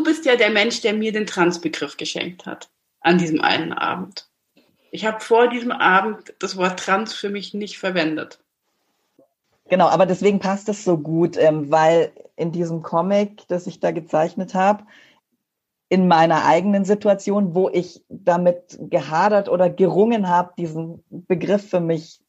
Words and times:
du 0.00 0.04
bist 0.04 0.24
ja 0.24 0.36
der 0.36 0.50
Mensch, 0.50 0.80
der 0.80 0.94
mir 0.94 1.12
den 1.12 1.26
Transbegriff 1.26 1.96
geschenkt 1.96 2.46
hat 2.46 2.70
an 3.00 3.18
diesem 3.18 3.40
einen 3.40 3.72
Abend. 3.72 4.28
Ich 4.90 5.06
habe 5.06 5.20
vor 5.20 5.48
diesem 5.48 5.72
Abend 5.72 6.34
das 6.38 6.56
Wort 6.56 6.80
Trans 6.80 7.14
für 7.14 7.30
mich 7.30 7.54
nicht 7.54 7.78
verwendet. 7.78 8.40
Genau, 9.68 9.88
aber 9.88 10.04
deswegen 10.04 10.40
passt 10.40 10.68
es 10.68 10.84
so 10.84 10.98
gut, 10.98 11.36
ähm, 11.36 11.70
weil 11.70 12.12
in 12.36 12.50
diesem 12.50 12.82
Comic, 12.82 13.46
das 13.48 13.66
ich 13.66 13.78
da 13.78 13.92
gezeichnet 13.92 14.54
habe, 14.54 14.84
in 15.88 16.08
meiner 16.08 16.44
eigenen 16.44 16.84
Situation, 16.84 17.54
wo 17.54 17.68
ich 17.68 18.02
damit 18.08 18.78
gehadert 18.80 19.48
oder 19.48 19.70
gerungen 19.70 20.28
habe, 20.28 20.52
diesen 20.56 21.04
Begriff 21.10 21.68
für 21.68 21.80
mich 21.80 22.20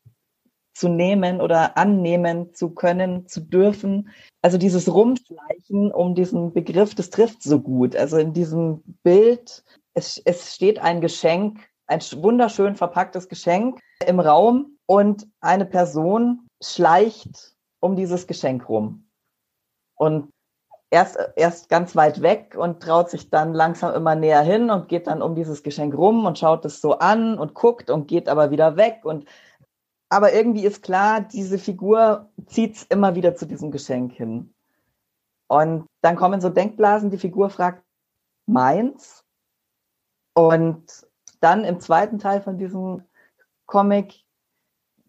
zu 0.73 0.88
nehmen 0.88 1.41
oder 1.41 1.77
annehmen 1.77 2.54
zu 2.54 2.71
können, 2.71 3.27
zu 3.27 3.41
dürfen. 3.41 4.09
Also 4.41 4.57
dieses 4.57 4.91
Rumschleichen 4.93 5.91
um 5.91 6.15
diesen 6.15 6.54
Begriff, 6.54 6.95
das 6.95 7.09
trifft 7.09 7.43
so 7.43 7.59
gut. 7.59 7.95
Also 7.95 8.18
in 8.18 8.33
diesem 8.33 8.82
Bild, 9.04 9.63
es, 9.93 10.21
es 10.23 10.55
steht 10.55 10.79
ein 10.79 11.01
Geschenk, 11.01 11.60
ein 11.87 11.99
wunderschön 12.15 12.75
verpacktes 12.75 13.27
Geschenk 13.27 13.79
im 14.07 14.19
Raum 14.19 14.77
und 14.86 15.27
eine 15.41 15.65
Person 15.65 16.47
schleicht 16.63 17.55
um 17.79 17.96
dieses 17.96 18.27
Geschenk 18.27 18.69
rum. 18.69 19.07
Und 19.96 20.29
erst, 20.89 21.18
erst 21.35 21.69
ganz 21.69 21.96
weit 21.96 22.21
weg 22.21 22.55
und 22.57 22.83
traut 22.83 23.10
sich 23.10 23.29
dann 23.29 23.54
langsam 23.54 23.93
immer 23.96 24.15
näher 24.15 24.41
hin 24.41 24.69
und 24.69 24.88
geht 24.88 25.07
dann 25.07 25.21
um 25.21 25.35
dieses 25.35 25.63
Geschenk 25.63 25.96
rum 25.96 26.25
und 26.25 26.38
schaut 26.38 26.65
es 26.65 26.82
so 26.82 26.99
an 26.99 27.39
und 27.39 27.54
guckt 27.54 27.89
und 27.89 28.07
geht 28.07 28.29
aber 28.29 28.51
wieder 28.51 28.77
weg 28.77 29.01
und 29.04 29.25
aber 30.11 30.33
irgendwie 30.33 30.65
ist 30.65 30.83
klar, 30.83 31.21
diese 31.21 31.57
Figur 31.57 32.30
zieht 32.45 32.75
es 32.75 32.83
immer 32.83 33.16
wieder 33.16 33.33
zu 33.33 33.45
diesem 33.45 33.72
Geschenk 33.72 34.11
hin. 34.11 34.53
Und 35.47 35.88
dann 36.02 36.17
kommen 36.17 36.42
so 36.42 36.50
Denkblasen, 36.50 37.11
die 37.11 37.17
Figur 37.17 37.50
fragt, 37.50 37.81
meins? 38.45 39.23
Und 40.33 41.08
dann 41.39 41.63
im 41.63 41.80
zweiten 41.80 42.19
Teil 42.19 42.41
von 42.41 42.58
diesem 42.58 43.03
Comic 43.67 44.25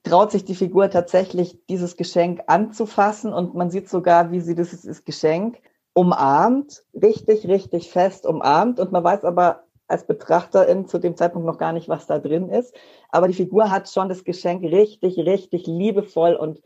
traut 0.05 0.31
sich 0.31 0.45
die 0.45 0.55
Figur 0.55 0.89
tatsächlich, 0.89 1.59
dieses 1.69 1.97
Geschenk 1.97 2.43
anzufassen 2.47 3.33
und 3.33 3.55
man 3.55 3.71
sieht 3.71 3.89
sogar, 3.89 4.31
wie 4.31 4.41
sie 4.41 4.55
dieses 4.55 5.05
Geschenk 5.05 5.59
umarmt, 5.95 6.85
richtig, 6.95 7.49
richtig 7.49 7.91
fest 7.91 8.25
umarmt 8.25 8.79
und 8.79 8.93
man 8.93 9.03
weiß 9.03 9.25
aber 9.25 9.65
als 9.89 10.07
Betrachterin 10.07 10.87
zu 10.87 10.99
dem 10.99 11.17
Zeitpunkt 11.17 11.47
noch 11.47 11.59
gar 11.59 11.73
nicht, 11.73 11.89
was 11.89 12.07
da 12.07 12.19
drin 12.19 12.49
ist. 12.49 12.75
Aber 13.11 13.29
die 13.29 13.35
Figur 13.35 13.71
hat 13.71 13.89
schon 13.89 14.09
das 14.09 14.25
Geschenk 14.25 14.63
richtig, 14.63 15.19
richtig 15.19 15.67
liebevoll 15.67 16.35
und 16.35 16.63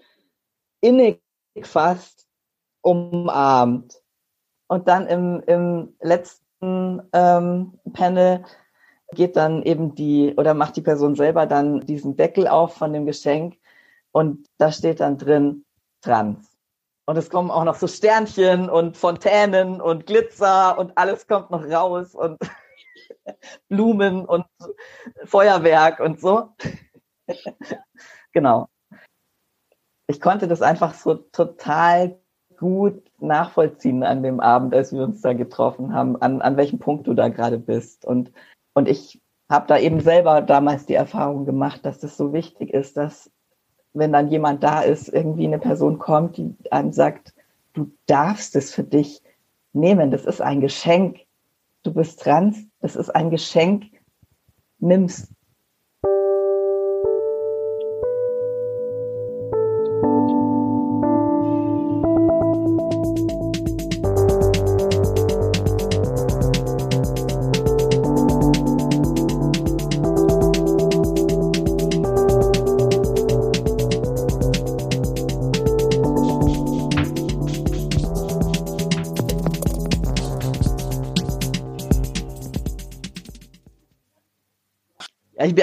innig 0.80 1.20
fast 1.62 2.26
umarmt. 2.82 4.02
Und 4.68 4.88
dann 4.88 5.06
im, 5.06 5.42
im 5.46 5.96
letzten 6.00 7.02
ähm, 7.12 7.78
Panel 7.92 8.44
geht 9.12 9.36
dann 9.36 9.62
eben 9.62 9.94
die 9.94 10.34
oder 10.36 10.54
macht 10.54 10.76
die 10.76 10.82
Person 10.82 11.14
selber 11.14 11.46
dann 11.46 11.80
diesen 11.80 12.16
Deckel 12.16 12.48
auf 12.48 12.74
von 12.74 12.92
dem 12.92 13.06
Geschenk 13.06 13.56
und 14.12 14.48
da 14.58 14.72
steht 14.72 15.00
dann 15.00 15.18
drin 15.18 15.64
Trans. 16.00 16.56
Und 17.06 17.16
es 17.16 17.30
kommen 17.30 17.52
auch 17.52 17.62
noch 17.62 17.76
so 17.76 17.86
Sternchen 17.86 18.68
und 18.68 18.96
Fontänen 18.96 19.80
und 19.80 20.06
Glitzer 20.06 20.76
und 20.76 20.98
alles 20.98 21.28
kommt 21.28 21.50
noch 21.50 21.64
raus 21.64 22.14
und 22.14 22.38
Blumen 23.68 24.24
und 24.24 24.46
Feuerwerk 25.24 26.00
und 26.00 26.20
so. 26.20 26.50
genau. 28.32 28.68
Ich 30.06 30.20
konnte 30.20 30.48
das 30.48 30.62
einfach 30.62 30.94
so 30.94 31.14
total 31.14 32.18
gut 32.56 33.02
nachvollziehen 33.18 34.02
an 34.02 34.22
dem 34.22 34.40
Abend, 34.40 34.74
als 34.74 34.92
wir 34.92 35.02
uns 35.02 35.20
da 35.20 35.32
getroffen 35.32 35.92
haben, 35.92 36.20
an, 36.20 36.40
an 36.40 36.56
welchem 36.56 36.78
Punkt 36.78 37.06
du 37.06 37.14
da 37.14 37.28
gerade 37.28 37.58
bist. 37.58 38.04
Und, 38.04 38.32
und 38.74 38.88
ich 38.88 39.20
habe 39.48 39.66
da 39.66 39.78
eben 39.78 40.00
selber 40.00 40.42
damals 40.42 40.86
die 40.86 40.94
Erfahrung 40.94 41.44
gemacht, 41.44 41.84
dass 41.84 41.98
das 41.98 42.16
so 42.16 42.32
wichtig 42.32 42.72
ist, 42.72 42.96
dass 42.96 43.30
wenn 43.94 44.12
dann 44.12 44.28
jemand 44.28 44.62
da 44.62 44.82
ist, 44.82 45.08
irgendwie 45.08 45.46
eine 45.46 45.58
Person 45.58 45.98
kommt, 45.98 46.36
die 46.36 46.54
einem 46.70 46.92
sagt, 46.92 47.34
du 47.72 47.90
darfst 48.06 48.54
es 48.56 48.74
für 48.74 48.84
dich 48.84 49.22
nehmen, 49.72 50.10
das 50.10 50.26
ist 50.26 50.40
ein 50.40 50.60
Geschenk, 50.60 51.20
du 51.82 51.94
bist 51.94 52.20
trans, 52.20 52.66
es 52.86 52.96
ist 52.96 53.10
ein 53.10 53.30
Geschenk, 53.30 53.84
nimm's. 54.78 55.35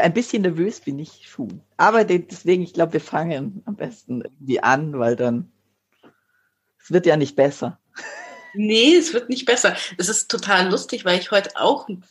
Ein 0.04 0.14
bisschen 0.14 0.42
nervös, 0.42 0.82
bin 0.82 1.00
ich 1.00 1.28
schon. 1.28 1.62
Aber 1.78 2.04
deswegen, 2.04 2.64
ich 2.64 2.74
glaube, 2.74 2.94
wir 2.94 3.02
fangen 3.02 3.64
am 3.66 3.76
besten 3.76 4.22
irgendwie 4.22 4.62
an, 4.62 5.00
weil 5.00 5.16
dann 5.16 5.52
es 6.84 6.92
wird 6.92 7.06
ja 7.06 7.16
nicht 7.16 7.36
besser. 7.36 7.80
Nee, 8.54 8.96
es 8.96 9.14
wird 9.14 9.30
nicht 9.30 9.46
besser. 9.46 9.76
Es 9.98 10.10
ist 10.10 10.30
total 10.30 10.70
lustig, 10.70 11.06
weil 11.06 11.20
ich 11.20 11.32
heute 11.32 11.52
auch 11.56 11.88
ein 11.88 12.04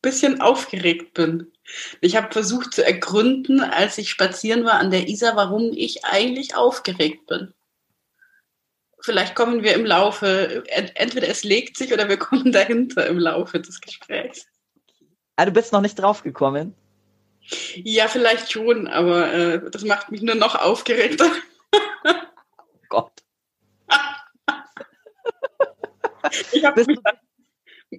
bisschen 0.00 0.40
aufgeregt 0.40 1.14
bin. 1.14 1.52
Ich 2.00 2.16
habe 2.16 2.32
versucht 2.32 2.72
zu 2.72 2.84
ergründen, 2.84 3.60
als 3.60 3.98
ich 3.98 4.10
spazieren 4.10 4.64
war 4.64 4.74
an 4.74 4.90
der 4.90 5.08
Isar, 5.08 5.34
warum 5.34 5.72
ich 5.74 6.04
eigentlich 6.04 6.54
aufgeregt 6.54 7.26
bin. 7.26 7.52
Vielleicht 9.00 9.34
kommen 9.34 9.62
wir 9.62 9.74
im 9.74 9.84
Laufe, 9.84 10.62
entweder 10.94 11.28
es 11.28 11.42
legt 11.42 11.76
sich 11.76 11.92
oder 11.92 12.08
wir 12.08 12.16
kommen 12.16 12.52
dahinter 12.52 13.06
im 13.06 13.18
Laufe 13.18 13.60
des 13.60 13.80
Gesprächs. 13.80 14.46
Ah, 15.36 15.46
du 15.46 15.50
bist 15.50 15.72
noch 15.72 15.80
nicht 15.80 15.98
draufgekommen? 15.98 16.74
Ja, 17.76 18.08
vielleicht 18.08 18.50
schon, 18.50 18.88
aber 18.88 19.32
äh, 19.32 19.70
das 19.70 19.84
macht 19.84 20.10
mich 20.10 20.22
nur 20.22 20.34
noch 20.34 20.54
aufgeregter. 20.54 21.30
oh 22.02 22.78
Gott. 22.88 23.12
ich 26.52 26.62
bist, 26.74 26.88
mich 26.88 26.98
du, 27.90 27.98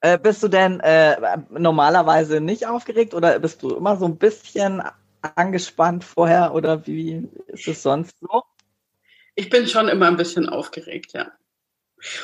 äh, 0.00 0.18
bist 0.18 0.42
du 0.42 0.48
denn 0.48 0.80
äh, 0.80 1.38
normalerweise 1.50 2.40
nicht 2.40 2.66
aufgeregt 2.66 3.12
oder 3.12 3.38
bist 3.38 3.62
du 3.62 3.76
immer 3.76 3.96
so 3.96 4.06
ein 4.06 4.16
bisschen 4.16 4.82
angespannt 5.20 6.04
vorher 6.04 6.54
oder 6.54 6.86
wie 6.86 7.28
ist 7.48 7.68
es 7.68 7.82
sonst 7.82 8.18
so? 8.20 8.42
Ich 9.34 9.50
bin 9.50 9.66
schon 9.66 9.88
immer 9.88 10.06
ein 10.06 10.16
bisschen 10.16 10.48
aufgeregt, 10.48 11.12
ja. 11.12 11.32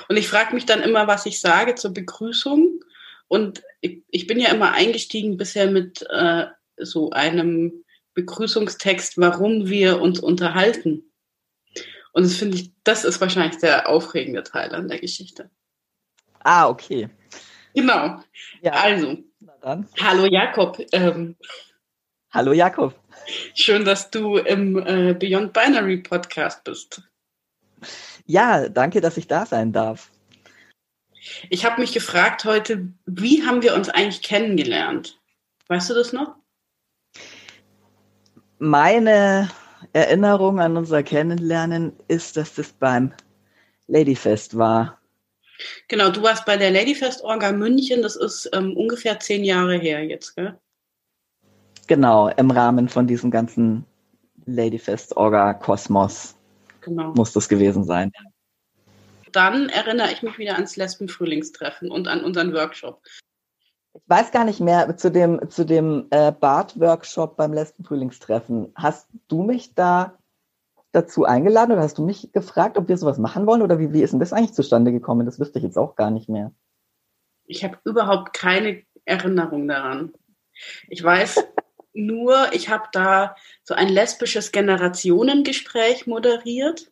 Und 0.08 0.16
ich 0.16 0.28
frage 0.28 0.54
mich 0.54 0.64
dann 0.64 0.82
immer, 0.82 1.06
was 1.06 1.26
ich 1.26 1.40
sage 1.40 1.74
zur 1.74 1.92
Begrüßung 1.92 2.80
und 3.28 3.62
ich, 3.80 4.02
ich 4.08 4.26
bin 4.26 4.38
ja 4.38 4.50
immer 4.50 4.72
eingestiegen 4.72 5.36
bisher 5.36 5.70
mit 5.70 6.04
äh, 6.10 6.46
so 6.76 7.10
einem 7.10 7.84
Begrüßungstext, 8.14 9.18
warum 9.18 9.68
wir 9.68 10.00
uns 10.00 10.20
unterhalten. 10.20 11.12
Und 12.12 12.24
das 12.24 12.36
finde 12.36 12.56
ich, 12.56 12.72
das 12.82 13.04
ist 13.04 13.20
wahrscheinlich 13.20 13.58
der 13.60 13.88
aufregende 13.88 14.42
Teil 14.42 14.74
an 14.74 14.88
der 14.88 14.98
Geschichte. 14.98 15.50
Ah, 16.40 16.68
okay. 16.68 17.10
Genau. 17.74 18.22
Ja. 18.62 18.72
Also, 18.72 19.18
hallo 20.00 20.24
Jakob. 20.24 20.80
Ähm, 20.92 21.36
hallo 22.30 22.52
Jakob. 22.52 22.94
Schön, 23.54 23.84
dass 23.84 24.10
du 24.10 24.38
im 24.38 24.78
äh, 24.78 25.12
Beyond 25.12 25.52
Binary 25.52 25.98
Podcast 25.98 26.64
bist. 26.64 27.02
Ja, 28.24 28.68
danke, 28.68 29.00
dass 29.02 29.18
ich 29.18 29.26
da 29.26 29.44
sein 29.44 29.72
darf. 29.72 30.10
Ich 31.50 31.64
habe 31.64 31.80
mich 31.80 31.92
gefragt 31.92 32.44
heute, 32.44 32.88
wie 33.06 33.44
haben 33.44 33.62
wir 33.62 33.74
uns 33.74 33.88
eigentlich 33.88 34.22
kennengelernt? 34.22 35.20
Weißt 35.68 35.90
du 35.90 35.94
das 35.94 36.12
noch? 36.12 36.34
Meine 38.58 39.50
Erinnerung 39.92 40.60
an 40.60 40.76
unser 40.76 41.02
Kennenlernen 41.02 41.92
ist, 42.08 42.36
dass 42.36 42.54
das 42.54 42.72
beim 42.72 43.12
Ladyfest 43.86 44.56
war. 44.56 44.98
Genau, 45.88 46.10
du 46.10 46.22
warst 46.22 46.44
bei 46.44 46.56
der 46.56 46.70
Ladyfest 46.70 47.22
Orga 47.22 47.52
München, 47.52 48.02
das 48.02 48.16
ist 48.16 48.50
ähm, 48.52 48.76
ungefähr 48.76 49.18
zehn 49.20 49.44
Jahre 49.44 49.76
her 49.76 50.04
jetzt, 50.04 50.36
gell? 50.36 50.58
Genau, 51.86 52.28
im 52.28 52.50
Rahmen 52.50 52.88
von 52.88 53.06
diesem 53.06 53.30
ganzen 53.30 53.84
Ladyfest 54.44 55.16
Orga 55.16 55.54
Kosmos 55.54 56.34
genau. 56.80 57.12
muss 57.14 57.32
das 57.32 57.48
gewesen 57.48 57.84
sein 57.84 58.12
dann 59.36 59.68
erinnere 59.68 60.10
ich 60.10 60.22
mich 60.22 60.38
wieder 60.38 60.54
ans 60.54 60.76
Lesben-Frühlingstreffen 60.76 61.90
und 61.90 62.08
an 62.08 62.24
unseren 62.24 62.54
Workshop. 62.54 63.02
Ich 63.94 64.02
weiß 64.06 64.32
gar 64.32 64.44
nicht 64.44 64.60
mehr 64.60 64.96
zu 64.96 65.10
dem, 65.10 65.50
zu 65.50 65.64
dem 65.64 66.06
äh, 66.10 66.32
Bart-Workshop 66.32 67.36
beim 67.36 67.52
Lesben-Frühlingstreffen. 67.52 68.72
Hast 68.74 69.08
du 69.28 69.42
mich 69.42 69.74
da 69.74 70.18
dazu 70.92 71.24
eingeladen 71.24 71.72
oder 71.72 71.82
hast 71.82 71.98
du 71.98 72.04
mich 72.04 72.32
gefragt, 72.32 72.78
ob 72.78 72.88
wir 72.88 72.96
sowas 72.96 73.18
machen 73.18 73.46
wollen 73.46 73.62
oder 73.62 73.78
wie, 73.78 73.92
wie 73.92 74.02
ist 74.02 74.12
denn 74.12 74.20
das 74.20 74.32
eigentlich 74.32 74.54
zustande 74.54 74.92
gekommen? 74.92 75.26
Das 75.26 75.38
wüsste 75.38 75.58
ich 75.58 75.64
jetzt 75.64 75.76
auch 75.76 75.94
gar 75.94 76.10
nicht 76.10 76.28
mehr. 76.28 76.52
Ich 77.44 77.62
habe 77.62 77.78
überhaupt 77.84 78.32
keine 78.32 78.82
Erinnerung 79.04 79.68
daran. 79.68 80.14
Ich 80.88 81.02
weiß 81.02 81.44
nur, 81.92 82.52
ich 82.52 82.70
habe 82.70 82.88
da 82.92 83.36
so 83.62 83.74
ein 83.74 83.88
lesbisches 83.88 84.52
Generationengespräch 84.52 86.06
moderiert, 86.06 86.90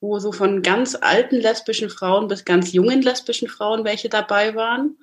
wo 0.00 0.18
so 0.18 0.32
von 0.32 0.62
ganz 0.62 0.96
alten 1.00 1.36
lesbischen 1.36 1.90
Frauen 1.90 2.28
bis 2.28 2.44
ganz 2.44 2.72
jungen 2.72 3.02
lesbischen 3.02 3.48
Frauen 3.48 3.84
welche 3.84 4.08
dabei 4.08 4.54
waren. 4.54 4.98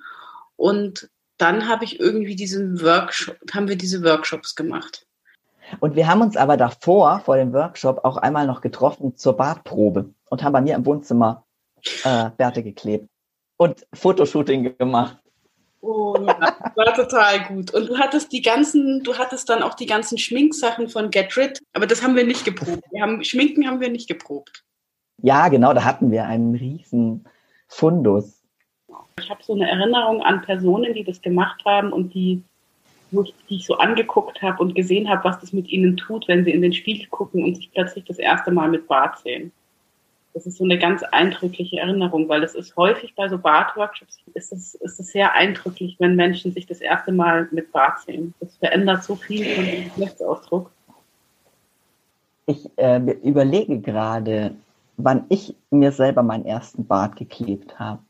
Und 0.56 1.10
dann 1.38 1.68
habe 1.68 1.84
ich 1.84 1.98
irgendwie 1.98 2.36
diesen 2.36 2.82
Workshop, 2.82 3.36
haben 3.54 3.68
wir 3.68 3.76
diese 3.76 4.04
Workshops 4.04 4.54
gemacht. 4.54 5.06
Und 5.78 5.94
wir 5.94 6.06
haben 6.08 6.20
uns 6.20 6.36
aber 6.36 6.56
davor, 6.56 7.20
vor 7.20 7.36
dem 7.36 7.52
Workshop, 7.52 8.04
auch 8.04 8.16
einmal 8.16 8.46
noch 8.46 8.60
getroffen 8.60 9.16
zur 9.16 9.36
Bartprobe 9.36 10.12
und 10.28 10.42
haben 10.42 10.52
bei 10.52 10.60
mir 10.60 10.74
im 10.74 10.84
Wohnzimmer 10.84 11.44
äh, 12.04 12.30
Bärte 12.36 12.62
geklebt 12.62 13.08
und 13.56 13.86
Fotoshooting 13.94 14.76
gemacht. 14.76 15.18
Oh 15.82 16.14
ja, 16.18 16.56
war 16.74 16.94
total 16.94 17.46
gut. 17.48 17.72
Und 17.72 17.88
du 17.88 17.98
hattest 17.98 18.32
die 18.32 18.42
ganzen, 18.42 19.02
du 19.02 19.16
hattest 19.16 19.48
dann 19.48 19.62
auch 19.62 19.74
die 19.74 19.86
ganzen 19.86 20.18
Schminksachen 20.18 20.88
von 20.88 21.10
Get 21.10 21.36
Rid, 21.36 21.58
aber 21.72 21.86
das 21.86 22.02
haben 22.02 22.16
wir 22.16 22.24
nicht 22.24 22.44
geprobt. 22.44 22.82
Wir 22.90 23.02
haben, 23.02 23.24
Schminken 23.24 23.66
haben 23.66 23.80
wir 23.80 23.90
nicht 23.90 24.08
geprobt. 24.08 24.62
Ja, 25.22 25.48
genau, 25.48 25.72
da 25.72 25.84
hatten 25.84 26.10
wir 26.10 26.24
einen 26.24 26.54
riesen 26.54 27.24
Fundus. 27.68 28.42
Ich 29.18 29.30
habe 29.30 29.42
so 29.42 29.54
eine 29.54 29.70
Erinnerung 29.70 30.22
an 30.22 30.42
Personen, 30.42 30.94
die 30.94 31.04
das 31.04 31.20
gemacht 31.22 31.62
haben 31.64 31.92
und 31.92 32.14
die 32.14 32.42
wo 33.10 33.22
ich, 33.22 33.34
die 33.48 33.56
ich 33.56 33.66
so 33.66 33.76
angeguckt 33.76 34.40
habe 34.42 34.62
und 34.62 34.74
gesehen 34.74 35.08
habe, 35.08 35.24
was 35.24 35.40
das 35.40 35.52
mit 35.52 35.68
ihnen 35.68 35.96
tut, 35.96 36.28
wenn 36.28 36.44
sie 36.44 36.52
in 36.52 36.62
den 36.62 36.72
Spiegel 36.72 37.06
gucken 37.08 37.44
und 37.44 37.56
sich 37.56 37.70
plötzlich 37.72 38.04
das 38.04 38.18
erste 38.18 38.50
Mal 38.50 38.68
mit 38.68 38.86
Bart 38.86 39.18
sehen. 39.18 39.52
Das 40.32 40.46
ist 40.46 40.58
so 40.58 40.64
eine 40.64 40.78
ganz 40.78 41.02
eindrückliche 41.02 41.78
Erinnerung, 41.78 42.28
weil 42.28 42.44
es 42.44 42.54
ist 42.54 42.76
häufig 42.76 43.14
bei 43.16 43.28
so 43.28 43.38
Bartworkshops 43.38 44.18
ist 44.34 44.52
es, 44.52 44.74
ist 44.76 45.00
es 45.00 45.06
sehr 45.08 45.34
eindrücklich, 45.34 45.96
wenn 45.98 46.14
Menschen 46.14 46.52
sich 46.52 46.66
das 46.66 46.80
erste 46.80 47.10
Mal 47.10 47.48
mit 47.50 47.72
Bart 47.72 48.00
sehen. 48.00 48.34
Das 48.40 48.56
verändert 48.56 49.02
so 49.02 49.16
viel 49.16 49.44
von 49.56 49.64
dem 49.64 49.84
Geschlechtsausdruck. 49.84 50.70
Ich 52.46 52.70
äh, 52.76 52.98
überlege 53.22 53.80
gerade, 53.80 54.54
wann 54.96 55.24
ich 55.28 55.54
mir 55.70 55.92
selber 55.92 56.22
meinen 56.22 56.46
ersten 56.46 56.86
Bart 56.86 57.16
geklebt 57.16 57.78
habe. 57.78 58.02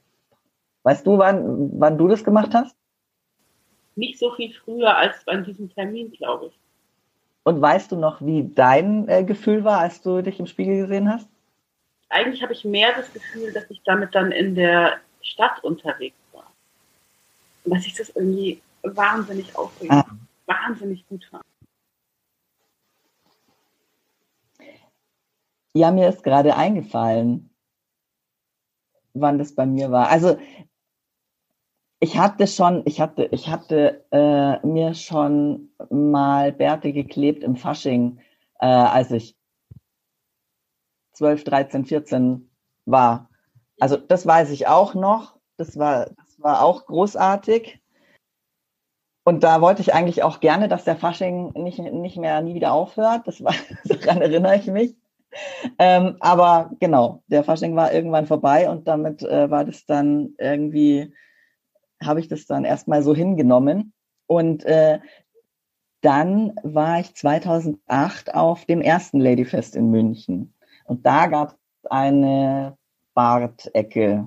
Weißt 0.83 1.07
du, 1.07 1.19
wann, 1.19 1.71
wann 1.79 1.99
du 1.99 2.09
das 2.09 2.25
gemacht 2.25 2.53
hast? 2.55 2.75
nicht 4.01 4.19
so 4.19 4.33
viel 4.33 4.53
früher 4.53 4.97
als 4.97 5.27
an 5.29 5.45
diesem 5.45 5.73
Termin, 5.73 6.11
glaube 6.11 6.47
ich. 6.47 6.59
Und 7.45 7.61
weißt 7.61 7.93
du 7.93 7.97
noch, 7.97 8.21
wie 8.21 8.51
dein 8.55 9.09
äh, 9.09 9.25
Gefühl 9.25 9.65
war, 9.65 9.79
als 9.79 10.03
du 10.03 10.23
dich 10.23 10.41
im 10.41 10.47
Spiegel 10.47 10.79
gesehen 10.79 11.11
hast? 11.11 11.29
Eigentlich 12.11 12.43
habe 12.43 12.53
ich 12.53 12.65
mehr 12.65 12.93
das 12.95 13.13
Gefühl, 13.13 13.53
dass 13.53 13.71
ich 13.71 13.81
damit 13.85 14.15
dann 14.15 14.33
in 14.33 14.55
der 14.55 15.01
Stadt 15.23 15.63
unterwegs 15.63 16.17
war. 16.33 16.53
Und 17.65 17.75
dass 17.75 17.87
ich 17.87 17.95
das 17.95 18.11
irgendwie 18.11 18.61
wahnsinnig 18.83 19.57
aufregend, 19.57 19.93
ah. 19.93 20.07
wahnsinnig 20.47 21.07
gut 21.09 21.25
fand. 21.25 21.45
Ja, 25.73 25.93
mir 25.93 26.09
ist 26.09 26.25
gerade 26.25 26.57
eingefallen, 26.57 27.51
wann 29.15 29.39
das 29.39 29.55
bei 29.55 29.67
mir 29.67 29.93
war. 29.93 30.09
Also 30.09 30.37
ich 32.01 32.19
hatte 32.19 32.49
schon, 32.49 32.83
ich 32.87 33.01
hatte, 33.01 33.29
ich 33.31 33.49
hatte 33.49 34.05
äh, 34.11 34.67
mir 34.67 34.95
schon 34.95 35.71
mal 35.91 36.51
Bärte 36.51 36.93
geklebt 36.93 37.45
im 37.45 37.55
Fasching, 37.55 38.19
äh, 38.59 38.67
als 38.67 39.13
ich 39.13 39.37
12, 41.21 41.45
13, 41.45 41.85
14 41.85 42.51
war. 42.87 43.29
Also 43.79 43.99
das 43.99 44.27
weiß 44.27 44.51
ich 44.53 44.69
auch 44.69 44.95
noch. 44.95 45.37
Das 45.59 45.79
war, 45.79 46.07
das 46.07 46.39
war 46.41 46.63
auch 46.63 46.87
großartig. 46.87 47.79
Und 49.25 49.45
da 49.45 49.61
wollte 49.61 49.83
ich 49.83 49.93
eigentlich 49.93 50.23
auch 50.23 50.41
gerne, 50.41 50.67
dass 50.67 50.85
der 50.85 50.97
Fasching 50.97 51.53
nicht, 51.53 51.79
nicht 51.79 52.17
mehr 52.17 52.41
nie 52.41 52.55
wieder 52.55 52.73
aufhört. 52.73 53.29
Das 53.29 53.45
war, 53.45 53.53
daran 53.85 54.23
erinnere 54.23 54.57
ich 54.57 54.67
mich. 54.67 54.97
Ähm, 55.79 56.17
aber 56.21 56.71
genau, 56.81 57.23
der 57.27 57.45
Fasching 57.45 57.77
war 57.77 57.93
irgendwann 57.93 58.27
vorbei 58.27 58.71
und 58.71 58.89
damit 58.89 59.23
äh, 59.23 59.51
war 59.51 59.67
das 59.67 59.85
dann 59.85 60.35
irgendwie 60.39 61.13
habe 62.03 62.19
ich 62.21 62.29
das 62.29 62.47
dann 62.47 62.65
erstmal 62.65 63.03
so 63.03 63.15
hingenommen. 63.15 63.93
Und 64.27 64.65
äh, 64.65 65.01
dann 66.01 66.55
war 66.63 67.01
ich 67.01 67.15
2008 67.15 68.35
auf 68.35 68.65
dem 68.65 68.81
ersten 68.81 69.21
Ladyfest 69.21 69.77
in 69.77 69.91
München. 69.91 70.55
Und 70.91 71.07
da 71.07 71.29
gab 71.29 71.51
es 71.51 71.89
eine 71.89 72.77
Bartecke. 73.15 74.27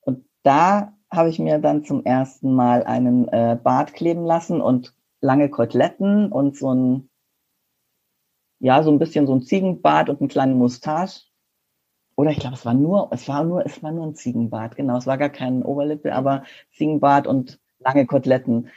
Und 0.00 0.24
da 0.42 0.92
habe 1.08 1.28
ich 1.28 1.38
mir 1.38 1.60
dann 1.60 1.84
zum 1.84 2.04
ersten 2.04 2.52
Mal 2.52 2.82
einen 2.82 3.28
äh, 3.28 3.56
Bart 3.62 3.94
kleben 3.94 4.24
lassen 4.24 4.60
und 4.60 4.92
lange 5.20 5.48
Koteletten 5.50 6.32
und 6.32 6.56
so 6.56 6.74
ein, 6.74 7.10
ja, 8.58 8.82
so 8.82 8.90
ein 8.90 8.98
bisschen 8.98 9.28
so 9.28 9.36
ein 9.36 9.42
Ziegenbart 9.42 10.08
und 10.08 10.20
einen 10.20 10.28
kleinen 10.28 10.58
Mustache. 10.58 11.26
Oder 12.16 12.32
ich 12.32 12.40
glaube, 12.40 12.56
es 12.56 12.66
war 12.66 12.74
nur, 12.74 13.10
es 13.12 13.28
war 13.28 13.44
nur, 13.44 13.64
es 13.64 13.80
war 13.80 13.92
nur 13.92 14.08
ein 14.08 14.16
Ziegenbart, 14.16 14.74
genau. 14.74 14.96
Es 14.96 15.06
war 15.06 15.16
gar 15.16 15.30
kein 15.30 15.62
Oberlippe, 15.62 16.12
aber 16.12 16.42
Ziegenbart 16.72 17.28
und 17.28 17.60
lange 17.78 18.04
Koteletten. 18.04 18.68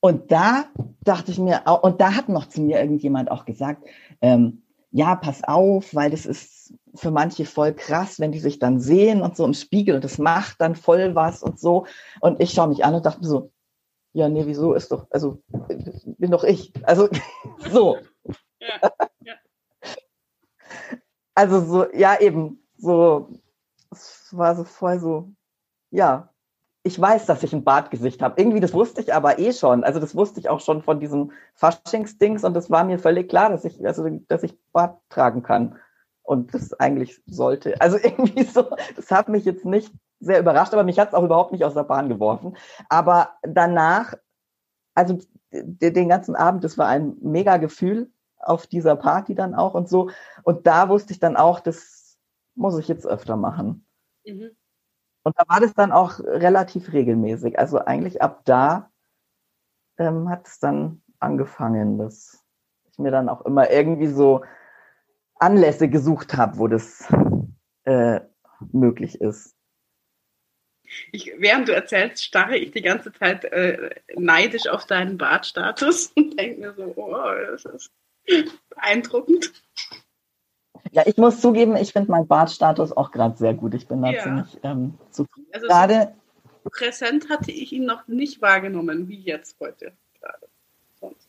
Und 0.00 0.32
da 0.32 0.64
dachte 1.04 1.30
ich 1.30 1.38
mir, 1.38 1.62
und 1.82 2.00
da 2.00 2.16
hat 2.16 2.28
noch 2.28 2.46
zu 2.48 2.60
mir 2.60 2.80
irgendjemand 2.80 3.30
auch 3.30 3.44
gesagt, 3.44 3.86
ähm, 4.20 4.63
ja, 4.94 5.16
pass 5.16 5.42
auf, 5.42 5.92
weil 5.92 6.12
das 6.12 6.24
ist 6.24 6.72
für 6.94 7.10
manche 7.10 7.46
voll 7.46 7.74
krass, 7.74 8.20
wenn 8.20 8.30
die 8.30 8.38
sich 8.38 8.60
dann 8.60 8.78
sehen 8.78 9.22
und 9.22 9.36
so 9.36 9.44
im 9.44 9.52
Spiegel 9.52 9.96
und 9.96 10.04
das 10.04 10.18
macht 10.18 10.60
dann 10.60 10.76
voll 10.76 11.16
was 11.16 11.42
und 11.42 11.58
so. 11.58 11.86
Und 12.20 12.40
ich 12.40 12.52
schaue 12.52 12.68
mich 12.68 12.84
an 12.84 12.94
und 12.94 13.04
dachte 13.04 13.18
mir 13.20 13.26
so, 13.26 13.50
ja, 14.12 14.28
nee, 14.28 14.46
wieso 14.46 14.72
ist 14.72 14.92
doch, 14.92 15.08
also 15.10 15.42
bin 15.48 16.30
doch 16.30 16.44
ich. 16.44 16.72
Also 16.84 17.08
so. 17.72 17.98
Also 21.34 21.60
so, 21.60 21.92
ja, 21.92 22.20
eben, 22.20 22.64
so, 22.76 23.30
es 23.90 24.28
war 24.30 24.54
so 24.54 24.62
voll 24.62 25.00
so, 25.00 25.32
ja, 25.90 26.32
ich 26.86 27.00
weiß, 27.00 27.24
dass 27.24 27.42
ich 27.42 27.54
ein 27.54 27.64
Bartgesicht 27.64 28.20
habe. 28.20 28.38
Irgendwie, 28.40 28.60
das 28.60 28.74
wusste 28.74 29.00
ich 29.00 29.14
aber 29.14 29.38
eh 29.38 29.54
schon. 29.54 29.84
Also 29.84 30.00
das 30.00 30.14
wusste 30.14 30.38
ich 30.38 30.50
auch 30.50 30.60
schon 30.60 30.82
von 30.82 31.00
diesem 31.00 31.32
Faschingsdings 31.54 32.44
und 32.44 32.54
es 32.56 32.70
war 32.70 32.84
mir 32.84 32.98
völlig 32.98 33.30
klar, 33.30 33.48
dass 33.48 33.64
ich, 33.64 33.84
also, 33.86 34.06
dass 34.28 34.42
ich 34.42 34.58
Bart 34.70 35.00
tragen 35.08 35.42
kann 35.42 35.78
und 36.22 36.52
das 36.52 36.74
eigentlich 36.74 37.22
sollte. 37.26 37.80
Also 37.80 37.96
irgendwie 38.02 38.44
so, 38.44 38.68
das 38.96 39.10
hat 39.10 39.30
mich 39.30 39.46
jetzt 39.46 39.64
nicht 39.64 39.92
sehr 40.20 40.38
überrascht, 40.38 40.74
aber 40.74 40.84
mich 40.84 40.98
hat 40.98 41.08
es 41.08 41.14
auch 41.14 41.24
überhaupt 41.24 41.52
nicht 41.52 41.64
aus 41.64 41.72
der 41.72 41.84
Bahn 41.84 42.10
geworfen. 42.10 42.54
Aber 42.90 43.30
danach, 43.42 44.14
also 44.94 45.18
den 45.50 46.08
ganzen 46.10 46.36
Abend, 46.36 46.64
das 46.64 46.76
war 46.76 46.88
ein 46.88 47.16
mega 47.22 47.56
Gefühl 47.56 48.10
auf 48.38 48.66
dieser 48.66 48.94
Party 48.96 49.34
dann 49.34 49.54
auch 49.54 49.72
und 49.72 49.88
so. 49.88 50.10
Und 50.42 50.66
da 50.66 50.90
wusste 50.90 51.14
ich 51.14 51.18
dann 51.18 51.36
auch, 51.36 51.60
das 51.60 52.18
muss 52.54 52.78
ich 52.78 52.88
jetzt 52.88 53.06
öfter 53.06 53.36
machen. 53.36 53.86
Mhm. 54.26 54.50
Und 55.24 55.38
da 55.38 55.44
war 55.48 55.60
das 55.60 55.74
dann 55.74 55.90
auch 55.90 56.20
relativ 56.20 56.92
regelmäßig. 56.92 57.58
Also 57.58 57.78
eigentlich 57.78 58.22
ab 58.22 58.42
da 58.44 58.90
ähm, 59.98 60.28
hat 60.28 60.46
es 60.46 60.58
dann 60.58 61.02
angefangen, 61.18 61.98
dass 61.98 62.44
ich 62.90 62.98
mir 62.98 63.10
dann 63.10 63.28
auch 63.28 63.44
immer 63.44 63.70
irgendwie 63.70 64.06
so 64.06 64.44
Anlässe 65.36 65.88
gesucht 65.88 66.34
habe, 66.36 66.58
wo 66.58 66.68
das 66.68 67.08
äh, 67.84 68.20
möglich 68.72 69.20
ist. 69.20 69.56
Ich, 71.10 71.32
während 71.38 71.68
du 71.68 71.74
erzählst, 71.74 72.22
starre 72.22 72.56
ich 72.56 72.70
die 72.70 72.82
ganze 72.82 73.12
Zeit 73.12 73.44
äh, 73.46 73.90
neidisch 74.14 74.68
auf 74.68 74.84
deinen 74.84 75.16
Bartstatus 75.16 76.12
und 76.16 76.38
denke 76.38 76.60
mir 76.60 76.74
so, 76.74 76.92
oh, 76.96 77.34
das 77.50 77.64
ist 77.64 77.90
Beeindruckend. 78.68 79.52
Ja, 80.94 81.02
ich 81.06 81.16
muss 81.16 81.40
zugeben, 81.40 81.74
ich 81.74 81.92
finde 81.92 82.12
meinen 82.12 82.28
Bartstatus 82.28 82.92
auch 82.92 83.10
gerade 83.10 83.36
sehr 83.36 83.52
gut. 83.52 83.74
Ich 83.74 83.88
bin 83.88 84.00
da 84.00 84.10
ja. 84.10 84.22
ziemlich 84.22 84.58
ähm, 84.62 84.94
zufrieden. 85.10 85.48
Also 85.52 85.66
gerade 85.66 86.14
so 86.62 86.70
präsent 86.70 87.28
hatte 87.28 87.50
ich 87.50 87.72
ihn 87.72 87.84
noch 87.84 88.06
nicht 88.06 88.40
wahrgenommen, 88.40 89.08
wie 89.08 89.18
jetzt 89.18 89.58
heute 89.58 89.92
gerade. 90.20 90.46
Sonst. 91.00 91.28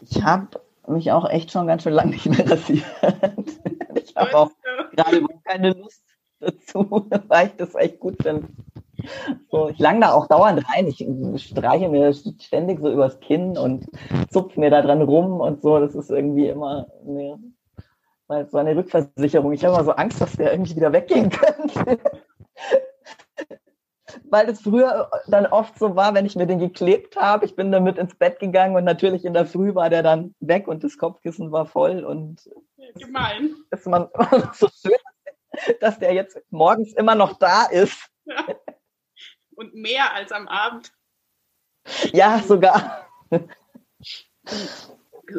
Ich 0.00 0.22
habe 0.22 0.60
mich 0.86 1.10
auch 1.10 1.28
echt 1.28 1.50
schon 1.50 1.66
ganz 1.66 1.82
schön 1.82 1.92
lange 1.92 2.12
nicht 2.12 2.26
mehr 2.26 2.48
rasiert. 2.48 2.84
ich 3.96 4.14
habe 4.14 4.36
auch 4.36 4.52
gerade 4.92 5.26
keine 5.44 5.72
Lust 5.72 6.04
dazu, 6.38 7.08
weil 7.26 7.48
ich 7.48 7.56
das 7.56 7.74
echt 7.74 7.98
gut 7.98 8.22
finde. 8.22 8.46
So, 9.50 9.70
ich 9.70 9.78
lang 9.80 10.00
da 10.00 10.12
auch 10.12 10.28
dauernd 10.28 10.64
rein. 10.72 10.86
Ich 10.86 11.04
streiche 11.42 11.88
mir 11.88 12.12
ständig 12.12 12.78
so 12.80 12.92
übers 12.92 13.18
Kinn 13.18 13.58
und 13.58 13.86
zupfe 14.30 14.60
mir 14.60 14.70
da 14.70 14.82
dran 14.82 15.02
rum 15.02 15.40
und 15.40 15.62
so. 15.62 15.80
Das 15.80 15.96
ist 15.96 16.10
irgendwie 16.10 16.46
immer 16.46 16.86
eine, 18.28 18.48
so 18.48 18.58
eine 18.58 18.76
Rückversicherung. 18.76 19.52
Ich 19.52 19.64
habe 19.64 19.74
immer 19.74 19.84
so 19.84 19.92
Angst, 19.92 20.20
dass 20.20 20.32
der 20.32 20.52
irgendwie 20.52 20.76
wieder 20.76 20.92
weggehen 20.92 21.30
könnte. 21.30 21.98
weil 24.24 24.48
es 24.48 24.60
früher 24.60 25.10
dann 25.26 25.46
oft 25.46 25.78
so 25.78 25.96
war, 25.96 26.14
wenn 26.14 26.26
ich 26.26 26.36
mir 26.36 26.46
den 26.46 26.58
geklebt 26.58 27.16
habe, 27.16 27.44
ich 27.44 27.54
bin 27.56 27.72
damit 27.72 27.98
ins 27.98 28.14
Bett 28.14 28.38
gegangen 28.38 28.76
und 28.76 28.84
natürlich 28.84 29.24
in 29.24 29.34
der 29.34 29.46
Früh 29.46 29.74
war 29.74 29.90
der 29.90 30.02
dann 30.02 30.34
weg 30.40 30.68
und 30.68 30.84
das 30.84 30.98
Kopfkissen 30.98 31.52
war 31.52 31.66
voll 31.66 32.04
und 32.04 32.48
gemein. 32.94 33.54
Ist 33.70 33.86
man 33.86 34.08
so 34.52 34.68
schön, 34.68 34.98
dass 35.80 35.98
der 35.98 36.12
jetzt 36.14 36.40
morgens 36.50 36.92
immer 36.94 37.14
noch 37.14 37.38
da 37.38 37.64
ist. 37.66 38.10
Ja. 38.24 38.44
Und 39.54 39.74
mehr 39.74 40.12
als 40.14 40.32
am 40.32 40.48
Abend. 40.48 40.92
Ja, 42.12 42.40
sogar. 42.40 43.06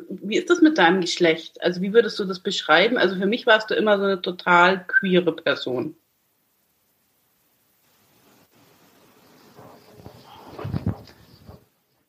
Wie 0.09 0.37
ist 0.37 0.49
das 0.49 0.61
mit 0.61 0.77
deinem 0.77 1.01
Geschlecht? 1.01 1.61
Also 1.61 1.81
wie 1.81 1.93
würdest 1.93 2.19
du 2.19 2.25
das 2.25 2.39
beschreiben? 2.39 2.97
Also 2.97 3.15
für 3.15 3.25
mich 3.25 3.45
warst 3.45 3.69
du 3.69 3.75
immer 3.75 3.97
so 3.97 4.03
eine 4.03 4.21
total 4.21 4.85
queere 4.85 5.33
Person. 5.33 5.95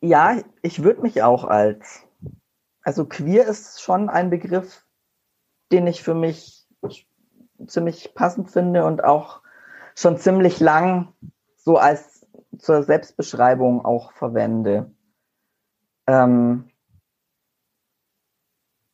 Ja, 0.01 0.43
ich 0.63 0.83
würde 0.83 1.03
mich 1.03 1.23
auch 1.23 1.45
als, 1.45 2.07
also 2.83 3.05
queer 3.05 3.47
ist 3.47 3.81
schon 3.81 4.09
ein 4.09 4.31
Begriff, 4.31 4.85
den 5.73 5.87
ich 5.87 6.03
für 6.03 6.15
mich 6.15 6.67
ziemlich 7.67 8.15
passend 8.15 8.51
finde 8.51 8.85
und 8.85 9.03
auch 9.03 9.43
schon 9.95 10.17
ziemlich 10.17 10.61
lang 10.61 11.13
so 11.57 11.77
als 11.77 12.27
zur 12.59 12.83
Selbstbeschreibung 12.83 13.85
auch 13.85 14.13
verwende. 14.13 14.91
Ähm, 16.07 16.71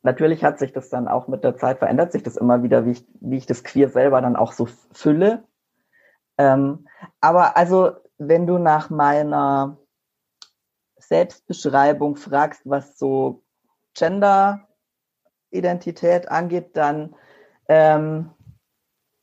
natürlich 0.05 0.43
hat 0.43 0.59
sich 0.59 0.71
das 0.71 0.89
dann 0.89 1.07
auch 1.07 1.27
mit 1.27 1.43
der 1.43 1.57
Zeit 1.57 1.79
verändert 1.79 2.11
sich 2.11 2.21
das 2.23 2.37
immer 2.37 2.61
wieder, 2.63 2.85
wie 2.85 2.91
ich, 2.91 3.05
wie 3.19 3.37
ich 3.37 3.47
das 3.47 3.63
queer 3.63 3.89
selber 3.89 4.21
dann 4.21 4.35
auch 4.35 4.51
so 4.53 4.67
fülle. 4.93 5.43
Ähm, 6.37 6.87
aber 7.21 7.57
also, 7.57 7.91
wenn 8.17 8.45
du 8.47 8.57
nach 8.59 8.89
meiner 8.89 9.77
Selbstbeschreibung 10.97 12.15
fragst, 12.15 12.61
was 12.65 12.97
so 12.97 13.43
Gender-Identität 13.95 16.29
angeht, 16.29 16.77
dann 16.77 17.15
ähm, 17.67 18.31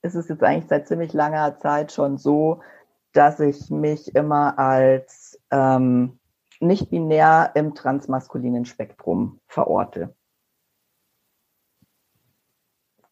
ist 0.02 0.16
es 0.16 0.28
jetzt 0.28 0.42
eigentlich 0.42 0.68
seit 0.68 0.88
ziemlich 0.88 1.12
langer 1.12 1.58
Zeit 1.58 1.92
schon 1.92 2.18
so, 2.18 2.60
dass 3.12 3.38
ich 3.40 3.70
mich 3.70 4.14
immer 4.14 4.58
als 4.58 5.38
ähm, 5.50 6.18
nicht 6.60 6.90
binär 6.90 7.52
im 7.54 7.74
transmaskulinen 7.74 8.64
Spektrum 8.64 9.40
verorte. 9.46 10.14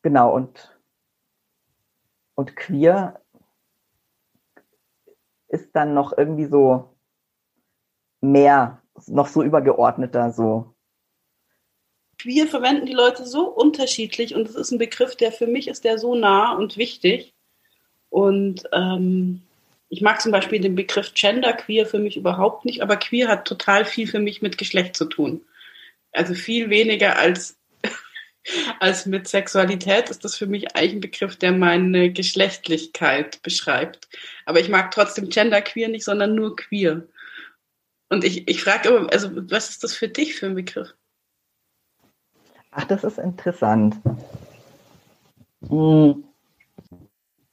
Genau, 0.02 0.34
und, 0.34 0.78
und 2.34 2.56
queer 2.56 3.20
ist 5.48 5.70
dann 5.74 5.94
noch 5.94 6.16
irgendwie 6.16 6.46
so 6.46 6.96
mehr, 8.20 8.82
noch 9.06 9.26
so 9.26 9.42
übergeordneter 9.42 10.32
so. 10.32 10.74
Queer 12.18 12.46
verwenden 12.46 12.86
die 12.86 12.92
Leute 12.92 13.24
so 13.24 13.48
unterschiedlich 13.48 14.34
und 14.34 14.48
es 14.48 14.54
ist 14.54 14.70
ein 14.70 14.78
Begriff, 14.78 15.16
der 15.16 15.32
für 15.32 15.46
mich 15.46 15.68
ist 15.68 15.84
der 15.84 15.98
so 15.98 16.14
nah 16.14 16.54
und 16.54 16.76
wichtig. 16.76 17.34
Und 18.10 18.64
ähm, 18.72 19.42
ich 19.88 20.02
mag 20.02 20.20
zum 20.20 20.32
Beispiel 20.32 20.60
den 20.60 20.74
Begriff 20.74 21.14
Gender 21.14 21.52
Queer 21.52 21.86
für 21.86 21.98
mich 21.98 22.16
überhaupt 22.16 22.64
nicht, 22.64 22.82
aber 22.82 22.96
Queer 22.96 23.28
hat 23.28 23.46
total 23.46 23.84
viel 23.84 24.06
für 24.06 24.20
mich 24.20 24.42
mit 24.42 24.58
Geschlecht 24.58 24.96
zu 24.96 25.06
tun. 25.06 25.40
Also 26.12 26.34
viel 26.34 26.70
weniger 26.70 27.18
als, 27.18 27.58
als 28.78 29.06
mit 29.06 29.28
Sexualität 29.28 30.08
ist 30.10 30.24
das 30.24 30.36
für 30.36 30.46
mich 30.46 30.74
eigentlich 30.74 30.94
ein 30.94 31.00
Begriff, 31.00 31.36
der 31.36 31.52
meine 31.52 32.12
Geschlechtlichkeit 32.12 33.42
beschreibt. 33.42 34.08
Aber 34.46 34.60
ich 34.60 34.68
mag 34.68 34.90
trotzdem 34.90 35.28
Gender 35.28 35.60
Queer 35.60 35.88
nicht, 35.88 36.04
sondern 36.04 36.34
nur 36.34 36.56
Queer. 36.56 37.06
Und 38.08 38.24
ich, 38.24 38.48
ich 38.48 38.62
frage 38.62 38.88
immer, 38.88 39.12
also 39.12 39.30
was 39.50 39.70
ist 39.70 39.84
das 39.84 39.94
für 39.94 40.08
dich 40.08 40.34
für 40.34 40.46
ein 40.46 40.54
Begriff? 40.54 40.94
Ach, 42.72 42.84
das 42.84 43.04
ist 43.04 43.18
interessant. 43.18 43.96
Hm. 45.68 46.24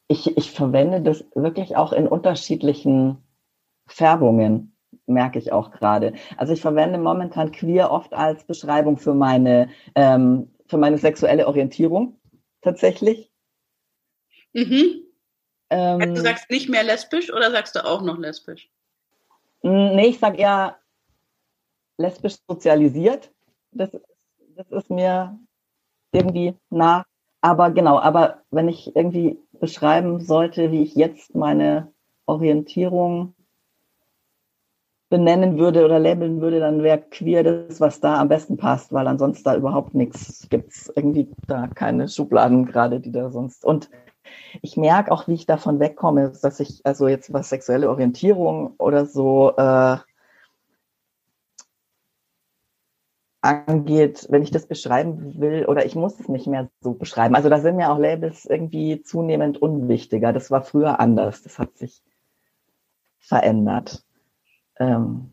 Ich, 0.10 0.38
ich 0.38 0.52
verwende 0.52 1.02
das 1.02 1.26
wirklich 1.36 1.76
auch 1.76 1.92
in 1.92 2.08
unterschiedlichen 2.08 3.18
Färbungen, 3.88 4.74
merke 5.06 5.38
ich 5.38 5.52
auch 5.52 5.72
gerade. 5.72 6.14
Also 6.38 6.54
ich 6.54 6.62
verwende 6.62 6.98
momentan 6.98 7.52
queer 7.52 7.92
oft 7.92 8.14
als 8.14 8.46
Beschreibung 8.46 8.98
für 8.98 9.14
meine, 9.14 9.70
ähm, 9.96 10.50
für 10.68 10.78
meine 10.78 10.98
sexuelle 10.98 11.48
Orientierung 11.48 12.20
tatsächlich. 12.62 13.32
Mhm. 14.54 15.04
Ähm, 15.70 16.16
du 16.16 16.22
sagst 16.22 16.50
nicht 16.50 16.70
mehr 16.70 16.84
lesbisch 16.84 17.32
oder 17.32 17.52
sagst 17.52 17.76
du 17.76 17.86
auch 17.86 18.02
noch 18.02 18.18
lesbisch? 18.18 18.70
Nee, 19.62 20.08
ich 20.08 20.20
sage 20.20 20.38
eher 20.38 20.78
lesbisch 21.98 22.38
sozialisiert. 22.48 23.32
Das, 23.72 23.92
das 24.56 24.72
ist 24.72 24.90
mir 24.90 25.38
irgendwie 26.12 26.56
nah. 26.70 27.06
Aber 27.42 27.72
genau, 27.72 28.00
aber 28.00 28.44
wenn 28.50 28.68
ich 28.68 28.96
irgendwie 28.96 29.40
beschreiben 29.54 30.20
sollte, 30.20 30.72
wie 30.72 30.84
ich 30.84 30.96
jetzt 30.96 31.36
meine 31.36 31.92
Orientierung 32.26 33.34
benennen 35.10 35.58
würde 35.58 35.86
oder 35.86 36.00
labeln 36.00 36.42
würde, 36.42 36.60
dann 36.60 36.84
wäre 36.84 37.00
queer 37.00 37.44
das, 37.44 37.80
was 37.80 38.00
da 38.02 38.20
am 38.20 38.28
besten 38.28 38.58
passt, 38.58 38.92
weil 38.92 39.08
ansonsten 39.08 39.46
da 39.46 39.56
überhaupt 39.56 39.94
nichts 39.94 40.48
gibt 40.50 40.72
es 40.72 40.92
irgendwie 40.96 41.30
da 41.48 41.68
keine 41.68 42.10
Schubladen 42.10 42.66
gerade, 42.66 43.00
die 43.00 43.12
da 43.12 43.32
sonst. 43.32 43.64
Und 43.64 43.90
ich 44.62 44.76
merke 44.78 45.12
auch, 45.12 45.28
wie 45.28 45.34
ich 45.36 45.46
davon 45.46 45.80
wegkomme, 45.80 46.34
dass 46.42 46.60
ich, 46.60 46.82
also 46.86 47.08
jetzt 47.08 47.32
was 47.34 47.50
sexuelle 47.50 47.90
Orientierung 47.90 48.74
oder 48.78 49.06
so 49.06 49.54
äh, 49.56 49.98
angeht, 53.42 54.28
wenn 54.30 54.44
ich 54.44 54.52
das 54.52 54.68
beschreiben 54.68 55.40
will, 55.40 55.66
oder 55.66 55.86
ich 55.86 55.96
muss 55.96 56.20
es 56.20 56.28
nicht 56.28 56.48
mehr 56.48 56.70
so 56.82 56.94
beschreiben. 56.94 57.36
Also 57.36 57.50
da 57.50 57.60
sind 57.60 57.78
mir 57.78 57.92
auch 57.92 58.00
Labels 58.00 58.46
irgendwie 58.46 59.02
zunehmend 59.04 59.62
unwichtiger. 59.62 60.34
Das 60.34 60.52
war 60.52 60.64
früher 60.64 61.00
anders. 61.00 61.44
Das 61.44 61.60
hat 61.60 61.78
sich 61.78 62.04
verändert. 63.20 64.07
Ähm, 64.80 65.32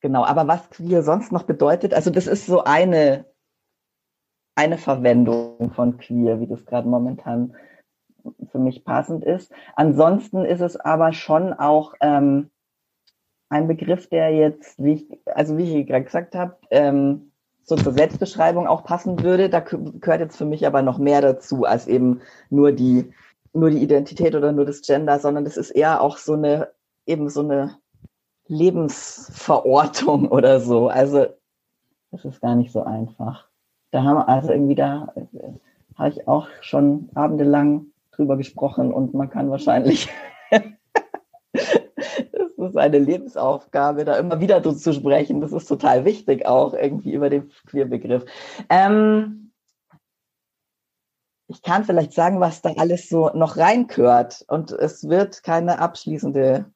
genau, 0.00 0.24
aber 0.24 0.46
was 0.48 0.68
queer 0.70 1.02
sonst 1.02 1.32
noch 1.32 1.44
bedeutet, 1.44 1.94
also 1.94 2.10
das 2.10 2.26
ist 2.26 2.46
so 2.46 2.64
eine 2.64 3.24
eine 4.54 4.78
Verwendung 4.78 5.72
von 5.72 5.96
queer, 5.96 6.40
wie 6.40 6.46
das 6.46 6.66
gerade 6.66 6.86
momentan 6.86 7.56
für 8.52 8.58
mich 8.58 8.84
passend 8.84 9.24
ist. 9.24 9.50
Ansonsten 9.74 10.44
ist 10.44 10.60
es 10.60 10.76
aber 10.76 11.14
schon 11.14 11.54
auch 11.54 11.94
ähm, 12.00 12.50
ein 13.48 13.68
Begriff, 13.68 14.08
der 14.08 14.34
jetzt, 14.34 14.82
wie 14.82 14.92
ich, 14.92 15.20
also 15.26 15.56
wie 15.56 15.80
ich 15.80 15.86
gerade 15.86 16.04
gesagt 16.04 16.34
habe, 16.34 16.56
ähm, 16.70 17.32
so 17.62 17.76
zur 17.76 17.92
Selbstbeschreibung 17.92 18.66
auch 18.66 18.84
passen 18.84 19.22
würde. 19.22 19.48
Da 19.48 19.60
gehört 19.60 20.20
jetzt 20.20 20.36
für 20.36 20.44
mich 20.44 20.66
aber 20.66 20.82
noch 20.82 20.98
mehr 20.98 21.20
dazu 21.20 21.64
als 21.64 21.86
eben 21.86 22.20
nur 22.50 22.72
die 22.72 23.12
nur 23.52 23.70
die 23.70 23.82
Identität 23.82 24.36
oder 24.36 24.52
nur 24.52 24.64
das 24.64 24.80
Gender, 24.82 25.18
sondern 25.18 25.44
das 25.44 25.56
ist 25.56 25.70
eher 25.70 26.02
auch 26.02 26.18
so 26.18 26.34
eine 26.34 26.68
eben 27.10 27.28
so 27.28 27.40
eine 27.40 27.76
Lebensverortung 28.46 30.28
oder 30.30 30.60
so. 30.60 30.88
Also 30.88 31.26
das 32.10 32.24
ist 32.24 32.40
gar 32.40 32.54
nicht 32.54 32.72
so 32.72 32.82
einfach 32.82 33.50
da 33.90 34.02
haben 34.04 34.18
also 34.18 34.52
irgendwie 34.52 34.74
da 34.74 35.12
äh, 35.14 35.26
habe 35.96 36.10
ich 36.10 36.28
auch 36.28 36.48
schon 36.60 37.10
abendelang 37.14 37.86
drüber 38.12 38.36
gesprochen 38.36 38.92
und 38.92 39.14
man 39.14 39.30
kann 39.30 39.50
wahrscheinlich 39.50 40.08
das 41.52 42.50
ist 42.56 42.76
eine 42.76 42.98
Lebensaufgabe, 42.98 44.04
da 44.04 44.16
immer 44.16 44.40
wieder 44.40 44.62
zu 44.62 44.92
sprechen. 44.92 45.40
Das 45.40 45.52
ist 45.52 45.66
total 45.66 46.04
wichtig, 46.04 46.46
auch 46.46 46.74
irgendwie 46.74 47.12
über 47.12 47.30
den 47.30 47.50
Queerbegriff. 47.66 48.24
Ähm, 48.68 49.52
ich 51.48 51.62
kann 51.62 51.84
vielleicht 51.84 52.12
sagen, 52.12 52.38
was 52.38 52.62
da 52.62 52.74
alles 52.76 53.08
so 53.08 53.30
noch 53.30 53.56
reinkört. 53.56 54.44
Und 54.46 54.70
es 54.70 55.08
wird 55.08 55.42
keine 55.42 55.80
abschließende 55.80 56.66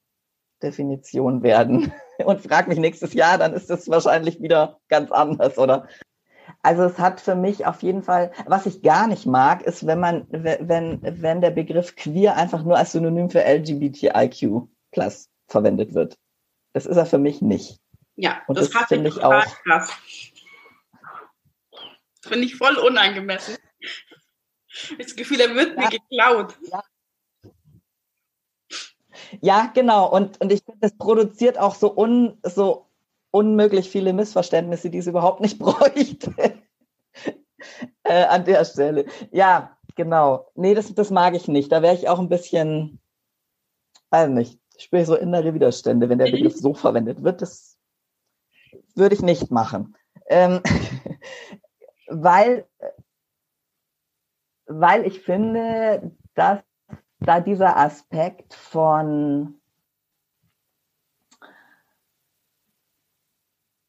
Definition 0.64 1.42
werden. 1.42 1.92
Und 2.25 2.40
frag 2.40 2.68
mich 2.68 2.78
nächstes 2.78 3.12
Jahr, 3.12 3.38
dann 3.38 3.52
ist 3.52 3.71
es 3.71 3.88
wahrscheinlich 3.88 4.40
wieder 4.40 4.80
ganz 4.88 5.11
anders, 5.12 5.59
oder? 5.59 5.88
Also 6.62 6.85
es 6.85 6.99
hat 6.99 7.21
für 7.21 7.35
mich 7.35 7.66
auf 7.66 7.83
jeden 7.83 8.02
Fall, 8.02 8.33
was 8.47 8.66
ich 8.66 8.83
gar 8.83 9.06
nicht 9.06 9.26
mag, 9.26 9.62
ist, 9.62 9.87
wenn 9.87 10.00
man, 10.00 10.26
wenn, 10.30 11.00
wenn 11.02 11.40
der 11.40 11.50
Begriff 11.50 11.97
queer 11.97 12.37
einfach 12.37 12.62
nur 12.62 12.76
als 12.76 12.92
Synonym 12.92 13.30
für 13.30 13.44
LGBTIQ 13.44 14.68
plus 14.90 15.28
verwendet 15.49 15.94
wird. 15.94 16.16
Das 16.73 16.87
ist 16.87 16.97
er 16.97 17.06
für 17.06 17.18
mich 17.18 17.42
nicht. 17.42 17.78
Ja, 18.16 18.42
Und 18.47 18.59
das, 18.59 18.71
das 18.71 18.87
finde 18.87 19.09
ich 19.09 19.23
auch 19.23 19.44
krass. 19.64 19.92
Finde 22.23 22.47
ich 22.47 22.56
voll 22.56 22.76
unangemessen. 22.76 23.56
Das 24.99 25.14
Gefühl, 25.14 25.40
er 25.40 25.54
wird 25.54 25.76
ja. 25.76 25.83
mir 25.83 25.90
geklaut. 25.90 26.56
Ja. 26.71 26.83
Ja, 29.44 29.70
genau. 29.74 30.10
Und, 30.10 30.40
und 30.40 30.50
ich 30.50 30.62
finde, 30.64 30.80
das 30.80 30.96
produziert 30.96 31.58
auch 31.58 31.74
so, 31.74 31.94
un, 31.94 32.38
so 32.42 32.86
unmöglich 33.30 33.90
viele 33.90 34.14
Missverständnisse, 34.14 34.88
die 34.88 34.98
es 34.98 35.06
überhaupt 35.06 35.40
nicht 35.40 35.58
bräuchte. 35.60 36.32
äh, 38.04 38.24
an 38.24 38.46
der 38.46 38.64
Stelle. 38.64 39.04
Ja, 39.32 39.76
genau. 39.96 40.50
Nee, 40.54 40.74
das, 40.74 40.94
das 40.94 41.10
mag 41.10 41.34
ich 41.34 41.46
nicht. 41.46 41.70
Da 41.70 41.82
wäre 41.82 41.94
ich 41.94 42.08
auch 42.08 42.20
ein 42.20 42.30
bisschen, 42.30 43.00
weiß 44.08 44.30
nicht, 44.30 44.58
spüre 44.78 45.02
ich 45.02 45.08
so 45.08 45.14
innere 45.14 45.52
Widerstände, 45.52 46.08
wenn 46.08 46.18
der 46.18 46.30
Begriff 46.30 46.56
so 46.56 46.72
verwendet 46.72 47.22
wird. 47.22 47.42
Das 47.42 47.76
würde 48.94 49.14
ich 49.14 49.20
nicht 49.20 49.50
machen. 49.50 49.94
Ähm, 50.26 50.62
weil, 52.08 52.66
weil 54.64 55.06
ich 55.06 55.20
finde, 55.20 56.12
dass 56.34 56.60
da 57.24 57.40
dieser 57.40 57.76
Aspekt 57.76 58.54
von 58.54 59.60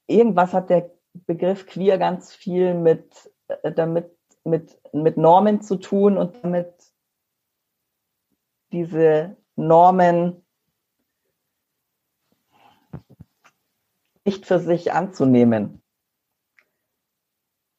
irgendwas 0.08 0.54
hat 0.54 0.70
der 0.70 0.92
Begriff 1.14 1.66
queer 1.66 1.98
ganz 1.98 2.34
viel 2.34 2.74
mit 2.74 3.32
äh, 3.48 3.72
damit 3.72 4.16
mit, 4.46 4.80
mit 4.94 5.18
Normen 5.18 5.62
zu 5.62 5.76
tun 5.78 6.18
und 6.18 6.44
damit 6.44 6.72
diese 8.72 9.36
Normen 9.56 10.46
nicht 14.24 14.46
für 14.46 14.60
sich 14.60 14.92
anzunehmen. 14.92 15.82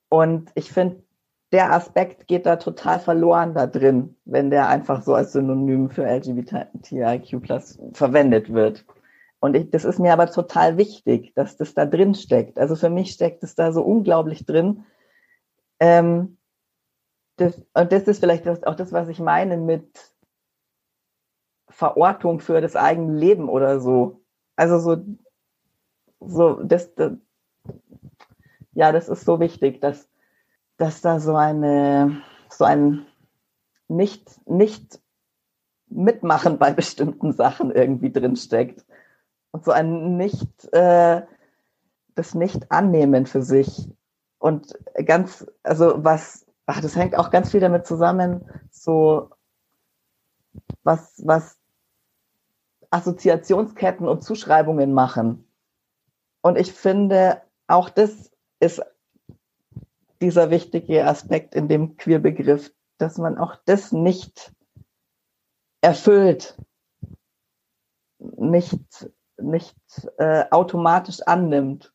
Und 0.08 0.50
ich 0.54 0.72
finde, 0.72 1.05
der 1.52 1.72
Aspekt 1.72 2.26
geht 2.26 2.46
da 2.46 2.56
total 2.56 2.98
verloren 2.98 3.54
da 3.54 3.66
drin, 3.66 4.16
wenn 4.24 4.50
der 4.50 4.68
einfach 4.68 5.02
so 5.02 5.14
als 5.14 5.32
Synonym 5.32 5.90
für 5.90 6.04
LGBTIQ 6.04 7.40
verwendet 7.92 8.52
wird. 8.52 8.84
Und 9.38 9.54
ich, 9.54 9.70
das 9.70 9.84
ist 9.84 9.98
mir 9.98 10.12
aber 10.12 10.30
total 10.30 10.76
wichtig, 10.76 11.34
dass 11.34 11.56
das 11.56 11.74
da 11.74 11.86
drin 11.86 12.14
steckt. 12.14 12.58
Also 12.58 12.74
für 12.74 12.90
mich 12.90 13.12
steckt 13.12 13.44
es 13.44 13.54
da 13.54 13.72
so 13.72 13.82
unglaublich 13.82 14.44
drin. 14.44 14.84
Ähm, 15.78 16.38
das, 17.36 17.62
und 17.74 17.92
das 17.92 18.04
ist 18.04 18.20
vielleicht 18.20 18.48
auch 18.48 18.74
das, 18.74 18.92
was 18.92 19.08
ich 19.08 19.20
meine 19.20 19.56
mit 19.56 20.14
Verortung 21.68 22.40
für 22.40 22.60
das 22.60 22.74
eigene 22.76 23.16
Leben 23.16 23.48
oder 23.48 23.80
so. 23.80 24.22
Also 24.56 24.78
so, 24.78 25.04
so 26.20 26.62
das, 26.62 26.94
das 26.94 27.12
ja, 28.72 28.92
das 28.92 29.08
ist 29.08 29.24
so 29.24 29.40
wichtig, 29.40 29.80
dass, 29.80 30.08
dass 30.76 31.00
da 31.00 31.20
so 31.20 31.36
eine, 31.36 32.22
so 32.50 32.64
ein 32.64 33.06
nicht, 33.88 34.46
nicht 34.48 35.00
mitmachen 35.88 36.58
bei 36.58 36.72
bestimmten 36.72 37.32
Sachen 37.32 37.70
irgendwie 37.70 38.12
drin 38.12 38.36
steckt. 38.36 38.84
Und 39.52 39.64
so 39.64 39.70
ein 39.70 40.16
nicht, 40.16 40.72
äh, 40.72 41.22
das 42.14 42.34
nicht 42.34 42.70
annehmen 42.70 43.26
für 43.26 43.42
sich. 43.42 43.88
Und 44.38 44.74
ganz, 45.04 45.46
also 45.62 46.04
was, 46.04 46.46
ach, 46.66 46.80
das 46.80 46.96
hängt 46.96 47.16
auch 47.16 47.30
ganz 47.30 47.50
viel 47.50 47.60
damit 47.60 47.86
zusammen, 47.86 48.44
so 48.70 49.30
was, 50.82 51.22
was 51.24 51.58
Assoziationsketten 52.90 54.08
und 54.08 54.22
Zuschreibungen 54.22 54.92
machen. 54.92 55.48
Und 56.42 56.58
ich 56.58 56.72
finde, 56.72 57.42
auch 57.66 57.88
das 57.88 58.30
ist 58.60 58.82
dieser 60.20 60.50
wichtige 60.50 61.06
Aspekt 61.06 61.54
in 61.54 61.68
dem 61.68 61.96
Queerbegriff, 61.96 62.72
dass 62.98 63.18
man 63.18 63.38
auch 63.38 63.56
das 63.66 63.92
nicht 63.92 64.52
erfüllt, 65.80 66.56
nicht, 68.18 69.10
nicht 69.38 69.76
äh, 70.18 70.44
automatisch 70.50 71.20
annimmt. 71.22 71.92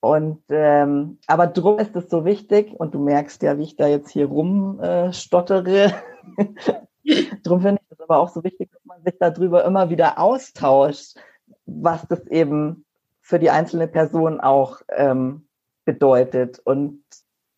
Und 0.00 0.42
ähm, 0.48 1.18
aber 1.28 1.46
drum 1.46 1.78
ist 1.78 1.94
es 1.94 2.10
so 2.10 2.24
wichtig, 2.24 2.72
und 2.72 2.92
du 2.92 2.98
merkst 2.98 3.40
ja, 3.42 3.56
wie 3.56 3.62
ich 3.62 3.76
da 3.76 3.86
jetzt 3.86 4.10
hier 4.10 4.26
rumstottere. 4.26 5.92
Äh, 6.36 6.44
drum 7.44 7.60
finde 7.60 7.80
ich 7.82 7.92
es 7.92 8.00
aber 8.00 8.18
auch 8.18 8.28
so 8.28 8.42
wichtig, 8.42 8.70
dass 8.72 8.84
man 8.84 9.02
sich 9.04 9.14
darüber 9.20 9.64
immer 9.64 9.90
wieder 9.90 10.18
austauscht, 10.18 11.16
was 11.66 12.06
das 12.08 12.26
eben 12.26 12.84
für 13.20 13.38
die 13.38 13.50
einzelne 13.50 13.86
Person 13.86 14.40
auch 14.40 14.80
ähm, 14.88 15.46
bedeutet. 15.84 16.58
Und 16.58 17.04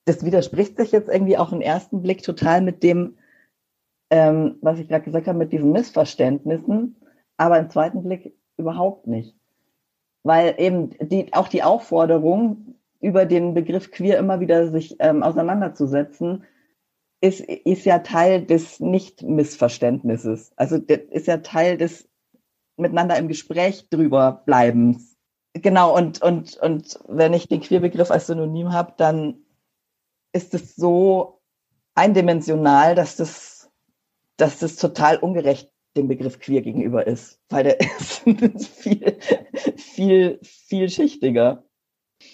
das 0.04 0.24
widerspricht 0.24 0.76
sich 0.76 0.92
jetzt 0.92 1.08
irgendwie 1.08 1.38
auch 1.38 1.52
im 1.52 1.60
ersten 1.60 2.02
Blick 2.02 2.22
total 2.22 2.60
mit 2.60 2.82
dem, 2.82 3.16
ähm, 4.10 4.56
was 4.60 4.78
ich 4.78 4.88
gerade 4.88 5.04
gesagt 5.04 5.26
habe, 5.26 5.38
mit 5.38 5.52
diesen 5.52 5.72
Missverständnissen, 5.72 6.96
aber 7.36 7.58
im 7.58 7.70
zweiten 7.70 8.02
Blick 8.02 8.34
überhaupt 8.56 9.06
nicht 9.06 9.34
weil 10.24 10.54
eben 10.58 10.90
die, 11.00 11.32
auch 11.32 11.48
die 11.48 11.62
Aufforderung, 11.62 12.74
über 13.00 13.26
den 13.26 13.52
Begriff 13.52 13.90
queer 13.90 14.18
immer 14.18 14.40
wieder 14.40 14.68
sich 14.70 14.96
ähm, 14.98 15.22
auseinanderzusetzen, 15.22 16.44
ist, 17.20 17.40
ist 17.40 17.84
ja 17.84 17.98
Teil 17.98 18.44
des 18.46 18.80
Nicht-Missverständnisses. 18.80 20.52
Also 20.56 20.76
ist 20.76 21.26
ja 21.26 21.38
Teil 21.38 21.76
des 21.76 22.08
miteinander 22.78 23.18
im 23.18 23.28
Gespräch 23.28 23.88
drüber 23.90 24.42
bleibens. 24.46 25.16
Genau, 25.52 25.94
und, 25.94 26.22
und, 26.22 26.56
und 26.56 26.98
wenn 27.06 27.34
ich 27.34 27.46
den 27.46 27.60
Queerbegriff 27.60 28.10
als 28.10 28.26
Synonym 28.26 28.72
habe, 28.72 28.94
dann 28.96 29.43
ist 30.34 30.52
es 30.52 30.74
so 30.74 31.40
eindimensional, 31.94 32.94
dass 32.94 33.16
das, 33.16 33.70
dass 34.36 34.58
das 34.58 34.76
total 34.76 35.16
ungerecht 35.16 35.70
dem 35.96 36.08
Begriff 36.08 36.40
queer 36.40 36.60
gegenüber 36.60 37.06
ist, 37.06 37.40
weil 37.48 37.64
der 37.64 37.80
ist 37.98 38.68
viel, 38.68 39.18
viel, 39.76 40.40
vielschichtiger. 40.42 41.64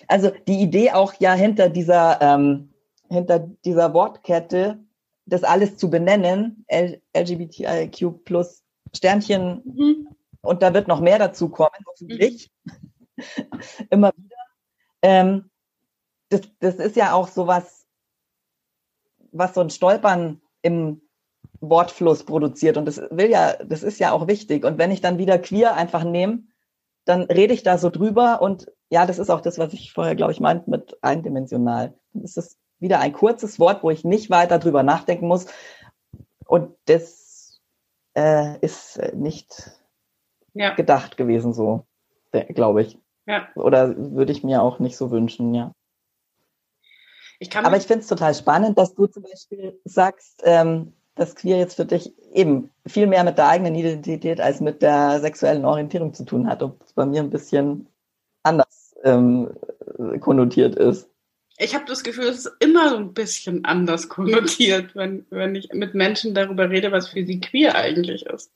Also 0.09 0.31
die 0.49 0.63
Idee 0.63 0.93
auch 0.93 1.15
ja 1.19 1.35
hinter 1.35 1.69
dieser, 1.69 2.21
ähm, 2.23 2.73
hinter 3.09 3.39
dieser 3.39 3.93
Wortkette, 3.93 4.83
das 5.27 5.45
alles 5.45 5.77
zu 5.77 5.91
benennen, 5.91 6.65
L 6.69 7.03
LGBTIQ 7.15 8.25
plus 8.25 8.65
Sternchen, 8.95 9.63
mhm. 9.65 10.09
und 10.41 10.63
da 10.63 10.73
wird 10.73 10.89
noch 10.89 11.01
mehr 11.01 11.19
dazu 11.19 11.51
kommen, 11.51 11.85
hoffentlich, 11.87 12.51
mhm. 12.65 12.73
immer 13.91 14.13
wieder. 14.17 14.37
Ähm, 15.03 15.51
das, 16.31 16.43
das 16.61 16.77
ist 16.77 16.97
ja 16.97 17.13
auch 17.13 17.29
sowas, 17.29 17.80
was 19.33 19.55
so 19.55 19.61
ein 19.61 19.71
Stolpern 19.71 20.41
im 20.63 21.01
Wortfluss 21.61 22.25
produziert 22.25 22.77
und 22.77 22.87
das 22.87 22.99
will 23.11 23.31
ja, 23.31 23.55
das 23.65 23.83
ist 23.83 23.99
ja 23.99 24.13
auch 24.13 24.27
wichtig. 24.27 24.65
Und 24.65 24.79
wenn 24.79 24.91
ich 24.91 25.01
dann 25.01 25.19
wieder 25.19 25.39
queer 25.39 25.75
einfach 25.75 26.05
nehme, 26.05 26.45
dann 27.05 27.23
rede 27.23 27.55
ich 27.55 27.63
da 27.63 27.79
so 27.79 27.91
drüber 27.91 28.41
und 28.43 28.71
ja, 28.91 29.07
das 29.07 29.19
ist 29.19 29.31
auch 29.31 29.41
das, 29.41 29.59
was 29.59 29.73
ich 29.73 29.93
vorher, 29.93 30.17
glaube 30.17 30.33
ich, 30.33 30.41
meinte 30.41 30.69
mit 30.71 30.99
eindimensional. 31.03 31.95
Dann 32.13 32.23
ist 32.23 32.37
es 32.39 32.59
wieder 32.79 32.99
ein 33.01 33.13
kurzes 33.13 33.59
Wort, 33.59 33.83
wo 33.83 33.91
ich 33.91 34.05
nicht 34.05 34.31
weiter 34.31 34.59
drüber 34.59 34.83
nachdenken 34.83 35.29
muss. 35.29 35.47
Und 36.47 36.75
das 36.87 37.61
äh, 38.15 38.59
ist 38.61 39.01
nicht 39.15 39.71
ja. 40.55 40.75
gedacht 40.75 41.17
gewesen, 41.17 41.53
so, 41.53 41.87
glaube 42.33 42.83
ich. 42.83 42.99
Ja. 43.27 43.49
Oder 43.55 43.97
würde 43.97 44.33
ich 44.33 44.43
mir 44.43 44.63
auch 44.63 44.79
nicht 44.79 44.97
so 44.97 45.11
wünschen, 45.11 45.55
ja. 45.55 45.73
Ich 47.41 47.57
Aber 47.57 47.77
ich 47.77 47.85
finde 47.85 48.03
es 48.03 48.07
total 48.07 48.35
spannend, 48.35 48.79
dass 48.79 48.95
du 48.95 49.07
zum 49.07 49.23
Beispiel 49.23 49.81
sagst, 49.85 50.43
ähm, 50.45 50.93
dass 51.15 51.35
Queer 51.35 51.57
jetzt 51.57 51.77
für 51.77 51.87
dich 51.87 52.13
eben 52.35 52.71
viel 52.87 53.07
mehr 53.07 53.25
mit 53.25 53.39
der 53.39 53.49
eigenen 53.49 53.75
Identität 53.75 54.41
als 54.41 54.61
mit 54.61 54.83
der 54.83 55.21
sexuellen 55.21 55.65
Orientierung 55.65 56.13
zu 56.13 56.25
tun 56.25 56.47
hat, 56.47 56.63
ob 56.63 56.83
es 56.85 56.93
bei 56.93 57.07
mir 57.07 57.23
ein 57.23 57.31
bisschen 57.31 57.89
anders 58.43 58.95
ähm, 59.05 59.51
konnotiert 60.21 60.77
ist. 60.77 61.09
Ich 61.57 61.75
habe 61.75 61.85
das 61.87 62.03
Gefühl, 62.03 62.25
es 62.25 62.47
ist 62.47 62.53
immer 62.61 62.91
so 62.91 62.97
ein 62.97 63.13
bisschen 63.15 63.65
anders 63.65 64.09
konnotiert, 64.09 64.95
wenn, 64.95 65.27
wenn 65.31 65.55
ich 65.55 65.71
mit 65.73 65.95
Menschen 65.95 66.35
darüber 66.35 66.69
rede, 66.69 66.93
was 66.93 67.09
für 67.09 67.25
sie 67.25 67.41
queer 67.41 67.75
eigentlich 67.75 68.27
ist. 68.27 68.53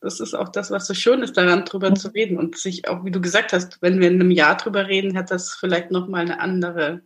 Das 0.00 0.18
ist 0.20 0.34
auch 0.34 0.48
das, 0.48 0.72
was 0.72 0.86
so 0.88 0.94
schön 0.94 1.22
ist, 1.22 1.36
daran 1.36 1.64
drüber 1.64 1.90
mhm. 1.90 1.96
zu 1.96 2.08
reden 2.08 2.38
und 2.38 2.56
sich 2.56 2.88
auch, 2.88 3.04
wie 3.04 3.10
du 3.10 3.20
gesagt 3.20 3.52
hast, 3.52 3.80
wenn 3.80 4.00
wir 4.00 4.08
in 4.08 4.20
einem 4.20 4.30
Jahr 4.32 4.56
drüber 4.56 4.88
reden, 4.88 5.16
hat 5.16 5.30
das 5.30 5.52
vielleicht 5.52 5.92
nochmal 5.92 6.22
eine 6.22 6.40
andere 6.40 7.02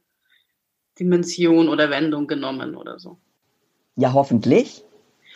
Dimension 0.99 1.69
oder 1.69 1.91
Wendung 1.91 2.27
genommen 2.27 2.75
oder 2.77 2.99
so. 2.99 3.19
Ja, 3.97 4.13
hoffentlich. 4.13 4.85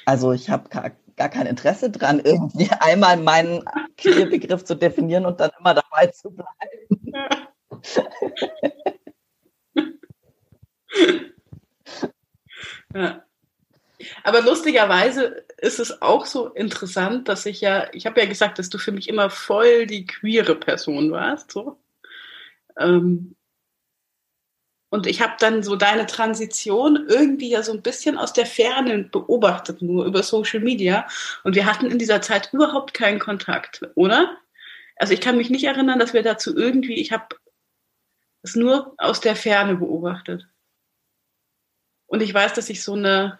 Also 0.04 0.32
ich 0.32 0.50
habe 0.50 0.68
gar, 0.68 0.90
gar 1.16 1.28
kein 1.28 1.46
Interesse 1.46 1.90
dran, 1.90 2.20
irgendwie 2.20 2.68
einmal 2.80 3.16
meinen 3.16 3.64
Queer-Begriff 3.96 4.64
zu 4.64 4.74
definieren 4.74 5.26
und 5.26 5.40
dann 5.40 5.50
immer 5.58 5.74
dabei 5.74 6.06
zu 6.08 6.30
bleiben. 6.30 7.12
Ja. 12.94 13.24
Aber 14.24 14.42
lustigerweise 14.42 15.44
ist 15.58 15.78
es 15.78 16.02
auch 16.02 16.26
so 16.26 16.48
interessant, 16.48 17.28
dass 17.28 17.46
ich 17.46 17.60
ja, 17.60 17.86
ich 17.92 18.06
habe 18.06 18.20
ja 18.20 18.26
gesagt, 18.26 18.58
dass 18.58 18.68
du 18.68 18.78
für 18.78 18.92
mich 18.92 19.08
immer 19.08 19.30
voll 19.30 19.86
die 19.86 20.06
queere 20.06 20.56
Person 20.56 21.12
warst, 21.12 21.52
so. 21.52 21.78
Ähm, 22.78 23.36
und 24.92 25.06
ich 25.06 25.22
habe 25.22 25.32
dann 25.38 25.62
so 25.62 25.74
deine 25.74 26.04
Transition 26.04 27.06
irgendwie 27.08 27.48
ja 27.48 27.62
so 27.62 27.72
ein 27.72 27.80
bisschen 27.80 28.18
aus 28.18 28.34
der 28.34 28.44
Ferne 28.44 29.04
beobachtet, 29.04 29.80
nur 29.80 30.04
über 30.04 30.22
Social 30.22 30.60
Media. 30.60 31.08
Und 31.44 31.54
wir 31.54 31.64
hatten 31.64 31.86
in 31.86 31.98
dieser 31.98 32.20
Zeit 32.20 32.52
überhaupt 32.52 32.92
keinen 32.92 33.18
Kontakt, 33.18 33.80
oder? 33.94 34.36
Also 34.96 35.14
ich 35.14 35.22
kann 35.22 35.38
mich 35.38 35.48
nicht 35.48 35.64
erinnern, 35.64 35.98
dass 35.98 36.12
wir 36.12 36.22
dazu 36.22 36.54
irgendwie, 36.54 37.00
ich 37.00 37.10
habe 37.10 37.24
es 38.42 38.54
nur 38.54 38.94
aus 38.98 39.22
der 39.22 39.34
Ferne 39.34 39.76
beobachtet. 39.76 40.46
Und 42.04 42.20
ich 42.20 42.34
weiß, 42.34 42.52
dass 42.52 42.68
ich 42.68 42.84
so 42.84 42.92
eine, 42.92 43.38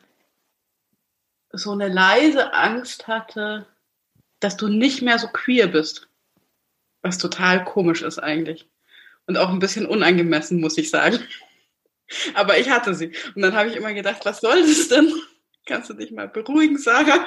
so 1.53 1.73
eine 1.73 1.89
leise 1.89 2.55
Angst 2.55 3.09
hatte, 3.09 3.67
dass 4.41 4.57
du 4.57 4.69
nicht 4.69 5.03
mehr 5.03 5.19
so 5.19 5.29
queer 5.29 5.67
bist. 5.67 6.09
Was 7.03 7.19
total 7.19 7.63
komisch 7.63 8.01
ist 8.01 8.21
eigentlich. 8.21 8.72
Und 9.27 9.37
auch 9.37 9.51
ein 9.51 9.59
bisschen 9.59 9.87
unangemessen, 9.87 10.61
muss 10.61 10.79
ich 10.79 10.91
sagen. 10.91 11.19
Aber 12.35 12.59
ich 12.59 12.71
hatte 12.71 12.95
sie. 12.95 13.13
Und 13.35 13.43
dann 13.43 13.55
habe 13.55 13.69
ich 13.69 13.77
immer 13.77 13.95
gedacht, 13.95 14.25
was 14.25 14.41
soll 14.41 14.63
das 14.63 14.89
denn? 14.89 15.13
Kannst 15.67 15.91
du 15.91 15.95
dich 15.95 16.11
mal 16.11 16.29
beruhigen, 16.29 16.79
Sarah? 16.79 17.27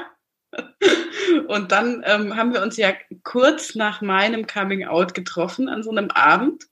Und 1.47 1.71
dann 1.71 2.03
ähm, 2.05 2.35
haben 2.35 2.53
wir 2.53 2.61
uns 2.61 2.77
ja 2.77 2.93
kurz 3.23 3.75
nach 3.75 4.01
meinem 4.01 4.47
Coming 4.47 4.85
Out 4.85 5.13
getroffen 5.13 5.69
an 5.69 5.83
so 5.83 5.91
einem 5.91 6.11
Abend. 6.11 6.65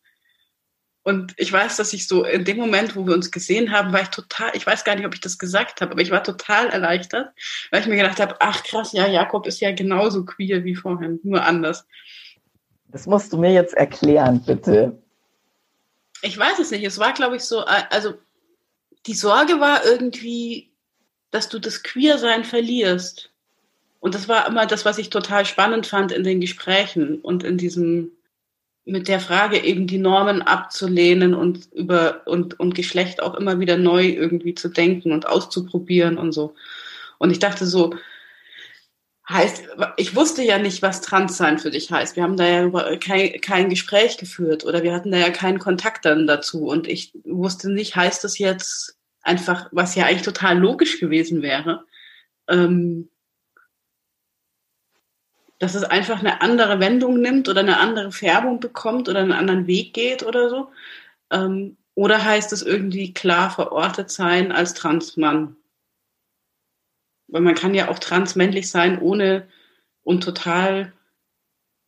Und 1.04 1.34
ich 1.36 1.52
weiß, 1.52 1.76
dass 1.76 1.92
ich 1.92 2.08
so 2.08 2.24
in 2.24 2.46
dem 2.46 2.58
Moment, 2.58 2.96
wo 2.96 3.06
wir 3.06 3.14
uns 3.14 3.30
gesehen 3.30 3.74
haben, 3.74 3.92
war 3.92 4.02
ich 4.02 4.08
total, 4.08 4.52
ich 4.54 4.66
weiß 4.66 4.86
gar 4.86 4.96
nicht, 4.96 5.06
ob 5.06 5.14
ich 5.14 5.20
das 5.20 5.38
gesagt 5.38 5.82
habe, 5.82 5.92
aber 5.92 6.02
ich 6.02 6.12
war 6.12 6.24
total 6.24 6.70
erleichtert, 6.70 7.34
weil 7.72 7.82
ich 7.82 7.88
mir 7.88 7.98
gedacht 7.98 8.22
habe, 8.22 8.38
ach 8.40 8.64
krass, 8.64 8.94
ja, 8.94 9.06
Jakob 9.06 9.46
ist 9.46 9.60
ja 9.60 9.74
genauso 9.74 10.24
queer 10.24 10.64
wie 10.64 10.76
vorhin, 10.76 11.20
nur 11.24 11.44
anders. 11.44 11.86
Das 12.88 13.06
musst 13.06 13.34
du 13.34 13.38
mir 13.38 13.52
jetzt 13.52 13.74
erklären, 13.74 14.42
bitte. 14.46 15.03
Ich 16.24 16.38
weiß 16.38 16.58
es 16.60 16.72
nicht. 16.72 16.84
Es 16.84 17.00
war, 17.00 17.14
glaube 17.14 17.36
ich, 17.36 17.44
so, 17.44 17.62
äh, 17.62 17.84
also 17.90 18.16
die 19.06 19.14
Sorge 19.14 19.60
war 19.60 19.86
irgendwie, 19.86 20.72
dass 21.32 21.50
du 21.50 21.60
das 21.60 21.84
Queersein 21.84 22.46
verlierst. 22.46 23.30
Und 24.00 24.16
das 24.16 24.28
war 24.28 24.48
immer 24.48 24.66
das, 24.66 24.86
was 24.86 24.98
ich 24.98 25.10
total 25.10 25.46
spannend 25.46 25.86
fand 25.86 26.12
in 26.12 26.24
den 26.24 26.42
Gesprächen 26.42 27.20
und 27.20 27.44
in 27.44 27.58
diesem 27.58 28.12
mit 28.86 29.08
der 29.08 29.22
Frage 29.22 29.64
eben 29.64 29.88
die 29.88 29.98
Normen 29.98 30.42
abzulehnen 30.42 31.34
und 31.34 31.72
über 31.72 32.22
und, 32.26 32.60
und 32.60 32.76
Geschlecht 32.76 33.24
auch 33.24 33.36
immer 33.36 33.60
wieder 33.60 33.78
neu 33.78 34.08
irgendwie 34.08 34.56
zu 34.56 34.68
denken 34.68 35.14
und 35.14 35.26
auszuprobieren 35.26 36.18
und 36.18 36.34
so. 36.34 36.54
Und 37.18 37.32
ich 37.32 37.40
dachte 37.40 37.66
so, 37.66 37.96
heißt, 39.30 39.64
ich 39.98 40.16
wusste 40.16 40.44
ja 40.44 40.58
nicht, 40.58 40.82
was 40.82 41.02
Transsein 41.02 41.58
für 41.58 41.72
dich 41.72 41.92
heißt. 41.92 42.16
Wir 42.16 42.24
haben 42.24 42.38
da 42.38 42.46
ja 42.46 42.98
kein, 42.98 43.40
kein 43.42 43.70
Gespräch 43.70 44.18
geführt 44.18 44.66
oder 44.66 44.84
wir 44.84 44.94
hatten 44.94 45.12
da 45.12 45.18
ja 45.18 45.30
keinen 45.30 45.60
Kontakt 45.60 46.06
dann 46.06 46.28
dazu. 46.28 46.66
Und 46.66 46.88
ich 46.88 47.14
wusste 47.24 47.72
nicht, 47.72 47.96
heißt 47.96 48.24
das 48.24 48.38
jetzt 48.38 48.98
einfach, 49.22 49.70
was 49.72 49.96
ja 49.96 50.06
eigentlich 50.06 50.24
total 50.24 50.60
logisch 50.60 51.00
gewesen 51.00 51.42
wäre, 51.42 51.86
ähm, 52.50 53.10
dass 55.60 55.76
es 55.76 55.86
einfach 55.86 56.20
eine 56.20 56.42
andere 56.42 56.82
Wendung 56.82 57.22
nimmt 57.22 57.48
oder 57.48 57.62
eine 57.62 57.80
andere 57.80 58.12
Färbung 58.12 58.60
bekommt 58.60 59.08
oder 59.08 59.20
einen 59.22 59.32
anderen 59.32 59.68
Weg 59.68 59.94
geht 59.94 60.24
oder 60.24 60.50
so? 60.50 60.70
Ähm, 61.32 61.78
oder 61.96 62.26
heißt 62.26 62.52
es 62.52 62.62
irgendwie 62.64 63.14
klar 63.14 63.50
verortet 63.50 64.12
sein 64.12 64.52
als 64.52 64.74
Transmann? 64.74 65.56
Weil 67.28 67.42
man 67.42 67.56
kann 67.56 67.74
ja 67.74 67.90
auch 67.90 68.00
transmännlich 68.00 68.70
sein, 68.70 69.00
ohne 69.00 69.48
und 70.04 70.24
total 70.24 70.94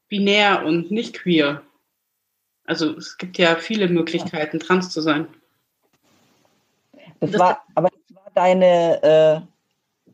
binär 0.08 0.66
und 0.66 0.92
nicht 0.92 1.14
queer. 1.14 1.62
Also 2.66 2.98
es 2.98 3.18
gibt 3.18 3.38
ja 3.38 3.56
viele 3.56 3.88
Möglichkeiten, 3.88 4.60
trans 4.60 4.90
zu 4.90 5.02
sein. 5.02 5.28
Das, 7.20 7.38
war, 7.38 7.64
aber 7.76 7.90
das 7.90 8.16
war 8.16 8.32
deine, 8.34 9.04
äh, 9.04 9.42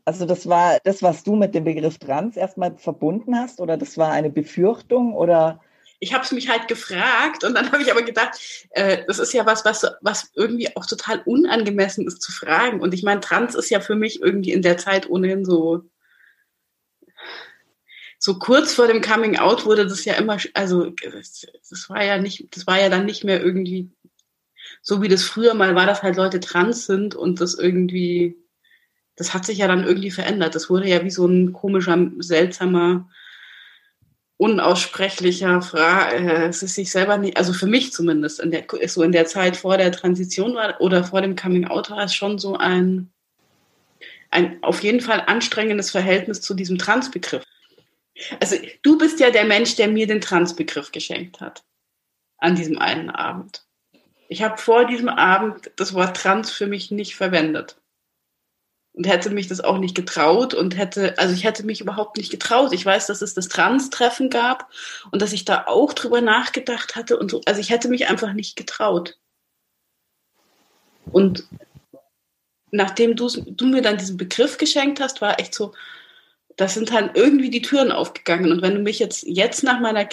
also 0.05 0.25
das 0.25 0.47
war 0.47 0.79
das, 0.84 1.01
was 1.01 1.23
du 1.23 1.36
mit 1.36 1.55
dem 1.55 1.63
Begriff 1.63 1.97
Trans 1.97 2.36
erstmal 2.36 2.77
verbunden 2.77 3.38
hast, 3.38 3.62
oder 3.62 3.77
das 3.77 3.97
war 3.97 4.12
eine 4.12 4.29
Befürchtung 4.29 5.13
oder? 5.13 5.62
Ich 6.03 6.13
habe 6.13 6.25
es 6.25 6.31
mich 6.31 6.49
halt 6.49 6.67
gefragt 6.67 7.43
und 7.43 7.53
dann 7.53 7.71
habe 7.71 7.81
ich 7.83 7.91
aber 7.91 8.01
gedacht, 8.01 8.37
äh, 8.71 9.05
das 9.07 9.19
ist 9.19 9.33
ja 9.33 9.45
was, 9.45 9.63
was, 9.63 9.85
was 10.01 10.31
irgendwie 10.35 10.75
auch 10.75 10.85
total 10.85 11.21
unangemessen 11.25 12.07
ist 12.07 12.21
zu 12.21 12.31
fragen. 12.31 12.81
Und 12.81 12.93
ich 12.93 13.03
meine, 13.03 13.21
Trans 13.21 13.55
ist 13.55 13.69
ja 13.69 13.79
für 13.79 13.95
mich 13.95 14.21
irgendwie 14.21 14.51
in 14.51 14.63
der 14.63 14.77
Zeit 14.77 15.09
ohnehin 15.09 15.45
so 15.45 15.83
so 18.17 18.37
kurz 18.37 18.73
vor 18.73 18.87
dem 18.87 19.01
Coming 19.01 19.37
Out 19.37 19.65
wurde 19.65 19.87
das 19.87 20.05
ja 20.05 20.13
immer, 20.13 20.37
also 20.53 20.91
das 20.91 21.89
war 21.89 22.03
ja 22.03 22.19
nicht, 22.19 22.55
das 22.55 22.67
war 22.67 22.79
ja 22.79 22.89
dann 22.89 23.05
nicht 23.05 23.23
mehr 23.23 23.41
irgendwie 23.41 23.91
so 24.83 25.01
wie 25.01 25.07
das 25.07 25.23
früher 25.23 25.55
mal 25.55 25.73
war, 25.75 25.87
dass 25.87 26.03
halt 26.03 26.17
Leute 26.17 26.39
trans 26.39 26.85
sind 26.85 27.15
und 27.15 27.41
das 27.41 27.55
irgendwie 27.55 28.41
das 29.15 29.33
hat 29.33 29.45
sich 29.45 29.59
ja 29.59 29.67
dann 29.67 29.83
irgendwie 29.83 30.11
verändert. 30.11 30.55
Das 30.55 30.69
wurde 30.69 30.87
ja 30.87 31.03
wie 31.03 31.11
so 31.11 31.27
ein 31.27 31.53
komischer, 31.53 32.09
seltsamer, 32.19 33.09
unaussprechlicher 34.41 35.62
Frage. 35.62 36.15
Äh, 36.15 36.47
es 36.47 36.63
ist 36.63 36.73
sich 36.73 36.91
selber 36.91 37.17
nicht, 37.17 37.38
also 37.38 37.54
für 37.54 37.67
mich 37.67 37.93
zumindest, 37.93 38.39
in 38.39 38.49
der, 38.49 38.65
so 38.88 39.04
in 39.04 39.12
der 39.12 39.27
Zeit 39.27 39.56
vor 39.56 39.77
der 39.77 39.91
Transition 39.91 40.56
war 40.56 40.82
oder 40.82 41.04
vor 41.04 41.21
dem 41.21 41.36
Coming 41.36 41.65
Out 41.65 41.91
war 41.91 42.06
es 42.06 42.15
schon 42.15 42.39
so 42.39 42.58
ein, 42.58 43.12
ein 44.32 44.58
auf 44.63 44.82
jeden 44.82 44.99
Fall 44.99 45.21
anstrengendes 45.27 45.91
Verhältnis 45.91 46.41
zu 46.41 46.56
diesem 46.56 46.80
Transbegriff. 46.80 47.43
Also 48.39 48.56
du 48.82 48.97
bist 48.97 49.19
ja 49.19 49.30
der 49.30 49.45
Mensch, 49.45 49.75
der 49.75 49.88
mir 49.88 50.08
den 50.08 50.21
Transbegriff 50.21 50.91
geschenkt 50.91 51.39
hat 51.39 51.63
an 52.39 52.56
diesem 52.56 52.80
einen 52.80 53.12
Abend. 53.12 53.63
Ich 54.27 54.41
habe 54.41 54.58
vor 54.58 54.86
diesem 54.86 55.10
Abend 55.10 55.69
das 55.75 55.93
Wort 55.93 56.17
Trans 56.17 56.49
für 56.49 56.65
mich 56.65 56.89
nicht 56.89 57.15
verwendet 57.15 57.81
und 58.93 59.08
hätte 59.08 59.30
mich 59.30 59.47
das 59.47 59.62
auch 59.62 59.77
nicht 59.77 59.95
getraut 59.95 60.54
und 60.54 60.77
hätte, 60.77 61.17
also 61.17 61.34
ich 61.34 61.43
hätte 61.43 61.65
mich 61.65 61.82
überhaupt 61.82 62.17
nicht 62.17 62.30
getraut. 62.30 62.73
Ich 62.73 62.86
weiß, 62.86 63.08
dass 63.08 63.21
es 63.21 63.34
das 63.34 63.47
Trans-Treffen 63.47 64.30
gab 64.30 64.69
und 65.12 65.21
dass 65.21 65.32
ich 65.34 65.45
da 65.45 65.65
auch 65.67 65.93
drüber 65.93 66.21
nachgedacht 66.21 66.95
hatte 66.95 67.17
und 67.17 67.32
so. 67.32 67.41
Also 67.45 67.62
ich 67.62 67.69
hätte 67.69 67.88
mich 67.88 68.10
einfach 68.10 68.34
nicht 68.34 68.58
getraut. 68.58 69.17
Und 71.12 71.47
nachdem 72.71 73.15
du, 73.15 73.30
mir 73.62 73.82
dann 73.82 73.97
diesen 73.97 74.17
Begriff 74.17 74.58
geschenkt 74.58 74.99
hast, 74.99 75.21
war 75.21 75.39
echt 75.39 75.54
so, 75.54 75.73
das 76.58 76.73
sind 76.73 76.91
halt 76.91 77.12
irgendwie 77.15 77.49
die 77.49 77.62
Türen 77.62 77.91
aufgegangen. 77.91 78.51
Und 78.51 78.62
wenn 78.62 78.75
du 78.75 78.82
mich 78.82 78.99
jetzt, 78.99 79.23
jetzt 79.23 79.63
nach 79.63 79.80
meiner, 79.80 80.08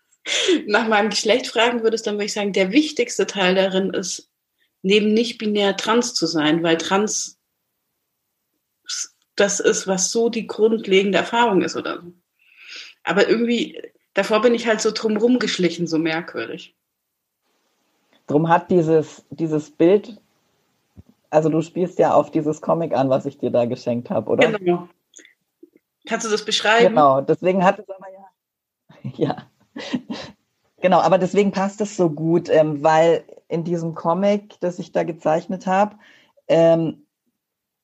nach 0.66 0.88
meinem 0.88 1.10
Geschlecht 1.10 1.46
fragen 1.46 1.82
würdest, 1.82 2.06
dann 2.06 2.14
würde 2.14 2.24
ich 2.24 2.32
sagen, 2.32 2.54
der 2.54 2.72
wichtigste 2.72 3.26
Teil 3.26 3.54
darin 3.54 3.90
ist, 3.90 4.30
neben 4.82 5.12
nicht 5.12 5.38
binär 5.38 5.76
trans 5.76 6.14
zu 6.14 6.26
sein, 6.26 6.62
weil 6.62 6.78
trans 6.78 7.37
das 9.40 9.60
ist, 9.60 9.86
was 9.86 10.10
so 10.10 10.28
die 10.28 10.46
grundlegende 10.46 11.18
Erfahrung 11.18 11.62
ist 11.62 11.76
oder 11.76 12.00
so. 12.02 12.12
Aber 13.04 13.28
irgendwie, 13.28 13.80
davor 14.14 14.40
bin 14.40 14.54
ich 14.54 14.66
halt 14.66 14.80
so 14.80 14.90
drumrum 14.90 15.38
geschlichen, 15.38 15.86
so 15.86 15.98
merkwürdig. 15.98 16.76
Drum 18.26 18.48
hat 18.48 18.70
dieses, 18.70 19.24
dieses 19.30 19.70
Bild, 19.70 20.20
also 21.30 21.48
du 21.48 21.62
spielst 21.62 21.98
ja 21.98 22.12
auf 22.12 22.30
dieses 22.30 22.60
Comic 22.60 22.94
an, 22.94 23.08
was 23.08 23.26
ich 23.26 23.38
dir 23.38 23.50
da 23.50 23.64
geschenkt 23.64 24.10
habe, 24.10 24.30
oder? 24.30 24.52
Genau. 24.52 24.88
Kannst 26.06 26.26
du 26.26 26.30
das 26.30 26.44
beschreiben? 26.44 26.88
Genau, 26.88 27.20
deswegen 27.20 27.64
hat 27.64 27.78
es 27.78 27.88
aber 27.88 28.06
ja. 28.12 29.12
Ja. 29.16 29.36
Genau, 30.80 31.00
aber 31.00 31.18
deswegen 31.18 31.50
passt 31.50 31.80
es 31.80 31.96
so 31.96 32.10
gut, 32.10 32.48
ähm, 32.48 32.82
weil 32.82 33.24
in 33.48 33.64
diesem 33.64 33.94
Comic, 33.94 34.60
das 34.60 34.78
ich 34.78 34.92
da 34.92 35.02
gezeichnet 35.02 35.66
habe, 35.66 35.96
ähm, 36.46 37.06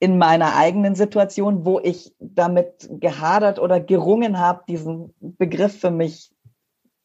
in 0.05 0.19
meiner 0.19 0.55
eigenen 0.55 0.95
Situation, 0.95 1.65
wo 1.65 1.81
ich 1.81 2.15
damit 2.21 2.91
gehadert 2.91 3.59
oder 3.59 3.81
gerungen 3.81 4.39
habe, 4.39 4.63
diesen 4.69 5.15
Begriff 5.19 5.81
für 5.81 5.91
mich 5.91 6.31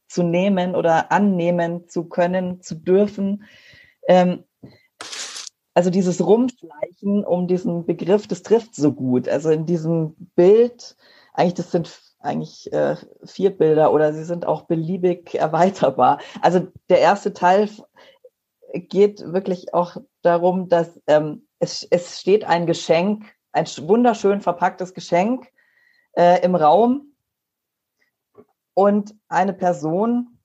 zu 0.09 0.21
nehmen 0.21 0.75
oder 0.75 1.09
annehmen 1.09 1.87
zu 1.87 2.09
können, 2.09 2.61
zu 2.61 2.75
dürfen. 2.75 3.45
Ähm, 4.05 4.43
also 5.73 5.89
dieses 5.89 6.19
Rumschleichen 6.19 7.23
um 7.23 7.47
diesen 7.47 7.85
Begriff, 7.85 8.27
das 8.27 8.43
trifft 8.43 8.75
so 8.75 8.91
gut. 8.91 9.29
Also 9.29 9.49
in 9.49 9.65
diesem 9.65 10.15
Bild, 10.35 10.97
eigentlich 11.33 11.53
das 11.53 11.71
sind 11.71 12.01
eigentlich 12.19 12.69
äh, 12.73 12.97
vier 13.23 13.51
Bilder 13.51 13.93
oder 13.93 14.11
sie 14.11 14.25
sind 14.25 14.45
auch 14.45 14.63
beliebig 14.63 15.35
erweiterbar. 15.35 16.19
Also 16.41 16.67
der 16.89 16.99
erste 16.99 17.31
Teil 17.31 17.69
geht 18.73 19.21
wirklich 19.31 19.73
auch 19.73 19.95
darum, 20.21 20.67
dass 20.67 20.99
ähm, 21.07 21.45
es, 21.59 21.83
es 21.83 22.19
steht 22.19 22.43
ein 22.45 22.65
Geschenk, 22.65 23.25
ein 23.51 23.65
wunderschön 23.65 24.41
verpacktes 24.41 24.93
Geschenk 24.93 25.51
äh, 26.13 26.43
im 26.43 26.55
Raum. 26.55 27.13
Und 28.73 29.13
eine 29.27 29.53
Person 29.53 30.39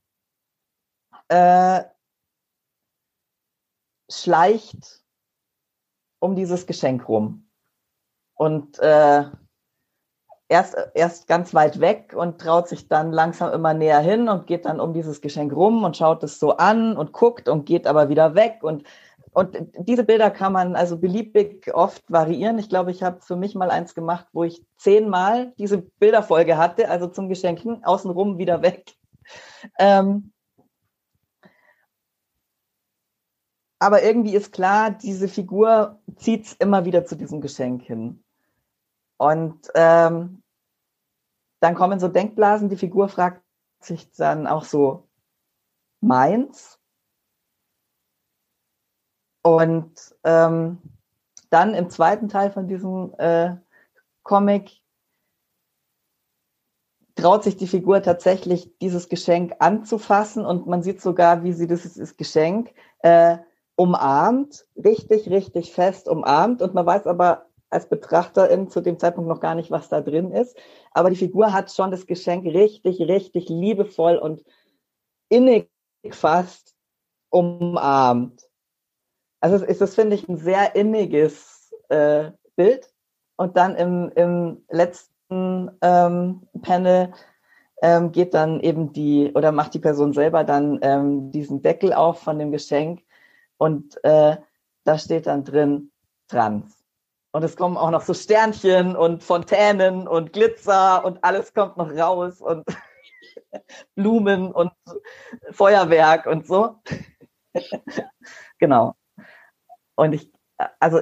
äh, 1.28 1.84
schleicht 4.10 5.04
um 6.18 6.34
dieses 6.34 6.66
Geschenk 6.66 7.08
rum. 7.08 7.48
Und 8.34 8.78
äh, 8.80 9.24
erst, 10.48 10.76
erst 10.94 11.28
ganz 11.28 11.54
weit 11.54 11.80
weg 11.80 12.14
und 12.16 12.40
traut 12.40 12.68
sich 12.68 12.88
dann 12.88 13.12
langsam 13.12 13.52
immer 13.52 13.74
näher 13.74 14.00
hin 14.00 14.28
und 14.28 14.46
geht 14.46 14.64
dann 14.64 14.80
um 14.80 14.92
dieses 14.92 15.20
Geschenk 15.20 15.52
rum 15.52 15.84
und 15.84 15.96
schaut 15.96 16.22
es 16.24 16.40
so 16.40 16.56
an 16.56 16.96
und 16.96 17.12
guckt 17.12 17.48
und 17.48 17.66
geht 17.66 17.86
aber 17.86 18.08
wieder 18.08 18.34
weg. 18.34 18.58
Und 18.62 18.84
und 19.34 19.58
diese 19.76 20.04
Bilder 20.04 20.30
kann 20.30 20.52
man 20.52 20.76
also 20.76 20.96
beliebig 20.96 21.74
oft 21.74 22.04
variieren. 22.10 22.58
Ich 22.60 22.68
glaube, 22.68 22.92
ich 22.92 23.02
habe 23.02 23.20
für 23.20 23.34
mich 23.34 23.56
mal 23.56 23.70
eins 23.70 23.94
gemacht, 23.94 24.28
wo 24.32 24.44
ich 24.44 24.64
zehnmal 24.76 25.52
diese 25.58 25.78
Bilderfolge 25.78 26.56
hatte, 26.56 26.88
also 26.88 27.08
zum 27.08 27.28
Geschenken, 27.28 27.82
außenrum 27.84 28.38
wieder 28.38 28.62
weg. 28.62 28.94
Ähm 29.78 30.32
aber 33.80 34.04
irgendwie 34.04 34.36
ist 34.36 34.52
klar, 34.52 34.92
diese 34.92 35.26
Figur 35.26 36.00
zieht 36.16 36.46
es 36.46 36.52
immer 36.54 36.84
wieder 36.84 37.04
zu 37.04 37.16
diesem 37.16 37.40
Geschenk 37.40 37.82
hin. 37.82 38.22
Und 39.16 39.58
ähm, 39.74 40.42
dann 41.58 41.74
kommen 41.74 41.98
so 41.98 42.08
Denkblasen, 42.08 42.68
die 42.68 42.76
Figur 42.76 43.08
fragt 43.08 43.42
sich 43.80 44.12
dann 44.12 44.46
auch 44.46 44.64
so, 44.64 45.08
meins? 46.00 46.78
Und 49.44 49.92
ähm, 50.24 50.78
dann 51.50 51.74
im 51.74 51.90
zweiten 51.90 52.28
Teil 52.28 52.50
von 52.50 52.66
diesem 52.66 53.14
äh, 53.18 53.56
Comic 54.22 54.80
traut 57.14 57.44
sich 57.44 57.56
die 57.56 57.68
Figur 57.68 58.02
tatsächlich, 58.02 58.76
dieses 58.78 59.08
Geschenk 59.08 59.54
anzufassen 59.58 60.46
und 60.46 60.66
man 60.66 60.82
sieht 60.82 61.00
sogar, 61.00 61.44
wie 61.44 61.52
sie 61.52 61.66
dieses 61.66 62.16
Geschenk 62.16 62.72
äh, 63.00 63.36
umarmt, 63.76 64.64
richtig, 64.82 65.28
richtig 65.28 65.72
fest 65.72 66.08
umarmt 66.08 66.62
und 66.62 66.74
man 66.74 66.86
weiß 66.86 67.06
aber 67.06 67.46
als 67.68 67.88
Betrachterin 67.88 68.68
zu 68.68 68.80
dem 68.80 68.98
Zeitpunkt 68.98 69.28
noch 69.28 69.40
gar 69.40 69.54
nicht, 69.54 69.70
was 69.70 69.90
da 69.90 70.00
drin 70.00 70.30
ist. 70.30 70.56
Aber 70.92 71.10
die 71.10 71.16
Figur 71.16 71.52
hat 71.52 71.70
schon 71.70 71.90
das 71.90 72.06
Geschenk 72.06 72.46
richtig, 72.46 73.00
richtig 73.00 73.48
liebevoll 73.50 74.16
und 74.16 74.42
innig 75.28 75.68
fast 76.10 76.74
umarmt. 77.30 78.48
Also 79.44 79.56
es 79.56 79.62
ist, 79.62 79.82
das 79.82 79.94
finde 79.94 80.16
ich, 80.16 80.26
ein 80.26 80.38
sehr 80.38 80.74
inniges 80.74 81.70
äh, 81.90 82.30
Bild. 82.56 82.90
Und 83.36 83.58
dann 83.58 83.76
im, 83.76 84.10
im 84.16 84.64
letzten 84.70 85.70
ähm, 85.82 86.48
Panel 86.62 87.12
ähm, 87.82 88.10
geht 88.10 88.32
dann 88.32 88.60
eben 88.60 88.94
die, 88.94 89.32
oder 89.34 89.52
macht 89.52 89.74
die 89.74 89.80
Person 89.80 90.14
selber 90.14 90.44
dann 90.44 90.78
ähm, 90.80 91.30
diesen 91.30 91.60
Deckel 91.60 91.92
auf 91.92 92.22
von 92.22 92.38
dem 92.38 92.52
Geschenk 92.52 93.02
und 93.58 94.02
äh, 94.02 94.38
da 94.84 94.98
steht 94.98 95.26
dann 95.26 95.44
drin 95.44 95.92
Trans. 96.28 96.82
Und 97.32 97.44
es 97.44 97.54
kommen 97.54 97.76
auch 97.76 97.90
noch 97.90 98.00
so 98.00 98.14
Sternchen 98.14 98.96
und 98.96 99.22
Fontänen 99.22 100.08
und 100.08 100.32
Glitzer 100.32 101.04
und 101.04 101.22
alles 101.22 101.52
kommt 101.52 101.76
noch 101.76 101.94
raus 101.94 102.40
und 102.40 102.64
Blumen 103.94 104.52
und 104.52 104.72
Feuerwerk 105.50 106.24
und 106.24 106.46
so. 106.46 106.76
genau. 108.58 108.94
Und 109.96 110.12
ich, 110.12 110.30
also 110.80 111.00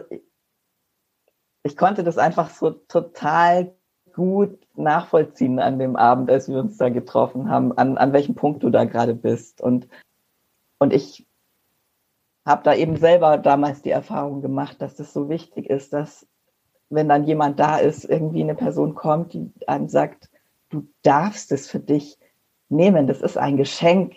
ich 1.62 1.76
konnte 1.76 2.04
das 2.04 2.18
einfach 2.18 2.50
so 2.50 2.70
total 2.70 3.74
gut 4.12 4.58
nachvollziehen 4.74 5.58
an 5.58 5.78
dem 5.78 5.96
Abend, 5.96 6.30
als 6.30 6.48
wir 6.48 6.58
uns 6.58 6.76
da 6.76 6.88
getroffen 6.88 7.48
haben, 7.48 7.76
an, 7.78 7.96
an 7.96 8.12
welchem 8.12 8.34
Punkt 8.34 8.62
du 8.62 8.70
da 8.70 8.84
gerade 8.84 9.14
bist. 9.14 9.60
Und, 9.60 9.88
und 10.78 10.92
ich 10.92 11.26
habe 12.44 12.62
da 12.64 12.74
eben 12.74 12.96
selber 12.96 13.38
damals 13.38 13.82
die 13.82 13.90
Erfahrung 13.90 14.42
gemacht, 14.42 14.82
dass 14.82 14.96
das 14.96 15.12
so 15.12 15.28
wichtig 15.28 15.70
ist, 15.70 15.92
dass 15.92 16.26
wenn 16.90 17.08
dann 17.08 17.24
jemand 17.24 17.58
da 17.58 17.78
ist, 17.78 18.04
irgendwie 18.04 18.42
eine 18.42 18.54
Person 18.54 18.94
kommt, 18.94 19.32
die 19.32 19.50
einem 19.66 19.88
sagt, 19.88 20.28
du 20.68 20.86
darfst 21.02 21.50
es 21.52 21.70
für 21.70 21.80
dich 21.80 22.18
nehmen, 22.68 23.06
das 23.06 23.22
ist 23.22 23.38
ein 23.38 23.56
Geschenk, 23.56 24.16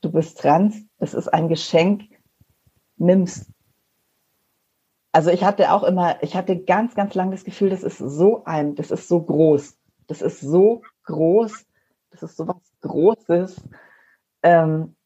du 0.00 0.12
bist 0.12 0.38
trans, 0.38 0.76
das 0.98 1.14
ist 1.14 1.28
ein 1.28 1.48
Geschenk, 1.48 2.02
nimm's 2.96 3.50
also 5.14 5.30
ich 5.30 5.44
hatte 5.44 5.70
auch 5.70 5.84
immer, 5.84 6.20
ich 6.24 6.34
hatte 6.34 6.58
ganz, 6.58 6.96
ganz 6.96 7.14
lange 7.14 7.30
das 7.30 7.44
Gefühl, 7.44 7.70
das 7.70 7.84
ist 7.84 7.98
so 7.98 8.42
ein, 8.46 8.74
das 8.74 8.90
ist 8.90 9.06
so 9.06 9.22
groß. 9.22 9.78
Das 10.08 10.20
ist 10.20 10.40
so 10.40 10.82
groß, 11.04 11.64
das 12.10 12.24
ist 12.24 12.36
so 12.36 12.48
was 12.48 12.56
Großes. 12.80 13.62
Ähm, 14.42 14.96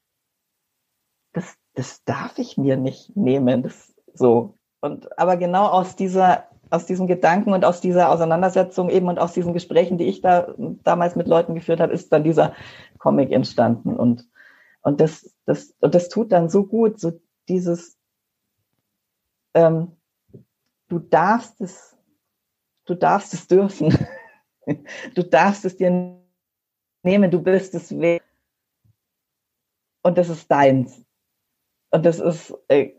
das, 1.34 1.56
das 1.74 2.04
darf 2.04 2.38
ich 2.38 2.56
mir 2.56 2.78
nicht 2.78 3.18
nehmen. 3.18 3.62
Das 3.62 3.94
so. 4.14 4.54
Und 4.80 5.18
aber 5.18 5.36
genau 5.36 5.66
aus 5.66 5.94
dieser, 5.94 6.48
aus 6.70 6.86
diesem 6.86 7.06
Gedanken 7.06 7.52
und 7.52 7.66
aus 7.66 7.82
dieser 7.82 8.10
Auseinandersetzung 8.10 8.88
eben 8.88 9.08
und 9.08 9.18
aus 9.18 9.34
diesen 9.34 9.52
Gesprächen, 9.52 9.98
die 9.98 10.06
ich 10.06 10.22
da 10.22 10.54
damals 10.84 11.16
mit 11.16 11.28
Leuten 11.28 11.54
geführt 11.54 11.80
habe, 11.80 11.92
ist 11.92 12.10
dann 12.14 12.24
dieser 12.24 12.54
Comic 12.96 13.30
entstanden. 13.30 13.94
Und, 13.94 14.26
und 14.80 15.02
das, 15.02 15.36
das, 15.44 15.74
und 15.80 15.94
das 15.94 16.08
tut 16.08 16.32
dann 16.32 16.48
so 16.48 16.64
gut, 16.64 16.98
so 16.98 17.20
dieses, 17.46 17.98
ähm, 19.52 19.97
du 20.88 20.98
darfst 20.98 21.60
es, 21.60 21.96
du 22.86 22.94
darfst 22.94 23.34
es 23.34 23.46
dürfen. 23.46 23.96
Du 25.14 25.22
darfst 25.22 25.64
es 25.64 25.78
dir 25.78 26.20
nehmen, 27.02 27.30
du 27.30 27.40
bist 27.40 27.74
es 27.74 27.98
wert. 27.98 28.22
Und 30.02 30.18
das 30.18 30.28
ist 30.28 30.50
deins. 30.50 31.02
Und 31.90 32.04
das 32.04 32.20
ist 32.20 32.54
äh, 32.68 32.92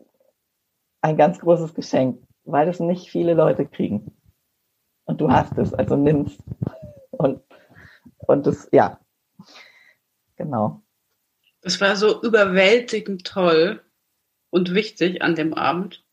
ein 1.02 1.16
ganz 1.16 1.38
großes 1.38 1.76
Geschenk, 1.76 2.24
weil 2.44 2.68
es 2.70 2.80
nicht 2.80 3.12
viele 3.12 3.36
Leute 3.36 3.68
kriegen. 3.68 4.18
Und 5.06 5.22
du 5.22 5.32
hast 5.32 5.60
es, 5.60 5.72
also 5.76 5.96
nimmst. 5.96 6.40
Und, 7.12 7.44
und 8.26 8.48
das, 8.48 8.68
ja, 8.72 9.00
genau. 10.36 10.82
Das 11.62 11.80
war 11.82 11.96
so 11.96 12.20
überwältigend 12.24 13.28
toll 13.28 13.84
und 14.50 14.74
wichtig 14.74 15.22
an 15.22 15.36
dem 15.36 15.54
Abend 15.54 16.04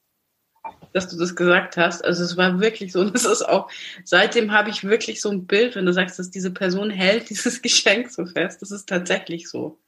dass 0.97 1.09
du 1.09 1.19
das 1.19 1.37
gesagt 1.37 1.77
hast. 1.77 2.03
Also 2.03 2.25
es 2.25 2.39
war 2.39 2.59
wirklich 2.59 2.93
so, 2.93 3.01
und 3.03 3.15
das 3.15 3.27
ist 3.27 3.43
auch, 3.43 3.71
seitdem 4.05 4.51
habe 4.53 4.71
ich 4.71 4.83
wirklich 4.83 5.21
so 5.21 5.31
ein 5.31 5.47
Bild, 5.47 5.77
wenn 5.77 5.85
du 5.85 5.93
sagst, 5.93 6.19
dass 6.19 6.31
diese 6.31 6.51
Person 6.51 6.91
hält 6.91 7.29
dieses 7.31 7.61
Geschenk 7.61 8.11
so 8.11 8.25
fest, 8.25 8.63
das 8.63 8.71
ist 8.71 8.89
tatsächlich 8.89 9.49
so. 9.49 9.79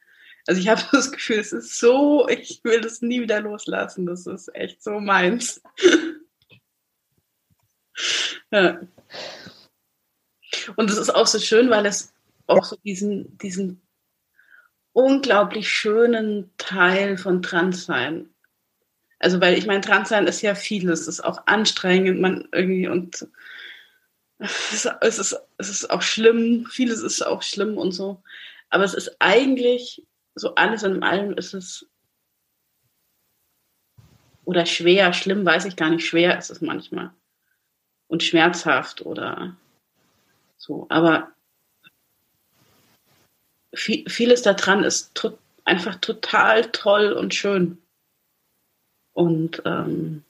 Also 0.46 0.60
ich 0.60 0.68
habe 0.68 0.82
das 0.92 1.10
Gefühl, 1.10 1.38
es 1.38 1.52
ist 1.52 1.78
so, 1.78 2.28
ich 2.28 2.60
will 2.62 2.82
das 2.82 3.00
nie 3.00 3.22
wieder 3.22 3.40
loslassen, 3.40 4.04
das 4.04 4.26
ist 4.26 4.54
echt 4.54 4.82
so 4.82 5.00
meins. 5.00 5.62
ja. 8.50 8.80
Und 10.76 10.90
es 10.90 10.98
ist 10.98 11.14
auch 11.14 11.26
so 11.26 11.38
schön, 11.38 11.70
weil 11.70 11.86
es 11.86 12.12
auch 12.46 12.64
so 12.64 12.76
diesen, 12.84 13.38
diesen 13.38 13.80
unglaublich 14.92 15.70
schönen 15.70 16.50
Teil 16.58 17.16
von 17.16 17.40
Transsein 17.40 18.28
also, 19.18 19.40
weil 19.40 19.58
ich 19.58 19.66
meine, 19.66 19.80
Transsein 19.80 20.26
ist 20.26 20.42
ja 20.42 20.54
vieles, 20.54 21.02
es 21.02 21.08
ist 21.08 21.24
auch 21.24 21.46
anstrengend, 21.46 22.20
man 22.20 22.48
irgendwie 22.52 22.88
und 22.88 23.26
es 24.38 24.84
ist, 24.84 25.36
es 25.58 25.68
ist 25.68 25.90
auch 25.90 26.02
schlimm, 26.02 26.66
vieles 26.70 27.02
ist 27.02 27.22
auch 27.22 27.42
schlimm 27.42 27.76
und 27.76 27.92
so. 27.92 28.22
Aber 28.70 28.84
es 28.84 28.94
ist 28.94 29.16
eigentlich, 29.18 30.06
so 30.34 30.54
alles 30.54 30.84
in 30.84 31.02
allem 31.02 31.32
ist 31.34 31.54
es, 31.54 31.86
oder 34.44 34.64
schwer, 34.64 35.12
schlimm 35.12 35.44
weiß 35.44 35.64
ich 35.64 35.76
gar 35.76 35.90
nicht, 35.90 36.06
schwer 36.06 36.38
ist 36.38 36.50
es 36.50 36.60
manchmal. 36.60 37.10
Und 38.06 38.22
schmerzhaft 38.22 39.02
oder 39.02 39.56
so. 40.56 40.86
Aber 40.88 41.32
viel, 43.74 44.08
vieles 44.08 44.42
daran 44.42 44.84
ist 44.84 45.12
einfach 45.64 45.96
total 45.96 46.70
toll 46.70 47.12
und 47.12 47.34
schön. 47.34 47.78
Und 49.18 49.62
ähm, 49.64 50.22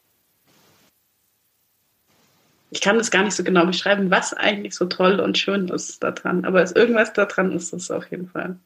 ich 2.71 2.81
kann 2.81 2.97
das 2.97 3.11
gar 3.11 3.23
nicht 3.23 3.35
so 3.35 3.45
genau 3.45 3.67
beschreiben, 3.67 4.11
was 4.11 4.33
eigentlich 4.33 4.75
so 4.75 4.87
toll 4.87 5.21
und 5.21 5.37
schön 5.37 5.69
ist 5.69 6.03
daran. 6.03 6.47
Aber 6.47 6.63
es, 6.63 6.73
irgendwas 6.73 7.13
daran 7.13 7.53
ist 7.53 7.75
es 7.75 7.91
auf 7.91 8.11
jeden 8.11 8.31
Fall. 8.31 8.59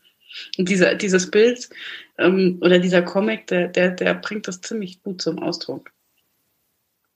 Und 0.56 0.68
dieser, 0.68 0.94
dieses 0.94 1.28
Bild 1.28 1.68
ähm, 2.18 2.58
oder 2.60 2.78
dieser 2.78 3.02
Comic, 3.02 3.48
der, 3.48 3.66
der, 3.66 3.90
der 3.90 4.14
bringt 4.14 4.46
das 4.46 4.60
ziemlich 4.60 5.02
gut 5.02 5.20
zum 5.20 5.40
Ausdruck. 5.40 5.90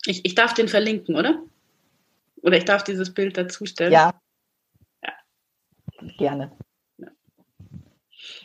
Ich, 0.04 0.24
ich 0.24 0.34
darf 0.34 0.52
den 0.54 0.66
verlinken, 0.66 1.14
oder? 1.14 1.40
Oder 2.42 2.56
ich 2.56 2.64
darf 2.64 2.82
dieses 2.82 3.14
Bild 3.14 3.36
dazustellen? 3.36 3.92
Ja. 3.92 4.20
ja. 5.04 5.12
Gerne. 6.18 6.50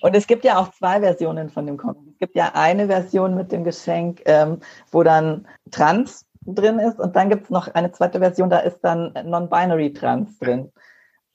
Und 0.02 0.16
es 0.16 0.28
gibt 0.28 0.46
ja 0.46 0.60
auch 0.60 0.72
zwei 0.74 1.00
Versionen 1.00 1.50
von 1.50 1.66
dem 1.66 1.78
Comic. 1.78 2.11
Gibt 2.22 2.36
ja 2.36 2.52
eine 2.54 2.86
Version 2.86 3.34
mit 3.34 3.52
dem 3.52 3.64
Geschenk, 3.64 4.22
ähm, 4.26 4.60
wo 4.92 5.02
dann 5.02 5.48
Trans 5.72 6.28
drin 6.46 6.78
ist 6.78 7.00
und 7.00 7.16
dann 7.16 7.30
gibt 7.30 7.46
es 7.46 7.50
noch 7.50 7.68
eine 7.74 7.92
zweite 7.92 8.20
Version, 8.20 8.52
da 8.52 8.60
ist 8.60 8.80
dann 8.82 9.12
Non-Binary 9.26 9.92
Trans 9.92 10.38
drin. 10.38 10.72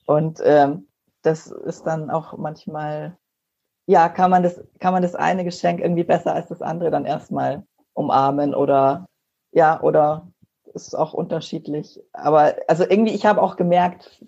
Und 0.05 0.39
ähm, 0.45 0.87
das 1.23 1.47
ist 1.47 1.83
dann 1.83 2.09
auch 2.09 2.37
manchmal, 2.37 3.17
ja, 3.85 4.07
kann 4.07 4.31
man 4.31 4.43
das, 4.43 4.63
kann 4.79 4.93
man 4.93 5.01
das 5.01 5.13
eine 5.13 5.43
Geschenk 5.43 5.81
irgendwie 5.81 6.05
besser 6.05 6.33
als 6.33 6.47
das 6.47 6.61
andere 6.61 6.89
dann 6.89 7.03
erstmal 7.03 7.63
umarmen 7.93 8.55
oder 8.55 9.07
ja, 9.51 9.81
oder 9.81 10.25
ist 10.73 10.95
auch 10.95 11.13
unterschiedlich. 11.13 11.99
Aber 12.13 12.55
also 12.69 12.85
irgendwie, 12.87 13.13
ich 13.13 13.25
habe 13.25 13.41
auch 13.41 13.57
gemerkt, 13.57 14.25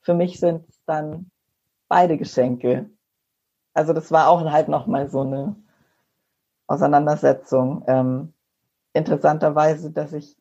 für 0.00 0.14
mich 0.14 0.40
sind 0.40 0.68
es 0.68 0.82
dann 0.84 1.30
beide 1.86 2.18
Geschenke. 2.18 2.90
Also 3.72 3.92
das 3.92 4.10
war 4.10 4.28
auch 4.28 4.42
halt 4.50 4.66
nochmal 4.66 5.08
so 5.08 5.20
eine 5.20 5.54
Auseinandersetzung. 6.66 7.84
Ähm, 7.86 8.32
interessanterweise, 8.92 9.90
dass 9.90 10.12
ich, 10.12 10.36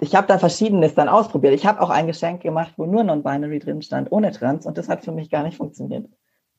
ich 0.00 0.14
habe 0.14 0.26
da 0.26 0.38
Verschiedenes 0.38 0.94
dann 0.94 1.08
ausprobiert. 1.08 1.54
Ich 1.54 1.66
habe 1.66 1.80
auch 1.80 1.90
ein 1.90 2.06
Geschenk 2.06 2.42
gemacht, 2.42 2.74
wo 2.76 2.86
nur 2.86 3.02
Non-Binary 3.04 3.58
drin 3.58 3.82
stand, 3.82 4.12
ohne 4.12 4.30
Trans, 4.32 4.66
und 4.66 4.78
das 4.78 4.88
hat 4.88 5.04
für 5.04 5.12
mich 5.12 5.30
gar 5.30 5.42
nicht 5.42 5.56
funktioniert. 5.56 6.06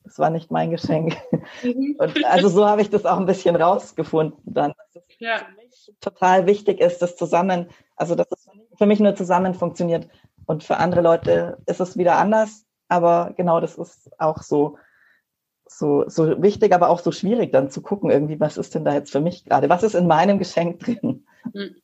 Das 0.04 0.18
war 0.18 0.30
nicht 0.30 0.50
mein 0.50 0.70
Geschenk. 0.70 1.16
Mhm. 1.62 1.96
Und 1.98 2.24
also 2.24 2.48
so 2.48 2.66
habe 2.66 2.80
ich 2.80 2.90
das 2.90 3.04
auch 3.04 3.18
ein 3.18 3.26
bisschen 3.26 3.54
rausgefunden 3.54 4.40
dann. 4.44 4.72
Dass 4.94 5.02
es 5.02 5.18
ja. 5.18 5.38
für 5.38 5.56
mich 5.56 5.92
total 6.00 6.46
wichtig 6.46 6.80
ist, 6.80 7.02
das 7.02 7.16
zusammen, 7.16 7.66
also 7.96 8.14
dass 8.14 8.28
es 8.30 8.48
für 8.76 8.86
mich 8.86 9.00
nur 9.00 9.14
zusammen 9.14 9.54
funktioniert. 9.54 10.08
Und 10.46 10.64
für 10.64 10.78
andere 10.78 11.02
Leute 11.02 11.58
ist 11.66 11.80
es 11.80 11.96
wieder 11.96 12.16
anders. 12.16 12.64
aber 12.88 13.32
genau, 13.36 13.60
das 13.60 13.76
ist 13.78 14.10
auch 14.18 14.42
so, 14.42 14.76
so, 15.70 16.04
so 16.08 16.42
wichtig, 16.42 16.72
aber 16.72 16.88
auch 16.88 17.00
so 17.00 17.12
schwierig 17.12 17.52
dann 17.52 17.70
zu 17.70 17.80
gucken, 17.80 18.10
irgendwie, 18.10 18.40
was 18.40 18.56
ist 18.56 18.74
denn 18.74 18.84
da 18.84 18.94
jetzt 18.94 19.12
für 19.12 19.20
mich 19.20 19.44
gerade? 19.44 19.68
Was 19.68 19.82
ist 19.82 19.94
in 19.94 20.06
meinem 20.06 20.38
Geschenk 20.38 20.80
drin? 20.80 21.24
Hm. 21.52 21.76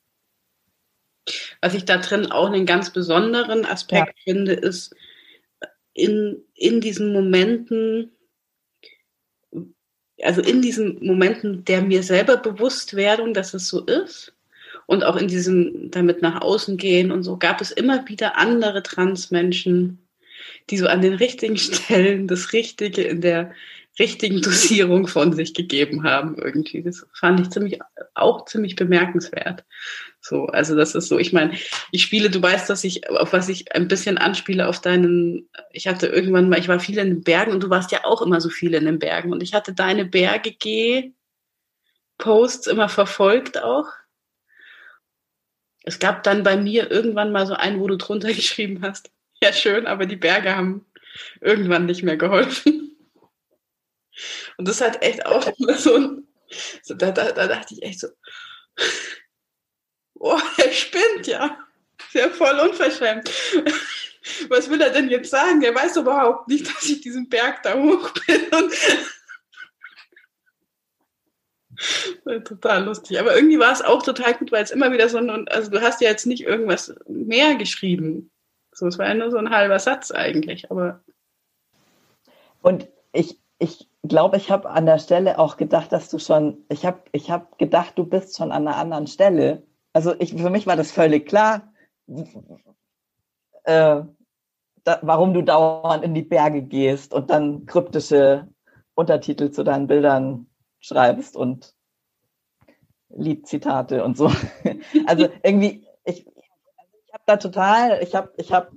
Was 1.60 1.74
ich 1.74 1.84
da 1.84 1.98
drin 1.98 2.30
auch 2.30 2.46
einen 2.46 2.66
ganz 2.66 2.90
besonderen 2.90 3.64
Aspekt 3.64 4.14
ja. 4.24 4.32
finde, 4.32 4.52
ist 4.52 4.94
in, 5.94 6.42
in 6.54 6.80
diesen 6.80 7.12
Momenten, 7.12 8.12
also 10.22 10.42
in 10.42 10.62
diesen 10.62 11.04
Momenten 11.04 11.64
der 11.64 11.82
mir 11.82 12.02
selber 12.02 12.36
Bewusstwerdung, 12.36 13.34
dass 13.34 13.54
es 13.54 13.68
so 13.68 13.84
ist 13.84 14.34
und 14.86 15.04
auch 15.04 15.16
in 15.16 15.28
diesem 15.28 15.90
damit 15.90 16.22
nach 16.22 16.42
außen 16.42 16.76
gehen 16.76 17.10
und 17.10 17.22
so, 17.22 17.36
gab 17.38 17.60
es 17.60 17.70
immer 17.70 18.08
wieder 18.08 18.36
andere 18.36 18.82
Transmenschen, 18.82 20.06
die 20.70 20.76
so 20.76 20.86
an 20.86 21.00
den 21.00 21.14
richtigen 21.14 21.56
Stellen 21.56 22.28
das 22.28 22.52
Richtige 22.52 23.02
in 23.02 23.20
der 23.20 23.52
richtigen 23.98 24.40
Dosierung 24.42 25.06
von 25.06 25.32
sich 25.32 25.54
gegeben 25.54 26.04
haben 26.04 26.36
irgendwie. 26.38 26.82
Das 26.82 27.06
fand 27.12 27.40
ich 27.40 27.50
ziemlich 27.50 27.80
auch 28.14 28.44
ziemlich 28.46 28.76
bemerkenswert. 28.76 29.64
So, 30.20 30.46
also 30.46 30.74
das 30.74 30.94
ist 30.94 31.08
so, 31.08 31.18
ich 31.18 31.32
meine, 31.32 31.52
ich 31.92 32.02
spiele, 32.02 32.30
du 32.30 32.42
weißt, 32.42 32.68
dass 32.68 32.84
ich, 32.84 33.08
auf 33.10 33.32
was 33.32 33.48
ich 33.48 33.74
ein 33.74 33.88
bisschen 33.88 34.18
anspiele, 34.18 34.66
auf 34.66 34.80
deinen, 34.80 35.48
ich 35.70 35.86
hatte 35.86 36.08
irgendwann 36.08 36.48
mal, 36.48 36.58
ich 36.58 36.68
war 36.68 36.80
viel 36.80 36.98
in 36.98 37.08
den 37.08 37.22
Bergen 37.22 37.52
und 37.52 37.62
du 37.62 37.70
warst 37.70 37.92
ja 37.92 38.04
auch 38.04 38.22
immer 38.22 38.40
so 38.40 38.48
viel 38.48 38.74
in 38.74 38.86
den 38.86 38.98
Bergen 38.98 39.32
und 39.32 39.42
ich 39.42 39.54
hatte 39.54 39.72
deine 39.72 40.04
Berge 40.04 40.52
G 40.52 41.12
Posts 42.18 42.66
immer 42.68 42.88
verfolgt 42.88 43.62
auch. 43.62 43.86
Es 45.82 45.98
gab 45.98 46.22
dann 46.24 46.42
bei 46.42 46.56
mir 46.56 46.90
irgendwann 46.90 47.30
mal 47.30 47.46
so 47.46 47.54
einen, 47.54 47.78
wo 47.78 47.86
du 47.86 47.96
drunter 47.96 48.28
geschrieben 48.32 48.80
hast, 48.82 49.10
ja 49.42 49.52
schön, 49.52 49.86
aber 49.86 50.06
die 50.06 50.16
Berge 50.16 50.56
haben 50.56 50.86
irgendwann 51.40 51.86
nicht 51.86 52.02
mehr 52.02 52.16
geholfen. 52.16 52.85
Und 54.56 54.68
das 54.68 54.80
hat 54.80 55.02
echt 55.02 55.24
auch 55.26 55.46
immer 55.58 55.74
so 55.74 55.94
ein, 55.96 56.26
so, 56.82 56.94
da, 56.94 57.10
da, 57.10 57.32
da 57.32 57.46
dachte 57.46 57.74
ich 57.74 57.82
echt 57.82 58.00
so, 58.00 58.08
oh, 60.14 60.40
er 60.58 60.72
spinnt 60.72 61.26
ja. 61.26 61.58
Ist 61.98 62.14
ja 62.14 62.28
voll 62.28 62.58
unverschämt. 62.60 63.30
Was 64.48 64.68
will 64.68 64.80
er 64.80 64.90
denn 64.90 65.08
jetzt 65.08 65.30
sagen? 65.30 65.62
Er 65.62 65.74
weiß 65.74 65.96
überhaupt 65.96 66.48
nicht, 66.48 66.66
dass 66.68 66.84
ich 66.84 67.00
diesen 67.00 67.28
Berg 67.28 67.62
da 67.62 67.74
hoch 67.74 68.12
bin. 68.26 68.50
total 72.44 72.84
lustig. 72.84 73.20
Aber 73.20 73.36
irgendwie 73.36 73.58
war 73.58 73.72
es 73.72 73.82
auch 73.82 74.02
total 74.02 74.34
gut, 74.34 74.50
weil 74.50 74.64
es 74.64 74.72
immer 74.72 74.90
wieder 74.92 75.08
so 75.08 75.18
ein, 75.18 75.48
also 75.48 75.70
du 75.70 75.80
hast 75.80 76.00
ja 76.00 76.10
jetzt 76.10 76.26
nicht 76.26 76.42
irgendwas 76.42 76.94
mehr 77.06 77.54
geschrieben. 77.54 78.30
So, 78.72 78.86
es 78.86 78.98
war 78.98 79.06
ja 79.08 79.14
nur 79.14 79.30
so 79.30 79.38
ein 79.38 79.50
halber 79.50 79.78
Satz 79.78 80.10
eigentlich, 80.10 80.70
aber. 80.70 81.02
Und 82.62 82.88
ich, 83.12 83.38
ich 83.58 83.88
glaube, 84.08 84.36
ich 84.36 84.50
habe 84.50 84.68
an 84.68 84.86
der 84.86 84.98
Stelle 84.98 85.38
auch 85.38 85.56
gedacht, 85.56 85.92
dass 85.92 86.08
du 86.08 86.18
schon, 86.18 86.64
ich 86.68 86.84
habe 86.84 87.00
ich 87.12 87.30
hab 87.30 87.58
gedacht, 87.58 87.92
du 87.96 88.04
bist 88.04 88.36
schon 88.36 88.52
an 88.52 88.66
einer 88.66 88.76
anderen 88.76 89.06
Stelle. 89.06 89.62
Also 89.92 90.14
ich, 90.18 90.34
für 90.34 90.50
mich 90.50 90.66
war 90.66 90.76
das 90.76 90.92
völlig 90.92 91.26
klar, 91.26 91.72
äh, 93.64 94.02
da, 94.84 94.98
warum 95.02 95.34
du 95.34 95.42
dauernd 95.42 96.04
in 96.04 96.14
die 96.14 96.22
Berge 96.22 96.62
gehst 96.62 97.12
und 97.12 97.30
dann 97.30 97.66
kryptische 97.66 98.48
Untertitel 98.94 99.50
zu 99.50 99.64
deinen 99.64 99.86
Bildern 99.86 100.46
schreibst 100.80 101.36
und 101.36 101.74
Liedzitate 103.08 104.04
und 104.04 104.16
so. 104.16 104.30
Also 105.06 105.28
irgendwie, 105.42 105.86
ich, 106.04 106.26
ich 106.26 107.12
habe 107.12 107.24
da 107.26 107.36
total, 107.36 108.02
ich 108.02 108.14
habe 108.14 108.32
ich 108.36 108.52
hab, 108.52 108.70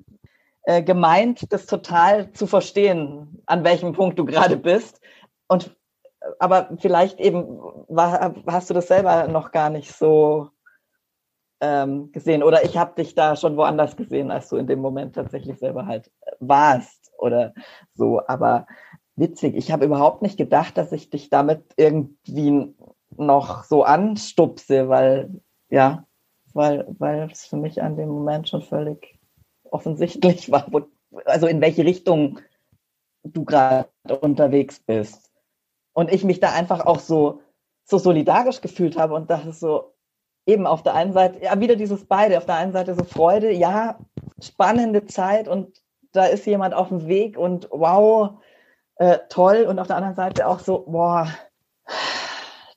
äh, 0.63 0.83
gemeint, 0.83 1.51
das 1.51 1.65
total 1.65 2.31
zu 2.33 2.47
verstehen, 2.47 3.41
an 3.45 3.63
welchem 3.63 3.93
Punkt 3.93 4.19
du 4.19 4.25
gerade 4.25 4.57
bist. 4.57 5.01
Und 5.49 5.75
aber 6.39 6.69
vielleicht 6.79 7.19
eben 7.19 7.59
war, 7.87 8.35
hast 8.47 8.69
du 8.69 8.73
das 8.73 8.87
selber 8.87 9.27
noch 9.27 9.51
gar 9.51 9.69
nicht 9.69 9.91
so 9.93 10.49
ähm, 11.61 12.11
gesehen 12.11 12.43
oder 12.43 12.63
ich 12.63 12.77
habe 12.77 12.95
dich 12.95 13.15
da 13.15 13.35
schon 13.35 13.57
woanders 13.57 13.95
gesehen, 13.97 14.31
als 14.31 14.49
du 14.49 14.57
in 14.57 14.67
dem 14.67 14.79
Moment 14.79 15.15
tatsächlich 15.15 15.59
selber 15.59 15.85
halt 15.85 16.11
warst 16.39 17.11
oder 17.17 17.53
so. 17.95 18.21
Aber 18.27 18.67
witzig, 19.15 19.55
ich 19.55 19.71
habe 19.71 19.85
überhaupt 19.85 20.21
nicht 20.21 20.37
gedacht, 20.37 20.77
dass 20.77 20.91
ich 20.91 21.09
dich 21.09 21.29
damit 21.29 21.63
irgendwie 21.77 22.73
noch 23.17 23.63
so 23.63 23.83
anstupse, 23.83 24.87
weil 24.89 25.41
ja, 25.69 26.05
weil 26.53 26.85
weil 26.99 27.29
es 27.31 27.45
für 27.45 27.57
mich 27.57 27.81
an 27.81 27.97
dem 27.97 28.09
Moment 28.09 28.49
schon 28.49 28.61
völlig 28.61 29.19
offensichtlich 29.63 30.51
war, 30.51 30.67
wo, 30.71 30.81
also 31.25 31.47
in 31.47 31.61
welche 31.61 31.85
Richtung 31.85 32.39
du 33.23 33.43
gerade 33.43 33.89
unterwegs 34.21 34.79
bist. 34.79 35.28
Und 35.99 36.13
ich 36.13 36.23
mich 36.23 36.39
da 36.39 36.53
einfach 36.53 36.85
auch 36.85 36.99
so, 36.99 37.41
so 37.83 37.97
solidarisch 37.97 38.61
gefühlt 38.61 38.97
habe 38.97 39.15
und 39.15 39.29
dachte 39.29 39.51
so, 39.51 39.95
eben 40.45 40.65
auf 40.65 40.81
der 40.81 40.93
einen 40.93 41.11
Seite, 41.11 41.43
ja, 41.43 41.59
wieder 41.59 41.75
dieses 41.75 42.05
beide, 42.05 42.37
auf 42.37 42.45
der 42.45 42.55
einen 42.55 42.71
Seite 42.71 42.95
so 42.95 43.03
Freude, 43.03 43.51
ja, 43.51 43.99
spannende 44.41 45.05
Zeit 45.07 45.49
und 45.49 45.81
da 46.13 46.23
ist 46.25 46.45
jemand 46.45 46.73
auf 46.73 46.87
dem 46.87 47.07
Weg 47.07 47.37
und 47.37 47.67
wow, 47.69 48.39
äh, 48.95 49.19
toll. 49.27 49.65
Und 49.67 49.77
auf 49.77 49.87
der 49.87 49.97
anderen 49.97 50.15
Seite 50.15 50.47
auch 50.47 50.59
so, 50.59 50.85
boah, 50.87 51.27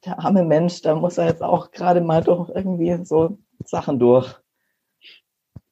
der 0.04 0.18
arme 0.18 0.42
Mensch, 0.42 0.82
da 0.82 0.96
muss 0.96 1.16
er 1.16 1.26
jetzt 1.26 1.44
auch 1.44 1.70
gerade 1.70 2.00
mal 2.00 2.24
durch 2.24 2.48
irgendwie 2.48 3.04
so 3.04 3.38
Sachen 3.64 4.00
durch. 4.00 4.34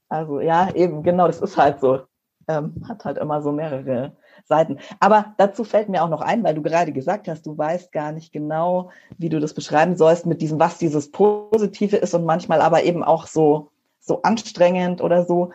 Also 0.09 0.39
ja, 0.39 0.73
eben, 0.73 1.03
genau, 1.03 1.27
das 1.27 1.41
ist 1.41 1.57
halt 1.57 1.81
so. 1.81 2.03
Ähm, 2.47 2.81
hat 2.89 3.05
halt 3.05 3.19
immer 3.19 3.43
so 3.43 3.51
mehrere 3.51 4.17
Seiten. 4.51 4.79
Aber 4.99 5.35
dazu 5.39 5.65
fällt 5.65 5.89
mir 5.89 6.03
auch 6.03 6.09
noch 6.11 6.21
ein, 6.21 6.45
weil 6.45 6.55
du 6.55 6.61
gerade 6.61 6.93
gesagt 6.93 7.29
hast, 7.29 7.47
du 7.47 7.57
weißt 7.57 7.93
gar 7.93 8.13
nicht 8.13 8.33
genau, 8.33 8.91
wie 9.17 9.31
du 9.31 9.41
das 9.41 9.55
beschreiben 9.55 9.97
sollst 9.97 10.27
mit 10.27 10.43
diesem, 10.43 10.59
was 10.59 10.77
dieses 10.77 11.11
Positive 11.11 11.97
ist 11.97 12.13
und 12.15 12.27
manchmal 12.27 12.61
aber 12.61 12.83
eben 12.83 13.03
auch 13.03 13.27
so, 13.27 13.71
so 14.01 14.21
anstrengend 14.23 15.01
oder 15.01 15.25
so. 15.25 15.53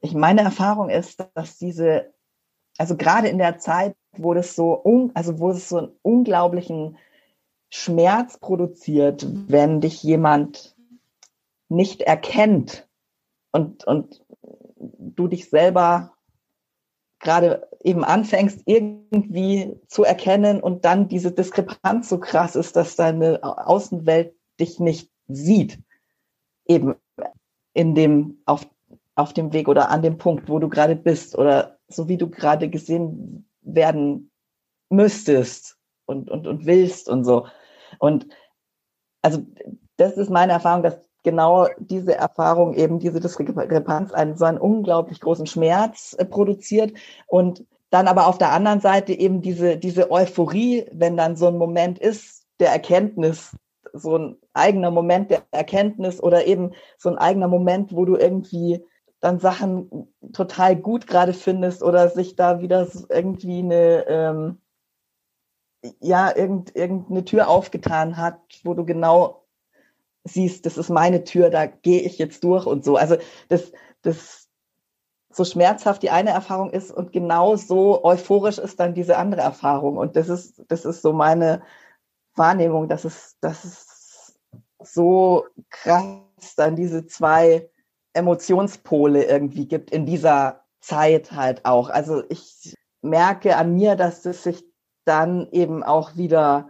Ich 0.00 0.14
meine 0.14 0.40
Erfahrung 0.40 0.88
ist, 0.88 1.24
dass 1.34 1.58
diese, 1.58 2.12
also 2.78 2.96
gerade 2.96 3.28
in 3.28 3.38
der 3.38 3.58
Zeit, 3.58 3.94
wo 4.16 4.34
das 4.34 4.56
so, 4.56 4.82
also 5.14 5.38
wo 5.38 5.50
es 5.50 5.68
so 5.68 5.78
einen 5.78 5.92
unglaublichen 6.02 6.96
Schmerz 7.70 8.38
produziert, 8.38 9.26
wenn 9.48 9.80
dich 9.80 10.02
jemand 10.02 10.74
nicht 11.68 12.02
erkennt 12.02 12.88
und, 13.52 13.84
und 13.84 14.24
du 14.76 15.28
dich 15.28 15.50
selber 15.50 16.14
gerade 17.22 17.68
eben 17.82 18.04
anfängst, 18.04 18.62
irgendwie 18.66 19.80
zu 19.86 20.04
erkennen 20.04 20.60
und 20.60 20.84
dann 20.84 21.08
diese 21.08 21.32
Diskrepanz 21.32 22.08
so 22.08 22.18
krass 22.18 22.56
ist, 22.56 22.76
dass 22.76 22.96
deine 22.96 23.42
Außenwelt 23.42 24.34
dich 24.60 24.78
nicht 24.80 25.10
sieht. 25.28 25.78
Eben 26.66 26.96
in 27.72 27.94
dem, 27.94 28.42
auf, 28.44 28.68
auf 29.14 29.32
dem 29.32 29.52
Weg 29.52 29.68
oder 29.68 29.88
an 29.90 30.02
dem 30.02 30.18
Punkt, 30.18 30.48
wo 30.48 30.58
du 30.58 30.68
gerade 30.68 30.96
bist 30.96 31.38
oder 31.38 31.78
so 31.88 32.08
wie 32.08 32.18
du 32.18 32.28
gerade 32.28 32.68
gesehen 32.68 33.48
werden 33.62 34.30
müsstest 34.90 35.78
und, 36.06 36.28
und, 36.28 36.46
und 36.46 36.66
willst 36.66 37.08
und 37.08 37.24
so. 37.24 37.46
Und 37.98 38.26
also 39.22 39.46
das 39.96 40.16
ist 40.16 40.30
meine 40.30 40.52
Erfahrung, 40.52 40.82
dass 40.82 41.08
genau 41.22 41.68
diese 41.78 42.14
Erfahrung 42.14 42.74
eben, 42.74 42.98
diese 42.98 43.20
Diskrepanz 43.20 44.12
einen 44.12 44.36
so 44.36 44.44
einen 44.44 44.58
unglaublich 44.58 45.20
großen 45.20 45.46
Schmerz 45.46 46.14
äh, 46.18 46.24
produziert. 46.24 46.92
Und 47.26 47.64
dann 47.90 48.08
aber 48.08 48.26
auf 48.26 48.38
der 48.38 48.52
anderen 48.52 48.80
Seite 48.80 49.12
eben 49.12 49.42
diese, 49.42 49.76
diese 49.76 50.10
Euphorie, 50.10 50.86
wenn 50.92 51.16
dann 51.16 51.36
so 51.36 51.48
ein 51.48 51.58
Moment 51.58 51.98
ist 51.98 52.46
der 52.58 52.70
Erkenntnis, 52.70 53.56
so 53.92 54.16
ein 54.16 54.36
eigener 54.54 54.90
Moment 54.90 55.30
der 55.30 55.42
Erkenntnis 55.50 56.22
oder 56.22 56.46
eben 56.46 56.72
so 56.96 57.10
ein 57.10 57.18
eigener 57.18 57.48
Moment, 57.48 57.94
wo 57.94 58.04
du 58.04 58.16
irgendwie 58.16 58.82
dann 59.20 59.38
Sachen 59.38 60.08
total 60.32 60.74
gut 60.74 61.06
gerade 61.06 61.32
findest 61.34 61.82
oder 61.82 62.08
sich 62.08 62.34
da 62.34 62.60
wieder 62.60 62.88
irgendwie 63.08 63.58
eine, 63.58 64.06
ähm, 64.08 64.58
ja, 66.00 66.34
irgend, 66.34 66.74
irgendeine 66.74 67.24
Tür 67.24 67.48
aufgetan 67.48 68.16
hat, 68.16 68.40
wo 68.64 68.74
du 68.74 68.84
genau 68.84 69.41
siehst, 70.24 70.66
das 70.66 70.78
ist 70.78 70.90
meine 70.90 71.24
Tür, 71.24 71.50
da 71.50 71.66
gehe 71.66 72.00
ich 72.00 72.18
jetzt 72.18 72.44
durch 72.44 72.66
und 72.66 72.84
so. 72.84 72.96
Also 72.96 73.16
das, 73.48 73.72
das 74.02 74.48
so 75.30 75.44
schmerzhaft 75.44 76.02
die 76.02 76.10
eine 76.10 76.30
Erfahrung 76.30 76.70
ist 76.70 76.90
und 76.90 77.12
genau 77.12 77.56
so 77.56 78.04
euphorisch 78.04 78.58
ist 78.58 78.78
dann 78.78 78.94
diese 78.94 79.16
andere 79.16 79.40
Erfahrung. 79.40 79.96
Und 79.96 80.16
das 80.16 80.28
ist, 80.28 80.62
das 80.68 80.84
ist 80.84 81.02
so 81.02 81.12
meine 81.12 81.62
Wahrnehmung, 82.34 82.88
dass 82.88 83.04
es, 83.04 83.36
dass 83.40 83.64
es 83.64 84.38
so 84.82 85.46
krass 85.70 86.54
dann 86.56 86.76
diese 86.76 87.06
zwei 87.06 87.70
Emotionspole 88.14 89.24
irgendwie 89.24 89.66
gibt 89.66 89.90
in 89.90 90.06
dieser 90.06 90.64
Zeit 90.80 91.32
halt 91.32 91.64
auch. 91.64 91.88
Also 91.88 92.22
ich 92.28 92.76
merke 93.00 93.56
an 93.56 93.74
mir, 93.74 93.96
dass 93.96 94.26
es 94.26 94.42
sich 94.42 94.64
dann 95.04 95.48
eben 95.50 95.82
auch 95.82 96.16
wieder 96.16 96.68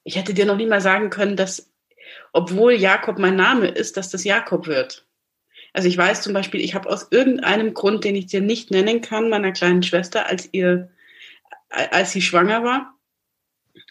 ich 0.03 0.17
hätte 0.17 0.35
dir 0.35 0.45
noch 0.45 0.57
nicht 0.57 0.69
mal 0.69 0.81
sagen 0.81 1.11
können, 1.11 1.37
dass 1.37 1.71
obwohl 2.35 2.73
Jakob 2.73 3.19
mein 3.19 3.37
Name 3.37 3.69
ist, 3.69 3.97
dass 3.97 4.11
das 4.11 4.25
Jakob 4.25 4.67
wird. 4.67 5.07
Also 5.73 5.89
ich 5.89 5.97
weiß 5.97 6.23
zum 6.23 6.33
Beispiel, 6.33 6.61
ich 6.61 6.75
habe 6.75 6.89
aus 6.89 7.09
irgendeinem 7.11 7.75
Grund, 7.75 8.05
den 8.05 8.17
ich 8.17 8.27
dir 8.27 8.41
nicht 8.41 8.71
nennen 8.71 9.01
kann, 9.01 9.31
meiner 9.31 9.53
kleinen 9.53 9.83
Schwester, 9.83 10.27
als 10.27 10.49
ihr, 10.53 10.91
als 11.71 12.11
sie 12.11 12.23
schwanger 12.23 12.65
war 12.65 12.95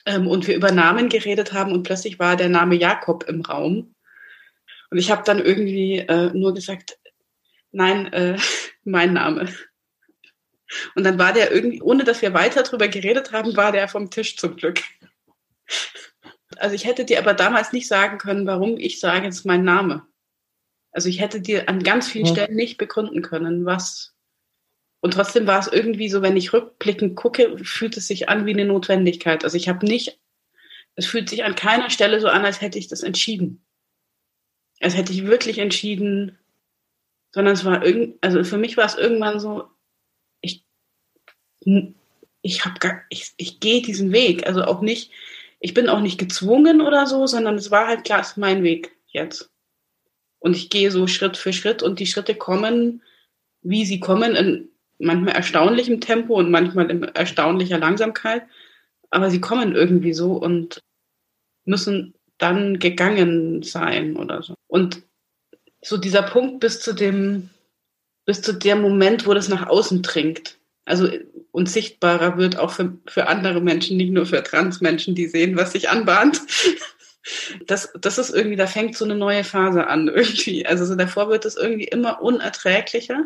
ähm, 0.05 0.27
und 0.27 0.47
wir 0.47 0.55
über 0.55 0.71
Namen 0.71 1.07
geredet 1.09 1.53
haben 1.53 1.71
und 1.71 1.83
plötzlich 1.83 2.19
war 2.19 2.35
der 2.35 2.49
Name 2.49 2.75
Jakob 2.75 3.23
im 3.23 3.41
Raum. 3.41 3.95
Und 4.89 4.97
ich 4.97 5.09
habe 5.09 5.23
dann 5.23 5.39
irgendwie 5.39 5.99
äh, 5.99 6.31
nur 6.33 6.53
gesagt, 6.53 6.97
nein, 7.71 8.11
äh, 8.11 8.37
mein 8.83 9.13
Name. 9.13 9.47
Und 10.95 11.05
dann 11.05 11.17
war 11.17 11.31
der 11.31 11.51
irgendwie, 11.51 11.81
ohne 11.81 12.03
dass 12.03 12.21
wir 12.21 12.33
weiter 12.33 12.63
drüber 12.63 12.89
geredet 12.89 13.31
haben, 13.31 13.55
war 13.55 13.71
der 13.71 13.87
vom 13.87 14.09
Tisch 14.09 14.35
zum 14.35 14.57
Glück. 14.57 14.81
Also 16.63 16.75
ich 16.75 16.85
hätte 16.85 17.03
dir 17.03 17.19
aber 17.19 17.33
damals 17.33 17.73
nicht 17.73 17.89
sagen 17.89 18.17
können, 18.19 18.47
warum 18.47 18.77
ich 18.77 19.01
sage, 19.01 19.27
ist 19.27 19.45
mein 19.45 19.65
Name. 19.65 20.07
Also 20.93 21.09
ich 21.09 21.19
hätte 21.19 21.41
dir 21.41 21.67
an 21.67 21.83
ganz 21.83 22.07
vielen 22.07 22.25
ja. 22.25 22.31
Stellen 22.31 22.55
nicht 22.55 22.77
begründen 22.77 23.21
können, 23.21 23.65
was. 23.65 24.15
Und 25.01 25.13
trotzdem 25.13 25.45
war 25.45 25.59
es 25.59 25.67
irgendwie 25.67 26.07
so, 26.07 26.21
wenn 26.21 26.37
ich 26.37 26.53
rückblickend 26.53 27.17
gucke, 27.17 27.57
fühlt 27.65 27.97
es 27.97 28.07
sich 28.07 28.29
an 28.29 28.45
wie 28.45 28.53
eine 28.53 28.63
Notwendigkeit. 28.63 29.43
Also 29.43 29.57
ich 29.57 29.67
habe 29.67 29.85
nicht, 29.85 30.21
es 30.95 31.05
fühlt 31.05 31.27
sich 31.27 31.43
an 31.43 31.55
keiner 31.55 31.89
Stelle 31.89 32.21
so 32.21 32.29
an, 32.29 32.45
als 32.45 32.61
hätte 32.61 32.79
ich 32.79 32.87
das 32.87 33.03
entschieden. 33.03 33.65
Als 34.79 34.95
hätte 34.95 35.11
ich 35.11 35.25
wirklich 35.25 35.57
entschieden, 35.57 36.39
sondern 37.33 37.55
es 37.55 37.65
war 37.65 37.83
irgend, 37.83 38.15
also 38.21 38.41
für 38.45 38.57
mich 38.57 38.77
war 38.77 38.85
es 38.85 38.95
irgendwann 38.95 39.41
so, 39.41 39.67
ich, 40.39 40.65
ich 42.41 42.63
habe 42.63 42.79
gar, 42.79 43.01
ich, 43.09 43.33
ich 43.35 43.59
gehe 43.59 43.81
diesen 43.81 44.13
Weg. 44.13 44.47
Also 44.47 44.63
auch 44.63 44.79
nicht, 44.79 45.11
ich 45.63 45.73
bin 45.73 45.87
auch 45.87 46.01
nicht 46.01 46.19
gezwungen 46.19 46.81
oder 46.81 47.07
so, 47.07 47.25
sondern 47.25 47.55
es 47.55 47.71
war 47.71 47.87
halt 47.87 48.03
klar, 48.03 48.19
es 48.19 48.31
ist 48.31 48.37
mein 48.37 48.63
Weg 48.63 48.97
jetzt. 49.07 49.49
Und 50.39 50.57
ich 50.57 50.69
gehe 50.69 50.91
so 50.91 51.07
Schritt 51.07 51.37
für 51.37 51.53
Schritt 51.53 51.81
und 51.81 51.99
die 51.99 52.05
Schritte 52.05 52.35
kommen, 52.35 53.01
wie 53.61 53.85
sie 53.85 54.01
kommen, 54.01 54.35
in 54.35 54.69
manchmal 54.99 55.35
erstaunlichem 55.35 56.01
Tempo 56.01 56.35
und 56.35 56.51
manchmal 56.51 56.91
in 56.91 57.03
erstaunlicher 57.03 57.77
Langsamkeit. 57.77 58.43
Aber 59.09 59.31
sie 59.31 59.39
kommen 59.39 59.73
irgendwie 59.73 60.11
so 60.11 60.33
und 60.33 60.81
müssen 61.63 62.13
dann 62.39 62.77
gegangen 62.77 63.63
sein 63.63 64.17
oder 64.17 64.43
so. 64.43 64.55
Und 64.67 65.01
so 65.81 65.95
dieser 65.95 66.23
Punkt 66.23 66.59
bis 66.59 66.81
zu 66.81 66.91
dem, 66.91 67.49
bis 68.25 68.41
zu 68.41 68.51
dem 68.51 68.81
Moment, 68.81 69.25
wo 69.25 69.33
das 69.33 69.47
nach 69.47 69.67
außen 69.67 70.01
dringt. 70.01 70.57
Also 70.83 71.07
und 71.53 71.69
sichtbarer 71.69 72.37
wird 72.37 72.57
auch 72.57 72.71
für, 72.71 72.97
für 73.05 73.27
andere 73.27 73.61
Menschen, 73.61 73.95
nicht 73.95 74.11
nur 74.11 74.25
für 74.25 74.41
Transmenschen, 74.41 75.13
die 75.13 75.27
sehen, 75.27 75.55
was 75.55 75.71
sich 75.71 75.89
anbahnt. 75.89 76.41
Das, 77.67 77.89
das 78.01 78.17
ist 78.17 78.31
irgendwie, 78.31 78.57
da 78.57 78.67
fängt 78.67 78.97
so 78.97 79.05
eine 79.05 79.15
neue 79.15 79.45
Phase 79.45 79.87
an 79.87 80.07
irgendwie. 80.13 80.65
Also 80.65 80.83
so 80.83 80.93
davor 80.93 81.29
wird 81.29 81.45
es 81.45 81.55
irgendwie 81.55 81.85
immer 81.85 82.21
unerträglicher, 82.21 83.23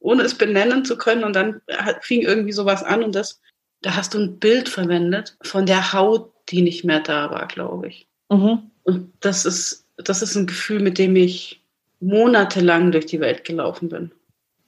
ohne 0.00 0.24
es 0.24 0.34
benennen 0.34 0.84
zu 0.84 0.98
können. 0.98 1.22
Und 1.22 1.36
dann 1.36 1.60
fing 2.00 2.22
irgendwie 2.22 2.50
sowas 2.50 2.82
an 2.82 3.04
und 3.04 3.14
das, 3.14 3.40
da 3.82 3.94
hast 3.94 4.14
du 4.14 4.18
ein 4.18 4.40
Bild 4.40 4.68
verwendet 4.68 5.36
von 5.42 5.64
der 5.64 5.92
Haut, 5.92 6.32
die 6.48 6.60
nicht 6.60 6.82
mehr 6.82 6.98
da 6.98 7.30
war, 7.30 7.46
glaube 7.46 7.86
ich. 7.86 8.08
Mhm. 8.30 8.68
Und 8.82 9.12
das 9.20 9.46
ist, 9.46 9.86
das 9.96 10.22
ist 10.22 10.34
ein 10.34 10.48
Gefühl, 10.48 10.80
mit 10.80 10.98
dem 10.98 11.14
ich 11.14 11.62
monatelang 12.00 12.90
durch 12.90 13.06
die 13.06 13.20
Welt 13.20 13.44
gelaufen 13.44 13.90
bin. 13.90 14.10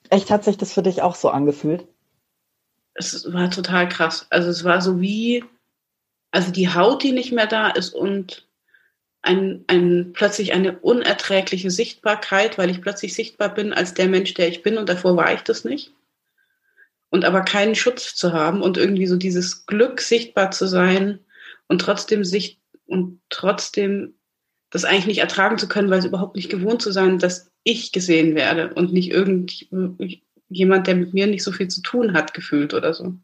Echt, 0.08 0.30
hat 0.30 0.44
sich 0.44 0.56
das 0.56 0.72
für 0.72 0.84
dich 0.84 1.02
auch 1.02 1.16
so 1.16 1.30
angefühlt? 1.30 1.84
Es 2.98 3.32
war 3.32 3.50
total 3.50 3.88
krass. 3.88 4.26
Also 4.30 4.50
es 4.50 4.64
war 4.64 4.82
so 4.82 5.00
wie, 5.00 5.44
also 6.32 6.50
die 6.50 6.68
Haut, 6.68 7.02
die 7.04 7.12
nicht 7.12 7.32
mehr 7.32 7.46
da 7.46 7.68
ist 7.68 7.94
und 7.94 8.46
ein, 9.22 9.64
ein, 9.68 10.12
plötzlich 10.12 10.52
eine 10.52 10.78
unerträgliche 10.80 11.70
Sichtbarkeit, 11.70 12.58
weil 12.58 12.70
ich 12.70 12.80
plötzlich 12.82 13.14
sichtbar 13.14 13.54
bin 13.54 13.72
als 13.72 13.94
der 13.94 14.08
Mensch, 14.08 14.34
der 14.34 14.48
ich 14.48 14.62
bin 14.62 14.78
und 14.78 14.88
davor 14.88 15.16
war 15.16 15.32
ich 15.32 15.42
das 15.42 15.64
nicht. 15.64 15.92
Und 17.10 17.24
aber 17.24 17.42
keinen 17.42 17.74
Schutz 17.74 18.16
zu 18.16 18.32
haben 18.32 18.62
und 18.62 18.76
irgendwie 18.76 19.06
so 19.06 19.16
dieses 19.16 19.66
Glück, 19.66 20.00
sichtbar 20.00 20.50
zu 20.50 20.66
sein 20.66 21.20
und 21.68 21.80
trotzdem 21.80 22.24
sich 22.24 22.58
und 22.86 23.20
trotzdem 23.30 24.14
das 24.70 24.84
eigentlich 24.84 25.06
nicht 25.06 25.20
ertragen 25.20 25.58
zu 25.58 25.68
können, 25.68 25.88
weil 25.88 26.00
es 26.00 26.04
überhaupt 26.04 26.36
nicht 26.36 26.50
gewohnt 26.50 26.82
zu 26.82 26.92
sein, 26.92 27.18
dass 27.18 27.50
ich 27.62 27.92
gesehen 27.92 28.34
werde 28.34 28.74
und 28.74 28.92
nicht 28.92 29.12
irgendjemand, 30.48 30.86
der 30.86 30.96
mit 30.96 31.14
mir 31.14 31.26
nicht 31.26 31.44
so 31.44 31.52
viel 31.52 31.68
zu 31.68 31.82
tun 31.82 32.14
hat, 32.14 32.32
gefühlt 32.34 32.72
oder 32.74 32.94
so. 32.94 33.14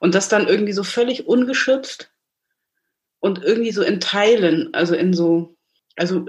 Und 0.00 0.14
das 0.14 0.28
dann 0.28 0.48
irgendwie 0.48 0.72
so 0.72 0.82
völlig 0.82 1.26
ungeschützt 1.26 2.10
und 3.20 3.42
irgendwie 3.42 3.72
so 3.72 3.82
in 3.82 4.00
Teilen, 4.00 4.72
also 4.72 4.94
in 4.94 5.12
so, 5.12 5.56
also 5.96 6.26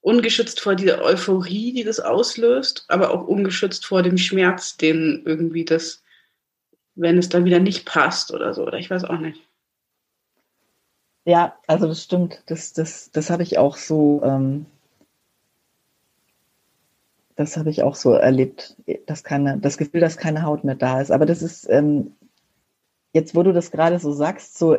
ungeschützt 0.00 0.60
vor 0.60 0.76
dieser 0.76 1.02
Euphorie, 1.02 1.72
die 1.72 1.84
das 1.84 2.00
auslöst, 2.00 2.84
aber 2.88 3.10
auch 3.10 3.26
ungeschützt 3.26 3.84
vor 3.84 4.02
dem 4.02 4.16
Schmerz, 4.16 4.76
den 4.76 5.22
irgendwie 5.26 5.64
das, 5.64 6.02
wenn 6.94 7.18
es 7.18 7.28
dann 7.28 7.44
wieder 7.44 7.58
nicht 7.58 7.84
passt 7.84 8.32
oder 8.32 8.54
so, 8.54 8.62
oder 8.62 8.78
ich 8.78 8.88
weiß 8.88 9.04
auch 9.04 9.18
nicht. 9.18 9.40
Ja, 11.26 11.58
also 11.66 11.86
das 11.86 12.02
stimmt. 12.02 12.42
Das, 12.46 12.72
das, 12.72 13.10
das 13.10 13.28
habe 13.28 13.42
ich 13.42 13.58
auch 13.58 13.76
so, 13.76 14.22
ähm, 14.24 14.64
das 17.36 17.56
habe 17.56 17.70
ich 17.70 17.82
auch 17.82 17.94
so 17.94 18.12
erlebt, 18.12 18.76
dass 19.06 19.24
keine, 19.24 19.58
das 19.58 19.78
Gefühl, 19.78 20.00
dass 20.00 20.16
keine 20.16 20.42
Haut 20.42 20.64
mehr 20.64 20.74
da 20.74 21.00
ist. 21.00 21.10
Aber 21.10 21.26
das 21.26 21.42
ist, 21.42 21.68
ähm, 21.70 22.14
jetzt 23.12 23.34
wo 23.34 23.42
du 23.42 23.52
das 23.52 23.70
gerade 23.70 23.98
so 23.98 24.12
sagst, 24.12 24.58
so 24.58 24.76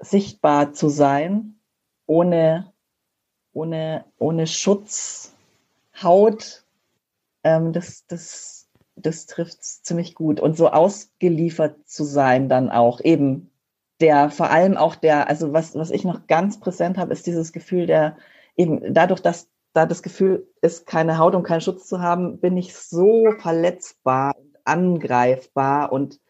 sichtbar 0.00 0.72
zu 0.72 0.88
sein, 0.88 1.56
ohne, 2.06 2.72
ohne, 3.52 4.04
ohne 4.18 4.46
Schutzhaut, 4.46 5.32
ähm, 7.44 7.72
das, 7.72 8.06
das, 8.06 8.68
das 8.96 9.26
trifft 9.26 9.62
ziemlich 9.62 10.14
gut. 10.14 10.40
Und 10.40 10.56
so 10.56 10.68
ausgeliefert 10.70 11.88
zu 11.88 12.04
sein 12.04 12.48
dann 12.48 12.70
auch, 12.70 13.00
eben 13.00 13.50
der 14.00 14.30
vor 14.30 14.50
allem 14.50 14.76
auch 14.76 14.94
der, 14.94 15.28
also 15.28 15.52
was, 15.52 15.74
was 15.74 15.90
ich 15.90 16.04
noch 16.04 16.26
ganz 16.26 16.58
präsent 16.58 16.96
habe, 16.96 17.12
ist 17.12 17.26
dieses 17.26 17.52
Gefühl 17.52 17.86
der, 17.86 18.16
eben 18.56 18.94
dadurch, 18.94 19.20
dass 19.20 19.49
da 19.72 19.86
das 19.86 20.02
Gefühl 20.02 20.48
ist, 20.62 20.86
keine 20.86 21.18
Haut 21.18 21.34
und 21.34 21.42
keinen 21.42 21.60
Schutz 21.60 21.86
zu 21.86 22.00
haben, 22.00 22.40
bin 22.40 22.56
ich 22.56 22.74
so 22.74 23.32
verletzbar 23.38 24.34
und 24.36 24.56
angreifbar 24.64 25.92
und 25.92 26.20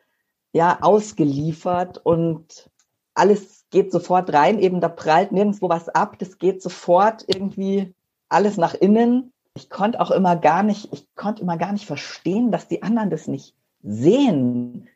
ja, 0.53 0.79
ausgeliefert 0.81 1.99
und 1.99 2.71
alles 3.15 3.67
geht 3.71 3.93
sofort 3.93 4.33
rein, 4.33 4.59
eben 4.59 4.81
da 4.81 4.89
prallt 4.89 5.33
nirgendwo 5.33 5.69
was 5.69 5.89
ab, 5.89 6.19
das 6.19 6.39
geht 6.39 6.63
sofort 6.63 7.25
irgendwie 7.27 7.95
alles 8.29 8.57
nach 8.57 8.75
innen. 8.75 9.33
Ich 9.55 9.71
konnte 9.71 10.01
auch 10.01 10.11
immer 10.11 10.37
gar 10.37 10.63
nicht, 10.63 10.93
ich 10.93 11.07
konnte 11.15 11.43
immer 11.43 11.57
gar 11.57 11.73
nicht 11.73 11.87
verstehen, 11.87 12.51
dass 12.51 12.69
die 12.69 12.83
anderen 12.83 13.11
das 13.11 13.27
nicht 13.27 13.55
sehen, 13.83 14.89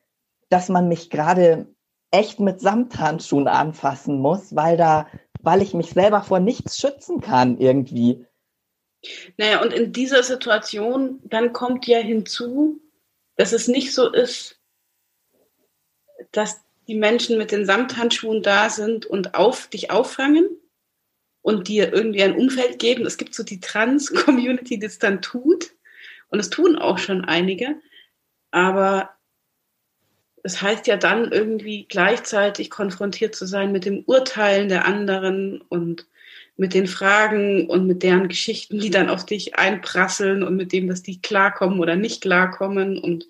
dass 0.48 0.68
man 0.68 0.88
mich 0.88 1.10
gerade 1.10 1.66
echt 2.10 2.38
mit 2.40 2.60
Samthandschuhen 2.60 3.48
anfassen 3.48 4.20
muss, 4.20 4.54
weil 4.54 4.76
da, 4.76 5.06
weil 5.40 5.62
ich 5.62 5.74
mich 5.74 5.90
selber 5.92 6.22
vor 6.22 6.38
nichts 6.38 6.78
schützen 6.78 7.20
kann 7.20 7.58
irgendwie. 7.58 8.24
Naja, 9.36 9.62
und 9.62 9.72
in 9.72 9.92
dieser 9.92 10.22
Situation, 10.22 11.20
dann 11.24 11.52
kommt 11.52 11.86
ja 11.86 11.98
hinzu, 11.98 12.80
dass 13.36 13.52
es 13.52 13.68
nicht 13.68 13.92
so 13.92 14.12
ist, 14.12 14.58
dass 16.32 16.62
die 16.86 16.94
Menschen 16.94 17.38
mit 17.38 17.50
den 17.50 17.66
Samthandschuhen 17.66 18.42
da 18.42 18.70
sind 18.70 19.06
und 19.06 19.34
auf 19.34 19.68
dich 19.68 19.90
auffangen 19.90 20.48
und 21.42 21.68
dir 21.68 21.92
irgendwie 21.92 22.22
ein 22.22 22.36
Umfeld 22.36 22.78
geben. 22.78 23.06
Es 23.06 23.18
gibt 23.18 23.34
so 23.34 23.42
die 23.42 23.60
Trans-Community, 23.60 24.78
die 24.78 24.86
es 24.86 24.98
dann 24.98 25.22
tut. 25.22 25.72
Und 26.28 26.40
es 26.40 26.50
tun 26.50 26.76
auch 26.76 26.98
schon 26.98 27.24
einige. 27.24 27.76
Aber 28.50 29.10
es 30.42 30.60
heißt 30.60 30.86
ja 30.86 30.96
dann 30.96 31.32
irgendwie 31.32 31.86
gleichzeitig 31.86 32.70
konfrontiert 32.70 33.34
zu 33.34 33.46
sein 33.46 33.72
mit 33.72 33.84
dem 33.84 34.04
Urteilen 34.06 34.68
der 34.68 34.84
anderen 34.84 35.60
und 35.60 36.06
mit 36.56 36.74
den 36.74 36.86
Fragen 36.86 37.68
und 37.68 37.86
mit 37.86 38.02
deren 38.02 38.28
Geschichten, 38.28 38.78
die 38.78 38.90
dann 38.90 39.08
auf 39.08 39.26
dich 39.26 39.56
einprasseln 39.56 40.42
und 40.42 40.56
mit 40.56 40.72
dem, 40.72 40.88
dass 40.88 41.02
die 41.02 41.20
klarkommen 41.20 41.80
oder 41.80 41.96
nicht 41.96 42.20
klarkommen 42.22 42.98
und 42.98 43.26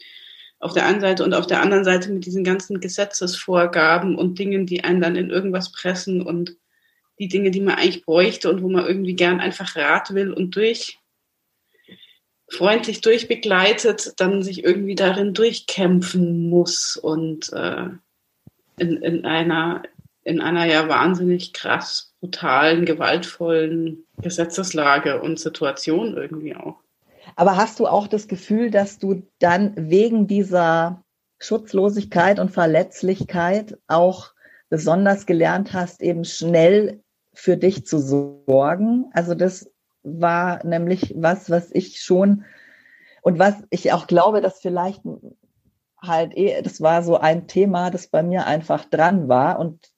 auf 0.60 0.72
der 0.72 0.86
einen 0.86 1.00
Seite 1.00 1.24
und 1.24 1.34
auf 1.34 1.46
der 1.46 1.62
anderen 1.62 1.84
Seite 1.84 2.10
mit 2.10 2.26
diesen 2.26 2.44
ganzen 2.44 2.80
Gesetzesvorgaben 2.80 4.16
und 4.16 4.38
Dingen, 4.38 4.66
die 4.66 4.84
einen 4.84 5.00
dann 5.00 5.16
in 5.16 5.30
irgendwas 5.30 5.72
pressen 5.72 6.22
und 6.22 6.56
die 7.18 7.28
Dinge, 7.28 7.50
die 7.50 7.60
man 7.60 7.76
eigentlich 7.76 8.04
bräuchte 8.04 8.50
und 8.50 8.62
wo 8.62 8.68
man 8.68 8.86
irgendwie 8.86 9.14
gern 9.14 9.40
einfach 9.40 9.76
Rat 9.76 10.14
will 10.14 10.32
und 10.32 10.56
durch 10.56 10.98
freundlich 12.48 13.00
durchbegleitet, 13.00 14.14
dann 14.18 14.42
sich 14.42 14.64
irgendwie 14.64 14.94
darin 14.94 15.34
durchkämpfen 15.34 16.48
muss 16.48 16.96
und 16.96 17.52
äh, 17.52 17.88
in, 18.78 19.02
in 19.02 19.24
einer 19.24 19.82
in 20.24 20.40
einer 20.40 20.64
ja 20.64 20.88
wahnsinnig 20.88 21.52
krass 21.52 22.13
brutalen, 22.24 22.86
gewaltvollen 22.86 24.06
Gesetzeslage 24.22 25.20
und 25.20 25.38
Situation 25.38 26.16
irgendwie 26.16 26.56
auch. 26.56 26.76
Aber 27.36 27.56
hast 27.56 27.80
du 27.80 27.86
auch 27.86 28.06
das 28.06 28.28
Gefühl, 28.28 28.70
dass 28.70 28.98
du 28.98 29.26
dann 29.40 29.74
wegen 29.76 30.26
dieser 30.26 31.02
Schutzlosigkeit 31.38 32.38
und 32.38 32.50
Verletzlichkeit 32.50 33.76
auch 33.88 34.32
besonders 34.70 35.26
gelernt 35.26 35.74
hast, 35.74 36.00
eben 36.00 36.24
schnell 36.24 37.02
für 37.34 37.58
dich 37.58 37.84
zu 37.84 37.98
sorgen? 37.98 39.10
Also 39.12 39.34
das 39.34 39.70
war 40.02 40.64
nämlich 40.64 41.12
was, 41.16 41.50
was 41.50 41.70
ich 41.72 42.00
schon 42.00 42.44
und 43.20 43.38
was 43.38 43.54
ich 43.68 43.92
auch 43.92 44.06
glaube, 44.06 44.40
dass 44.40 44.60
vielleicht 44.60 45.02
halt 46.00 46.34
eh, 46.36 46.62
das 46.62 46.80
war 46.80 47.02
so 47.02 47.18
ein 47.18 47.48
Thema, 47.48 47.90
das 47.90 48.06
bei 48.06 48.22
mir 48.22 48.46
einfach 48.46 48.86
dran 48.86 49.28
war 49.28 49.58
und 49.58 49.93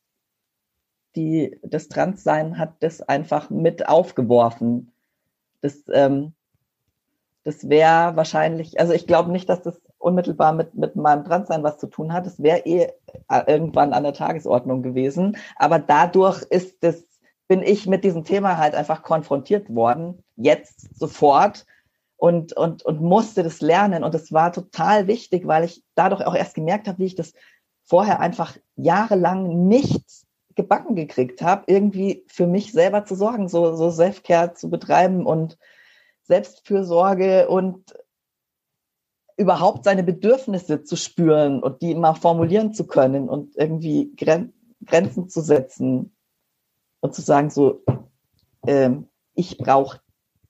die, 1.17 1.59
das 1.63 1.89
Transsein 1.89 2.59
hat 2.59 2.75
das 2.81 3.03
einfach 3.03 3.51
mit 3.51 3.89
aufgeworfen. 3.89 4.93
Das, 5.63 5.85
ähm, 5.93 6.35
das 7.45 7.69
wäre 7.69 8.17
wahrscheinlich, 8.17 8.79
also 8.79 8.93
ich 8.93 9.07
glaube 9.07 9.33
nicht, 9.33 9.49
dass 9.49 9.63
das 9.63 9.81
unmittelbar 9.99 10.53
mit, 10.53 10.75
mit 10.75 10.95
meinem 10.95 11.25
Transsein 11.25 11.63
was 11.63 11.79
zu 11.79 11.89
tun 11.89 12.13
hat. 12.13 12.27
Das 12.27 12.43
wäre 12.43 12.61
eh 12.67 12.89
äh, 13.29 13.43
irgendwann 13.47 13.93
an 13.93 14.05
der 14.05 14.13
Tagesordnung 14.13 14.83
gewesen. 14.83 15.37
Aber 15.57 15.79
dadurch 15.79 16.43
ist 16.43 16.85
das 16.85 17.07
bin 17.49 17.63
ich 17.63 17.87
mit 17.87 18.05
diesem 18.05 18.25
Thema 18.25 18.59
halt 18.59 18.75
einfach 18.75 19.03
konfrontiert 19.03 19.73
worden, 19.73 20.23
jetzt 20.37 20.99
sofort 20.99 21.65
und, 22.17 22.53
und, 22.55 22.83
und 22.83 23.01
musste 23.01 23.43
das 23.43 23.61
lernen. 23.61 24.05
Und 24.05 24.15
es 24.15 24.33
war 24.33 24.53
total 24.53 25.07
wichtig, 25.07 25.47
weil 25.47 25.65
ich 25.65 25.85
dadurch 25.95 26.27
auch 26.27 26.35
erst 26.35 26.55
gemerkt 26.55 26.89
habe, 26.89 26.99
wie 26.99 27.07
ich 27.07 27.15
das 27.15 27.35
vorher 27.85 28.21
einfach 28.21 28.57
jahrelang 28.75 29.69
nicht 29.69 30.26
gebacken 30.57 30.97
gekriegt 30.97 31.43
habe, 31.43 31.65
irgendwie 31.67 32.25
für 32.27 32.47
mich 32.47 32.73
selber 32.73 33.05
zu 33.05 33.15
sorgen, 33.15 33.49
so, 33.49 33.77
so 33.77 33.91
Selfcare 33.91 34.55
zu 34.55 34.69
betreiben 34.71 35.27
und 35.27 35.59
Selbstfürsorge 36.23 37.49
und 37.49 37.95
überhaupt 39.37 39.85
seine 39.85 40.03
Bedürfnisse 40.03 40.83
zu 40.83 40.97
spüren 40.97 41.63
und 41.63 41.83
die 41.83 41.95
mal 41.95 42.15
formulieren 42.15 42.73
zu 42.73 42.87
können 42.87 43.29
und 43.29 43.55
irgendwie 43.57 44.17
Grenzen 44.17 45.29
zu 45.29 45.43
setzen 45.43 46.17
und 47.01 47.15
zu 47.15 47.21
sagen, 47.21 47.51
so, 47.51 47.85
ähm, 48.67 49.09
ich 49.35 49.59
brauche 49.59 50.01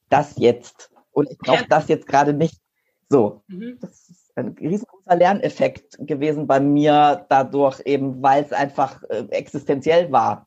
das 0.09 0.36
jetzt 0.38 0.90
und 1.11 1.30
ich 1.30 1.38
brauche 1.38 1.66
das 1.68 1.88
jetzt 1.88 2.07
gerade 2.07 2.32
nicht. 2.32 2.61
So, 3.09 3.42
mhm. 3.48 3.78
das 3.80 4.09
ist 4.09 4.26
ein 4.37 4.57
riesengroßer 4.61 5.16
Lerneffekt 5.16 5.97
gewesen 5.99 6.47
bei 6.47 6.61
mir 6.61 7.26
dadurch 7.28 7.80
eben, 7.84 8.22
weil 8.22 8.45
es 8.45 8.53
einfach 8.53 9.03
äh, 9.05 9.24
existenziell 9.30 10.12
war. 10.12 10.47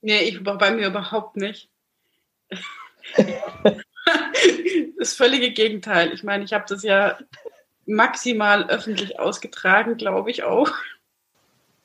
Nee, 0.00 0.20
ich 0.22 0.42
bei 0.42 0.70
mir 0.70 0.88
überhaupt 0.88 1.36
nicht. 1.36 1.70
das 4.98 5.14
völlige 5.14 5.52
Gegenteil. 5.52 6.12
Ich 6.12 6.22
meine, 6.22 6.44
ich 6.44 6.52
habe 6.52 6.64
das 6.68 6.82
ja 6.82 7.18
maximal 7.86 8.68
öffentlich 8.68 9.18
ausgetragen, 9.18 9.96
glaube 9.96 10.30
ich 10.30 10.42
auch 10.42 10.70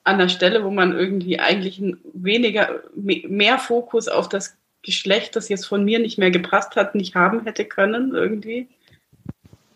an 0.04 0.18
der 0.18 0.30
Stelle, 0.30 0.64
wo 0.64 0.70
man 0.70 0.92
irgendwie 0.98 1.40
eigentlich 1.40 1.82
weniger, 2.14 2.84
mehr 2.94 3.58
Fokus 3.58 4.08
auf 4.10 4.28
das 4.28 4.58
Geschlecht, 4.82 5.36
das 5.36 5.48
jetzt 5.48 5.66
von 5.66 5.86
mir 5.86 6.00
nicht 6.00 6.18
mehr 6.18 6.32
gepasst 6.32 6.76
hat, 6.76 6.94
nicht 6.94 7.16
haben 7.16 7.46
hätte 7.46 7.64
können, 7.64 8.14
irgendwie. 8.14 8.68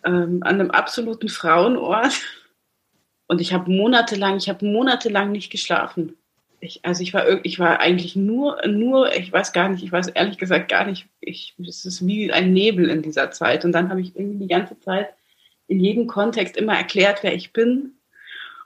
Ähm, 0.08 0.40
an 0.42 0.62
einem 0.62 0.72
absoluten 0.72 1.28
Frauenort. 1.28 2.22
Und 3.28 3.42
ich 3.42 3.52
habe 3.52 3.70
monatelang, 3.70 4.38
ich 4.38 4.48
habe 4.48 4.66
monatelang 4.66 5.34
nicht 5.34 5.52
geschlafen. 5.52 6.16
Ich, 6.62 6.80
also 6.86 7.04
ich 7.04 7.14
war, 7.14 7.44
ich 7.46 7.60
war 7.60 7.82
eigentlich 7.82 8.16
nur, 8.16 8.66
nur, 8.66 9.14
ich 9.14 9.32
weiß 9.34 9.52
gar 9.52 9.68
nicht, 9.68 9.84
ich 9.84 9.92
weiß 9.92 10.08
ehrlich 10.08 10.38
gesagt 10.38 10.70
gar 10.70 10.86
nicht, 10.86 11.08
ich, 11.20 11.56
es 11.60 11.84
ist 11.84 12.08
wie 12.08 12.32
ein 12.32 12.54
Nebel 12.54 12.90
in 12.90 13.02
dieser 13.02 13.32
Zeit. 13.32 13.66
Und 13.66 13.74
dann 13.74 13.90
habe 13.90 14.00
ich 14.00 14.16
irgendwie 14.16 14.40
die 14.40 14.48
ganze 14.48 14.80
Zeit 14.80 15.10
in 15.68 15.82
jedem 15.82 16.08
Kontext 16.08 16.56
immer 16.56 16.78
erklärt, 16.78 17.22
wer 17.24 17.36
ich 17.36 17.52
bin 17.52 17.98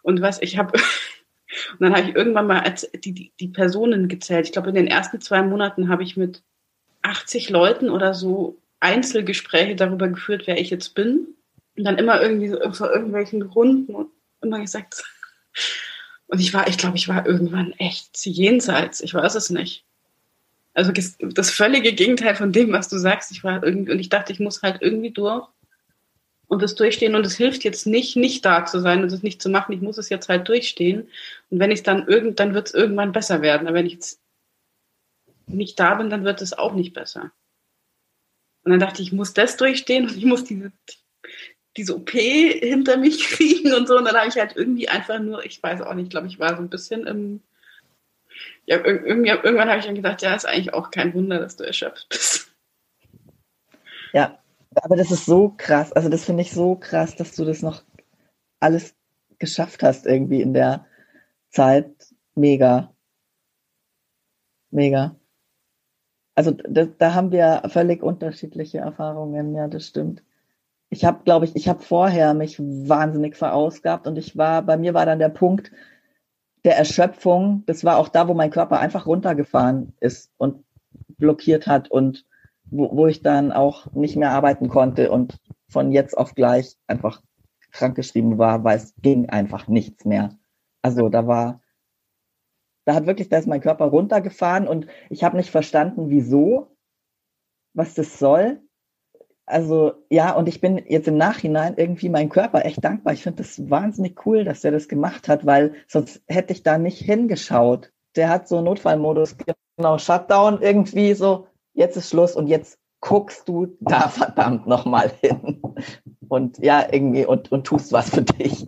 und 0.04 0.22
was 0.22 0.39
ich 0.44 0.60
habe 0.60 0.74
und 1.72 1.82
dann 1.82 1.96
habe 1.96 2.08
ich 2.08 2.16
irgendwann 2.16 2.46
mal 2.46 2.64
die, 3.04 3.14
die, 3.14 3.34
die 3.39 3.48
Personen 3.48 4.08
gezählt. 4.08 4.46
Ich 4.46 4.52
glaube, 4.52 4.70
in 4.70 4.76
den 4.76 4.88
ersten 4.88 5.20
zwei 5.22 5.42
Monaten 5.42 5.89
habe 5.89 6.04
ich 6.04 6.16
mit 6.16 6.44
80 7.02 7.50
Leuten 7.50 7.89
oder 7.89 8.14
so 8.14 8.61
Einzelgespräche 8.82 9.76
darüber 9.76 10.10
geführt, 10.10 10.44
wer 10.46 10.60
ich 10.60 10.70
jetzt 10.70 10.94
bin. 10.94 11.28
Und 11.78 11.86
dann 11.86 11.98
immer 11.98 12.22
irgendwie 12.22 12.50
so 12.50 12.60
vor 12.74 12.92
irgendwelchen 12.92 13.42
Runden 13.42 13.96
und 13.96 14.10
immer 14.42 14.60
gesagt. 14.60 15.04
Und 16.28 16.40
ich 16.40 16.54
war, 16.54 16.68
ich 16.68 16.78
glaube, 16.78 16.98
ich 16.98 17.08
war 17.08 17.26
irgendwann 17.26 17.72
echt 17.74 18.26
jenseits. 18.26 19.02
Ich 19.02 19.14
weiß 19.14 19.36
es 19.36 19.50
nicht. 19.50 19.86
Also 20.74 20.92
das 20.92 21.50
völlige 21.50 21.94
Gegenteil 21.94 22.36
von 22.36 22.52
dem, 22.52 22.72
was 22.72 22.90
du 22.90 22.98
sagst. 22.98 23.32
Ich 23.32 23.44
war 23.44 23.64
irgendwie, 23.64 23.92
und 23.92 24.00
ich 24.00 24.10
dachte, 24.10 24.32
ich 24.32 24.40
muss 24.40 24.62
halt 24.62 24.82
irgendwie 24.82 25.12
durch 25.12 25.48
und 26.48 26.62
das 26.62 26.76
durchstehen 26.76 27.16
und 27.16 27.26
es 27.26 27.38
hilft 27.38 27.64
jetzt 27.64 27.88
nicht, 27.88 28.18
nicht 28.18 28.44
da 28.44 28.66
zu 28.66 28.82
sein 28.82 29.02
und 29.04 29.12
es 29.12 29.24
nicht 29.24 29.42
zu 29.42 29.50
machen. 29.50 29.72
Ich 29.74 29.82
muss 29.82 29.98
es 29.98 30.10
jetzt 30.10 30.28
halt 30.28 30.48
durchstehen. 30.48 31.08
Und 31.50 31.60
wenn 31.60 31.72
ich 31.72 31.84
dann 31.84 32.08
irgend, 32.08 32.40
dann 32.40 32.54
wird 32.54 32.68
es 32.68 32.74
irgendwann 32.74 33.14
besser 33.14 33.42
werden. 33.42 33.68
Aber 33.68 33.78
wenn 33.78 33.86
ich 33.86 33.94
jetzt 33.94 34.20
nicht 35.48 35.80
da 35.80 35.96
bin, 35.96 36.10
dann 36.10 36.26
wird 36.26 36.42
es 36.42 36.52
auch 36.52 36.74
nicht 36.74 36.94
besser. 36.94 37.32
Und 38.64 38.72
dann 38.72 38.80
dachte 38.80 39.01
ich, 39.01 39.09
ich 39.09 39.14
muss 39.14 39.34
das 39.34 39.57
durchstehen 39.57 40.07
und 40.07 40.16
ich 40.16 40.26
muss 40.26 40.43
diese, 40.43 40.72
diese 41.78 41.95
OP 41.95 42.12
hinter 42.12 42.97
mich 42.97 43.24
kriegen 43.30 43.74
und 43.74 43.88
so. 43.88 43.97
Und 43.97 44.05
dann 44.05 44.16
habe 44.16 44.28
ich 44.28 44.36
halt 44.36 44.55
irgendwie 44.55 44.89
einfach 44.89 45.20
nur, 45.20 45.43
ich 45.45 45.62
weiß 45.62 45.82
auch 45.82 45.93
nicht, 45.93 46.05
ich 46.05 46.09
glaube, 46.12 46.28
ich 46.28 46.39
war 46.39 46.55
so 46.55 46.62
ein 46.62 46.70
bisschen 46.70 47.07
im, 47.07 47.41
ja, 48.66 48.78
irgendwann 48.86 49.70
habe 49.70 49.80
ich 49.80 49.86
dann 49.86 49.95
gedacht, 49.95 50.22
ja, 50.22 50.36
ist 50.36 50.45
eigentlich 50.45 50.74
auch 50.74 50.91
kein 50.91 51.14
Wunder, 51.14 51.39
dass 51.39 51.57
du 51.57 51.64
erschöpft 51.64 52.07
bist. 52.09 52.51
Ja, 54.14 54.39
aber 54.76 54.95
das 54.95 55.12
ist 55.12 55.26
so 55.26 55.53
krass. 55.57 55.91
Also 55.93 56.09
das 56.09 56.26
finde 56.26 56.43
ich 56.43 56.51
so 56.51 56.76
krass, 56.76 57.16
dass 57.16 57.36
du 57.36 57.45
das 57.45 57.62
noch 57.62 57.84
alles 58.59 58.95
geschafft 59.39 59.84
hast 59.84 60.05
irgendwie 60.05 60.41
in 60.41 60.53
der 60.53 60.86
Zeit. 61.49 61.91
Mega. 62.36 62.93
Mega. 64.70 65.16
Also 66.36 66.52
da, 66.52 66.86
da 66.86 67.14
haben 67.14 67.32
wir 67.32 67.64
völlig 67.68 68.04
unterschiedliche 68.04 68.80
Erfahrungen. 68.80 69.56
Ja, 69.56 69.68
das 69.68 69.88
stimmt. 69.88 70.24
Ich 70.90 71.06
habe, 71.06 71.24
glaube 71.24 71.46
ich, 71.46 71.56
ich 71.56 71.70
habe 71.70 71.82
vorher 71.82 72.34
mich 72.34 72.60
wahnsinnig 72.60 73.36
verausgabt 73.36 74.08
und 74.08 74.18
ich 74.18 74.38
war, 74.38 74.62
bei 74.62 74.78
mir 74.78 74.94
war 74.94 75.06
dann 75.06 75.20
der 75.20 75.30
Punkt 75.30 75.72
der 76.64 76.78
Erschöpfung. 76.78 77.64
Das 77.66 77.84
war 77.84 77.98
auch 77.98 78.10
da, 78.10 78.28
wo 78.28 78.34
mein 78.34 78.52
Körper 78.52 78.80
einfach 78.80 79.06
runtergefahren 79.06 79.94
ist 80.00 80.32
und 80.38 80.64
blockiert 81.18 81.68
hat 81.68 81.90
und 81.90 82.26
wo, 82.66 82.96
wo 82.96 83.08
ich 83.08 83.22
dann 83.22 83.52
auch 83.52 83.92
nicht 83.94 84.16
mehr 84.16 84.32
arbeiten 84.32 84.70
konnte 84.70 85.12
und 85.12 85.40
von 85.70 85.92
jetzt 85.92 86.18
auf 86.18 86.36
gleich 86.36 86.78
einfach 86.88 87.22
krankgeschrieben 87.72 88.38
war, 88.38 88.64
weil 88.64 88.78
es 88.78 88.94
ging 89.02 89.30
einfach 89.30 89.68
nichts 89.68 90.06
mehr. 90.06 90.38
Also 90.82 91.10
da 91.10 91.28
war, 91.28 91.62
da 92.86 92.96
hat 92.96 93.06
wirklich, 93.06 93.30
da 93.30 93.38
ist 93.38 93.48
mein 93.48 93.62
Körper 93.62 93.86
runtergefahren 93.86 94.68
und 94.68 94.88
ich 95.10 95.24
habe 95.24 95.38
nicht 95.38 95.52
verstanden, 95.52 96.10
wieso, 96.10 96.76
was 97.74 97.94
das 97.94 98.20
soll. 98.20 98.62
Also 99.46 99.94
ja, 100.10 100.34
und 100.34 100.48
ich 100.48 100.62
bin 100.62 100.78
jetzt 100.88 101.08
im 101.08 101.18
Nachhinein 101.18 101.76
irgendwie 101.78 102.10
meinem 102.10 102.30
Körper 102.30 102.66
echt 102.66 102.84
dankbar. 102.84 103.14
Ich 103.14 103.24
finde 103.24 103.44
das 103.44 103.70
wahnsinnig 103.70 104.26
cool, 104.26 104.44
dass 104.44 104.64
er 104.64 104.72
das 104.72 104.88
gemacht 104.88 105.28
hat, 105.28 105.46
weil 105.46 105.76
sonst 105.88 106.22
hätte 106.28 106.54
ich 106.54 106.64
da 106.64 106.78
nicht 106.78 107.00
hingeschaut. 107.00 107.92
Der 108.16 108.30
hat 108.30 108.48
so 108.48 108.62
Notfallmodus, 108.62 109.36
genau, 109.78 109.98
Shutdown 109.98 110.62
irgendwie 110.62 111.14
so, 111.14 111.48
jetzt 111.74 111.98
ist 111.98 112.10
Schluss 112.10 112.36
und 112.36 112.48
jetzt 112.48 112.80
guckst 113.02 113.48
du 113.48 113.78
da 113.80 114.08
verdammt 114.10 114.68
nochmal 114.68 115.12
hin. 115.22 115.62
Und 116.30 116.60
ja, 116.60 116.88
irgendwie 116.92 117.26
und, 117.26 117.52
und 117.52 117.66
tust 117.66 117.92
was 117.92 118.10
für 118.10 118.22
dich. 118.22 118.66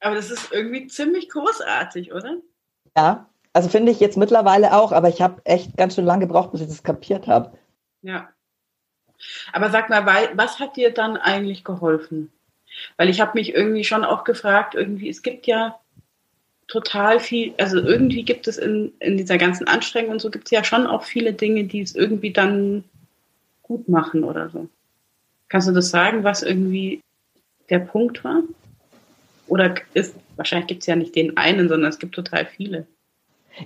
Aber 0.00 0.14
das 0.14 0.30
ist 0.30 0.52
irgendwie 0.52 0.86
ziemlich 0.86 1.28
großartig, 1.28 2.12
oder? 2.12 2.38
Ja, 2.96 3.29
also 3.52 3.68
finde 3.68 3.92
ich 3.92 4.00
jetzt 4.00 4.16
mittlerweile 4.16 4.74
auch, 4.74 4.92
aber 4.92 5.08
ich 5.08 5.20
habe 5.20 5.40
echt 5.44 5.76
ganz 5.76 5.94
schön 5.94 6.04
lange 6.04 6.26
gebraucht, 6.26 6.52
bis 6.52 6.60
ich 6.60 6.68
das 6.68 6.82
kapiert 6.82 7.26
habe. 7.26 7.56
Ja. 8.02 8.28
Aber 9.52 9.70
sag 9.70 9.90
mal, 9.90 10.06
was 10.34 10.60
hat 10.60 10.76
dir 10.76 10.92
dann 10.92 11.16
eigentlich 11.16 11.64
geholfen? 11.64 12.32
Weil 12.96 13.08
ich 13.08 13.20
habe 13.20 13.32
mich 13.34 13.54
irgendwie 13.54 13.84
schon 13.84 14.04
auch 14.04 14.24
gefragt, 14.24 14.74
irgendwie, 14.74 15.08
es 15.08 15.22
gibt 15.22 15.46
ja 15.46 15.78
total 16.68 17.18
viel, 17.18 17.52
also 17.58 17.78
irgendwie 17.78 18.22
gibt 18.22 18.46
es 18.46 18.56
in, 18.56 18.92
in 19.00 19.16
dieser 19.16 19.38
ganzen 19.38 19.66
Anstrengung 19.66 20.12
und 20.12 20.20
so 20.20 20.30
gibt 20.30 20.46
es 20.46 20.50
ja 20.52 20.62
schon 20.62 20.86
auch 20.86 21.02
viele 21.02 21.32
Dinge, 21.32 21.64
die 21.64 21.80
es 21.80 21.94
irgendwie 21.94 22.32
dann 22.32 22.84
gut 23.62 23.88
machen 23.88 24.24
oder 24.24 24.48
so. 24.50 24.68
Kannst 25.48 25.68
du 25.68 25.72
das 25.72 25.90
sagen, 25.90 26.22
was 26.22 26.42
irgendwie 26.42 27.02
der 27.68 27.80
Punkt 27.80 28.22
war? 28.22 28.42
Oder 29.48 29.74
ist, 29.94 30.14
wahrscheinlich 30.36 30.68
gibt 30.68 30.82
es 30.82 30.86
ja 30.86 30.94
nicht 30.94 31.16
den 31.16 31.36
einen, 31.36 31.68
sondern 31.68 31.90
es 31.90 31.98
gibt 31.98 32.14
total 32.14 32.46
viele. 32.46 32.86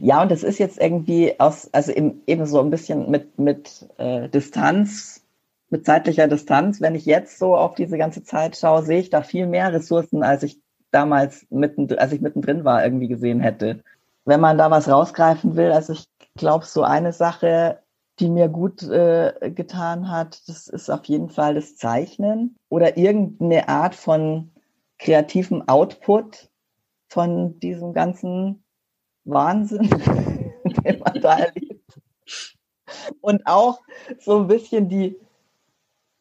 Ja, 0.00 0.22
und 0.22 0.30
das 0.30 0.42
ist 0.42 0.58
jetzt 0.58 0.80
irgendwie 0.80 1.38
aus, 1.38 1.68
also 1.72 1.92
eben 1.92 2.46
so 2.46 2.60
ein 2.60 2.70
bisschen 2.70 3.10
mit, 3.10 3.38
mit 3.38 3.88
äh, 3.98 4.28
Distanz, 4.28 5.24
mit 5.70 5.84
zeitlicher 5.86 6.28
Distanz. 6.28 6.80
Wenn 6.80 6.94
ich 6.94 7.06
jetzt 7.06 7.38
so 7.38 7.56
auf 7.56 7.74
diese 7.74 7.98
ganze 7.98 8.22
Zeit 8.24 8.56
schaue, 8.56 8.82
sehe 8.82 9.00
ich 9.00 9.10
da 9.10 9.22
viel 9.22 9.46
mehr 9.46 9.72
Ressourcen, 9.72 10.22
als 10.22 10.42
ich 10.42 10.60
damals 10.90 11.46
mitten, 11.50 11.92
als 11.98 12.12
ich 12.12 12.20
mittendrin 12.20 12.64
war, 12.64 12.84
irgendwie 12.84 13.08
gesehen 13.08 13.40
hätte. 13.40 13.82
Wenn 14.24 14.40
man 14.40 14.58
da 14.58 14.70
was 14.70 14.88
rausgreifen 14.88 15.56
will, 15.56 15.72
also 15.72 15.92
ich 15.92 16.08
glaube, 16.36 16.64
so 16.64 16.82
eine 16.82 17.12
Sache, 17.12 17.80
die 18.20 18.30
mir 18.30 18.48
gut 18.48 18.82
äh, 18.82 19.50
getan 19.50 20.10
hat, 20.10 20.48
das 20.48 20.68
ist 20.68 20.88
auf 20.88 21.04
jeden 21.06 21.28
Fall 21.28 21.54
das 21.54 21.76
Zeichnen 21.76 22.56
oder 22.68 22.96
irgendeine 22.96 23.68
Art 23.68 23.94
von 23.94 24.52
kreativem 24.98 25.68
Output 25.68 26.48
von 27.08 27.58
diesem 27.60 27.92
ganzen 27.92 28.63
Wahnsinn, 29.24 29.88
den 30.84 30.98
man 31.00 31.20
da 31.20 31.38
erlebt. 31.38 32.00
Und 33.20 33.46
auch 33.46 33.80
so 34.20 34.38
ein 34.38 34.46
bisschen 34.46 34.88
die, 34.88 35.16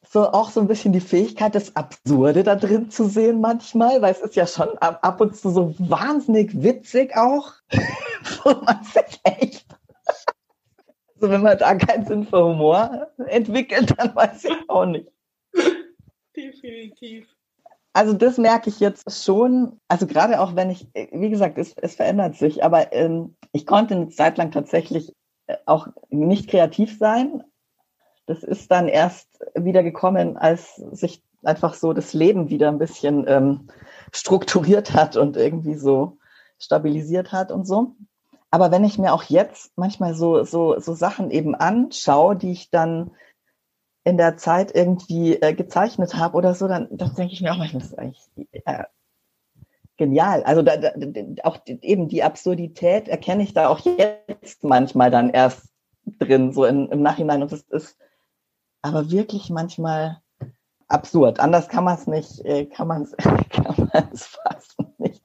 so 0.09 0.29
auch 0.29 0.49
so 0.49 0.61
ein 0.61 0.67
bisschen 0.67 0.93
die 0.93 1.01
Fähigkeit, 1.01 1.55
das 1.55 1.75
Absurde 1.75 2.43
da 2.43 2.55
drin 2.55 2.89
zu 2.89 3.05
sehen 3.05 3.41
manchmal, 3.41 4.01
weil 4.01 4.11
es 4.11 4.21
ist 4.21 4.35
ja 4.35 4.47
schon 4.47 4.77
ab, 4.77 5.19
und 5.19 5.35
zu 5.35 5.49
so 5.49 5.75
wahnsinnig 5.79 6.61
witzig 6.61 7.15
auch, 7.15 7.53
wo 8.43 8.53
man 8.63 8.83
sich 8.83 9.19
echt, 9.23 9.65
also 11.15 11.29
wenn 11.29 11.41
man 11.41 11.57
da 11.57 11.75
keinen 11.75 12.05
Sinn 12.05 12.25
für 12.25 12.43
Humor 12.43 13.07
entwickelt, 13.27 13.93
dann 13.97 14.15
weiß 14.15 14.45
ich 14.45 14.69
auch 14.69 14.85
nicht. 14.85 15.11
Definitiv. 16.35 17.27
Also 17.93 18.13
das 18.13 18.37
merke 18.37 18.69
ich 18.69 18.79
jetzt 18.79 19.23
schon. 19.23 19.79
Also 19.87 20.07
gerade 20.07 20.41
auch 20.41 20.55
wenn 20.55 20.71
ich, 20.71 20.87
wie 20.93 21.29
gesagt, 21.29 21.57
es, 21.57 21.73
es 21.77 21.95
verändert 21.95 22.35
sich, 22.35 22.63
aber 22.63 22.91
ähm, 22.91 23.35
ich 23.51 23.67
konnte 23.67 23.95
eine 23.95 24.09
Zeit 24.09 24.37
lang 24.37 24.51
tatsächlich 24.51 25.13
äh, 25.47 25.57
auch 25.65 25.87
nicht 26.09 26.49
kreativ 26.49 26.97
sein. 26.97 27.43
Das 28.25 28.43
ist 28.43 28.71
dann 28.71 28.87
erst 28.87 29.27
wieder 29.53 29.83
gekommen, 29.83 30.37
als 30.37 30.75
sich 30.75 31.21
einfach 31.43 31.73
so 31.75 31.93
das 31.93 32.13
Leben 32.13 32.49
wieder 32.49 32.69
ein 32.69 32.79
bisschen 32.79 33.25
ähm, 33.27 33.67
strukturiert 34.11 34.93
hat 34.93 35.17
und 35.17 35.37
irgendwie 35.37 35.75
so 35.75 36.17
stabilisiert 36.57 37.31
hat 37.31 37.51
und 37.51 37.67
so. 37.67 37.95
Aber 38.49 38.71
wenn 38.71 38.83
ich 38.83 38.97
mir 38.97 39.13
auch 39.13 39.23
jetzt 39.23 39.71
manchmal 39.75 40.15
so, 40.15 40.43
so, 40.43 40.79
so 40.79 40.93
Sachen 40.93 41.31
eben 41.31 41.55
anschaue, 41.55 42.35
die 42.35 42.51
ich 42.51 42.69
dann 42.69 43.11
in 44.03 44.17
der 44.17 44.37
Zeit 44.37 44.75
irgendwie 44.75 45.35
äh, 45.35 45.53
gezeichnet 45.53 46.15
habe 46.15 46.37
oder 46.37 46.55
so, 46.55 46.67
dann, 46.67 46.87
dann 46.91 47.15
denke 47.15 47.33
ich 47.33 47.41
mir 47.41 47.53
auch 47.53 47.57
manchmal, 47.57 47.81
das 47.81 47.91
ist 47.91 47.99
eigentlich 47.99 48.29
äh, 48.65 48.83
genial. 49.97 50.43
Also 50.43 50.61
da, 50.61 50.77
da, 50.77 50.91
auch 51.43 51.59
eben 51.65 52.09
die 52.09 52.23
Absurdität 52.23 53.07
erkenne 53.07 53.43
ich 53.43 53.53
da 53.53 53.69
auch 53.69 53.79
jetzt 53.79 54.63
manchmal 54.63 55.11
dann 55.11 55.29
erst 55.29 55.69
drin, 56.19 56.51
so 56.51 56.65
in, 56.65 56.89
im 56.89 57.01
Nachhinein. 57.01 57.41
Und 57.41 57.51
das 57.51 57.61
ist 57.61 57.97
aber 58.81 59.09
wirklich 59.09 59.49
manchmal 59.49 60.21
absurd. 60.87 61.39
Anders 61.39 61.69
kann 61.69 61.85
man 61.85 61.95
es 61.95 62.07
nicht, 62.07 62.43
äh, 62.45 62.65
kann 62.65 62.87
man 62.87 63.03
es 63.03 63.15
kann 63.49 63.89
man's 63.93 64.25
fast 64.25 64.75
nicht, 64.97 65.23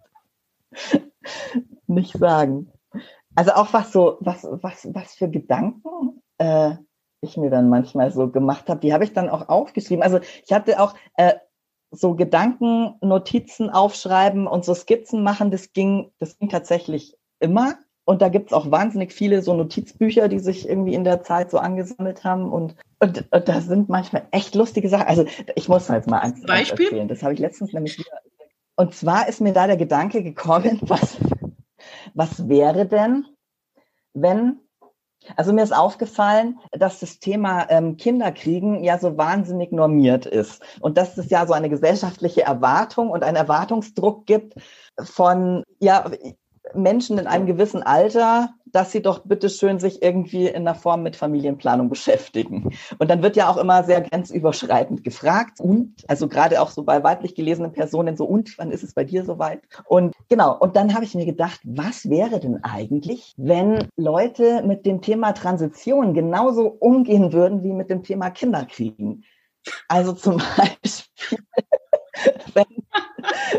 nicht 1.87 2.17
sagen. 2.17 2.71
Also 3.35 3.53
auch 3.53 3.73
was 3.73 3.93
so, 3.93 4.19
was, 4.21 4.47
was, 4.51 4.89
was 4.95 5.15
für 5.15 5.29
Gedanken 5.29 6.23
äh, 6.39 6.77
ich 7.21 7.37
mir 7.37 7.51
dann 7.51 7.69
manchmal 7.69 8.11
so 8.13 8.29
gemacht 8.29 8.69
habe, 8.69 8.81
die 8.81 8.93
habe 8.93 9.05
ich 9.05 9.13
dann 9.13 9.29
auch 9.29 9.49
aufgeschrieben. 9.49 10.03
Also 10.03 10.21
ich 10.45 10.53
hatte 10.53 10.81
auch 10.81 10.95
äh, 11.17 11.35
so 11.91 12.15
Gedanken, 12.15 12.95
Notizen 13.01 13.71
aufschreiben 13.71 14.47
und 14.47 14.65
so 14.65 14.75
Skizzen 14.75 15.23
machen, 15.23 15.51
das 15.51 15.73
ging, 15.73 16.13
das 16.19 16.39
ging 16.39 16.49
tatsächlich 16.49 17.17
immer. 17.41 17.75
Und 18.05 18.23
da 18.23 18.31
gibt's 18.31 18.55
auch 18.55 18.71
wahnsinnig 18.71 19.13
viele 19.13 19.43
so 19.43 19.53
Notizbücher, 19.53 20.29
die 20.29 20.39
sich 20.39 20.67
irgendwie 20.67 20.95
in 20.95 21.05
der 21.05 21.23
Zeit 21.23 21.51
so 21.51 21.59
angesammelt 21.59 22.25
haben. 22.25 22.51
Und, 22.51 22.75
und, 23.01 23.31
und 23.31 23.49
da 23.49 23.61
sind 23.61 23.91
manchmal 23.91 24.27
echt 24.31 24.55
lustige 24.55 24.89
Sachen. 24.89 25.07
Also 25.07 25.27
ich 25.57 25.69
muss 25.69 25.91
halt 25.91 26.07
mal 26.07 26.21
eins 26.21 26.41
Beispiel? 26.41 26.87
erzählen. 26.87 27.09
Das 27.09 27.23
habe 27.23 27.35
ich 27.35 27.39
letztens 27.39 27.75
nämlich 27.75 27.99
wieder. 27.99 28.19
Und 28.77 28.95
zwar 28.95 29.29
ist 29.29 29.43
mir 29.43 29.53
da 29.53 29.67
der 29.67 29.77
Gedanke 29.77 30.23
gekommen, 30.23 30.79
was, 30.83 31.19
was 32.15 32.49
wäre 32.49 32.87
denn, 32.87 33.27
wenn 34.15 34.61
also 35.37 35.53
mir 35.53 35.63
ist 35.63 35.75
aufgefallen, 35.75 36.59
dass 36.73 37.01
das 37.01 37.19
Thema 37.19 37.67
ähm, 37.71 37.97
Kinderkriegen 37.97 38.83
ja 38.85 38.99
so 38.99 39.17
wahnsinnig 39.17 39.73
normiert 39.73 40.27
ist 40.27 40.63
und 40.81 40.99
dass 40.99 41.17
es 41.19 41.31
ja 41.31 41.47
so 41.47 41.53
eine 41.53 41.69
gesellschaftliche 41.69 42.43
Erwartung 42.43 43.11
und 43.11 43.23
einen 43.23 43.37
Erwartungsdruck 43.37 44.27
gibt 44.27 44.55
von 44.99 45.65
ja 45.79 46.11
Menschen 46.75 47.19
in 47.19 47.27
einem 47.27 47.47
gewissen 47.47 47.83
Alter, 47.83 48.51
dass 48.73 48.93
sie 48.93 49.03
doch 49.03 49.21
bitteschön 49.25 49.79
sich 49.79 50.03
irgendwie 50.03 50.47
in 50.47 50.69
einer 50.69 50.75
Form 50.75 51.03
mit 51.03 51.17
Familienplanung 51.17 51.89
beschäftigen. 51.89 52.71
Und 52.99 53.11
dann 53.11 53.23
wird 53.23 53.37
ja 53.37 53.49
auch 53.49 53.57
immer 53.57 53.85
sehr 53.85 54.01
grenzüberschreitend 54.01 55.05
gefragt 55.05 55.61
und, 55.61 55.95
also 56.09 56.29
gerade 56.29 56.61
auch 56.61 56.71
so 56.71 56.83
bei 56.83 57.03
weiblich 57.03 57.35
gelesenen 57.35 57.73
Personen 57.73 58.17
so, 58.17 58.25
und 58.25 58.57
wann 58.59 58.71
ist 58.71 58.83
es 58.83 58.95
bei 58.95 59.05
dir 59.05 59.25
soweit? 59.25 59.63
Und 59.87 60.15
genau, 60.29 60.57
und 60.59 60.77
dann 60.77 60.95
habe 60.95 61.05
ich 61.05 61.15
mir 61.15 61.27
gedacht, 61.27 61.61
was 61.65 62.09
wäre 62.09 62.41
denn 62.41 62.63
eigentlich, 62.63 63.35
wenn 63.37 63.89
Leute 63.97 64.63
mit 64.63 64.87
dem 64.87 65.01
Thema 65.01 65.33
Transition 65.33 66.15
genauso 66.15 66.67
umgehen 66.67 67.33
würden 67.33 67.63
wie 67.63 67.73
mit 67.73 67.91
dem 67.91 68.03
Thema 68.03 68.31
Kinderkriegen? 68.31 69.25
Also 69.89 70.13
zum 70.13 70.37
Beispiel, 70.57 71.39
wenn, 72.55 72.67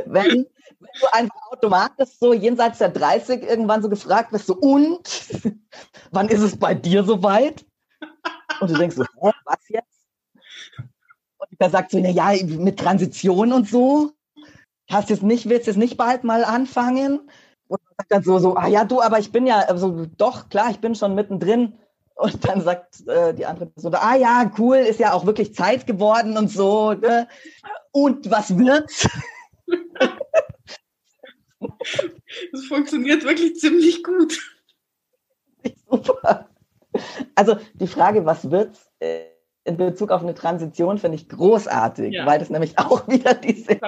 wenn 0.06 0.46
du 0.80 1.14
einfach 1.14 1.52
automatisch 1.52 2.10
so 2.20 2.34
jenseits 2.34 2.80
der 2.80 2.90
30 2.90 3.44
irgendwann 3.44 3.82
so 3.82 3.90
gefragt 3.90 4.32
wirst, 4.32 4.48
so, 4.48 4.56
und 4.56 5.02
wann 6.12 6.30
ist 6.30 6.42
es 6.42 6.58
bei 6.58 6.74
dir 6.74 7.04
soweit? 7.04 7.66
Und 8.62 8.72
du 8.72 8.78
denkst 8.78 8.96
so, 8.96 9.04
hä, 9.04 9.32
was 9.46 9.70
jetzt? 9.70 10.08
Und 11.38 11.62
der 11.62 11.70
sagt 11.70 11.92
so, 11.92 12.00
na 12.00 12.10
ja, 12.10 12.32
mit 12.44 12.80
Transition 12.80 13.54
und 13.54 13.68
so. 13.68 14.12
Hast 14.90 15.10
jetzt 15.10 15.24
nicht, 15.24 15.48
willst 15.48 15.68
jetzt 15.68 15.78
nicht 15.78 15.98
bald 15.98 16.24
mal 16.24 16.44
anfangen? 16.44 17.30
Und 17.68 17.80
sagt 17.98 18.12
dann 18.12 18.24
so, 18.24 18.40
so, 18.40 18.56
ah 18.56 18.68
ja, 18.68 18.86
du, 18.86 19.02
aber 19.02 19.20
ich 19.20 19.32
bin 19.32 19.46
ja, 19.46 19.60
also 19.60 20.06
doch, 20.18 20.50
klar, 20.50 20.72
ich 20.72 20.80
bin 20.80 20.96
schon 20.96 21.16
mittendrin. 21.16 21.78
Und 22.16 22.46
dann 22.46 22.62
sagt 22.62 23.08
äh, 23.08 23.34
die 23.34 23.46
andere 23.46 23.68
Person, 23.68 23.96
ah 23.96 24.16
ja, 24.16 24.52
cool, 24.58 24.78
ist 24.78 25.00
ja 25.00 25.14
auch 25.14 25.26
wirklich 25.26 25.56
Zeit 25.56 25.88
geworden 25.88 26.38
und 26.38 26.50
so. 26.50 26.94
Ne? 26.94 27.28
Und 27.92 28.30
was 28.30 28.58
wird's? 28.58 29.08
Das 32.52 32.66
funktioniert 32.66 33.24
wirklich 33.24 33.56
ziemlich 33.56 34.04
gut. 34.04 34.40
Super. 35.90 36.50
Also 37.36 37.58
die 37.74 37.88
Frage, 37.88 38.26
was 38.26 38.50
wird 38.50 38.78
äh, 39.00 39.26
in 39.66 39.78
Bezug 39.78 40.12
auf 40.12 40.22
eine 40.22 40.34
Transition, 40.34 40.98
finde 40.98 41.16
ich 41.16 41.30
großartig, 41.30 42.14
ja. 42.14 42.26
weil 42.26 42.40
das 42.40 42.50
nämlich 42.50 42.78
auch 42.80 43.08
wieder 43.08 43.34
diese 43.34 43.80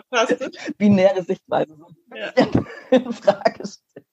binäre 0.77 1.23
Sichtweise 1.23 1.75
ja. 2.13 2.31
in 2.91 3.11
Frage 3.11 3.63
stellt. 3.65 4.05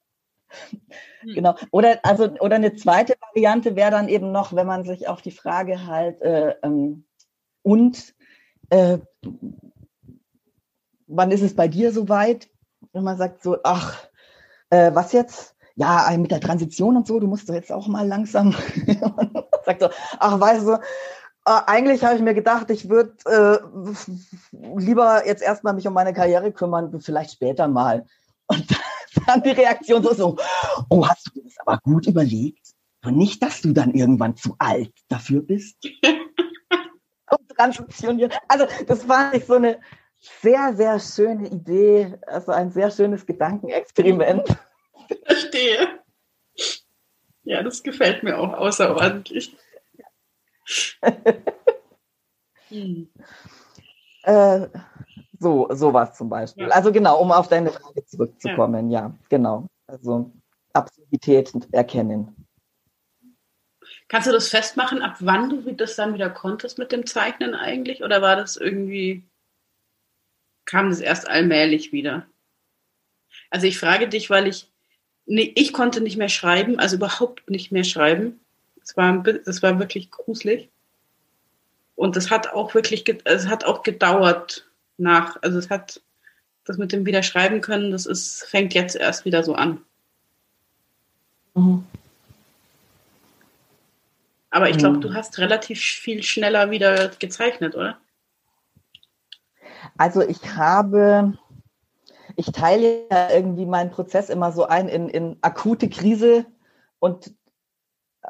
Hm. 1.20 1.34
Genau. 1.34 1.56
Oder 1.70 2.00
also 2.04 2.24
oder 2.40 2.56
eine 2.56 2.74
zweite 2.74 3.16
Variante 3.20 3.76
wäre 3.76 3.90
dann 3.90 4.09
eben 4.09 4.32
noch, 4.32 4.54
wenn 4.54 4.66
man 4.66 4.84
sich 4.84 5.09
auf 5.09 5.20
die 5.20 5.30
Frage 5.30 5.86
halt 5.86 6.20
äh, 6.22 6.54
ähm, 6.62 7.04
und 7.62 8.14
äh, 8.70 8.98
wann 11.06 11.30
ist 11.30 11.42
es 11.42 11.54
bei 11.54 11.68
dir 11.68 11.92
soweit? 11.92 12.48
Wenn 12.93 13.05
man 13.05 13.16
sagt 13.16 13.43
so, 13.43 13.59
ach, 13.64 13.97
äh, 14.70 14.91
was 14.95 15.12
jetzt? 15.12 15.55
Ja, 15.76 16.11
mit 16.18 16.32
der 16.32 16.41
Transition 16.41 16.97
und 16.97 17.07
so, 17.07 17.20
du 17.20 17.28
musst 17.28 17.49
doch 17.49 17.55
jetzt 17.55 17.70
auch 17.70 17.86
mal 17.86 18.07
langsam. 18.07 18.53
sagt 19.64 19.80
so, 19.80 19.89
ach, 20.18 20.41
weißt 20.41 20.66
du, 20.66 20.72
äh, 20.72 20.78
eigentlich 21.66 22.05
habe 22.05 22.16
ich 22.16 22.22
mir 22.22 22.34
gedacht, 22.34 22.70
ich 22.70 22.89
würde 22.89 23.14
äh, 23.26 23.59
lieber 24.76 25.26
jetzt 25.26 25.43
erstmal 25.43 25.74
mich 25.74 25.86
um 25.86 25.95
meine 25.95 26.12
Karriere 26.12 26.53
kümmern, 26.53 27.01
vielleicht 27.01 27.32
später 27.32 27.68
mal. 27.68 28.05
Und 28.49 28.66
dann 29.26 29.43
die 29.43 29.51
Reaktion 29.51 30.03
so, 30.03 30.14
so, 30.14 30.36
oh, 30.91 31.07
hast 31.07 31.30
du 31.34 31.43
das 31.43 31.55
aber 31.64 31.78
gut 31.82 32.07
überlegt? 32.07 32.74
Und 33.05 33.16
nicht, 33.16 33.43
dass 33.43 33.61
du 33.61 33.72
dann 33.72 33.95
irgendwann 33.95 34.36
zu 34.36 34.57
alt 34.59 34.93
dafür 35.09 35.41
bist. 35.41 35.76
und. 38.18 38.30
Also, 38.49 38.66
das 38.86 39.09
war 39.09 39.30
nicht 39.32 39.47
so 39.47 39.55
eine, 39.55 39.78
sehr, 40.18 40.74
sehr 40.74 40.98
schöne 41.00 41.48
Idee, 41.48 42.18
also 42.26 42.52
ein 42.52 42.70
sehr 42.70 42.90
schönes 42.90 43.24
Gedankenexperiment. 43.24 44.56
Verstehe. 45.24 46.00
Ja, 47.44 47.62
das 47.62 47.82
gefällt 47.82 48.22
mir 48.22 48.38
auch 48.38 48.52
außerordentlich. 48.52 49.56
hm. 52.68 53.08
äh, 54.24 54.66
So, 55.40 55.68
sowas 55.70 56.16
zum 56.16 56.28
Beispiel. 56.28 56.68
Ja. 56.68 56.74
Also 56.74 56.92
genau, 56.92 57.20
um 57.20 57.30
auf 57.32 57.48
deine 57.48 57.70
Frage 57.70 58.04
zurückzukommen, 58.04 58.90
ja, 58.90 59.00
ja 59.00 59.14
genau. 59.28 59.66
Also 59.86 60.32
Absurdität 60.72 61.52
erkennen. 61.72 62.34
Kannst 64.08 64.26
du 64.26 64.32
das 64.32 64.48
festmachen, 64.48 65.02
ab 65.02 65.16
wann 65.20 65.48
du 65.48 65.72
das 65.72 65.96
dann 65.96 66.14
wieder 66.14 66.30
konntest 66.30 66.78
mit 66.78 66.92
dem 66.92 67.06
Zeichnen 67.06 67.54
eigentlich? 67.54 68.02
Oder 68.02 68.20
war 68.20 68.36
das 68.36 68.56
irgendwie, 68.56 69.28
kam 70.68 70.90
das 70.90 71.00
erst 71.00 71.28
allmählich 71.28 71.92
wieder? 71.92 72.26
Also 73.48 73.66
ich 73.66 73.78
frage 73.78 74.06
dich, 74.06 74.28
weil 74.28 74.46
ich, 74.46 74.70
nee, 75.24 75.50
ich 75.56 75.72
konnte 75.72 76.02
nicht 76.02 76.18
mehr 76.18 76.28
schreiben, 76.28 76.78
also 76.78 76.96
überhaupt 76.96 77.48
nicht 77.48 77.72
mehr 77.72 77.84
schreiben. 77.84 78.38
Es 78.82 78.94
war, 78.94 79.26
es 79.26 79.62
war 79.62 79.78
wirklich 79.78 80.10
gruselig. 80.10 80.68
Und 81.96 82.18
es 82.18 82.30
hat 82.30 82.52
auch 82.52 82.74
wirklich, 82.74 83.04
es 83.24 83.46
hat 83.46 83.64
auch 83.64 83.82
gedauert 83.82 84.68
nach, 84.98 85.38
also 85.40 85.58
es 85.58 85.70
hat, 85.70 86.02
das 86.66 86.76
mit 86.76 86.92
dem 86.92 87.06
Wiederschreiben 87.06 87.62
können, 87.62 87.90
das 87.90 88.04
ist, 88.04 88.44
fängt 88.44 88.74
jetzt 88.74 88.94
erst 88.94 89.24
wieder 89.24 89.42
so 89.42 89.54
an. 89.54 89.80
Mhm. 91.54 91.86
Aber 94.50 94.68
ich 94.68 94.76
glaube, 94.76 94.98
mhm. 94.98 95.00
du 95.00 95.14
hast 95.14 95.38
relativ 95.38 95.80
viel 95.80 96.22
schneller 96.22 96.70
wieder 96.70 97.08
gezeichnet, 97.18 97.74
oder? 97.74 97.98
Also 99.99 100.22
ich 100.22 100.57
habe, 100.57 101.34
ich 102.36 102.46
teile 102.53 103.07
ja 103.11 103.30
irgendwie 103.30 103.66
meinen 103.66 103.90
Prozess 103.90 104.30
immer 104.30 104.53
so 104.53 104.64
ein 104.64 104.88
in, 104.88 105.09
in 105.09 105.36
akute 105.42 105.88
Krise 105.90 106.46
und 106.99 107.34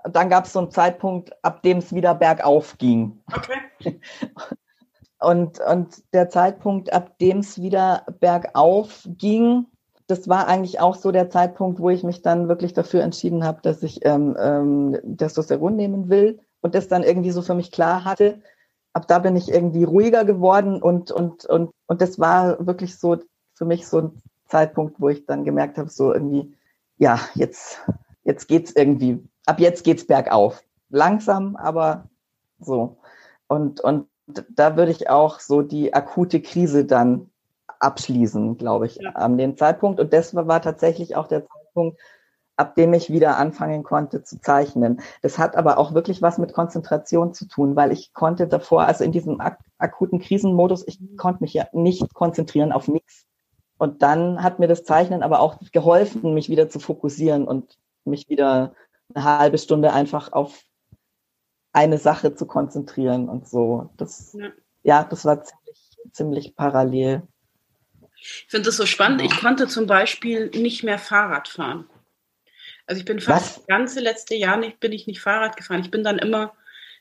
dann 0.05 0.29
gab 0.29 0.45
es 0.45 0.53
so 0.53 0.61
einen 0.61 0.71
Zeitpunkt, 0.71 1.33
ab 1.45 1.63
dem 1.63 1.79
es 1.79 1.95
wieder 1.95 2.15
bergauf 2.15 2.79
ging. 2.79 3.23
Okay. 3.33 4.01
Und, 5.21 5.59
und 5.59 6.05
der 6.13 6.29
Zeitpunkt, 6.29 6.93
ab 6.93 7.19
dem 7.19 7.39
es 7.39 7.61
wieder 7.61 8.07
bergauf 8.21 9.03
ging, 9.19 9.67
das 10.07 10.29
war 10.29 10.47
eigentlich 10.47 10.79
auch 10.79 10.95
so 10.95 11.11
der 11.11 11.29
Zeitpunkt, 11.29 11.81
wo 11.81 11.91
ich 11.91 12.05
mich 12.05 12.23
dann 12.23 12.49
wirklich 12.49 12.73
dafür 12.73 13.03
entschieden 13.03 13.43
habe, 13.45 13.61
dass 13.63 13.83
ich 13.83 14.05
ähm, 14.07 14.37
ähm, 14.41 15.17
Testosteron 15.17 15.75
nehmen 15.75 16.09
will 16.09 16.39
und 16.61 16.77
das 16.77 16.87
dann 16.87 17.03
irgendwie 17.03 17.33
so 17.33 17.43
für 17.43 17.55
mich 17.55 17.73
klar 17.73 18.05
hatte. 18.05 18.41
Ab 18.93 19.07
da 19.09 19.19
bin 19.19 19.37
ich 19.37 19.51
irgendwie 19.51 19.85
ruhiger 19.85 20.25
geworden 20.25 20.83
und, 20.83 21.11
und, 21.11 21.45
und, 21.45 21.71
und 21.87 22.01
das 22.01 22.19
war 22.19 22.67
wirklich 22.67 22.99
so 22.99 23.19
für 23.55 23.65
mich 23.65 23.87
so 23.87 23.99
ein 23.99 24.23
Zeitpunkt, 24.47 25.01
wo 25.01 25.09
ich 25.09 25.27
dann 25.27 25.45
gemerkt 25.45 25.79
habe, 25.79 25.91
so 25.91 26.13
irgendwie, 26.13 26.55
ja, 26.97 27.21
jetzt, 27.35 27.81
jetzt 28.25 28.49
geht's 28.49 28.73
irgendwie, 28.73 29.23
ab 29.47 29.61
jetzt 29.61 29.85
geht's 29.85 30.07
bergauf. 30.07 30.63
Langsam, 30.91 31.57
aber 31.57 32.09
so. 32.59 32.99
Und, 33.47 33.81
und 33.81 34.09
da 34.27 34.77
würde 34.77 34.93
ich 34.93 35.11
auch 35.11 35.41
so 35.41 35.63
die 35.63 35.95
akute 35.95 36.41
Krise 36.41 36.85
dann 36.85 37.31
abschließen, 37.81 38.57
glaube 38.57 38.87
ich, 38.87 38.97
ja. 38.97 39.11
an 39.11 39.39
dem 39.39 39.57
Zeitpunkt. 39.57 40.01
Und 40.01 40.13
das 40.13 40.35
war 40.35 40.63
tatsächlich 40.63 41.17
auch 41.17 41.29
der 41.29 41.47
Zeitpunkt, 41.47 41.99
ab 42.59 42.75
dem 42.75 42.93
ich 42.93 43.11
wieder 43.11 43.37
anfangen 43.37 43.85
konnte 43.85 44.25
zu 44.25 44.41
zeichnen. 44.41 45.01
Das 45.23 45.39
hat 45.39 45.57
aber 45.57 45.79
auch 45.79 45.95
wirklich 45.95 46.21
was 46.23 46.39
mit 46.39 46.53
Konzentration 46.53 47.33
zu 47.33 47.47
tun, 47.47 47.77
weil 47.77 47.93
ich 47.93 48.13
konnte 48.13 48.49
davor, 48.49 48.83
also 48.85 49.05
in 49.05 49.13
diesem 49.13 49.41
ak 49.41 49.59
akuten 49.79 50.19
Krisenmodus, 50.19 50.87
ich 50.89 50.99
konnte 51.17 51.45
mich 51.45 51.55
ja 51.55 51.69
nicht 51.73 52.13
konzentrieren 52.15 52.73
auf 52.73 52.89
nichts. 52.89 53.27
Und 53.79 54.03
dann 54.03 54.43
hat 54.43 54.59
mir 54.59 54.67
das 54.67 54.83
Zeichnen 54.83 55.23
aber 55.23 55.39
auch 55.39 55.59
geholfen, 55.71 56.35
mich 56.35 56.49
wieder 56.49 56.69
zu 56.69 56.81
fokussieren 56.81 57.47
und 57.47 57.79
mich 58.05 58.29
wieder 58.29 58.75
eine 59.15 59.25
halbe 59.25 59.59
Stunde 59.59 59.93
einfach 59.93 60.33
auf 60.33 60.65
eine 61.73 61.99
Sache 61.99 62.35
zu 62.35 62.45
konzentrieren 62.47 63.29
und 63.29 63.49
so. 63.49 63.91
Das, 63.97 64.33
ja, 64.33 64.49
ja 64.83 65.05
das 65.05 65.25
war 65.25 65.45
ziemlich, 65.45 65.99
ziemlich 66.11 66.57
parallel. 66.57 67.23
Ich 68.17 68.47
finde 68.49 68.67
das 68.67 68.77
so 68.77 68.85
spannend. 68.85 69.23
Ich 69.23 69.39
konnte 69.39 69.69
zum 69.69 69.87
Beispiel 69.87 70.51
nicht 70.51 70.83
mehr 70.83 70.99
Fahrrad 70.99 71.47
fahren. 71.47 71.89
Also 72.89 73.01
ich 73.01 73.05
bin 73.05 73.21
fast 73.21 73.47
Was? 73.47 73.55
das 73.55 73.67
ganze 73.67 74.01
letzte 74.01 74.35
Jahr 74.35 74.57
nicht, 74.57 74.81
bin 74.81 74.93
ich 74.93 75.07
nicht 75.07 75.21
Fahrrad 75.21 75.57
gefahren. 75.57 75.83
Ich 75.83 75.91
bin 75.91 76.03
dann 76.03 76.19
immer, 76.19 76.55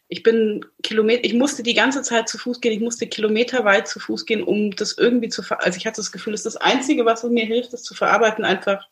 ich 0.07 0.21
bin 0.21 0.65
Kilometer, 0.83 1.23
ich 1.23 1.33
musste 1.33 1.63
die 1.63 1.73
ganze 1.73 2.03
Zeit 2.03 2.29
zu 2.29 2.37
Fuß 2.37 2.61
gehen. 2.61 2.73
Ich 2.73 2.81
musste 2.81 3.07
kilometerweit 3.07 3.87
zu 3.87 3.99
Fuß 3.99 4.25
gehen, 4.25 4.43
um 4.43 4.75
das 4.75 4.97
irgendwie 4.97 5.29
zu, 5.29 5.41
also 5.49 5.77
ich 5.77 5.87
hatte 5.87 6.01
das 6.01 6.11
Gefühl, 6.11 6.33
das 6.33 6.45
ist 6.45 6.55
das 6.55 6.61
Einzige, 6.61 7.05
was 7.05 7.23
mir 7.23 7.45
hilft, 7.45 7.73
das 7.73 7.83
zu 7.83 7.95
verarbeiten, 7.95 8.45
einfach. 8.45 8.87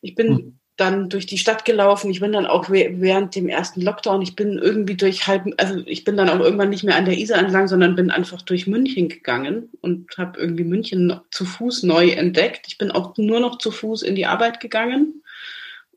Ich 0.00 0.14
bin 0.14 0.28
hm 0.28 0.58
dann 0.76 1.08
durch 1.08 1.26
die 1.26 1.38
Stadt 1.38 1.64
gelaufen. 1.64 2.10
Ich 2.10 2.20
bin 2.20 2.32
dann 2.32 2.46
auch 2.46 2.68
während 2.68 3.34
dem 3.36 3.48
ersten 3.48 3.80
Lockdown, 3.80 4.22
ich 4.22 4.34
bin 4.34 4.58
irgendwie 4.58 4.96
durch 4.96 5.26
halb, 5.26 5.46
also 5.56 5.80
ich 5.86 6.04
bin 6.04 6.16
dann 6.16 6.28
auch 6.28 6.40
irgendwann 6.40 6.70
nicht 6.70 6.82
mehr 6.82 6.96
an 6.96 7.04
der 7.04 7.16
Isar 7.16 7.38
entlang, 7.38 7.68
sondern 7.68 7.94
bin 7.94 8.10
einfach 8.10 8.42
durch 8.42 8.66
München 8.66 9.08
gegangen 9.08 9.70
und 9.80 10.18
habe 10.18 10.40
irgendwie 10.40 10.64
München 10.64 11.20
zu 11.30 11.44
Fuß 11.44 11.84
neu 11.84 12.08
entdeckt. 12.10 12.66
Ich 12.66 12.78
bin 12.78 12.90
auch 12.90 13.16
nur 13.16 13.38
noch 13.38 13.58
zu 13.58 13.70
Fuß 13.70 14.02
in 14.02 14.16
die 14.16 14.26
Arbeit 14.26 14.58
gegangen. 14.58 15.22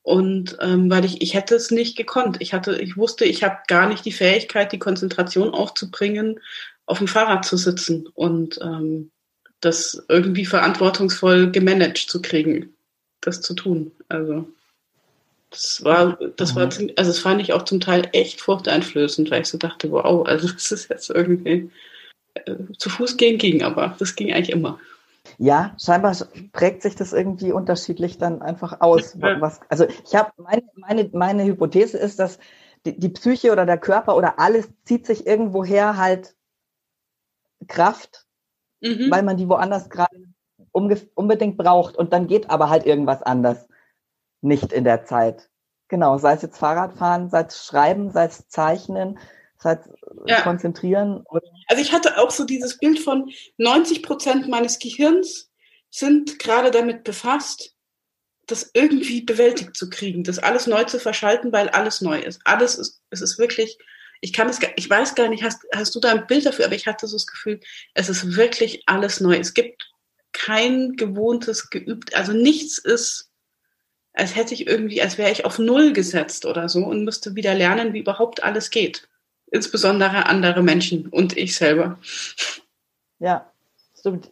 Und 0.08 0.56
ähm, 0.62 0.90
weil 0.90 1.04
ich, 1.04 1.22
ich 1.22 1.34
hätte 1.34 1.54
es 1.56 1.70
nicht 1.70 1.98
gekonnt. 1.98 2.38
Ich 2.40 2.54
hatte, 2.54 2.82
ich 2.82 2.96
wusste, 2.96 3.26
ich 3.26 3.44
habe 3.44 3.58
gar 3.68 3.90
nicht 3.90 4.06
die 4.06 4.14
Fähigkeit, 4.14 4.72
die 4.72 4.80
Konzentration 4.80 5.50
aufzubringen, 5.50 6.40
auf 6.86 7.00
dem 7.00 7.10
Fahrrad 7.10 7.44
zu 7.44 7.58
sitzen 7.58 8.08
und 8.14 8.58
ähm, 8.62 9.12
das 9.60 10.02
irgendwie 10.08 10.46
verantwortungsvoll 10.46 11.52
gemanagt 11.52 11.98
zu 11.98 12.22
kriegen, 12.22 12.74
das 13.20 13.42
zu 13.42 13.54
tun. 13.54 13.92
Also 14.08 14.48
das 15.50 15.84
war, 15.84 16.18
das 16.38 16.56
war, 16.56 16.68
mhm. 16.68 16.94
also 16.96 17.12
das 17.12 17.20
fand 17.20 17.42
ich 17.42 17.52
auch 17.52 17.64
zum 17.64 17.82
Teil 17.82 18.08
echt 18.14 18.40
furchteinflößend, 18.40 19.30
weil 19.30 19.42
ich 19.42 19.50
so 19.50 19.58
dachte, 19.58 19.92
wow, 19.92 20.26
also 20.26 20.48
das 20.54 20.72
ist 20.72 20.90
jetzt 20.90 21.10
irgendwie 21.10 21.70
äh, 22.34 22.56
zu 22.78 22.90
Fuß 22.90 23.18
gehen 23.18 23.40
ging, 23.40 23.62
aber 23.62 23.98
das 24.00 24.16
ging 24.16 24.32
eigentlich 24.32 24.56
immer. 24.56 24.80
Ja, 25.38 25.76
scheinbar 25.80 26.16
prägt 26.52 26.82
sich 26.82 26.96
das 26.96 27.14
irgendwie 27.14 27.52
unterschiedlich 27.52 28.18
dann 28.18 28.42
einfach 28.42 28.82
aus. 28.82 29.20
Was, 29.20 29.60
also 29.70 29.86
ich 29.86 30.16
habe 30.16 30.32
meine, 30.38 30.64
meine, 30.76 31.10
meine 31.14 31.46
Hypothese 31.46 31.98
ist, 31.98 32.20
dass 32.20 32.40
die, 32.86 33.00
die 33.00 33.10
Psyche 33.10 33.52
oder 33.52 33.66
der 33.66 33.78
Körper 33.78 34.16
oder 34.16 34.40
alles 34.40 34.70
zieht 34.84 35.06
sich 35.06 35.28
irgendwoher 35.28 35.98
halt 35.98 36.36
Kraft, 37.68 38.26
mhm. 38.82 39.12
weil 39.12 39.24
man 39.24 39.38
die 39.38 39.50
woanders 39.50 39.90
gerade 39.90 40.16
unbedingt 40.72 41.58
braucht 41.58 41.98
und 41.98 42.14
dann 42.14 42.28
geht 42.28 42.50
aber 42.50 42.70
halt 42.70 42.86
irgendwas 42.86 43.24
anders 43.24 43.68
nicht 44.42 44.72
in 44.72 44.84
der 44.84 45.04
Zeit. 45.04 45.50
Genau, 45.88 46.18
sei 46.18 46.34
es 46.34 46.42
jetzt 46.42 46.58
Fahrradfahren, 46.58 47.30
sei 47.30 47.44
es 47.44 47.66
Schreiben, 47.66 48.12
sei 48.12 48.26
es 48.26 48.48
Zeichnen, 48.48 49.18
sei 49.60 49.74
es 49.74 49.90
ja. 50.26 50.42
Konzentrieren. 50.42 51.24
Also 51.68 51.82
ich 51.82 51.92
hatte 51.92 52.18
auch 52.18 52.32
so 52.32 52.46
dieses 52.46 52.78
Bild 52.78 53.00
von 53.00 53.32
90 53.58 54.04
Prozent 54.04 54.48
meines 54.48 54.80
Gehirns 54.80 55.50
sind 55.90 56.40
gerade 56.40 56.72
damit 56.72 57.04
befasst, 57.04 57.74
das 58.46 58.72
irgendwie 58.74 59.22
bewältigt 59.22 59.76
zu 59.76 59.90
kriegen, 59.90 60.24
das 60.24 60.40
alles 60.40 60.68
neu 60.68 60.84
zu 60.86 61.00
verschalten, 61.00 61.52
weil 61.52 61.70
alles 61.70 62.02
neu 62.02 62.20
ist. 62.20 62.42
Alles 62.46 62.76
ist, 62.76 63.02
es 63.10 63.22
ist 63.22 63.40
wirklich, 63.40 63.78
ich 64.22 64.32
kann 64.32 64.48
es, 64.48 64.60
ich 64.76 64.90
weiß 64.90 65.16
gar 65.16 65.28
nicht, 65.28 65.44
hast, 65.44 65.64
hast 65.74 65.94
du 65.96 66.00
da 66.00 66.12
ein 66.12 66.28
Bild 66.28 66.46
dafür, 66.46 66.66
aber 66.66 66.76
ich 66.76 66.88
hatte 66.88 67.08
so 67.08 67.16
das 67.16 67.28
Gefühl, 67.28 67.60
es 67.94 68.10
ist 68.10 68.36
wirklich 68.36 68.84
alles 68.86 69.20
neu. 69.20 69.36
Es 69.36 69.54
gibt 69.54 69.92
kein 70.32 70.96
gewohntes, 70.96 71.70
geübt, 71.70 72.16
also 72.16 72.32
nichts 72.32 72.78
ist 72.78 73.28
als 74.18 74.36
hätte 74.36 74.56
ich 74.56 74.66
irgendwie, 74.66 75.02
als 75.02 75.20
wäre 75.20 75.32
ich 75.32 75.46
auf 75.46 75.60
Null 75.60 75.94
gesetzt 75.94 76.46
oder 76.46 76.70
so 76.70 76.80
und 76.80 77.04
müsste 77.04 77.36
wieder 77.36 77.54
lernen, 77.54 77.94
wie 77.94 78.00
überhaupt 78.00 78.44
alles 78.44 78.72
geht. 78.72 79.08
Insbesondere 79.52 80.26
andere 80.26 80.62
Menschen 80.62 81.08
und 81.08 81.38
ich 81.38 81.56
selber. 81.56 81.98
Ja, 83.20 83.46
stimmt. 83.98 84.32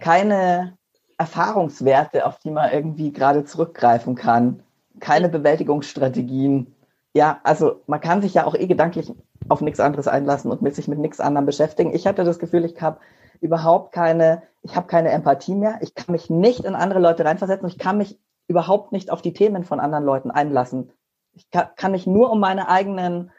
Keine 0.00 0.76
Erfahrungswerte, 1.18 2.26
auf 2.26 2.38
die 2.38 2.50
man 2.50 2.72
irgendwie 2.72 3.12
gerade 3.12 3.44
zurückgreifen 3.44 4.14
kann. 4.14 4.62
Keine 5.00 5.28
Bewältigungsstrategien. 5.28 6.74
Ja, 7.14 7.40
also 7.42 7.82
man 7.86 8.00
kann 8.00 8.22
sich 8.22 8.34
ja 8.34 8.46
auch 8.46 8.54
eh 8.54 8.66
gedanklich 8.66 9.12
auf 9.48 9.60
nichts 9.60 9.80
anderes 9.80 10.08
einlassen 10.08 10.50
und 10.50 10.62
mit 10.62 10.74
sich 10.74 10.88
mit 10.88 10.98
nichts 10.98 11.20
anderem 11.20 11.46
beschäftigen. 11.46 11.94
Ich 11.94 12.06
hatte 12.06 12.24
das 12.24 12.38
Gefühl, 12.38 12.64
ich 12.64 12.80
habe 12.80 12.98
überhaupt 13.40 13.92
keine, 13.92 14.42
ich 14.62 14.76
habe 14.76 14.86
keine 14.86 15.10
Empathie 15.10 15.54
mehr. 15.54 15.78
Ich 15.82 15.94
kann 15.94 16.12
mich 16.12 16.30
nicht 16.30 16.64
in 16.64 16.74
andere 16.74 17.00
Leute 17.00 17.24
reinversetzen. 17.24 17.68
Ich 17.68 17.78
kann 17.78 17.98
mich 17.98 18.18
überhaupt 18.46 18.92
nicht 18.92 19.10
auf 19.10 19.22
die 19.22 19.32
Themen 19.32 19.64
von 19.64 19.80
anderen 19.80 20.04
Leuten 20.04 20.30
einlassen. 20.30 20.90
Ich 21.34 21.50
kann, 21.50 21.68
kann 21.76 21.92
mich 21.92 22.06
nur 22.06 22.30
um 22.30 22.40
meine 22.40 22.68
eigenen 22.68 23.30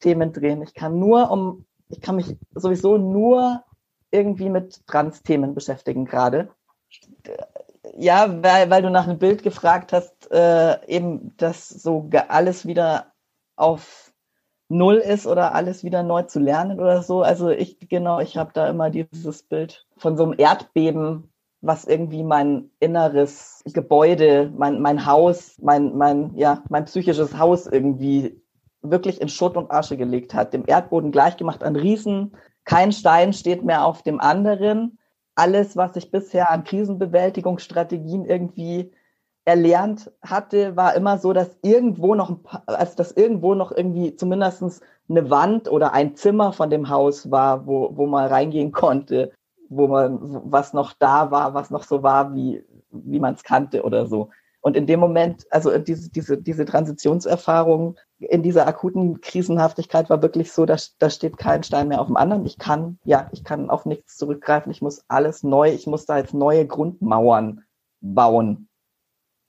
Themen 0.00 0.32
drehen. 0.32 0.62
Ich 0.62 0.74
kann 0.74 0.98
nur 0.98 1.30
um, 1.30 1.66
ich 1.88 2.00
kann 2.00 2.16
mich 2.16 2.36
sowieso 2.54 2.98
nur 2.98 3.62
irgendwie 4.10 4.50
mit 4.50 4.86
Trans-Themen 4.86 5.54
beschäftigen 5.54 6.04
gerade. 6.04 6.50
Ja, 7.96 8.42
weil, 8.42 8.70
weil 8.70 8.82
du 8.82 8.90
nach 8.90 9.06
einem 9.06 9.18
Bild 9.18 9.42
gefragt 9.42 9.92
hast, 9.92 10.30
äh, 10.30 10.86
eben, 10.86 11.36
dass 11.36 11.68
so 11.68 12.10
alles 12.28 12.66
wieder 12.66 13.12
auf 13.56 14.12
Null 14.68 14.96
ist 14.96 15.26
oder 15.26 15.54
alles 15.54 15.84
wieder 15.84 16.02
neu 16.02 16.22
zu 16.22 16.40
lernen 16.40 16.80
oder 16.80 17.02
so. 17.02 17.22
Also 17.22 17.50
ich, 17.50 17.78
genau, 17.88 18.20
ich 18.20 18.36
habe 18.36 18.50
da 18.52 18.68
immer 18.68 18.90
dieses 18.90 19.42
Bild 19.44 19.86
von 19.96 20.16
so 20.16 20.24
einem 20.24 20.34
Erdbeben 20.36 21.30
was 21.66 21.84
irgendwie 21.84 22.22
mein 22.22 22.70
inneres 22.80 23.62
Gebäude, 23.66 24.52
mein, 24.56 24.80
mein 24.80 25.06
Haus, 25.06 25.56
mein, 25.60 25.96
mein, 25.96 26.34
ja, 26.36 26.62
mein 26.68 26.84
psychisches 26.84 27.36
Haus 27.38 27.66
irgendwie 27.66 28.40
wirklich 28.90 29.20
in 29.20 29.28
Schutt 29.28 29.56
und 29.56 29.70
Asche 29.70 29.96
gelegt 29.96 30.34
hat, 30.34 30.52
dem 30.52 30.64
Erdboden 30.66 31.10
gleichgemacht 31.12 31.62
an 31.62 31.76
Riesen. 31.76 32.36
Kein 32.64 32.92
Stein 32.92 33.32
steht 33.32 33.64
mehr 33.64 33.84
auf 33.84 34.02
dem 34.02 34.20
anderen. 34.20 34.98
alles, 35.36 35.76
was 35.76 35.94
ich 35.96 36.10
bisher 36.10 36.50
an 36.50 36.64
Krisenbewältigungsstrategien 36.64 38.24
irgendwie 38.24 38.90
erlernt 39.44 40.10
hatte, 40.22 40.74
war 40.76 40.94
immer 40.94 41.18
so, 41.18 41.32
dass 41.32 41.56
irgendwo 41.62 42.14
noch, 42.16 42.36
also 42.66 42.96
dass 42.96 43.12
irgendwo 43.12 43.54
noch 43.54 43.70
irgendwie 43.70 44.16
zumindest 44.16 44.82
eine 45.08 45.30
Wand 45.30 45.70
oder 45.70 45.92
ein 45.92 46.16
Zimmer 46.16 46.52
von 46.52 46.70
dem 46.70 46.88
Haus 46.88 47.30
war, 47.30 47.66
wo, 47.66 47.90
wo 47.96 48.06
man 48.06 48.26
reingehen 48.26 48.72
konnte, 48.72 49.30
wo 49.68 49.86
man, 49.86 50.18
was 50.50 50.72
noch 50.72 50.94
da 50.94 51.30
war, 51.30 51.54
was 51.54 51.70
noch 51.70 51.84
so 51.84 52.02
war, 52.02 52.34
wie, 52.34 52.64
wie 52.90 53.20
man 53.20 53.34
es 53.34 53.44
kannte 53.44 53.84
oder 53.84 54.06
so. 54.06 54.30
Und 54.66 54.76
in 54.76 54.88
dem 54.88 54.98
Moment, 54.98 55.46
also 55.50 55.78
diese, 55.78 56.10
diese, 56.10 56.38
diese 56.38 56.64
Transitionserfahrung 56.64 57.96
in 58.18 58.42
dieser 58.42 58.66
akuten 58.66 59.20
Krisenhaftigkeit 59.20 60.10
war 60.10 60.22
wirklich 60.22 60.50
so, 60.50 60.66
da, 60.66 60.74
da 60.98 61.08
steht 61.08 61.38
kein 61.38 61.62
Stein 61.62 61.86
mehr 61.86 62.00
auf 62.00 62.08
dem 62.08 62.16
anderen. 62.16 62.44
Ich 62.46 62.58
kann, 62.58 62.98
ja, 63.04 63.28
ich 63.30 63.44
kann 63.44 63.70
auf 63.70 63.86
nichts 63.86 64.16
zurückgreifen. 64.16 64.72
Ich 64.72 64.82
muss 64.82 65.04
alles 65.06 65.44
neu, 65.44 65.70
ich 65.70 65.86
muss 65.86 66.04
da 66.04 66.18
jetzt 66.18 66.34
neue 66.34 66.66
Grundmauern 66.66 67.62
bauen 68.00 68.68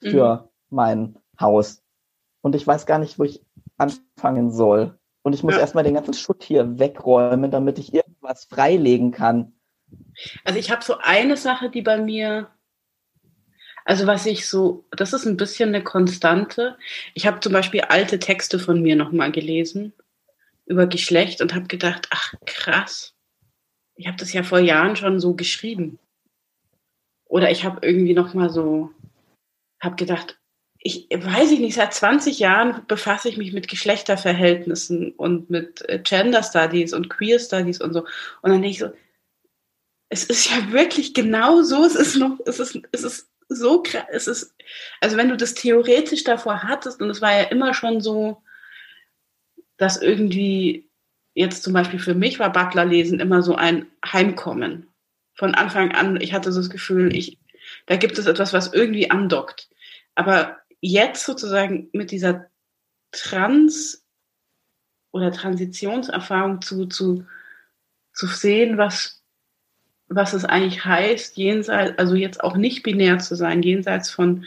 für 0.04 0.36
mhm. 0.36 0.50
mein 0.70 1.18
Haus. 1.42 1.82
Und 2.42 2.54
ich 2.54 2.68
weiß 2.68 2.86
gar 2.86 3.00
nicht, 3.00 3.18
wo 3.18 3.24
ich 3.24 3.44
anfangen 3.78 4.52
soll. 4.52 5.00
Und 5.24 5.34
ich 5.34 5.42
muss 5.42 5.56
ja. 5.56 5.62
erstmal 5.62 5.84
den 5.84 5.96
ganzen 5.96 6.14
Schutt 6.14 6.44
hier 6.44 6.78
wegräumen, 6.78 7.50
damit 7.50 7.80
ich 7.80 7.92
irgendwas 7.92 8.46
freilegen 8.46 9.10
kann. 9.10 9.54
Also 10.44 10.60
ich 10.60 10.70
habe 10.70 10.84
so 10.84 10.98
eine 11.02 11.38
Sache, 11.38 11.72
die 11.72 11.82
bei 11.82 11.98
mir 11.98 12.50
also 13.88 14.06
was 14.06 14.26
ich 14.26 14.48
so, 14.48 14.84
das 14.92 15.14
ist 15.14 15.26
ein 15.26 15.38
bisschen 15.38 15.70
eine 15.70 15.82
Konstante. 15.82 16.78
Ich 17.14 17.26
habe 17.26 17.40
zum 17.40 17.54
Beispiel 17.54 17.82
alte 17.82 18.20
Texte 18.20 18.60
von 18.60 18.82
mir 18.82 18.98
nochmal 18.98 19.32
gelesen 19.32 19.94
über 20.66 20.88
Geschlecht 20.88 21.42
und 21.42 21.56
habe 21.56 21.68
gedacht, 21.68 22.10
ach 22.10 22.34
krass, 22.46 23.14
ich 23.96 24.08
habe 24.08 24.18
das 24.18 24.34
ja 24.34 24.44
vor 24.44 24.60
Jahren 24.60 24.98
schon 24.98 25.22
so 25.22 25.36
geschrieben. 25.36 26.00
Oder 27.30 27.50
ich 27.50 27.64
habe 27.64 27.80
irgendwie 27.88 28.14
nochmal 28.14 28.50
so, 28.50 28.92
habe 29.80 29.96
gedacht, 29.96 30.38
ich 30.80 31.08
weiß 31.10 31.52
ich 31.52 31.60
nicht, 31.62 31.76
seit 31.76 31.94
20 31.94 32.40
Jahren 32.40 32.86
befasse 32.88 33.30
ich 33.30 33.38
mich 33.38 33.54
mit 33.54 33.70
Geschlechterverhältnissen 33.70 35.14
und 35.14 35.50
mit 35.50 35.88
äh, 35.88 36.00
Gender 36.00 36.44
Studies 36.44 36.92
und 36.92 37.10
Queer 37.10 37.40
Studies 37.40 37.80
und 37.80 37.94
so. 37.94 38.02
Und 38.42 38.52
dann 38.52 38.62
denke 38.62 38.68
ich 38.68 38.80
so, 38.80 38.90
es 40.10 40.26
ist 40.26 40.52
ja 40.52 40.74
wirklich 40.74 41.14
genau 41.14 41.62
so, 41.62 41.86
es 41.86 41.96
ist 41.96 42.18
noch, 42.18 42.38
es 42.46 42.60
ist, 42.60 42.82
es 42.92 43.04
ist 43.04 43.30
so 43.50 43.82
krass, 43.82 44.06
es 44.12 44.28
ist, 44.28 44.56
also 45.02 45.18
wenn 45.18 45.30
du 45.30 45.38
das 45.38 45.54
theoretisch 45.54 46.24
davor 46.24 46.64
hattest, 46.64 47.02
und 47.02 47.10
es 47.10 47.22
war 47.22 47.32
ja 47.32 47.44
immer 47.44 47.74
schon 47.74 48.02
so, 48.02 48.44
dass 49.78 50.02
irgendwie 50.02 50.90
jetzt 51.34 51.64
zum 51.64 51.74
Beispiel 51.74 52.00
für 52.00 52.16
mich 52.16 52.40
war 52.40 52.52
Butler 52.52 52.86
lesen 52.86 53.20
immer 53.20 53.44
so 53.44 53.56
ein 53.56 53.86
Heimkommen. 54.06 54.88
Von 55.36 55.54
Anfang 55.54 55.92
an, 55.92 56.20
ich 56.20 56.34
hatte 56.34 56.52
so 56.52 56.60
das 56.60 56.72
Gefühl, 56.72 57.16
ich, 57.16 57.38
da 57.86 57.96
gibt 57.96 58.18
es 58.18 58.26
etwas, 58.26 58.54
was 58.54 58.74
irgendwie 58.74 59.12
andockt. 59.12 59.70
Aber 60.16 60.58
jetzt 60.82 61.26
sozusagen 61.26 61.90
mit 61.94 62.10
dieser 62.10 62.50
Trans- 63.12 64.04
oder 65.12 65.32
Transitionserfahrung 65.32 66.62
zu, 66.62 66.88
zu, 66.88 67.26
zu 68.14 68.26
sehen, 68.26 68.80
was 68.80 69.17
was 70.10 70.34
es 70.34 70.46
eigentlich 70.46 70.86
heißt, 70.86 71.38
jenseits, 71.38 71.98
also 71.98 72.16
jetzt 72.16 72.44
auch 72.44 72.56
nicht 72.56 72.84
binär 72.84 73.20
zu 73.20 73.36
sein, 73.36 73.62
jenseits 73.62 74.10
von, 74.10 74.46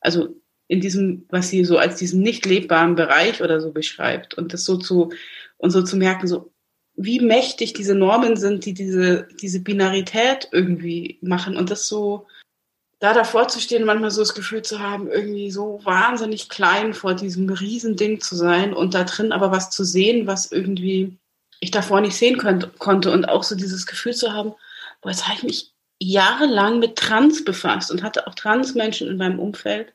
also 0.00 0.34
in 0.66 0.80
diesem, 0.80 1.26
was 1.28 1.50
sie 1.50 1.64
so 1.64 1.78
als 1.78 1.96
diesen 1.96 2.22
nicht 2.22 2.46
lebbaren 2.46 2.94
Bereich 2.94 3.42
oder 3.42 3.60
so 3.60 3.72
beschreibt. 3.72 4.34
Und 4.34 4.52
das 4.52 4.64
so 4.64 4.76
zu, 4.76 5.12
und 5.58 5.70
so 5.70 5.82
zu 5.82 5.96
merken, 5.96 6.26
so, 6.26 6.52
wie 6.96 7.20
mächtig 7.20 7.74
diese 7.74 7.94
Normen 7.94 8.36
sind, 8.36 8.64
die 8.64 8.72
diese, 8.72 9.28
diese 9.40 9.60
Binarität 9.60 10.48
irgendwie 10.52 11.18
machen. 11.20 11.56
Und 11.56 11.70
das 11.70 11.86
so, 11.86 12.26
da 12.98 13.12
davor 13.12 13.48
zu 13.48 13.60
stehen, 13.60 13.84
manchmal 13.84 14.10
so 14.10 14.22
das 14.22 14.34
Gefühl 14.34 14.62
zu 14.62 14.78
haben, 14.78 15.08
irgendwie 15.10 15.50
so 15.50 15.80
wahnsinnig 15.84 16.48
klein 16.48 16.94
vor 16.94 17.14
diesem 17.14 17.48
Riesending 17.50 18.20
zu 18.20 18.36
sein 18.36 18.72
und 18.72 18.94
da 18.94 19.04
drin 19.04 19.32
aber 19.32 19.50
was 19.50 19.70
zu 19.70 19.84
sehen, 19.84 20.26
was 20.26 20.50
irgendwie 20.50 21.18
ich 21.60 21.70
davor 21.70 22.00
nicht 22.00 22.16
sehen 22.16 22.38
könnt, 22.38 22.78
konnte. 22.78 23.10
Und 23.10 23.28
auch 23.28 23.42
so 23.42 23.54
dieses 23.54 23.86
Gefühl 23.86 24.14
zu 24.14 24.32
haben, 24.32 24.54
boah, 25.04 25.10
jetzt 25.10 25.28
habe 25.28 25.36
ich 25.36 25.44
mich 25.44 25.72
jahrelang 26.00 26.80
mit 26.80 26.96
Trans 26.96 27.44
befasst 27.44 27.90
und 27.90 28.02
hatte 28.02 28.26
auch 28.26 28.34
Transmenschen 28.34 29.08
in 29.08 29.16
meinem 29.16 29.38
Umfeld 29.38 29.92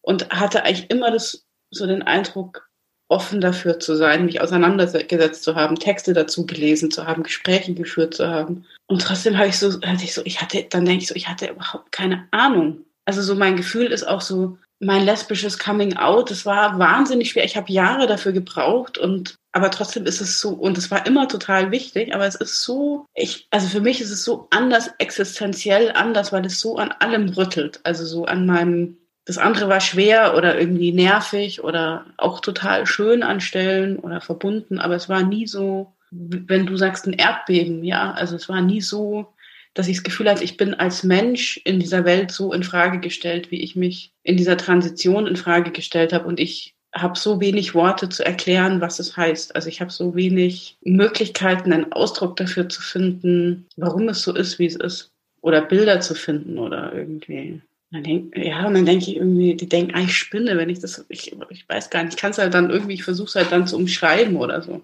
und 0.00 0.30
hatte 0.30 0.64
eigentlich 0.64 0.90
immer 0.90 1.10
das, 1.10 1.44
so 1.70 1.86
den 1.86 2.02
Eindruck, 2.02 2.70
offen 3.08 3.40
dafür 3.40 3.80
zu 3.80 3.96
sein, 3.96 4.24
mich 4.24 4.40
auseinandergesetzt 4.40 5.42
zu 5.42 5.56
haben, 5.56 5.76
Texte 5.76 6.12
dazu 6.12 6.46
gelesen 6.46 6.92
zu 6.92 7.06
haben, 7.08 7.24
Gespräche 7.24 7.74
geführt 7.74 8.14
zu 8.14 8.28
haben. 8.28 8.64
Und 8.86 9.02
trotzdem 9.02 9.36
habe 9.36 9.48
ich 9.48 9.58
so, 9.58 9.80
hatte 9.82 10.04
ich 10.04 10.14
so, 10.14 10.22
ich 10.24 10.40
hatte, 10.40 10.64
dann 10.70 10.84
denke 10.84 11.02
ich 11.02 11.08
so, 11.08 11.16
ich 11.16 11.28
hatte 11.28 11.48
überhaupt 11.48 11.90
keine 11.90 12.28
Ahnung. 12.30 12.84
Also 13.06 13.20
so 13.20 13.34
mein 13.34 13.56
Gefühl 13.56 13.86
ist 13.86 14.06
auch 14.06 14.20
so, 14.20 14.58
mein 14.80 15.04
lesbisches 15.04 15.58
Coming 15.58 15.96
Out, 15.96 16.30
das 16.30 16.46
war 16.46 16.78
wahnsinnig 16.78 17.30
schwer. 17.30 17.44
Ich 17.44 17.56
habe 17.56 17.70
Jahre 17.70 18.06
dafür 18.06 18.32
gebraucht 18.32 18.96
und 18.96 19.36
aber 19.52 19.70
trotzdem 19.70 20.06
ist 20.06 20.20
es 20.20 20.40
so, 20.40 20.50
und 20.50 20.78
es 20.78 20.90
war 20.90 21.06
immer 21.06 21.28
total 21.28 21.70
wichtig, 21.70 22.14
aber 22.14 22.26
es 22.26 22.36
ist 22.36 22.62
so, 22.62 23.06
ich, 23.14 23.48
also 23.50 23.68
für 23.68 23.80
mich 23.80 24.00
ist 24.00 24.12
es 24.12 24.24
so 24.24 24.46
anders 24.50 24.90
existenziell 24.98 25.92
anders, 25.92 26.32
weil 26.32 26.46
es 26.46 26.60
so 26.60 26.76
an 26.76 26.92
allem 27.00 27.28
rüttelt. 27.30 27.80
Also 27.82 28.06
so 28.06 28.26
an 28.26 28.46
meinem, 28.46 28.96
das 29.24 29.38
andere 29.38 29.68
war 29.68 29.80
schwer 29.80 30.36
oder 30.36 30.58
irgendwie 30.58 30.92
nervig 30.92 31.62
oder 31.64 32.06
auch 32.16 32.40
total 32.40 32.86
schön 32.86 33.22
an 33.22 33.40
Stellen 33.40 33.98
oder 33.98 34.20
verbunden, 34.20 34.78
aber 34.78 34.94
es 34.94 35.08
war 35.08 35.22
nie 35.22 35.46
so, 35.46 35.92
wenn 36.12 36.66
du 36.66 36.76
sagst 36.76 37.06
ein 37.06 37.12
Erdbeben, 37.12 37.84
ja, 37.84 38.12
also 38.12 38.36
es 38.36 38.48
war 38.48 38.62
nie 38.62 38.80
so, 38.80 39.34
dass 39.80 39.88
ich 39.88 39.96
das 39.96 40.04
Gefühl 40.04 40.28
hatte, 40.28 40.44
ich 40.44 40.58
bin 40.58 40.74
als 40.74 41.04
Mensch 41.04 41.58
in 41.64 41.80
dieser 41.80 42.04
Welt 42.04 42.30
so 42.30 42.52
in 42.52 42.62
Frage 42.62 43.00
gestellt, 43.00 43.50
wie 43.50 43.62
ich 43.62 43.76
mich 43.76 44.12
in 44.22 44.36
dieser 44.36 44.58
Transition 44.58 45.26
in 45.26 45.36
Frage 45.36 45.70
gestellt 45.70 46.12
habe 46.12 46.28
und 46.28 46.38
ich 46.38 46.74
habe 46.94 47.18
so 47.18 47.40
wenig 47.40 47.74
Worte 47.74 48.10
zu 48.10 48.22
erklären, 48.22 48.82
was 48.82 48.98
es 48.98 49.16
heißt. 49.16 49.54
Also 49.54 49.70
ich 49.70 49.80
habe 49.80 49.90
so 49.90 50.14
wenig 50.14 50.76
Möglichkeiten, 50.82 51.72
einen 51.72 51.92
Ausdruck 51.92 52.36
dafür 52.36 52.68
zu 52.68 52.82
finden, 52.82 53.68
warum 53.76 54.06
es 54.10 54.20
so 54.20 54.34
ist, 54.34 54.58
wie 54.58 54.66
es 54.66 54.76
ist. 54.76 55.12
Oder 55.40 55.62
Bilder 55.62 56.00
zu 56.00 56.14
finden 56.14 56.58
oder 56.58 56.92
irgendwie. 56.92 57.62
Denk, 57.90 58.36
ja, 58.36 58.66
und 58.66 58.74
dann 58.74 58.84
denke 58.84 59.10
ich 59.10 59.16
irgendwie, 59.16 59.54
die 59.54 59.68
denken, 59.68 59.94
ah, 59.94 60.02
ich 60.02 60.14
spinne, 60.14 60.58
wenn 60.58 60.68
ich 60.68 60.80
das, 60.80 61.06
ich, 61.08 61.34
ich 61.48 61.68
weiß 61.68 61.88
gar 61.88 62.04
nicht, 62.04 62.14
ich 62.14 62.20
kann 62.20 62.32
es 62.32 62.38
halt 62.38 62.52
dann 62.52 62.68
irgendwie, 62.68 62.94
ich 62.94 63.02
versuche 63.02 63.28
es 63.28 63.34
halt 63.34 63.50
dann 63.50 63.66
zu 63.66 63.76
umschreiben 63.76 64.36
oder 64.36 64.60
so. 64.60 64.82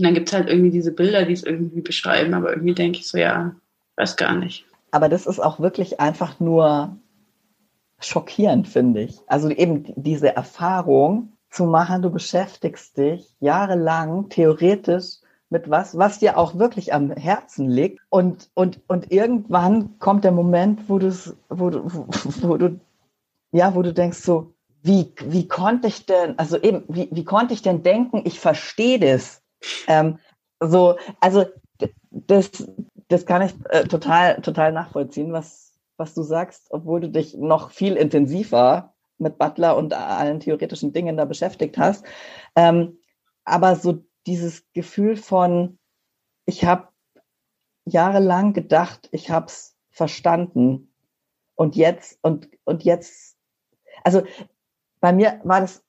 Und 0.00 0.04
dann 0.04 0.14
gibt 0.14 0.28
es 0.28 0.34
halt 0.34 0.48
irgendwie 0.48 0.70
diese 0.70 0.92
Bilder, 0.92 1.26
die 1.26 1.34
es 1.34 1.42
irgendwie 1.42 1.82
beschreiben, 1.82 2.32
aber 2.32 2.52
irgendwie 2.52 2.72
denke 2.72 3.00
ich 3.00 3.06
so, 3.06 3.18
ja, 3.18 3.54
weiß 3.96 4.16
gar 4.16 4.34
nicht. 4.34 4.64
Aber 4.92 5.10
das 5.10 5.26
ist 5.26 5.40
auch 5.40 5.60
wirklich 5.60 6.00
einfach 6.00 6.40
nur 6.40 6.96
schockierend, 7.98 8.66
finde 8.66 9.02
ich. 9.02 9.18
Also 9.26 9.50
eben 9.50 9.92
diese 9.96 10.34
Erfahrung 10.34 11.34
zu 11.50 11.66
machen, 11.66 12.00
du 12.00 12.08
beschäftigst 12.08 12.96
dich 12.96 13.28
jahrelang 13.40 14.30
theoretisch 14.30 15.18
mit 15.50 15.68
was, 15.68 15.98
was 15.98 16.18
dir 16.18 16.38
auch 16.38 16.58
wirklich 16.58 16.94
am 16.94 17.10
Herzen 17.10 17.68
liegt. 17.68 18.00
Und, 18.08 18.48
und, 18.54 18.80
und 18.86 19.12
irgendwann 19.12 19.98
kommt 19.98 20.24
der 20.24 20.32
Moment, 20.32 20.88
wo 20.88 20.98
du, 20.98 21.12
wo 21.50 21.68
du, 21.68 21.84
wo 22.40 22.56
du, 22.56 22.80
ja, 23.52 23.74
wo 23.74 23.82
du 23.82 23.92
denkst 23.92 24.20
so, 24.20 24.54
wie, 24.82 25.12
wie 25.26 25.46
konnte 25.46 25.88
ich 25.88 26.06
denn, 26.06 26.38
also 26.38 26.56
eben, 26.56 26.84
wie, 26.88 27.10
wie 27.10 27.24
konnte 27.24 27.52
ich 27.52 27.60
denn 27.60 27.82
denken, 27.82 28.22
ich 28.24 28.40
verstehe 28.40 28.98
das? 28.98 29.42
Ähm, 29.86 30.18
so, 30.60 30.96
also 31.20 31.46
das, 32.10 32.50
das 33.08 33.26
kann 33.26 33.42
ich 33.42 33.54
äh, 33.70 33.84
total, 33.84 34.40
total 34.42 34.72
nachvollziehen, 34.72 35.32
was, 35.32 35.74
was 35.96 36.14
du 36.14 36.22
sagst, 36.22 36.66
obwohl 36.70 37.00
du 37.00 37.08
dich 37.10 37.34
noch 37.34 37.70
viel 37.70 37.96
intensiver 37.96 38.94
mit 39.18 39.38
Butler 39.38 39.76
und 39.76 39.92
allen 39.92 40.40
theoretischen 40.40 40.92
Dingen 40.92 41.16
da 41.16 41.24
beschäftigt 41.24 41.78
hast. 41.78 42.04
Ähm, 42.56 42.98
aber 43.44 43.76
so 43.76 44.04
dieses 44.26 44.64
Gefühl 44.72 45.16
von, 45.16 45.78
ich 46.46 46.64
habe 46.64 46.88
jahrelang 47.84 48.52
gedacht, 48.52 49.08
ich 49.12 49.30
habe 49.30 49.46
es 49.46 49.76
verstanden 49.90 50.92
und 51.54 51.76
jetzt 51.76 52.18
und 52.22 52.48
und 52.64 52.84
jetzt, 52.84 53.36
also 54.04 54.22
bei 55.00 55.12
mir 55.12 55.40
war 55.44 55.60
das, 55.60 55.84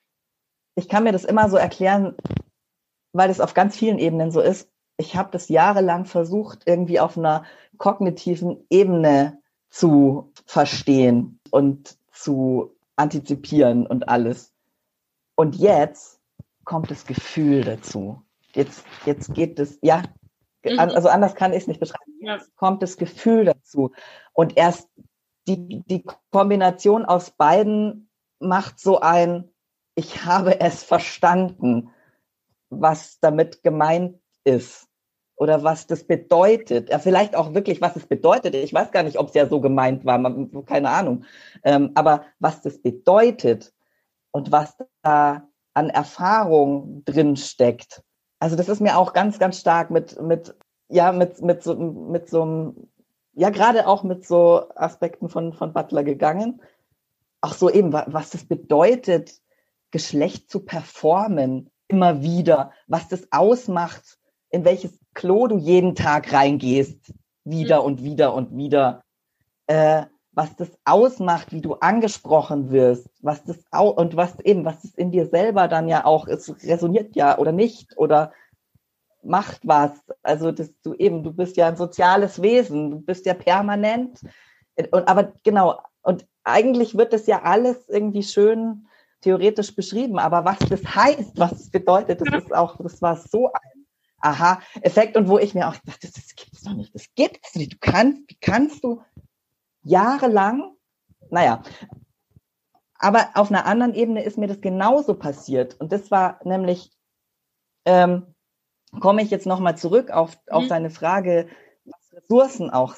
ich 0.76 0.89
kann 0.89 1.03
mir 1.03 1.11
das 1.11 1.26
immer 1.26 1.49
so 1.49 1.57
erklären, 1.57 2.15
weil 3.14 3.30
es 3.30 3.39
auf 3.39 3.53
ganz 3.53 3.76
vielen 3.76 3.99
Ebenen 3.99 4.32
so 4.32 4.41
ist. 4.41 4.70
Ich 4.97 5.16
habe 5.16 5.30
das 5.32 5.49
jahrelang 5.49 6.05
versucht, 6.05 6.64
irgendwie 6.66 6.99
auf 6.99 7.18
einer 7.18 7.43
kognitiven 7.78 8.66
Ebene 8.70 9.39
zu 9.70 10.32
verstehen 10.45 11.39
und 11.49 11.97
zu 12.12 12.76
antizipieren 12.95 13.88
und 13.88 14.09
alles. 14.09 14.53
Und 15.36 15.55
jetzt 15.55 16.20
kommt 16.66 16.91
das 16.91 17.05
Gefühl 17.05 17.64
dazu. 17.64 18.22
Jetzt, 18.53 18.86
jetzt 19.05 19.34
geht 19.34 19.59
es, 19.59 19.80
ja, 19.82 20.03
mhm. 20.64 20.78
also 20.78 21.09
anders 21.09 21.36
kann 21.36 21.53
ich 21.53 21.59
es 21.59 21.68
nicht 21.68 21.80
beschreiben. 21.80 22.12
Jetzt 22.20 22.55
kommt 22.55 22.84
das 22.84 22.97
Gefühl 22.97 23.45
dazu. 23.45 23.91
Und 24.34 24.57
erst 24.57 24.88
die, 25.47 25.82
die 25.88 26.05
Kombination 26.32 27.05
aus 27.05 27.32
beiden 27.32 28.09
macht 28.39 28.80
so 28.80 28.99
ein, 28.99 29.49
ich 29.95 30.26
habe 30.26 30.59
es 30.59 30.84
verstanden, 30.84 31.89
was 32.72 33.19
damit 33.19 33.63
gemeint 33.63 34.19
ist. 34.43 34.88
oder 35.41 35.63
was 35.63 35.88
das 35.88 36.03
bedeutet. 36.03 36.91
Ja, 36.91 36.99
vielleicht 36.99 37.36
auch 37.36 37.55
wirklich, 37.55 37.82
was 37.82 37.95
es 37.95 38.05
bedeutet. 38.05 38.53
Ich 38.53 38.76
weiß 38.76 38.91
gar 38.91 39.01
nicht, 39.01 39.17
ob 39.17 39.30
es 39.30 39.34
ja 39.34 39.47
so 39.47 39.59
gemeint 39.59 40.05
war, 40.05 40.19
keine 40.67 40.91
Ahnung. 40.91 41.26
Ähm, 41.63 41.93
aber 41.95 42.26
was 42.38 42.61
das 42.61 42.80
bedeutet 42.80 43.74
und 44.30 44.51
was 44.51 44.78
da 45.01 45.47
an 45.74 45.89
Erfahrung 45.89 47.03
drin 47.05 47.38
steckt. 47.38 48.03
Also 48.38 48.55
das 48.55 48.69
ist 48.69 48.82
mir 48.82 48.99
auch 48.99 49.13
ganz, 49.13 49.39
ganz 49.39 49.59
stark 49.59 49.89
mit, 49.89 50.22
mit, 50.22 50.53
ja, 50.89 51.11
mit, 51.11 51.41
mit 51.41 51.63
so, 51.63 51.76
mit 51.76 52.30
so 52.30 52.43
einem, 52.43 52.76
ja, 53.34 53.49
gerade 53.49 53.88
auch 53.88 54.03
mit 54.03 54.28
so 54.28 54.69
Aspekten 54.76 55.28
von, 55.28 55.53
von 55.53 55.74
Butler 55.74 56.03
gegangen. 56.03 56.61
Auch 57.41 57.53
so 57.53 57.67
eben, 57.67 57.93
was 57.93 58.30
das 58.30 58.45
bedeutet, 58.45 59.41
Geschlecht 59.89 60.51
zu 60.51 60.59
performen, 60.59 61.70
immer 61.92 62.22
wieder, 62.22 62.72
was 62.88 63.08
das 63.10 63.28
ausmacht, 63.32 64.18
in 64.50 64.66
welches 64.66 64.98
Klo 65.14 65.48
du 65.48 65.58
jeden 65.58 65.96
Tag 65.96 66.32
reingehst, 66.32 67.14
wieder 67.44 67.82
mhm. 67.82 67.86
und 67.86 68.04
wieder 68.04 68.34
und 68.34 68.56
wieder, 68.56 69.04
äh, 69.68 70.04
was 70.32 70.56
das 70.56 70.70
ausmacht, 70.86 71.52
wie 71.52 71.62
du 71.62 71.74
angesprochen 71.76 72.72
wirst, 72.72 73.10
was 73.22 73.44
das 73.44 73.58
au 73.72 73.89
und 73.89 74.16
was 74.16 74.39
eben, 74.39 74.64
was 74.64 74.82
das 74.82 74.92
in 74.96 75.12
dir 75.12 75.28
selber 75.28 75.68
dann 75.68 75.89
ja 75.89 76.06
auch 76.06 76.28
ist, 76.28 76.50
resoniert 76.64 77.16
ja 77.16 77.38
oder 77.38 77.52
nicht 77.52 77.98
oder 77.98 78.32
macht 79.24 79.68
was. 79.68 79.92
Also 80.24 80.52
dass 80.52 80.72
du 80.84 80.94
eben, 80.94 81.24
du 81.24 81.34
bist 81.34 81.58
ja 81.58 81.68
ein 81.68 81.76
soziales 81.76 82.42
Wesen, 82.42 82.92
du 82.92 83.02
bist 83.02 83.26
ja 83.26 83.34
permanent. 83.34 84.22
Und 84.92 85.08
aber 85.08 85.34
genau, 85.44 85.82
und 86.02 86.26
eigentlich 86.44 86.98
wird 86.98 87.12
das 87.12 87.28
ja 87.28 87.42
alles 87.44 87.89
irgendwie 87.89 88.24
schön 88.24 88.88
theoretisch 89.22 89.76
beschrieben, 89.76 90.19
aber 90.19 90.45
was 90.45 90.59
das 90.59 90.84
heißt, 90.84 91.38
was 91.38 91.53
es 91.53 91.69
bedeutet, 91.72 92.22
das 92.22 92.43
ist 92.43 92.53
auch, 92.53 92.78
das 92.78 93.01
war 93.01 93.15
so 93.15 93.51
ein 93.51 93.86
Aha-Effekt 94.19 95.17
und 95.17 95.28
wo 95.28 95.38
ich 95.38 95.53
mir 95.53 95.67
auch 95.67 95.76
dachte, 95.76 95.99
das, 96.01 96.11
das 96.13 96.36
gibt's 96.36 96.61
doch 96.63 96.74
nicht, 96.74 96.93
das 96.93 97.05
gibt's 97.15 97.55
nicht. 97.55 97.74
Du 97.74 97.78
kannst, 97.80 98.22
wie 98.28 98.38
kannst 98.39 98.84
du 98.84 99.01
jahrelang, 99.84 100.76
naja, 101.30 101.63
aber 102.95 103.30
auf 103.34 103.49
einer 103.49 103.65
anderen 103.65 103.95
Ebene 103.95 104.24
ist 104.24 104.38
mir 104.38 104.47
das 104.47 104.61
genauso 104.61 105.15
passiert 105.15 105.80
und 105.80 105.91
das 105.91 106.11
war 106.11 106.39
nämlich, 106.43 106.91
ähm, 107.86 108.36
komme 108.99 109.24
ich 109.24 109.32
jetzt 109.32 109.47
nochmal 109.47 109.78
zurück 109.78 110.11
auf, 110.11 110.38
auf 110.49 110.65
mhm. 110.65 110.69
deine 110.69 110.89
Frage, 110.89 111.47
was 111.86 112.13
Ressourcen 112.13 112.69
auch 112.69 112.95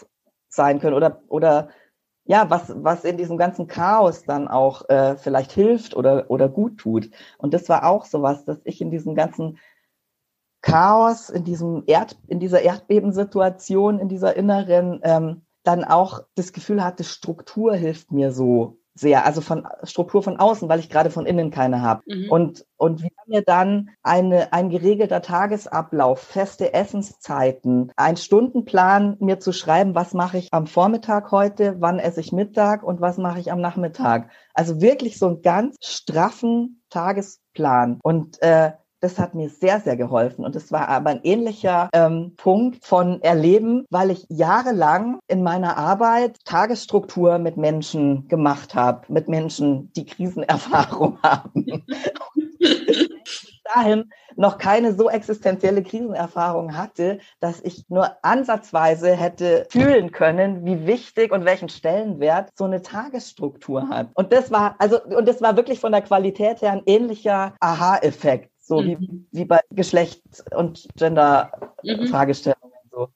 sein 0.49 0.79
können 0.79 0.95
oder, 0.95 1.21
oder 1.27 1.69
ja, 2.25 2.49
was, 2.49 2.73
was 2.83 3.03
in 3.03 3.17
diesem 3.17 3.37
ganzen 3.37 3.67
Chaos 3.67 4.23
dann 4.23 4.47
auch 4.47 4.87
äh, 4.89 5.17
vielleicht 5.17 5.51
hilft 5.51 5.95
oder, 5.95 6.29
oder 6.29 6.47
gut 6.47 6.77
tut. 6.77 7.09
Und 7.37 7.53
das 7.53 7.67
war 7.67 7.85
auch 7.85 8.05
sowas, 8.05 8.45
dass 8.45 8.59
ich 8.63 8.79
in 8.81 8.91
diesem 8.91 9.13
ganzen 9.15 9.59
Chaos, 10.61 11.29
in 11.29 11.43
diesem 11.43 11.83
Erd, 11.87 12.17
in 12.27 12.39
dieser 12.39 12.61
Erdbebensituation, 12.61 13.99
in 13.99 14.07
dieser 14.07 14.35
inneren, 14.37 15.01
ähm, 15.03 15.41
dann 15.63 15.83
auch 15.83 16.21
das 16.35 16.53
Gefühl 16.53 16.83
hatte, 16.83 17.03
Struktur 17.03 17.75
hilft 17.75 18.11
mir 18.11 18.31
so 18.31 18.77
sehr, 18.95 19.25
also 19.25 19.41
von 19.41 19.67
Struktur 19.83 20.21
von 20.21 20.37
außen, 20.37 20.69
weil 20.69 20.79
ich 20.79 20.89
gerade 20.89 21.09
von 21.09 21.25
innen 21.25 21.51
keine 21.51 21.81
habe. 21.81 22.03
Mhm. 22.05 22.29
Und, 22.29 22.65
und 22.77 23.01
wie 23.01 23.09
mir 23.25 23.41
dann 23.41 23.89
eine, 24.03 24.53
ein 24.53 24.69
geregelter 24.69 25.21
Tagesablauf, 25.21 26.19
feste 26.19 26.73
Essenszeiten, 26.73 27.91
ein 27.95 28.17
Stundenplan 28.17 29.17
mir 29.19 29.39
zu 29.39 29.51
schreiben, 29.51 29.95
was 29.95 30.13
mache 30.13 30.37
ich 30.37 30.49
am 30.51 30.67
Vormittag 30.67 31.31
heute, 31.31 31.77
wann 31.79 31.99
esse 31.99 32.19
ich 32.19 32.31
Mittag 32.31 32.83
und 32.83 33.01
was 33.01 33.17
mache 33.17 33.39
ich 33.39 33.51
am 33.51 33.61
Nachmittag. 33.61 34.29
Also 34.53 34.81
wirklich 34.81 35.17
so 35.17 35.27
einen 35.27 35.41
ganz 35.41 35.77
straffen 35.81 36.83
Tagesplan. 36.89 37.99
Und 38.03 38.41
äh, 38.41 38.73
das 39.03 39.19
hat 39.19 39.35
mir 39.35 39.49
sehr, 39.49 39.81
sehr 39.81 39.97
geholfen. 39.97 40.45
Und 40.45 40.55
es 40.55 40.71
war 40.71 40.87
aber 40.87 41.09
ein 41.09 41.19
ähnlicher 41.23 41.89
ähm, 41.93 42.33
Punkt 42.37 42.85
von 42.85 43.21
Erleben, 43.21 43.85
weil 43.89 44.11
ich 44.11 44.25
jahrelang 44.29 45.19
in 45.27 45.43
meiner 45.43 45.77
Arbeit 45.77 46.37
Tagesstruktur 46.45 47.37
mit 47.37 47.57
Menschen 47.57 48.29
gemacht 48.29 48.75
habe, 48.75 49.01
mit 49.11 49.27
Menschen, 49.27 49.91
die 49.93 50.05
Krisenerfahrung 50.05 51.17
haben. 51.23 51.83
dahin 53.75 54.09
noch 54.35 54.57
keine 54.57 54.93
so 54.93 55.09
existenzielle 55.09 55.83
Krisenerfahrung 55.83 56.75
hatte, 56.77 57.19
dass 57.39 57.61
ich 57.61 57.85
nur 57.89 58.17
ansatzweise 58.23 59.15
hätte 59.15 59.67
fühlen 59.69 60.11
können, 60.11 60.65
wie 60.65 60.85
wichtig 60.87 61.31
und 61.31 61.45
welchen 61.45 61.69
Stellenwert 61.69 62.51
so 62.55 62.65
eine 62.65 62.81
Tagesstruktur 62.81 63.89
hat. 63.89 64.09
Und 64.13 64.33
das 64.33 64.51
war, 64.51 64.75
also, 64.79 65.01
und 65.03 65.27
das 65.27 65.41
war 65.41 65.55
wirklich 65.55 65.79
von 65.79 65.91
der 65.91 66.01
Qualität 66.01 66.61
her 66.61 66.71
ein 66.71 66.83
ähnlicher 66.85 67.53
Aha-Effekt. 67.59 68.52
So 68.73 68.81
mhm. 68.81 68.99
wie, 68.99 69.27
wie 69.31 69.45
bei 69.45 69.59
Geschlecht 69.69 70.23
und 70.55 70.87
Gender-Fragestellungen. 70.95 72.79
Mhm. 72.85 72.89
So. 72.89 73.09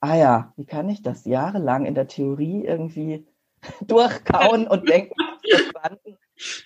Ah 0.00 0.16
ja, 0.16 0.52
wie 0.56 0.64
kann 0.64 0.88
ich 0.88 1.02
das 1.02 1.24
jahrelang 1.24 1.86
in 1.86 1.94
der 1.94 2.08
Theorie 2.08 2.64
irgendwie 2.64 3.24
durchkauen 3.86 4.66
und 4.66 4.88
denken? 4.88 5.14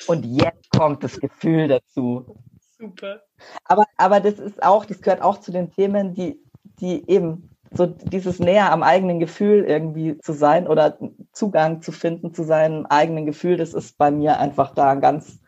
Und 0.07 0.25
jetzt 0.25 0.71
kommt 0.71 1.05
das 1.05 1.21
Gefühl 1.21 1.69
dazu. 1.69 2.39
Super. 2.79 3.23
Aber, 3.65 3.85
aber 3.99 4.21
das 4.21 4.39
ist 4.39 4.63
auch, 4.63 4.87
das 4.87 5.03
gehört 5.03 5.21
auch 5.21 5.41
zu 5.41 5.53
den 5.53 5.71
Themen, 5.71 6.15
die, 6.15 6.41
die 6.81 7.09
eben 7.11 7.51
so 7.73 7.85
dieses 7.85 8.39
näher 8.39 8.73
am 8.73 8.83
eigenen 8.83 9.21
Gefühl 9.21 9.65
irgendwie 9.65 10.17
zu 10.19 10.33
sein 10.33 10.67
oder 10.67 10.99
Zugang 11.33 11.83
zu 11.83 11.93
finden 11.93 12.33
zu 12.33 12.45
seinem 12.45 12.87
eigenen 12.87 13.27
Gefühl, 13.27 13.59
das 13.59 13.75
ist 13.75 13.99
bei 13.99 14.11
mir 14.11 14.39
einfach 14.39 14.73
da 14.75 14.93
ein 14.93 15.01
ganz 15.03 15.41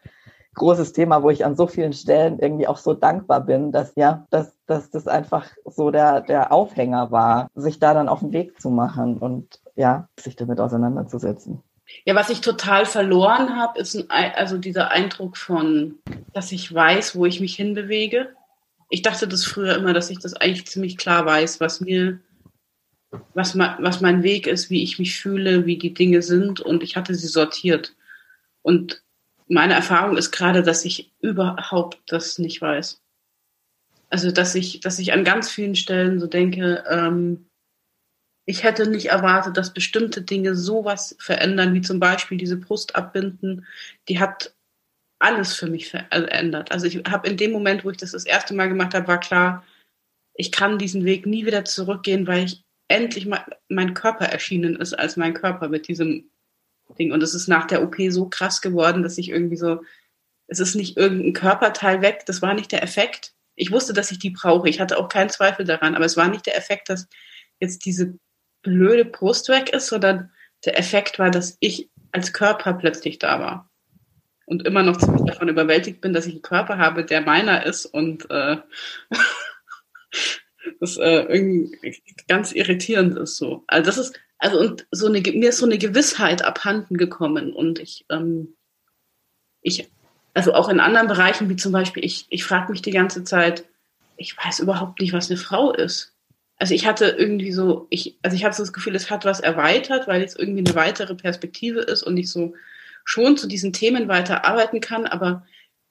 großes 0.59 0.93
Thema, 0.93 1.23
wo 1.23 1.31
ich 1.31 1.45
an 1.45 1.57
so 1.57 1.67
vielen 1.67 1.93
Stellen 1.93 2.39
irgendwie 2.39 2.67
auch 2.67 2.77
so 2.77 2.95
dankbar 2.95 3.41
bin, 3.41 3.73
dass 3.73 3.93
ja, 3.97 4.27
dass, 4.31 4.53
dass 4.67 4.91
das 4.91 5.09
einfach 5.09 5.47
so 5.65 5.91
der, 5.91 6.21
der 6.21 6.53
Aufhänger 6.53 7.11
war, 7.11 7.49
sich 7.55 7.79
da 7.79 7.95
dann 7.95 8.09
auf 8.09 8.21
den 8.21 8.33
Weg 8.33 8.61
zu 8.61 8.71
machen 8.71 9.19
und 9.19 9.61
ja, 9.77 10.09
sich 10.19 10.37
damit 10.37 10.61
auseinanderzusetzen. 10.61 11.63
Ja, 12.05 12.15
was 12.15 12.31
ich 12.31 12.41
total 12.41 12.85
verloren 12.85 13.57
habe, 13.57 13.79
ist 13.79 13.97
ein, 14.11 14.33
also 14.35 14.59
dieser 14.59 14.91
Eindruck 14.91 15.37
von, 15.37 15.99
dass 16.35 16.53
ich 16.53 16.73
weiß, 16.73 17.17
wo 17.17 17.25
ich 17.25 17.41
mich 17.41 17.57
hinbewege. 17.57 18.35
Ich 18.91 19.03
dachte 19.03 19.27
das 19.27 19.45
früher 19.45 19.77
immer, 19.77 19.93
dass 19.93 20.11
ich 20.11 20.19
das 20.19 20.35
eigentlich 20.35 20.67
ziemlich 20.67 20.97
klar 20.97 21.25
weiß, 21.25 21.61
was 21.61 21.81
mir, 21.81 22.21
was, 23.35 23.57
was 23.57 24.01
mein 24.01 24.23
Weg 24.23 24.47
ist, 24.47 24.69
wie 24.69 24.83
ich 24.83 24.99
mich 24.99 25.19
fühle, 25.19 25.65
wie 25.65 25.79
die 25.79 25.95
Dinge 25.95 26.23
sind 26.23 26.61
und 26.61 26.83
ich 26.83 26.97
hatte 26.97 27.15
sie 27.15 27.29
sortiert. 27.29 27.95
Und 28.63 29.03
meine 29.49 29.75
Erfahrung 29.75 30.17
ist 30.17 30.31
gerade, 30.31 30.63
dass 30.63 30.85
ich 30.85 31.13
überhaupt 31.21 32.01
das 32.07 32.39
nicht 32.39 32.61
weiß. 32.61 33.01
Also, 34.11 34.31
dass 34.31 34.55
ich, 34.55 34.81
dass 34.81 34.99
ich 34.99 35.13
an 35.13 35.25
ganz 35.25 35.51
vielen 35.51 35.75
Stellen 35.75 36.19
so 36.21 36.27
denke, 36.27 36.85
ähm, 36.89 37.47
ich 38.47 38.63
hätte 38.63 38.89
nicht 38.89 39.07
erwartet, 39.07 39.59
dass 39.59 39.75
bestimmte 39.75 40.23
Dinge 40.23 40.55
sowas 40.55 41.15
verändern, 41.19 41.75
wie 41.75 41.83
zum 41.83 42.01
Beispiel 42.01 42.39
diese 42.39 42.57
Brust 42.57 42.97
abbinden. 42.97 43.67
Die 44.09 44.19
hat 44.19 44.55
alles 45.19 45.55
für 45.55 45.67
mich 45.67 45.89
verändert. 45.89 46.73
Also 46.73 46.87
ich 46.87 46.97
habe 47.09 47.29
in 47.29 47.37
dem 47.37 47.53
Moment, 47.53 47.85
wo 47.85 47.91
ich 47.91 47.99
das 47.99 48.13
das 48.13 48.25
erste 48.25 48.55
Mal 48.55 48.69
gemacht 48.69 48.95
habe, 48.95 49.09
war 49.09 49.21
klar, 49.21 49.65
ich 50.33 50.53
kann 50.53 50.79
diesen 50.79 51.05
Weg 51.05 51.27
nie 51.27 51.45
wieder 51.45 51.65
zurückgehen, 51.65 52.27
weil 52.27 52.45
ich 52.45 52.65
endlich 52.89 53.27
mal 53.27 53.45
mein 53.69 53.93
Körper 53.93 54.27
erschienen 54.27 54.77
ist 54.77 54.95
als 54.95 55.17
mein 55.19 55.35
Körper 55.35 55.69
mit 55.69 55.89
diesem 55.89 56.31
Ding. 56.95 57.13
Und 57.13 57.23
es 57.23 57.35
ist 57.35 57.49
nach 57.49 57.67
der 57.67 57.83
OP 57.83 57.97
so 58.11 58.29
krass 58.29 58.61
geworden, 58.61 59.03
dass 59.03 59.19
ich 59.19 59.31
irgendwie 59.31 59.57
so, 59.57 59.83
es 60.47 60.61
ist 60.61 60.75
nicht 60.75 60.97
irgendein 60.97 61.33
Körperteil 61.33 62.03
weg, 62.03 62.25
das 62.27 62.43
war 62.43 62.55
nicht 62.55 62.73
der 62.73 62.83
Effekt. 62.83 63.35
Ich 63.55 63.73
wusste, 63.73 63.93
dass 63.93 64.11
ich 64.11 64.19
die 64.19 64.31
brauche. 64.31 64.69
Ich 64.69 64.81
hatte 64.81 64.99
auch 64.99 65.09
keinen 65.09 65.31
Zweifel 65.31 65.65
daran, 65.65 65.95
aber 65.95 66.05
es 66.05 66.17
war 66.17 66.29
nicht 66.29 66.47
der 66.47 66.57
Effekt, 66.57 66.89
dass 66.89 67.09
jetzt 67.61 67.85
diese 67.85 68.19
blöde 68.63 69.05
Brust 69.05 69.49
weg 69.49 69.71
ist, 69.71 69.89
sondern 69.89 70.31
der 70.65 70.79
Effekt 70.79 71.19
war, 71.19 71.31
dass 71.31 71.57
ich 71.61 71.91
als 72.13 72.33
Körper 72.33 72.75
plötzlich 72.75 73.19
da 73.19 73.41
war. 73.41 73.71
Und 74.47 74.67
immer 74.67 74.83
noch 74.83 74.97
ziemlich 74.97 75.25
davon 75.25 75.49
überwältigt 75.49 76.01
bin, 76.01 76.15
dass 76.15 76.27
ich 76.27 76.33
einen 76.33 76.43
Körper 76.43 76.79
habe, 76.79 77.05
der 77.05 77.21
meiner 77.21 77.67
ist 77.67 77.85
und 77.85 78.31
äh, 78.31 78.57
das 80.81 80.97
äh, 80.97 81.23
irgendwie 81.29 82.01
ganz 82.29 82.53
irritierend 82.53 83.17
ist 83.19 83.37
so. 83.37 83.65
Also 83.67 83.87
das 83.87 83.99
ist, 83.99 84.21
also 84.39 84.59
und 84.59 84.87
so 84.91 85.07
eine, 85.07 85.21
mir 85.21 85.51
ist 85.51 85.59
so 85.59 85.67
eine 85.67 85.79
Gewissheit 85.79 86.45
abhanden 86.45 86.97
gekommen 86.97 87.53
und 87.53 87.79
ich, 87.79 88.05
ähm, 88.11 88.55
ich, 89.63 89.89
also 90.35 90.55
auch 90.55 90.69
in 90.69 90.81
anderen 90.81 91.09
Bereichen, 91.09 91.49
wie 91.49 91.57
zum 91.57 91.73
Beispiel, 91.73 92.05
ich, 92.05 92.27
ich 92.29 92.45
frage 92.45 92.71
mich 92.71 92.83
die 92.83 92.93
ganze 92.93 93.25
Zeit, 93.25 93.65
ich 94.17 94.37
weiß 94.37 94.61
überhaupt 94.61 95.01
nicht, 95.01 95.13
was 95.13 95.31
eine 95.31 95.39
Frau 95.39 95.73
ist. 95.73 96.15
Also 96.59 96.75
ich 96.75 96.87
hatte 96.87 97.07
irgendwie 97.07 97.53
so, 97.53 97.87
ich, 97.91 98.19
also 98.23 98.37
ich 98.37 98.45
habe 98.45 98.55
so 98.55 98.63
das 98.63 98.73
Gefühl, 98.73 98.97
es 98.97 99.11
hat 99.11 99.25
was 99.25 99.41
erweitert, 99.41 100.09
weil 100.09 100.21
jetzt 100.21 100.39
irgendwie 100.39 100.65
eine 100.65 100.75
weitere 100.75 101.15
Perspektive 101.15 101.81
ist 101.81 102.03
und 102.03 102.17
ich 102.17 102.31
so 102.31 102.55
schon 103.05 103.37
zu 103.37 103.47
diesen 103.47 103.73
Themen 103.73 104.09
weiter 104.09 104.45
arbeiten 104.45 104.81
kann, 104.81 105.07
aber 105.07 105.47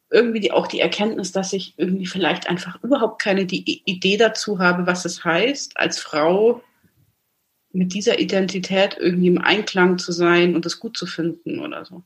irgendwie 0.09 0.39
die, 0.39 0.51
auch 0.51 0.67
die 0.67 0.79
Erkenntnis, 0.79 1.31
dass 1.31 1.53
ich 1.53 1.73
irgendwie 1.77 2.05
vielleicht 2.05 2.49
einfach 2.49 2.81
überhaupt 2.83 3.21
keine 3.21 3.45
die 3.45 3.81
Idee 3.85 4.17
dazu 4.17 4.59
habe, 4.59 4.87
was 4.87 5.05
es 5.05 5.23
heißt, 5.23 5.77
als 5.77 5.99
Frau 5.99 6.63
mit 7.71 7.93
dieser 7.93 8.19
Identität 8.19 8.97
irgendwie 8.99 9.27
im 9.27 9.41
Einklang 9.41 9.97
zu 9.97 10.11
sein 10.11 10.55
und 10.55 10.65
das 10.65 10.79
gut 10.79 10.97
zu 10.97 11.05
finden 11.05 11.59
oder 11.59 11.85
so. 11.85 12.03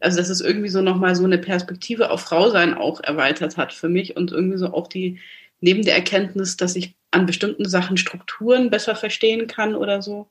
Also 0.00 0.18
dass 0.18 0.28
es 0.28 0.40
irgendwie 0.40 0.68
so 0.68 0.82
nochmal 0.82 1.14
so 1.14 1.24
eine 1.24 1.38
Perspektive 1.38 2.10
auf 2.10 2.22
Frausein 2.22 2.74
auch 2.74 3.00
erweitert 3.00 3.56
hat 3.56 3.72
für 3.72 3.88
mich 3.88 4.16
und 4.16 4.32
irgendwie 4.32 4.58
so 4.58 4.74
auch 4.74 4.88
die, 4.88 5.20
neben 5.60 5.84
der 5.84 5.94
Erkenntnis, 5.94 6.56
dass 6.56 6.76
ich 6.76 6.96
an 7.12 7.26
bestimmten 7.26 7.66
Sachen 7.68 7.96
Strukturen 7.96 8.70
besser 8.70 8.96
verstehen 8.96 9.46
kann 9.46 9.74
oder 9.74 10.02
so, 10.02 10.28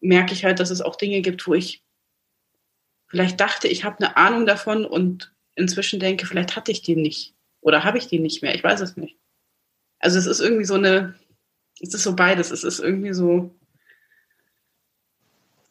merke 0.00 0.32
ich 0.32 0.44
halt, 0.44 0.60
dass 0.60 0.70
es 0.70 0.80
auch 0.80 0.96
Dinge 0.96 1.20
gibt, 1.20 1.46
wo 1.46 1.54
ich 1.54 1.82
vielleicht 3.06 3.40
dachte, 3.40 3.68
ich 3.68 3.84
habe 3.84 3.98
eine 3.98 4.16
Ahnung 4.16 4.46
davon 4.46 4.86
und 4.86 5.33
inzwischen 5.56 6.00
denke, 6.00 6.26
vielleicht 6.26 6.56
hatte 6.56 6.72
ich 6.72 6.82
die 6.82 6.96
nicht 6.96 7.34
oder 7.60 7.84
habe 7.84 7.98
ich 7.98 8.06
die 8.08 8.18
nicht 8.18 8.42
mehr. 8.42 8.54
Ich 8.54 8.64
weiß 8.64 8.80
es 8.80 8.96
nicht. 8.96 9.16
Also 9.98 10.18
es 10.18 10.26
ist 10.26 10.40
irgendwie 10.40 10.64
so 10.64 10.74
eine, 10.74 11.14
es 11.80 11.94
ist 11.94 12.02
so 12.02 12.14
beides. 12.14 12.50
Es 12.50 12.64
ist 12.64 12.78
irgendwie 12.78 13.14
so 13.14 13.54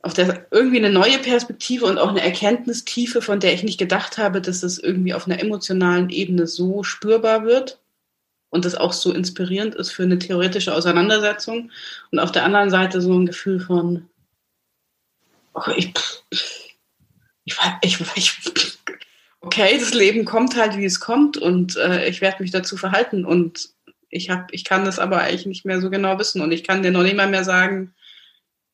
auf 0.02 0.14
der 0.14 0.48
irgendwie 0.52 0.78
eine 0.78 0.92
neue 0.92 1.18
Perspektive 1.20 1.86
und 1.86 1.98
auch 1.98 2.10
eine 2.10 2.22
Erkenntnistiefe, 2.22 3.22
von 3.22 3.40
der 3.40 3.54
ich 3.54 3.64
nicht 3.64 3.80
gedacht 3.80 4.18
habe, 4.18 4.42
dass 4.42 4.62
es 4.62 4.78
irgendwie 4.78 5.14
auf 5.14 5.28
einer 5.28 5.40
emotionalen 5.40 6.10
Ebene 6.10 6.46
so 6.46 6.84
spürbar 6.84 7.46
wird 7.46 7.80
und 8.50 8.66
das 8.66 8.76
auch 8.76 8.92
so 8.92 9.14
inspirierend 9.14 9.76
ist 9.76 9.92
für 9.92 10.04
eine 10.04 10.20
theoretische 10.20 10.76
Auseinandersetzung. 10.76 11.72
Und 12.12 12.20
auf 12.20 12.32
der 12.34 12.44
anderen 12.44 12.70
Seite 12.70 13.02
so 13.02 13.18
ein 13.18 13.26
Gefühl 13.26 13.62
von, 13.62 14.10
oh, 15.54 15.72
ich, 15.76 15.94
ich, 16.30 17.56
ich, 17.82 18.02
ich, 18.16 18.78
okay, 19.44 19.78
das 19.78 19.94
Leben 19.94 20.26
kommt 20.26 20.56
halt, 20.56 20.78
wie 20.78 20.86
es 20.86 21.00
kommt 21.00 21.38
und 21.38 21.76
äh, 21.76 22.08
ich 22.08 22.22
werde 22.22 22.42
mich 22.42 22.52
dazu 22.52 22.78
verhalten 22.78 23.26
und 23.26 23.70
ich 24.10 24.30
hab, 24.30 24.54
ich 24.54 24.64
kann 24.64 24.86
das 24.86 25.00
aber 25.00 25.20
eigentlich 25.20 25.46
nicht 25.46 25.66
mehr 25.66 25.82
so 25.82 25.90
genau 25.90 26.18
wissen 26.18 26.42
und 26.42 26.52
ich 26.52 26.64
kann 26.64 26.82
dir 26.82 26.92
noch 26.92 27.04
nicht 27.04 27.16
mal 27.16 27.30
mehr 27.30 27.44
sagen, 27.44 27.94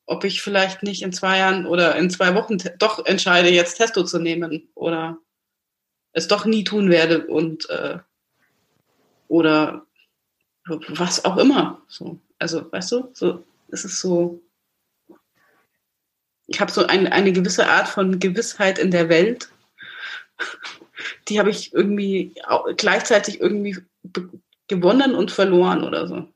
ob 0.06 0.24
ich 0.24 0.42
vielleicht 0.42 0.82
nicht 0.82 1.02
in 1.02 1.12
zwei 1.12 1.38
Jahren 1.38 1.66
oder 1.66 1.96
in 1.96 2.10
zwei 2.10 2.34
Wochen 2.34 2.58
doch 2.78 3.04
entscheide, 3.04 3.50
jetzt 3.50 3.76
Testo 3.76 4.04
zu 4.04 4.18
nehmen 4.18 4.68
oder 4.74 5.18
es 6.12 6.28
doch 6.28 6.44
nie 6.44 6.64
tun 6.64 6.90
werde 6.90 7.26
und 7.26 7.68
äh, 7.70 7.98
oder 9.28 9.86
was 10.88 11.24
auch 11.24 11.36
immer. 11.36 11.82
So, 11.88 12.18
also, 12.38 12.70
weißt 12.70 12.92
du, 12.92 13.10
so 13.12 13.44
es 13.68 13.84
ist 13.84 14.00
so 14.00 14.40
ich 16.46 16.60
habe 16.60 16.72
so 16.72 16.84
ein, 16.86 17.06
eine 17.06 17.32
gewisse 17.32 17.68
Art 17.68 17.88
von 17.88 18.18
Gewissheit 18.18 18.80
in 18.80 18.90
der 18.90 19.08
Welt. 19.08 19.50
Die 21.28 21.38
habe 21.38 21.50
ich 21.50 21.72
irgendwie 21.72 22.34
gleichzeitig 22.76 23.40
irgendwie 23.40 23.78
gewonnen 24.68 25.14
und 25.14 25.30
verloren 25.30 25.84
oder 25.84 26.06
so. 26.06 26.26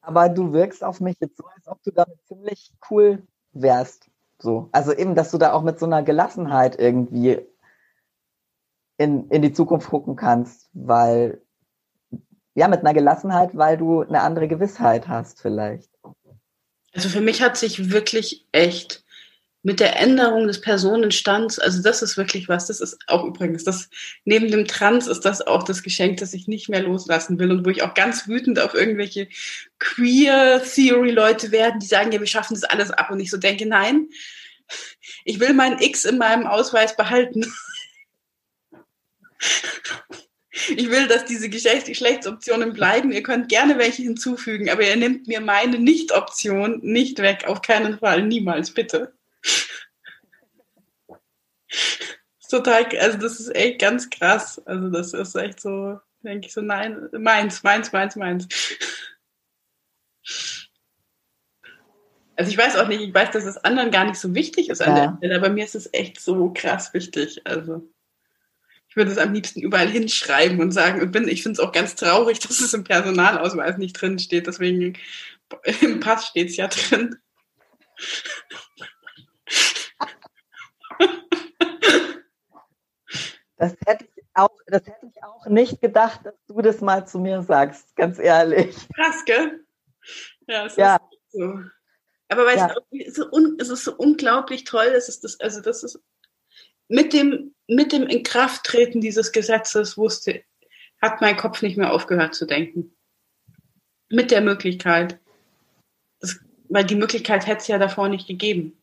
Aber 0.00 0.28
du 0.28 0.52
wirkst 0.52 0.82
auf 0.82 1.00
mich 1.00 1.16
jetzt 1.20 1.36
so, 1.36 1.44
als 1.46 1.68
ob 1.68 1.82
du 1.82 1.90
damit 1.90 2.18
ziemlich 2.26 2.72
cool 2.90 3.22
wärst. 3.52 4.10
So. 4.38 4.68
Also 4.72 4.94
eben, 4.94 5.14
dass 5.14 5.30
du 5.30 5.38
da 5.38 5.52
auch 5.52 5.62
mit 5.62 5.78
so 5.78 5.86
einer 5.86 6.02
Gelassenheit 6.02 6.78
irgendwie 6.78 7.38
in, 8.96 9.28
in 9.28 9.42
die 9.42 9.52
Zukunft 9.52 9.88
gucken 9.88 10.16
kannst, 10.16 10.68
weil, 10.72 11.40
ja, 12.54 12.68
mit 12.68 12.80
einer 12.80 12.94
Gelassenheit, 12.94 13.56
weil 13.56 13.76
du 13.76 14.02
eine 14.02 14.22
andere 14.22 14.48
Gewissheit 14.48 15.08
hast 15.08 15.40
vielleicht. 15.40 15.90
Also 16.92 17.08
für 17.08 17.20
mich 17.20 17.42
hat 17.42 17.56
sich 17.56 17.90
wirklich 17.90 18.46
echt 18.52 19.04
mit 19.62 19.78
der 19.78 19.98
Änderung 20.00 20.46
des 20.46 20.60
Personenstands, 20.60 21.58
also 21.58 21.82
das 21.82 22.00
ist 22.00 22.16
wirklich 22.16 22.48
was, 22.48 22.66
das 22.66 22.80
ist 22.80 22.98
auch 23.08 23.24
übrigens, 23.24 23.62
das 23.64 23.90
neben 24.24 24.50
dem 24.50 24.66
Trans 24.66 25.06
ist 25.06 25.20
das 25.20 25.46
auch 25.46 25.64
das 25.64 25.82
Geschenk, 25.82 26.18
das 26.18 26.32
ich 26.32 26.48
nicht 26.48 26.70
mehr 26.70 26.82
loslassen 26.82 27.38
will 27.38 27.50
und 27.50 27.66
wo 27.66 27.70
ich 27.70 27.82
auch 27.82 27.92
ganz 27.92 28.26
wütend 28.26 28.58
auf 28.58 28.74
irgendwelche 28.74 29.28
Queer 29.78 30.62
Theory 30.62 31.10
Leute 31.10 31.52
werden, 31.52 31.78
die 31.80 31.86
sagen, 31.86 32.10
ja, 32.12 32.20
wir 32.20 32.26
schaffen 32.26 32.54
das 32.54 32.64
alles 32.64 32.90
ab 32.90 33.10
und 33.10 33.20
ich 33.20 33.30
so 33.30 33.36
denke, 33.36 33.66
nein, 33.66 34.08
ich 35.24 35.40
will 35.40 35.52
meinen 35.52 35.80
X 35.80 36.04
in 36.04 36.18
meinem 36.18 36.46
Ausweis 36.46 36.96
behalten. 36.96 37.44
Ich 40.76 40.90
will, 40.90 41.08
dass 41.08 41.24
diese 41.24 41.48
Geschlechtsoptionen 41.48 42.72
bleiben. 42.72 43.12
Ihr 43.12 43.22
könnt 43.22 43.48
gerne 43.48 43.78
welche 43.78 44.02
hinzufügen, 44.02 44.68
aber 44.68 44.86
ihr 44.86 44.96
nehmt 44.96 45.26
mir 45.26 45.40
meine 45.40 45.78
Nicht-Option 45.78 46.80
nicht 46.82 47.18
weg. 47.18 47.44
Auf 47.46 47.62
keinen 47.62 47.98
Fall. 47.98 48.22
Niemals, 48.22 48.72
bitte. 48.72 49.14
Total, 52.50 52.84
also 52.98 53.18
das 53.18 53.38
ist 53.38 53.54
echt 53.54 53.80
ganz 53.80 54.10
krass. 54.10 54.60
Also 54.66 54.90
das 54.90 55.12
ist 55.14 55.36
echt 55.36 55.60
so, 55.60 56.00
denke 56.22 56.48
ich 56.48 56.52
so, 56.52 56.60
nein, 56.60 57.08
meins, 57.12 57.62
meins, 57.62 57.92
meins, 57.92 58.16
meins. 58.16 58.48
Also 62.34 62.50
ich 62.50 62.58
weiß 62.58 62.76
auch 62.76 62.88
nicht, 62.88 63.02
ich 63.02 63.14
weiß, 63.14 63.30
dass 63.30 63.44
es 63.44 63.58
anderen 63.58 63.90
gar 63.92 64.04
nicht 64.04 64.18
so 64.18 64.34
wichtig 64.34 64.68
ist 64.68 64.80
an 64.82 64.96
ja. 64.96 65.06
der 65.06 65.16
Stelle, 65.18 65.36
aber 65.36 65.50
mir 65.50 65.64
ist 65.64 65.76
es 65.76 65.90
echt 65.92 66.20
so 66.20 66.52
krass 66.52 66.92
wichtig. 66.92 67.42
Also 67.44 67.88
ich 68.88 68.96
würde 68.96 69.12
es 69.12 69.18
am 69.18 69.32
liebsten 69.32 69.60
überall 69.60 69.88
hinschreiben 69.88 70.58
und 70.60 70.72
sagen, 70.72 71.00
und 71.00 71.12
bin, 71.12 71.28
ich 71.28 71.44
finde 71.44 71.60
es 71.60 71.64
auch 71.64 71.70
ganz 71.70 71.94
traurig, 71.94 72.38
dass 72.40 72.60
es 72.60 72.74
im 72.74 72.82
Personalausweis 72.82 73.78
nicht 73.78 73.92
drin 73.92 74.18
steht. 74.18 74.48
Deswegen 74.48 74.98
im 75.82 76.00
Pass 76.00 76.26
steht 76.26 76.48
es 76.48 76.56
ja 76.56 76.66
drin. 76.66 77.16
Das 83.60 83.76
hätte 83.86 84.06
ich 84.16 84.24
auch, 84.32 84.56
das 84.68 84.86
hätte 84.86 85.06
ich 85.06 85.22
auch 85.22 85.46
nicht 85.46 85.82
gedacht, 85.82 86.24
dass 86.24 86.34
du 86.48 86.62
das 86.62 86.80
mal 86.80 87.06
zu 87.06 87.18
mir 87.18 87.42
sagst, 87.42 87.94
ganz 87.94 88.18
ehrlich. 88.18 88.74
Krass, 88.94 89.22
gell? 89.26 89.66
Ja, 90.46 90.64
es 90.64 90.76
ja. 90.76 90.96
ist 90.96 91.32
so. 91.32 91.60
Aber 92.28 92.46
weißt 92.46 92.56
ja. 92.56 92.68
du, 92.68 92.80
es 92.96 93.06
ist, 93.08 93.16
so 93.16 93.28
es 93.58 93.68
ist 93.68 93.84
so 93.84 93.94
unglaublich 93.96 94.64
toll, 94.64 94.86
es 94.96 95.10
ist 95.10 95.24
das, 95.24 95.38
also 95.40 95.60
das 95.60 95.82
ist 95.82 96.00
mit 96.88 97.12
dem, 97.12 97.54
mit 97.68 97.92
dem 97.92 98.06
Inkrafttreten 98.06 99.02
dieses 99.02 99.30
Gesetzes 99.30 99.98
wusste, 99.98 100.42
hat 101.02 101.20
mein 101.20 101.36
Kopf 101.36 101.60
nicht 101.60 101.76
mehr 101.76 101.92
aufgehört 101.92 102.34
zu 102.34 102.46
denken. 102.46 102.96
Mit 104.08 104.30
der 104.30 104.40
Möglichkeit. 104.40 105.18
Das, 106.18 106.40
weil 106.70 106.84
die 106.84 106.96
Möglichkeit 106.96 107.46
hätte 107.46 107.60
es 107.60 107.68
ja 107.68 107.76
davor 107.76 108.08
nicht 108.08 108.26
gegeben. 108.26 108.82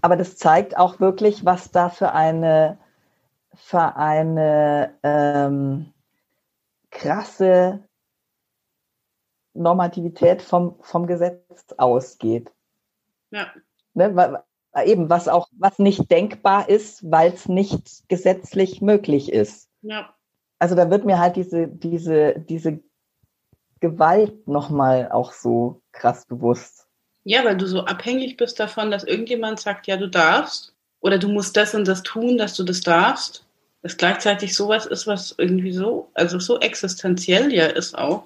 Aber 0.00 0.14
das 0.14 0.36
zeigt 0.36 0.76
auch 0.76 1.00
wirklich, 1.00 1.44
was 1.44 1.72
da 1.72 1.88
für 1.88 2.12
eine, 2.12 2.78
für 3.56 3.96
eine 3.96 4.94
ähm, 5.02 5.92
krasse 6.90 7.82
Normativität 9.54 10.42
vom, 10.42 10.76
vom 10.80 11.06
Gesetz 11.06 11.72
ausgeht. 11.76 12.52
Ja. 13.30 13.48
Ne, 13.94 14.42
eben, 14.84 15.08
was 15.08 15.28
auch, 15.28 15.48
was 15.58 15.78
nicht 15.78 16.10
denkbar 16.10 16.68
ist, 16.68 17.10
weil 17.10 17.32
es 17.32 17.48
nicht 17.48 18.08
gesetzlich 18.08 18.82
möglich 18.82 19.32
ist. 19.32 19.68
Ja. 19.82 20.14
Also 20.58 20.74
da 20.74 20.90
wird 20.90 21.04
mir 21.04 21.18
halt 21.18 21.36
diese, 21.36 21.68
diese, 21.68 22.38
diese 22.38 22.80
Gewalt 23.80 24.46
nochmal 24.46 25.10
auch 25.10 25.32
so 25.32 25.82
krass 25.92 26.26
bewusst. 26.26 26.86
Ja, 27.24 27.44
weil 27.44 27.56
du 27.56 27.66
so 27.66 27.84
abhängig 27.84 28.36
bist 28.36 28.60
davon, 28.60 28.90
dass 28.90 29.04
irgendjemand 29.04 29.60
sagt, 29.60 29.86
ja, 29.86 29.96
du 29.96 30.08
darfst 30.08 30.74
oder 31.00 31.18
du 31.18 31.28
musst 31.28 31.56
das 31.56 31.74
und 31.74 31.86
das 31.88 32.02
tun, 32.02 32.38
dass 32.38 32.54
du 32.54 32.62
das 32.62 32.80
darfst. 32.80 33.45
Das 33.86 33.96
gleichzeitig 33.96 34.56
sowas 34.56 34.84
ist, 34.84 35.06
was 35.06 35.32
irgendwie 35.38 35.70
so, 35.70 36.10
also 36.14 36.40
so 36.40 36.58
existenziell 36.58 37.52
ja 37.52 37.66
ist 37.66 37.96
auch. 37.96 38.24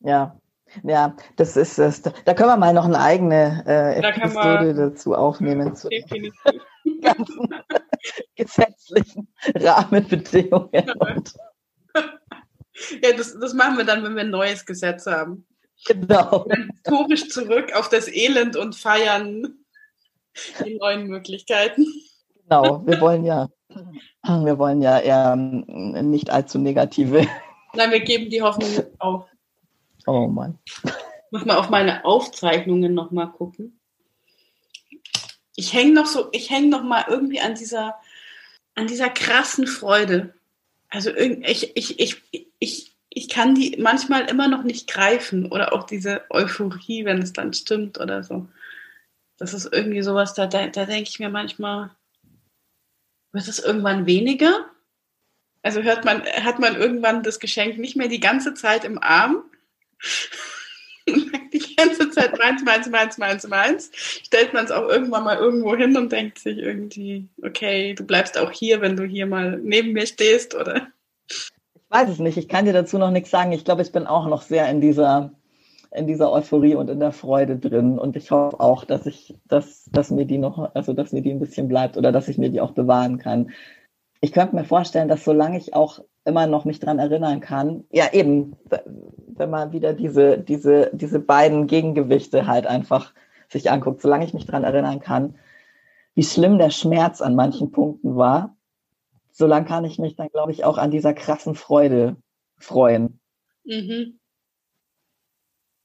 Ja, 0.00 0.36
ja, 0.82 1.14
das 1.36 1.56
ist 1.56 1.78
es. 1.78 2.02
Da 2.02 2.34
können 2.34 2.48
wir 2.48 2.56
mal 2.56 2.72
noch 2.72 2.86
eine 2.86 2.98
eigene 2.98 3.62
äh, 3.66 4.02
da 4.02 4.08
Episode 4.08 4.74
dazu 4.74 5.14
aufnehmen. 5.14 5.76
Zu 5.76 5.88
ganzen 7.00 7.48
gesetzlichen 8.34 9.28
Rahmenbedingungen. 9.54 10.92
Ja, 13.02 13.12
das, 13.12 13.36
das 13.36 13.54
machen 13.54 13.76
wir 13.76 13.84
dann, 13.84 14.04
wenn 14.04 14.14
wir 14.14 14.22
ein 14.22 14.30
neues 14.30 14.64
Gesetz 14.64 15.06
haben. 15.06 15.44
Genau. 15.86 16.46
Dann 16.48 16.70
historisch 16.70 17.28
zurück 17.28 17.72
auf 17.74 17.88
das 17.88 18.06
Elend 18.06 18.54
und 18.54 18.76
feiern 18.76 19.64
die 20.64 20.76
neuen 20.76 21.08
Möglichkeiten. 21.08 21.84
Genau, 22.48 22.86
wir 22.86 23.00
wollen 23.00 23.24
ja, 23.24 23.48
wir 24.24 24.58
wollen 24.58 24.80
ja 24.80 24.98
eher 24.98 25.36
nicht 25.36 26.30
allzu 26.30 26.58
negative. 26.58 27.26
Nein, 27.74 27.90
wir 27.90 28.00
geben 28.00 28.30
die 28.30 28.42
Hoffnung 28.42 28.70
auf. 28.98 29.26
Oh 30.06 30.26
Mann. 30.26 30.58
Ich 30.66 31.32
muss 31.32 31.44
mal 31.44 31.58
auf 31.58 31.68
meine 31.68 32.04
Aufzeichnungen 32.06 32.94
nochmal 32.94 33.30
gucken. 33.30 33.78
Ich 35.54 35.74
hänge 35.74 35.92
noch 35.92 36.06
so, 36.06 36.28
ich 36.32 36.50
hänge 36.50 36.68
noch 36.68 36.82
mal 36.82 37.04
irgendwie 37.08 37.40
an 37.40 37.54
dieser, 37.54 37.96
an 38.74 38.86
dieser 38.86 39.10
krassen 39.10 39.66
Freude. 39.66 40.32
Also 40.88 41.14
ich, 41.14 41.76
ich, 41.76 42.00
ich, 42.00 42.22
ich, 42.58 42.92
ich 43.10 43.28
kann 43.28 43.54
die 43.54 43.76
manchmal 43.78 44.30
immer 44.30 44.48
noch 44.48 44.62
nicht 44.62 44.88
greifen 44.88 45.52
oder 45.52 45.74
auch 45.74 45.84
diese 45.84 46.22
Euphorie, 46.30 47.04
wenn 47.04 47.20
es 47.20 47.34
dann 47.34 47.52
stimmt 47.52 48.00
oder 48.00 48.22
so. 48.22 48.46
Das 49.36 49.52
ist 49.52 49.70
irgendwie 49.70 50.02
sowas, 50.02 50.32
da, 50.32 50.46
da, 50.46 50.66
da 50.68 50.86
denke 50.86 51.10
ich 51.10 51.18
mir 51.18 51.28
manchmal, 51.28 51.90
wird 53.32 53.48
es 53.48 53.58
irgendwann 53.58 54.06
weniger? 54.06 54.66
Also 55.62 55.82
hört 55.82 56.04
man, 56.04 56.22
hat 56.24 56.58
man 56.58 56.76
irgendwann 56.76 57.22
das 57.22 57.40
Geschenk 57.40 57.78
nicht 57.78 57.96
mehr 57.96 58.08
die 58.08 58.20
ganze 58.20 58.54
Zeit 58.54 58.84
im 58.84 58.98
Arm? 59.02 59.44
die 61.52 61.76
ganze 61.76 62.10
Zeit 62.10 62.38
meins, 62.38 62.62
meins, 62.64 62.88
meins, 62.88 63.18
meins, 63.18 63.48
meins, 63.48 63.90
stellt 63.94 64.52
man 64.52 64.64
es 64.64 64.70
auch 64.70 64.88
irgendwann 64.88 65.24
mal 65.24 65.38
irgendwo 65.38 65.74
hin 65.74 65.96
und 65.96 66.12
denkt 66.12 66.38
sich 66.38 66.58
irgendwie, 66.58 67.28
okay, 67.42 67.94
du 67.94 68.04
bleibst 68.04 68.38
auch 68.38 68.50
hier, 68.50 68.80
wenn 68.80 68.96
du 68.96 69.04
hier 69.04 69.26
mal 69.26 69.58
neben 69.62 69.92
mir 69.92 70.06
stehst, 70.06 70.54
oder? 70.54 70.88
Ich 71.28 71.50
ich 71.74 71.90
weiß 71.90 72.10
es 72.10 72.18
nicht. 72.18 72.36
Ich 72.36 72.48
kann 72.48 72.66
dir 72.66 72.74
dazu 72.74 72.98
noch 72.98 73.10
nichts 73.10 73.30
sagen. 73.30 73.52
Ich 73.52 73.64
glaube, 73.64 73.80
ich 73.80 73.92
bin 73.92 74.06
auch 74.06 74.26
noch 74.26 74.42
sehr 74.42 74.68
in 74.68 74.82
dieser, 74.82 75.32
in 75.92 76.06
dieser 76.06 76.32
Euphorie 76.32 76.74
und 76.74 76.90
in 76.90 77.00
der 77.00 77.12
Freude 77.12 77.56
drin. 77.56 77.98
Und 77.98 78.16
ich 78.16 78.30
hoffe 78.30 78.60
auch, 78.60 78.84
dass 78.84 79.06
ich, 79.06 79.34
dass, 79.46 79.84
dass 79.90 80.10
mir 80.10 80.26
die 80.26 80.38
noch, 80.38 80.74
also 80.74 80.92
dass 80.92 81.12
mir 81.12 81.22
die 81.22 81.30
ein 81.30 81.40
bisschen 81.40 81.68
bleibt 81.68 81.96
oder 81.96 82.12
dass 82.12 82.28
ich 82.28 82.38
mir 82.38 82.50
die 82.50 82.60
auch 82.60 82.72
bewahren 82.72 83.18
kann. 83.18 83.50
Ich 84.20 84.32
könnte 84.32 84.56
mir 84.56 84.64
vorstellen, 84.64 85.08
dass 85.08 85.24
solange 85.24 85.58
ich 85.58 85.74
auch 85.74 86.00
immer 86.24 86.46
noch 86.46 86.64
mich 86.64 86.78
dran 86.80 86.98
erinnern 86.98 87.40
kann, 87.40 87.84
ja 87.90 88.12
eben, 88.12 88.56
wenn 89.28 89.50
man 89.50 89.72
wieder 89.72 89.94
diese, 89.94 90.38
diese, 90.38 90.90
diese 90.92 91.20
beiden 91.20 91.66
Gegengewichte 91.66 92.46
halt 92.46 92.66
einfach 92.66 93.14
sich 93.48 93.70
anguckt, 93.70 94.02
solange 94.02 94.24
ich 94.24 94.34
mich 94.34 94.46
dran 94.46 94.64
erinnern 94.64 95.00
kann, 95.00 95.36
wie 96.14 96.24
schlimm 96.24 96.58
der 96.58 96.70
Schmerz 96.70 97.22
an 97.22 97.34
manchen 97.34 97.70
Punkten 97.70 98.16
war, 98.16 98.56
solange 99.30 99.66
kann 99.66 99.84
ich 99.84 99.98
mich 99.98 100.16
dann, 100.16 100.28
glaube 100.28 100.52
ich, 100.52 100.64
auch 100.64 100.76
an 100.76 100.90
dieser 100.90 101.14
krassen 101.14 101.54
Freude 101.54 102.16
freuen. 102.58 103.20
Mhm. 103.64 104.17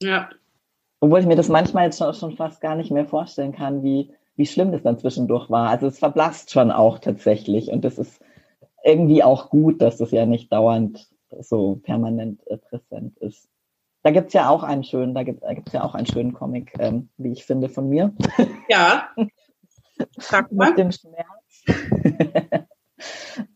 Ja. 0.00 0.28
Obwohl 1.00 1.20
ich 1.20 1.26
mir 1.26 1.36
das 1.36 1.48
manchmal 1.48 1.84
jetzt 1.86 1.98
schon, 1.98 2.14
schon 2.14 2.36
fast 2.36 2.60
gar 2.60 2.76
nicht 2.76 2.90
mehr 2.90 3.06
vorstellen 3.06 3.52
kann, 3.52 3.82
wie, 3.82 4.12
wie 4.36 4.46
schlimm 4.46 4.72
das 4.72 4.82
dann 4.82 4.98
zwischendurch 4.98 5.50
war. 5.50 5.68
Also 5.68 5.86
es 5.86 5.98
verblasst 5.98 6.50
schon 6.50 6.70
auch 6.70 6.98
tatsächlich. 6.98 7.70
Und 7.70 7.84
das 7.84 7.98
ist 7.98 8.22
irgendwie 8.82 9.22
auch 9.22 9.50
gut, 9.50 9.82
dass 9.82 9.98
das 9.98 10.10
ja 10.10 10.26
nicht 10.26 10.52
dauernd 10.52 11.08
so 11.40 11.76
permanent 11.76 12.46
äh, 12.46 12.58
präsent 12.58 13.18
ist. 13.18 13.48
Da 14.02 14.10
gibt 14.10 14.28
es 14.28 14.34
ja 14.34 14.50
auch 14.50 14.62
einen 14.62 14.84
schönen, 14.84 15.14
da 15.14 15.22
gibt 15.22 15.42
es 15.42 15.72
ja 15.72 15.82
auch 15.82 15.94
einen 15.94 16.06
schönen 16.06 16.34
Comic, 16.34 16.74
ähm, 16.78 17.08
wie 17.16 17.32
ich 17.32 17.44
finde, 17.44 17.68
von 17.70 17.88
mir. 17.88 18.12
Ja. 18.68 19.08
Sag 20.18 20.52
mal. 20.52 20.70
Mit 20.70 20.78
dem 20.78 20.92
Schmerz. 20.92 21.64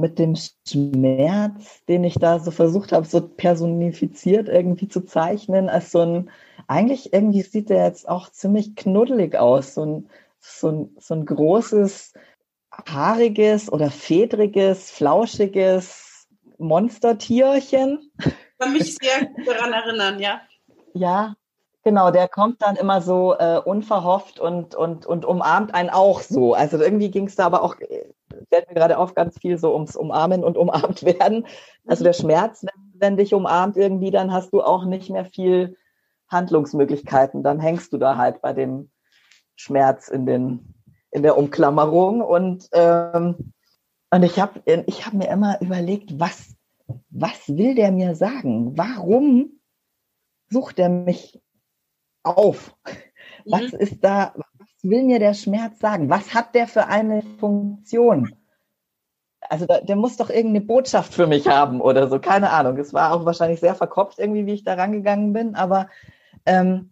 mit 0.00 0.18
dem 0.18 0.34
Schmerz, 0.66 1.84
den 1.86 2.04
ich 2.04 2.14
da 2.14 2.38
so 2.38 2.50
versucht 2.50 2.92
habe, 2.92 3.06
so 3.06 3.20
personifiziert 3.20 4.48
irgendwie 4.48 4.88
zu 4.88 5.02
zeichnen, 5.02 5.68
als 5.68 5.90
so 5.90 6.00
ein, 6.00 6.30
eigentlich 6.66 7.12
irgendwie 7.12 7.42
sieht 7.42 7.70
der 7.70 7.84
jetzt 7.84 8.08
auch 8.08 8.30
ziemlich 8.30 8.76
knuddelig 8.76 9.36
aus, 9.36 9.74
so 9.74 9.84
ein, 9.84 10.10
so 10.40 10.70
ein, 10.70 10.96
so 10.98 11.14
ein 11.14 11.26
großes, 11.26 12.14
haariges 12.86 13.72
oder 13.72 13.90
fedriges, 13.90 14.90
flauschiges 14.90 16.28
Monstertierchen. 16.58 18.12
Ich 18.18 18.58
kann 18.58 18.72
mich 18.72 18.96
sehr 18.96 19.28
daran 19.46 19.72
erinnern, 19.72 20.20
ja. 20.20 20.40
Ja, 20.94 21.36
Genau, 21.84 22.10
der 22.10 22.28
kommt 22.28 22.60
dann 22.60 22.76
immer 22.76 23.00
so 23.00 23.34
äh, 23.38 23.62
unverhofft 23.64 24.40
und, 24.40 24.74
und, 24.74 25.06
und 25.06 25.24
umarmt 25.24 25.72
einen 25.72 25.88
auch 25.88 26.20
so. 26.20 26.52
Also 26.52 26.76
irgendwie 26.76 27.10
ging 27.10 27.28
es 27.28 27.36
da 27.36 27.46
aber 27.46 27.62
auch, 27.62 27.76
fällt 28.50 28.68
mir 28.68 28.74
gerade 28.74 28.98
auf, 28.98 29.14
ganz 29.14 29.38
viel 29.38 29.58
so 29.58 29.74
ums 29.74 29.96
Umarmen 29.96 30.44
und 30.44 30.56
umarmt 30.56 31.02
werden. 31.04 31.46
Also 31.86 32.04
der 32.04 32.12
Schmerz, 32.12 32.62
wenn, 32.62 33.00
wenn 33.00 33.16
dich 33.16 33.34
umarmt 33.34 33.76
irgendwie, 33.76 34.10
dann 34.10 34.32
hast 34.32 34.52
du 34.52 34.62
auch 34.62 34.84
nicht 34.84 35.10
mehr 35.10 35.24
viel 35.24 35.76
Handlungsmöglichkeiten. 36.28 37.42
Dann 37.42 37.60
hängst 37.60 37.92
du 37.92 37.98
da 37.98 38.16
halt 38.16 38.42
bei 38.42 38.52
dem 38.52 38.90
Schmerz 39.56 40.08
in, 40.08 40.26
den, 40.26 40.74
in 41.10 41.22
der 41.22 41.36
Umklammerung. 41.36 42.20
Und, 42.20 42.68
ähm, 42.72 43.52
und 44.10 44.22
ich 44.22 44.38
habe 44.38 44.60
ich 44.86 45.06
hab 45.06 45.14
mir 45.14 45.28
immer 45.28 45.60
überlegt, 45.60 46.18
was, 46.18 46.54
was 47.10 47.48
will 47.48 47.74
der 47.74 47.92
mir 47.92 48.14
sagen? 48.14 48.76
Warum 48.76 49.60
sucht 50.50 50.78
er 50.78 50.88
mich 50.88 51.40
auf? 52.22 52.74
Was 53.44 53.72
mhm. 53.72 53.78
ist 53.78 54.04
da, 54.04 54.34
will 54.82 55.04
mir 55.04 55.18
der 55.18 55.34
Schmerz 55.34 55.78
sagen? 55.78 56.10
Was 56.10 56.34
hat 56.34 56.54
der 56.54 56.66
für 56.66 56.86
eine 56.86 57.22
Funktion? 57.38 58.34
Also 59.40 59.66
da, 59.66 59.80
der 59.80 59.96
muss 59.96 60.16
doch 60.16 60.30
irgendeine 60.30 60.64
Botschaft 60.64 61.14
für 61.14 61.26
mich 61.26 61.48
haben 61.48 61.80
oder 61.80 62.08
so, 62.08 62.18
keine 62.18 62.50
Ahnung. 62.50 62.76
Es 62.78 62.92
war 62.92 63.12
auch 63.12 63.24
wahrscheinlich 63.24 63.60
sehr 63.60 63.74
verkopft 63.74 64.18
irgendwie, 64.18 64.46
wie 64.46 64.54
ich 64.54 64.64
da 64.64 64.74
rangegangen 64.74 65.32
bin, 65.32 65.54
aber 65.54 65.88
ähm, 66.44 66.90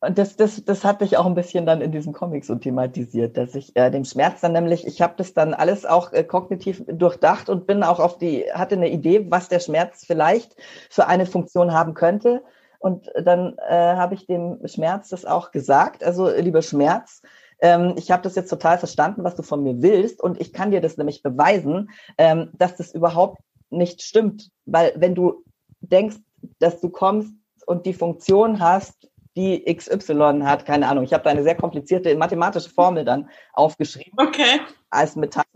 das, 0.00 0.36
das, 0.36 0.64
das 0.64 0.84
hatte 0.84 1.04
ich 1.04 1.16
auch 1.16 1.26
ein 1.26 1.34
bisschen 1.34 1.66
dann 1.66 1.80
in 1.80 1.90
diesem 1.90 2.12
Comic 2.12 2.44
so 2.44 2.54
thematisiert, 2.54 3.36
dass 3.36 3.54
ich 3.54 3.74
äh, 3.76 3.90
dem 3.90 4.04
Schmerz 4.04 4.40
dann 4.40 4.52
nämlich, 4.52 4.86
ich 4.86 5.00
habe 5.00 5.14
das 5.16 5.32
dann 5.32 5.54
alles 5.54 5.86
auch 5.86 6.12
äh, 6.12 6.22
kognitiv 6.22 6.84
durchdacht 6.86 7.48
und 7.48 7.66
bin 7.66 7.82
auch 7.82 7.98
auf 7.98 8.18
die, 8.18 8.44
hatte 8.52 8.76
eine 8.76 8.90
Idee, 8.90 9.30
was 9.30 9.48
der 9.48 9.60
Schmerz 9.60 10.04
vielleicht 10.06 10.54
für 10.90 11.06
eine 11.06 11.26
Funktion 11.26 11.72
haben 11.72 11.94
könnte 11.94 12.42
und 12.78 13.10
dann 13.14 13.56
äh, 13.68 13.96
habe 13.96 14.14
ich 14.14 14.26
dem 14.26 14.58
Schmerz 14.66 15.08
das 15.08 15.24
auch 15.24 15.50
gesagt. 15.50 16.04
Also, 16.04 16.30
lieber 16.30 16.62
Schmerz, 16.62 17.22
ähm, 17.60 17.94
ich 17.96 18.10
habe 18.10 18.22
das 18.22 18.34
jetzt 18.34 18.50
total 18.50 18.78
verstanden, 18.78 19.24
was 19.24 19.34
du 19.34 19.42
von 19.42 19.62
mir 19.62 19.82
willst. 19.82 20.20
Und 20.20 20.40
ich 20.40 20.52
kann 20.52 20.70
dir 20.70 20.80
das 20.80 20.96
nämlich 20.96 21.22
beweisen, 21.22 21.90
ähm, 22.18 22.50
dass 22.54 22.76
das 22.76 22.92
überhaupt 22.92 23.40
nicht 23.70 24.02
stimmt. 24.02 24.50
Weil 24.66 24.92
wenn 24.96 25.14
du 25.14 25.44
denkst, 25.80 26.16
dass 26.58 26.80
du 26.80 26.90
kommst 26.90 27.34
und 27.66 27.86
die 27.86 27.94
Funktion 27.94 28.60
hast, 28.60 29.08
die 29.36 29.64
XY 29.64 30.40
hat, 30.44 30.64
keine 30.64 30.88
Ahnung. 30.88 31.04
Ich 31.04 31.12
habe 31.12 31.24
da 31.24 31.30
eine 31.30 31.42
sehr 31.42 31.54
komplizierte 31.54 32.16
mathematische 32.16 32.70
Formel 32.70 33.04
dann 33.04 33.28
aufgeschrieben. 33.52 34.14
Okay. 34.16 34.60
Als 34.88 35.14
Metapher, 35.14 35.55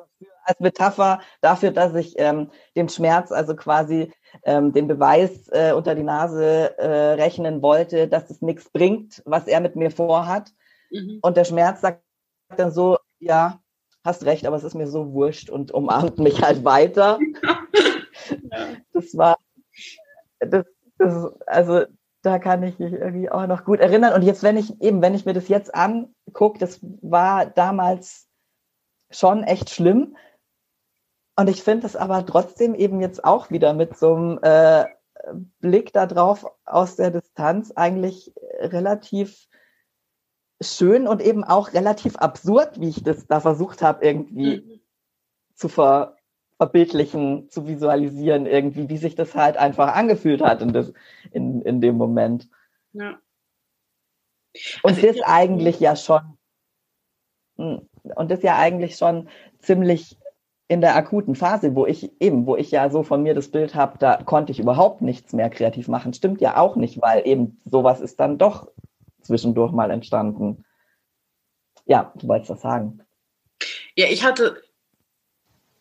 als 0.50 0.60
Metapher 0.60 1.20
dafür, 1.40 1.70
dass 1.70 1.94
ich 1.94 2.14
ähm, 2.18 2.50
dem 2.76 2.88
Schmerz 2.88 3.32
also 3.32 3.56
quasi 3.56 4.12
ähm, 4.44 4.72
den 4.72 4.86
Beweis 4.86 5.48
äh, 5.48 5.72
unter 5.72 5.94
die 5.94 6.02
Nase 6.02 6.78
äh, 6.78 7.12
rechnen 7.14 7.62
wollte, 7.62 8.08
dass 8.08 8.30
es 8.30 8.42
nichts 8.42 8.70
bringt, 8.70 9.22
was 9.24 9.46
er 9.46 9.60
mit 9.60 9.76
mir 9.76 9.90
vorhat. 9.90 10.50
Mhm. 10.90 11.18
Und 11.22 11.36
der 11.36 11.44
Schmerz 11.44 11.80
sagt 11.80 12.02
dann 12.56 12.72
so, 12.72 12.98
ja, 13.18 13.60
hast 14.04 14.24
recht, 14.24 14.46
aber 14.46 14.56
es 14.56 14.64
ist 14.64 14.74
mir 14.74 14.86
so 14.86 15.12
wurscht 15.12 15.50
und 15.50 15.72
umarmt 15.72 16.18
mich 16.18 16.42
halt 16.42 16.64
weiter. 16.64 17.18
ja. 17.42 17.58
Das 18.92 19.16
war, 19.16 19.36
das, 20.40 20.64
das, 20.98 21.32
also 21.46 21.84
da 22.22 22.38
kann 22.38 22.62
ich 22.62 22.78
mich 22.78 22.92
irgendwie 22.92 23.30
auch 23.30 23.46
noch 23.46 23.64
gut 23.64 23.80
erinnern. 23.80 24.12
Und 24.12 24.22
jetzt, 24.22 24.42
wenn 24.42 24.56
ich 24.56 24.80
eben, 24.80 25.00
wenn 25.02 25.14
ich 25.14 25.24
mir 25.24 25.32
das 25.32 25.48
jetzt 25.48 25.74
angucke, 25.74 26.58
das 26.58 26.80
war 27.00 27.46
damals 27.46 28.28
schon 29.10 29.42
echt 29.44 29.70
schlimm. 29.70 30.16
Und 31.36 31.48
ich 31.48 31.62
finde 31.62 31.86
es 31.86 31.96
aber 31.96 32.26
trotzdem 32.26 32.74
eben 32.74 33.00
jetzt 33.00 33.24
auch 33.24 33.50
wieder 33.50 33.72
mit 33.72 33.96
so 33.96 34.14
einem 34.14 34.38
äh, 34.42 34.86
Blick 35.60 35.92
darauf 35.92 36.46
aus 36.64 36.96
der 36.96 37.10
Distanz 37.10 37.72
eigentlich 37.72 38.32
relativ 38.58 39.48
schön 40.60 41.06
und 41.06 41.22
eben 41.22 41.44
auch 41.44 41.72
relativ 41.72 42.16
absurd, 42.16 42.80
wie 42.80 42.90
ich 42.90 43.02
das 43.02 43.26
da 43.26 43.40
versucht 43.40 43.82
habe, 43.82 44.04
irgendwie 44.04 44.60
mhm. 44.60 44.80
zu 45.54 45.68
ver 45.68 46.16
verbildlichen, 46.58 47.48
zu 47.48 47.66
visualisieren, 47.66 48.44
irgendwie, 48.44 48.90
wie 48.90 48.98
sich 48.98 49.14
das 49.14 49.34
halt 49.34 49.56
einfach 49.56 49.94
angefühlt 49.94 50.42
hat 50.42 50.60
in, 50.60 50.74
das, 50.74 50.92
in, 51.32 51.62
in 51.62 51.80
dem 51.80 51.96
Moment. 51.96 52.50
Ja. 52.92 53.18
Und 54.82 54.96
also 54.96 55.06
das 55.06 55.22
eigentlich 55.22 55.80
ja 55.80 55.96
schon, 55.96 56.20
hm, 57.56 57.88
und 58.14 58.30
das 58.30 58.42
ja 58.42 58.58
eigentlich 58.58 58.96
schon 58.96 59.30
ziemlich 59.60 60.18
in 60.70 60.80
der 60.80 60.94
akuten 60.94 61.34
Phase, 61.34 61.74
wo 61.74 61.84
ich 61.84 62.12
eben, 62.20 62.46
wo 62.46 62.54
ich 62.54 62.70
ja 62.70 62.90
so 62.90 63.02
von 63.02 63.24
mir 63.24 63.34
das 63.34 63.50
Bild 63.50 63.74
habe, 63.74 63.98
da 63.98 64.22
konnte 64.22 64.52
ich 64.52 64.60
überhaupt 64.60 65.02
nichts 65.02 65.32
mehr 65.32 65.50
kreativ 65.50 65.88
machen. 65.88 66.14
Stimmt 66.14 66.40
ja 66.40 66.58
auch 66.58 66.76
nicht, 66.76 67.02
weil 67.02 67.26
eben 67.26 67.60
sowas 67.64 68.00
ist 68.00 68.20
dann 68.20 68.38
doch 68.38 68.70
zwischendurch 69.20 69.72
mal 69.72 69.90
entstanden. 69.90 70.64
Ja, 71.86 72.12
du 72.14 72.28
wolltest 72.28 72.50
das 72.50 72.60
sagen. 72.60 73.00
Ja, 73.96 74.06
ich 74.06 74.22
hatte, 74.22 74.62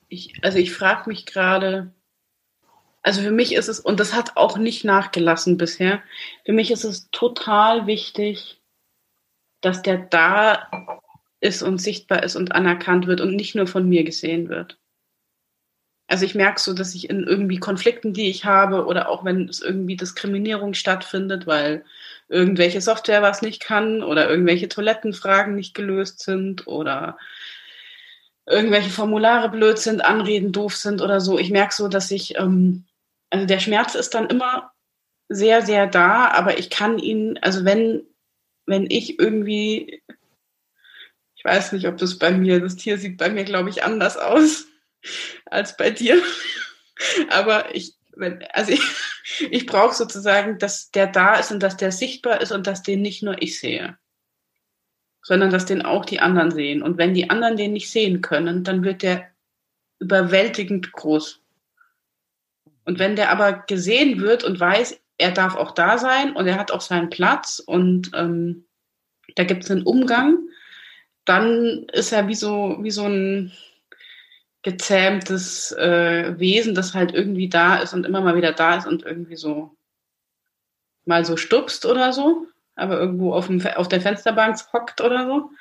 ich, 0.07 0.34
also 0.41 0.57
ich 0.57 0.74
frage 0.74 1.07
mich 1.07 1.28
gerade, 1.28 1.94
also 3.03 3.22
für 3.22 3.30
mich 3.30 3.53
ist 3.53 3.68
es, 3.68 3.80
und 3.80 3.99
das 3.99 4.16
hat 4.16 4.38
auch 4.38 4.57
nicht 4.57 4.86
nachgelassen 4.86 5.57
bisher, 5.57 6.02
für 6.45 6.53
mich 6.53 6.72
ist 6.72 6.84
es 6.84 7.11
total 7.11 7.86
wichtig, 7.86 8.60
dass 9.61 9.84
der 9.84 9.99
da 9.99 10.68
ist 11.41 11.61
und 11.61 11.78
sichtbar 11.78 12.24
ist 12.24 12.36
und 12.36 12.53
anerkannt 12.53 13.06
wird 13.06 13.22
und 13.22 13.36
nicht 13.36 13.53
nur 13.53 13.68
von 13.68 13.88
mir 13.88 14.03
gesehen 14.03 14.49
wird. 14.49 14.78
Also 16.10 16.26
ich 16.26 16.34
merke 16.34 16.60
so, 16.60 16.73
dass 16.73 16.95
ich 16.95 17.07
in 17.07 17.23
irgendwie 17.23 17.60
Konflikten, 17.60 18.14
die 18.14 18.31
ich 18.31 18.44
habe, 18.44 18.88
oder 18.88 19.10
auch 19.10 19.23
wenn 19.23 19.48
es 19.48 19.61
irgendwie 19.61 19.95
Diskriminierung 19.95 20.73
stattfindet, 20.73 21.45
weil 21.45 21.86
irgendwelche 22.30 22.81
Software 22.81 23.22
was 23.22 23.44
nicht 23.44 23.61
kann 23.61 24.02
oder 24.02 24.27
irgendwelche 24.27 24.68
Toilettenfragen 24.69 25.56
nicht 25.56 25.76
gelöst 25.76 26.22
sind 26.22 26.65
oder 26.65 27.19
irgendwelche 28.48 28.90
Formulare 28.90 29.49
blöd 29.49 29.77
sind, 29.77 30.03
Anreden 30.03 30.52
doof 30.52 30.76
sind 30.76 31.03
oder 31.03 31.22
so. 31.22 31.38
Ich 31.38 31.52
merke 31.52 31.76
so, 31.76 31.88
dass 31.88 32.10
ich, 32.10 32.40
ähm, 32.40 32.86
also 33.30 33.45
der 33.45 33.60
Schmerz 33.60 33.94
ist 33.94 34.15
dann 34.15 34.27
immer 34.30 34.72
sehr, 35.27 35.61
sehr 35.61 35.86
da, 35.86 36.30
aber 36.30 36.57
ich 36.57 36.72
kann 36.72 36.98
ihn, 36.98 37.38
also 37.44 37.65
wenn, 37.65 38.02
wenn 38.65 38.88
ich 38.90 39.19
irgendwie 39.19 40.02
ich 41.36 41.45
weiß 41.45 41.72
nicht, 41.72 41.88
ob 41.88 41.98
das 41.98 42.18
bei 42.19 42.31
mir, 42.31 42.60
das 42.60 42.76
Tier 42.76 42.98
sieht 42.98 43.18
bei 43.18 43.30
mir, 43.30 43.45
glaube 43.45 43.69
ich, 43.69 43.84
anders 43.84 44.18
aus 44.18 44.69
als 45.45 45.77
bei 45.77 45.89
dir. 45.91 46.21
Aber 47.30 47.73
ich, 47.76 47.95
also 48.53 48.71
ich, 48.71 48.81
ich 49.49 49.65
brauche 49.65 49.95
sozusagen, 49.95 50.57
dass 50.57 50.91
der 50.91 51.07
da 51.07 51.35
ist 51.35 51.51
und 51.51 51.61
dass 51.61 51.77
der 51.77 51.91
sichtbar 51.91 52.41
ist 52.41 52.51
und 52.51 52.67
dass 52.67 52.84
den 52.84 53.01
nicht 53.01 53.23
nur 53.23 53.41
ich 53.41 53.59
sehe, 53.59 53.97
sondern 55.23 55.49
dass 55.49 55.65
den 55.65 55.81
auch 55.81 56.05
die 56.05 56.19
anderen 56.19 56.51
sehen. 56.51 56.81
Und 56.81 56.97
wenn 56.97 57.13
die 57.13 57.30
anderen 57.30 57.57
den 57.57 57.73
nicht 57.73 57.89
sehen 57.89 58.21
können, 58.21 58.63
dann 58.63 58.84
wird 58.84 59.01
der 59.03 59.30
überwältigend 59.99 60.91
groß. 60.91 61.41
Und 62.85 62.99
wenn 62.99 63.15
der 63.15 63.31
aber 63.31 63.53
gesehen 63.67 64.19
wird 64.19 64.43
und 64.43 64.59
weiß, 64.59 64.99
er 65.17 65.31
darf 65.31 65.55
auch 65.55 65.71
da 65.71 65.97
sein 65.97 66.35
und 66.35 66.47
er 66.47 66.57
hat 66.57 66.71
auch 66.71 66.81
seinen 66.81 67.09
Platz 67.09 67.59
und 67.59 68.11
ähm, 68.15 68.65
da 69.35 69.43
gibt 69.43 69.63
es 69.63 69.71
einen 69.71 69.84
Umgang, 69.84 70.39
dann 71.26 71.85
ist 71.91 72.11
er 72.11 72.27
wie 72.27 72.35
so, 72.35 72.77
wie 72.81 72.89
so 72.89 73.03
ein 73.03 73.51
gezähmtes 74.61 75.72
äh, 75.72 76.38
Wesen, 76.38 76.76
das 76.76 76.94
halt 76.94 77.14
irgendwie 77.14 77.49
da 77.49 77.77
ist 77.77 77.94
und 77.94 78.06
immer 78.06 78.22
mal 78.22 78.36
wieder 78.36 78.52
da 78.52 78.76
ist 78.76 78.88
und 78.88 79.03
irgendwie 79.03 79.38
so 79.38 79.76
mal 81.06 81.26
so 81.26 81.38
stupst 81.38 81.86
oder 81.86 82.14
so, 82.14 82.48
aber 82.76 82.99
irgendwo 82.99 83.34
auf, 83.34 83.48
dem, 83.48 83.65
auf 83.76 83.88
der 83.88 84.02
Fensterbank 84.02 84.57
hockt 84.73 85.02
oder 85.02 85.26
so. 85.26 85.52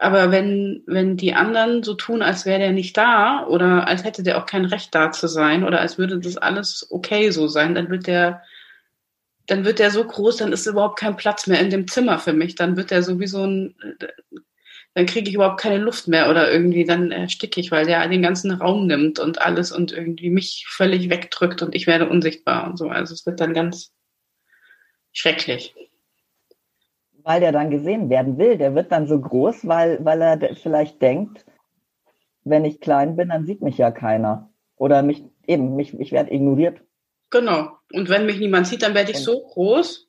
Aber 0.00 0.30
wenn, 0.30 0.84
wenn 0.86 1.16
die 1.16 1.34
anderen 1.34 1.82
so 1.82 1.94
tun, 1.94 2.22
als 2.22 2.46
wäre 2.46 2.60
der 2.60 2.72
nicht 2.72 2.96
da 2.96 3.44
oder 3.46 3.88
als 3.88 4.04
hätte 4.04 4.22
der 4.22 4.38
auch 4.38 4.46
kein 4.46 4.64
Recht 4.64 4.94
da 4.94 5.10
zu 5.10 5.26
sein 5.26 5.64
oder 5.64 5.80
als 5.80 5.98
würde 5.98 6.20
das 6.20 6.36
alles 6.36 6.86
okay 6.90 7.30
so 7.30 7.48
sein, 7.48 7.74
dann 7.74 7.90
wird 7.90 8.06
der, 8.06 8.42
dann 9.46 9.64
wird 9.64 9.80
der 9.80 9.90
so 9.90 10.04
groß, 10.04 10.36
dann 10.36 10.52
ist 10.52 10.66
überhaupt 10.66 11.00
kein 11.00 11.16
Platz 11.16 11.48
mehr 11.48 11.60
in 11.60 11.70
dem 11.70 11.88
Zimmer 11.88 12.20
für 12.20 12.32
mich. 12.32 12.54
Dann 12.54 12.76
wird 12.76 12.92
der 12.92 13.02
so 13.02 13.18
wie 13.18 13.26
so 13.26 13.44
ein, 13.44 13.74
dann 14.94 15.06
kriege 15.06 15.28
ich 15.28 15.34
überhaupt 15.34 15.60
keine 15.60 15.78
Luft 15.78 16.08
mehr 16.08 16.28
oder 16.28 16.50
irgendwie 16.50 16.84
dann 16.84 17.12
ersticke 17.12 17.60
ich, 17.60 17.70
weil 17.70 17.86
der 17.86 18.06
den 18.08 18.22
ganzen 18.22 18.50
Raum 18.50 18.86
nimmt 18.86 19.18
und 19.18 19.40
alles 19.40 19.70
und 19.70 19.92
irgendwie 19.92 20.30
mich 20.30 20.66
völlig 20.68 21.10
wegdrückt 21.10 21.62
und 21.62 21.74
ich 21.74 21.86
werde 21.86 22.08
unsichtbar 22.08 22.68
und 22.68 22.76
so. 22.76 22.88
Also 22.88 23.14
es 23.14 23.24
wird 23.26 23.40
dann 23.40 23.54
ganz 23.54 23.92
schrecklich 25.12 25.74
weil 27.28 27.40
der 27.40 27.52
dann 27.52 27.68
gesehen 27.68 28.08
werden 28.08 28.38
will. 28.38 28.56
Der 28.56 28.74
wird 28.74 28.90
dann 28.90 29.06
so 29.06 29.20
groß, 29.20 29.68
weil, 29.68 30.02
weil 30.02 30.22
er 30.22 30.56
vielleicht 30.56 31.02
denkt, 31.02 31.44
wenn 32.42 32.64
ich 32.64 32.80
klein 32.80 33.16
bin, 33.16 33.28
dann 33.28 33.44
sieht 33.44 33.60
mich 33.60 33.76
ja 33.76 33.90
keiner. 33.90 34.48
Oder 34.76 35.02
mich 35.02 35.22
eben, 35.46 35.76
mich, 35.76 35.92
ich 36.00 36.10
werde 36.10 36.32
ignoriert. 36.32 36.80
Genau. 37.28 37.68
Und 37.92 38.08
wenn 38.08 38.24
mich 38.24 38.38
niemand 38.38 38.66
sieht, 38.66 38.82
dann 38.82 38.94
werde 38.94 39.10
ich 39.10 39.18
so 39.18 39.42
groß, 39.42 40.07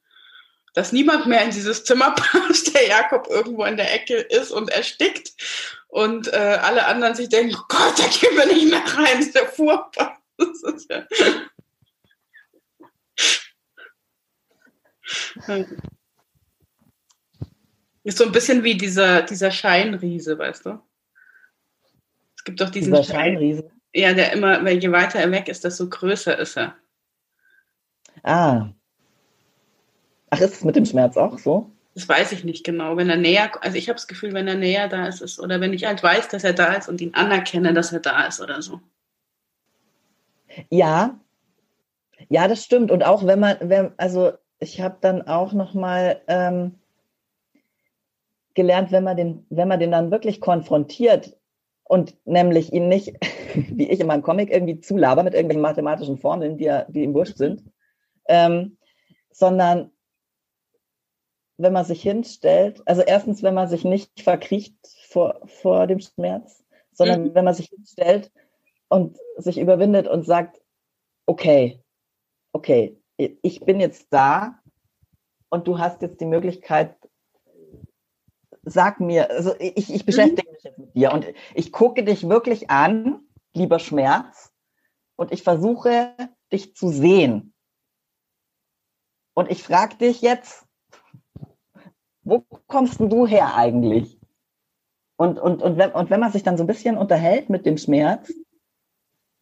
dass 0.74 0.92
niemand 0.92 1.28
mehr 1.28 1.44
in 1.44 1.52
dieses 1.52 1.84
Zimmer 1.84 2.12
passt, 2.16 2.74
der 2.76 2.88
Jakob 2.88 3.28
irgendwo 3.30 3.66
in 3.66 3.78
der 3.78 3.94
Ecke 3.94 4.16
ist 4.16 4.52
und 4.52 4.70
erstickt. 4.70 5.34
Und 5.88 6.32
äh, 6.32 6.60
alle 6.62 6.86
anderen 6.86 7.16
sich 7.16 7.30
denken, 7.30 7.56
oh 7.56 7.66
Gott, 7.68 7.98
da 7.98 8.04
gehen 8.04 8.38
wir 8.38 8.46
nicht 8.46 8.70
mehr 8.70 8.84
rein, 8.96 9.20
ist 9.20 9.36
ja 9.36 9.46
furchtbar. 9.46 10.18
Ist 10.40 10.90
ja 10.90 11.06
ist 18.04 18.18
so 18.18 18.26
ein 18.26 18.32
bisschen 18.32 18.64
wie 18.64 18.78
dieser, 18.78 19.24
dieser 19.24 19.52
Scheinriese, 19.52 20.38
weißt 20.38 20.66
du? 20.66 20.80
Es 22.38 22.44
gibt 22.44 22.62
doch 22.62 22.70
diesen 22.70 22.94
dieser 22.94 23.04
Scheinriese. 23.04 23.72
Ja, 23.94 24.14
der 24.14 24.34
immer, 24.34 24.68
je 24.70 24.92
weiter 24.92 25.20
er 25.20 25.32
weg 25.32 25.48
ist, 25.48 25.64
desto 25.64 25.90
größer 25.90 26.38
ist 26.38 26.58
er. 26.58 26.76
Ah. 28.24 28.70
Ach, 30.30 30.40
ist 30.40 30.56
es 30.56 30.64
mit 30.64 30.76
dem 30.76 30.86
Schmerz 30.86 31.18
auch 31.18 31.38
so? 31.38 31.72
Das 31.96 32.08
weiß 32.08 32.32
ich 32.32 32.44
nicht 32.44 32.64
genau. 32.64 32.98
Wenn 32.98 33.10
er 33.10 33.18
näher, 33.18 33.52
also 33.62 33.78
ich 33.78 33.90
habe 33.90 33.96
das 33.96 34.08
Gefühl, 34.08 34.34
wenn 34.34 34.48
er 34.48 34.56
näher 34.56 34.88
da 34.88 35.08
ist, 35.08 35.22
ist, 35.22 35.40
oder 35.40 35.60
wenn 35.60 35.74
ich 35.74 35.86
halt 35.86 36.02
weiß, 36.02 36.30
dass 36.30 36.44
er 36.44 36.54
da 36.54 36.74
ist 36.74 36.88
und 36.88 37.02
ihn 37.02 37.14
anerkenne, 37.14 37.74
dass 37.74 37.92
er 37.92 38.00
da 38.00 38.26
ist 38.28 38.40
oder 38.40 38.62
so. 38.62 38.80
Ja, 40.70 41.20
ja, 42.28 42.48
das 42.48 42.64
stimmt. 42.64 42.92
Und 42.92 43.04
auch 43.04 43.26
wenn 43.26 43.40
man, 43.40 43.58
wenn, 43.62 43.92
also 43.98 44.34
ich 44.60 44.82
habe 44.82 44.98
dann 45.02 45.28
auch 45.28 45.54
noch 45.54 45.74
mal 45.74 46.22
ähm, 46.28 46.76
gelernt, 48.54 48.92
wenn 48.92 49.04
man 49.04 49.18
den, 49.18 49.46
wenn 49.50 49.68
man 49.68 49.80
den 49.80 49.92
dann 49.92 50.12
wirklich 50.12 50.42
konfrontiert 50.42 51.38
und 51.84 52.16
nämlich 52.26 52.74
ihn 52.74 52.88
nicht, 52.88 53.14
wie 53.56 53.90
ich 53.90 54.00
in 54.00 54.08
meinem 54.08 54.24
Comic, 54.24 54.52
irgendwie 54.52 54.80
zulaber 54.80 55.24
mit 55.24 55.34
irgendwelchen 55.34 55.62
mathematischen 55.62 56.18
Formeln, 56.18 56.58
die, 56.58 56.72
die 56.90 57.04
ihm 57.04 57.14
wurscht 57.14 57.38
sind, 57.38 57.64
ähm, 58.28 58.78
sondern 59.32 59.92
wenn 61.60 61.74
man 61.74 61.84
sich 61.84 62.02
hinstellt, 62.02 62.82
also 62.86 63.02
erstens, 63.02 63.44
wenn 63.44 63.54
man 63.54 63.68
sich 63.68 63.84
nicht 63.84 64.22
verkriecht 64.22 64.76
vor, 65.10 65.42
vor 65.46 65.88
dem 65.88 66.00
Schmerz, 66.00 66.64
sondern 66.94 67.26
mhm. 67.26 67.36
wenn 67.36 67.46
man 67.46 67.54
sich 67.54 67.68
hinstellt 67.68 68.32
und 68.88 69.18
sich 69.38 69.60
überwindet 69.60 70.08
und 70.08 70.26
sagt, 70.26 70.62
okay, 71.26 71.84
okay, 72.54 72.98
ich 73.18 73.60
bin 73.60 73.82
jetzt 73.82 74.08
da 74.10 74.58
und 75.50 75.68
du 75.68 75.80
hast 75.80 76.02
jetzt 76.02 76.22
die 76.22 76.26
Möglichkeit, 76.26 76.96
sag 78.64 79.02
mir, 79.02 79.30
also 79.30 79.54
ich, 79.60 79.94
ich 79.94 80.06
beschäftige 80.06 80.48
mhm. 80.48 80.54
mich 80.54 80.64
jetzt 80.64 80.80
mit 80.80 80.96
dir 80.96 81.12
und 81.12 81.26
ich 81.56 81.74
gucke 81.74 82.06
dich 82.06 82.28
wirklich 82.30 82.70
an, 82.70 83.20
lieber 83.54 83.80
Schmerz, 83.80 84.54
und 85.18 85.34
ich 85.34 85.44
versuche 85.44 86.16
dich 86.54 86.74
zu 86.74 86.88
sehen. 86.88 87.54
Und 89.34 89.52
ich 89.52 89.62
frage 89.62 89.98
dich 89.98 90.22
jetzt, 90.22 90.69
wo 92.30 92.46
kommst 92.68 93.00
du 93.00 93.28
her 93.28 93.56
eigentlich? 93.56 94.18
Und, 95.18 95.38
und, 95.38 95.62
und, 95.62 95.78
wenn, 95.78 95.92
und 95.92 96.10
wenn 96.10 96.20
man 96.20 96.32
sich 96.32 96.44
dann 96.44 96.58
so 96.58 96.64
ein 96.64 96.68
bisschen 96.68 96.98
unterhält 96.98 97.50
mit 97.50 97.66
dem 97.66 97.78
Schmerz, 97.78 98.32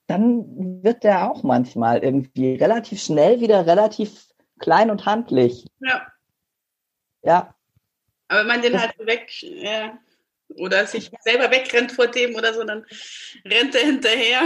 dann 0.08 0.84
wird 0.84 1.04
der 1.04 1.30
auch 1.30 1.44
manchmal 1.44 2.04
irgendwie 2.04 2.56
relativ 2.56 3.02
schnell 3.02 3.42
wieder 3.42 3.68
relativ 3.68 4.28
klein 4.60 4.90
und 4.90 5.06
handlich. 5.06 5.66
Ja. 5.80 6.08
Ja. 7.24 7.56
Aber 8.30 8.40
wenn 8.40 8.48
man 8.48 8.62
den 8.62 8.80
halt 8.80 8.98
weg, 9.00 9.32
ja, 9.42 10.00
oder 10.56 10.86
sich 10.88 11.12
selber 11.22 11.52
wegrennt 11.52 11.92
vor 11.92 12.08
dem 12.08 12.36
oder 12.36 12.54
so, 12.54 12.64
dann 12.64 12.86
rennt 13.46 13.76
er 13.76 13.86
hinterher. 13.86 14.42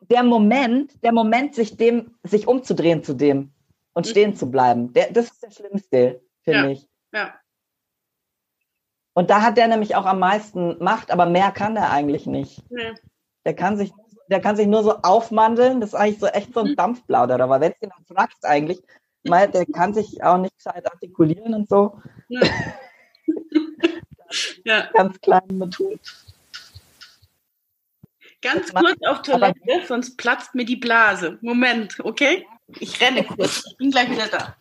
Der 0.00 0.22
Moment, 0.22 0.92
der 1.02 1.12
Moment, 1.12 1.54
sich 1.54 1.76
dem, 1.76 2.16
sich 2.22 2.46
umzudrehen 2.46 3.02
zu 3.02 3.14
dem 3.14 3.52
und 3.92 4.06
mhm. 4.06 4.10
stehen 4.10 4.36
zu 4.36 4.50
bleiben, 4.50 4.92
der, 4.92 5.12
das 5.12 5.26
ist 5.26 5.42
der 5.42 5.50
Schlimmste, 5.50 6.20
finde 6.46 6.66
ja. 6.66 6.70
ich. 6.70 6.88
Ja. 7.12 7.34
Und 9.14 9.30
da 9.30 9.42
hat 9.42 9.56
der 9.56 9.68
nämlich 9.68 9.96
auch 9.96 10.06
am 10.06 10.18
meisten 10.18 10.82
Macht, 10.82 11.10
aber 11.10 11.26
mehr 11.26 11.50
kann 11.50 11.76
er 11.76 11.90
eigentlich 11.90 12.26
nicht. 12.26 12.62
Nee. 12.70 12.92
Der 13.44 13.54
kann 13.54 13.76
sich, 13.76 13.92
der 14.28 14.40
kann 14.40 14.56
sich 14.56 14.66
nur 14.66 14.82
so 14.82 14.98
aufmandeln, 14.98 15.80
das 15.80 15.90
ist 15.90 15.94
eigentlich 15.94 16.18
so 16.18 16.26
echt 16.26 16.52
so 16.52 16.60
ein 16.60 16.72
mhm. 16.72 16.76
Dampfplauder. 16.76 17.40
Aber 17.40 17.60
wenn 17.60 17.72
du 17.72 17.86
ihn 17.86 17.92
dann 17.96 18.16
fragst 18.16 18.44
eigentlich, 18.44 18.82
weil 19.24 19.48
der 19.50 19.66
kann 19.66 19.94
sich 19.94 20.22
auch 20.22 20.38
nicht 20.38 20.56
gescheit 20.56 20.86
artikulieren 20.90 21.54
und 21.54 21.68
so. 21.68 22.00
Ja. 22.28 22.42
ja. 24.64 24.90
Ganz 24.92 25.20
kleine 25.20 25.52
Methode. 25.52 25.98
Ganz 28.42 28.72
kurz 28.72 28.98
auf 29.06 29.22
Toilette, 29.22 29.86
sonst 29.88 30.16
platzt 30.16 30.54
mir 30.54 30.64
die 30.64 30.76
Blase. 30.76 31.38
Moment, 31.40 31.98
okay? 32.00 32.46
Ich 32.78 33.00
renne 33.00 33.24
kurz. 33.24 33.64
Ich 33.66 33.76
bin 33.78 33.90
gleich 33.90 34.10
wieder 34.10 34.28
da. 34.28 34.56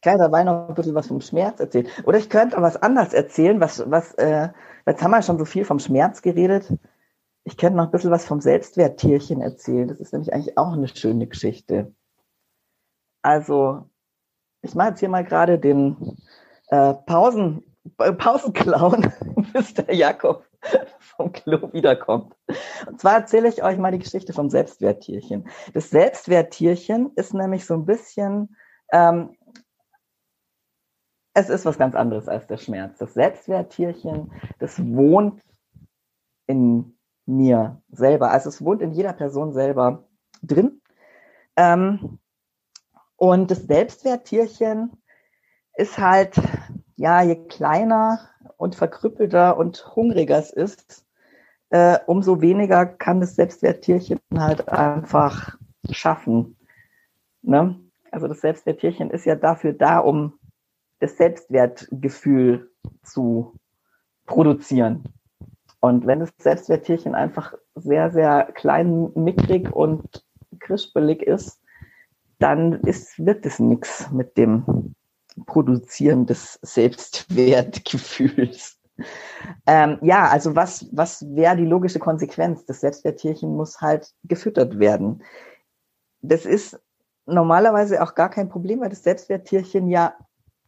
kann 0.00 0.18
dabei 0.18 0.44
noch 0.44 0.68
ein 0.68 0.74
bisschen 0.74 0.94
was 0.94 1.08
vom 1.08 1.20
Schmerz 1.20 1.60
erzählen. 1.60 1.86
Oder 2.04 2.18
ich 2.18 2.30
könnte 2.30 2.56
auch 2.56 2.62
was 2.62 2.76
anderes 2.76 3.12
erzählen, 3.12 3.60
was, 3.60 3.90
was, 3.90 4.14
äh, 4.14 4.48
jetzt 4.86 5.02
haben 5.02 5.10
wir 5.10 5.20
schon 5.22 5.38
so 5.38 5.44
viel 5.44 5.66
vom 5.66 5.78
Schmerz 5.78 6.22
geredet. 6.22 6.72
Ich 7.44 7.58
könnte 7.58 7.76
noch 7.76 7.84
ein 7.84 7.90
bisschen 7.90 8.10
was 8.10 8.24
vom 8.24 8.40
Selbstwerttierchen 8.40 9.42
erzählen. 9.42 9.88
Das 9.88 10.00
ist 10.00 10.12
nämlich 10.12 10.32
eigentlich 10.32 10.56
auch 10.56 10.72
eine 10.72 10.88
schöne 10.88 11.26
Geschichte. 11.26 11.94
Also, 13.22 13.90
ich 14.62 14.74
mache 14.74 14.90
jetzt 14.90 15.00
hier 15.00 15.10
mal 15.10 15.24
gerade 15.24 15.58
den 15.58 16.16
äh, 16.68 16.94
Pausen, 16.94 17.62
äh, 17.98 18.12
Pausenclown, 18.12 19.12
der 19.76 19.94
Jakob 19.94 20.49
vom 20.98 21.32
Klo 21.32 21.72
wiederkommt. 21.72 22.34
Und 22.86 23.00
zwar 23.00 23.14
erzähle 23.14 23.48
ich 23.48 23.62
euch 23.62 23.78
mal 23.78 23.92
die 23.92 23.98
Geschichte 23.98 24.32
vom 24.32 24.50
Selbstwerttierchen. 24.50 25.48
Das 25.74 25.90
Selbstwerttierchen 25.90 27.12
ist 27.16 27.34
nämlich 27.34 27.66
so 27.66 27.74
ein 27.74 27.86
bisschen, 27.86 28.56
ähm, 28.92 29.36
es 31.34 31.48
ist 31.48 31.64
was 31.64 31.78
ganz 31.78 31.94
anderes 31.94 32.28
als 32.28 32.46
der 32.46 32.58
Schmerz. 32.58 32.98
Das 32.98 33.14
Selbstwerttierchen, 33.14 34.32
das 34.58 34.78
wohnt 34.78 35.42
in 36.46 36.98
mir 37.26 37.80
selber. 37.90 38.30
Also 38.30 38.48
es 38.48 38.64
wohnt 38.64 38.82
in 38.82 38.92
jeder 38.92 39.12
Person 39.12 39.52
selber 39.52 40.08
drin. 40.42 40.80
Ähm, 41.56 42.18
und 43.16 43.50
das 43.50 43.64
Selbstwerttierchen 43.64 45.02
ist 45.74 45.98
halt, 45.98 46.40
ja, 46.96 47.22
je 47.22 47.46
kleiner 47.46 48.29
und 48.56 48.74
verkrüppelter 48.74 49.56
und 49.56 49.94
hungriger 49.94 50.38
es 50.38 50.50
ist, 50.50 51.04
äh, 51.70 51.98
umso 52.06 52.40
weniger 52.40 52.86
kann 52.86 53.20
das 53.20 53.36
Selbstwerttierchen 53.36 54.18
halt 54.36 54.68
einfach 54.68 55.56
schaffen. 55.90 56.56
Ne? 57.42 57.78
Also 58.10 58.26
das 58.26 58.40
Selbstwerttierchen 58.40 59.10
ist 59.10 59.24
ja 59.24 59.36
dafür 59.36 59.72
da, 59.72 59.98
um 59.98 60.38
das 60.98 61.16
Selbstwertgefühl 61.16 62.70
zu 63.02 63.54
produzieren. 64.26 65.04
Und 65.80 66.06
wenn 66.06 66.20
das 66.20 66.30
Selbstwerttierchen 66.38 67.14
einfach 67.14 67.54
sehr, 67.74 68.10
sehr 68.10 68.50
klein, 68.54 69.10
mickrig 69.14 69.72
und 69.72 70.24
krispelig 70.58 71.22
ist, 71.22 71.62
dann 72.38 72.74
ist, 72.80 73.24
wird 73.24 73.46
es 73.46 73.58
nichts 73.58 74.10
mit 74.10 74.36
dem 74.36 74.94
Produzieren 75.46 76.26
des 76.26 76.58
Selbstwertgefühls. 76.62 78.78
Ähm, 79.66 79.98
ja, 80.02 80.28
also 80.28 80.54
was, 80.54 80.86
was 80.92 81.24
wäre 81.34 81.56
die 81.56 81.64
logische 81.64 81.98
Konsequenz? 81.98 82.66
Das 82.66 82.80
Selbstwerttierchen 82.80 83.56
muss 83.56 83.80
halt 83.80 84.12
gefüttert 84.24 84.78
werden. 84.78 85.22
Das 86.20 86.44
ist 86.44 86.78
normalerweise 87.26 88.02
auch 88.02 88.14
gar 88.14 88.28
kein 88.28 88.50
Problem, 88.50 88.80
weil 88.80 88.90
das 88.90 89.02
Selbstwerttierchen 89.02 89.88
ja 89.88 90.14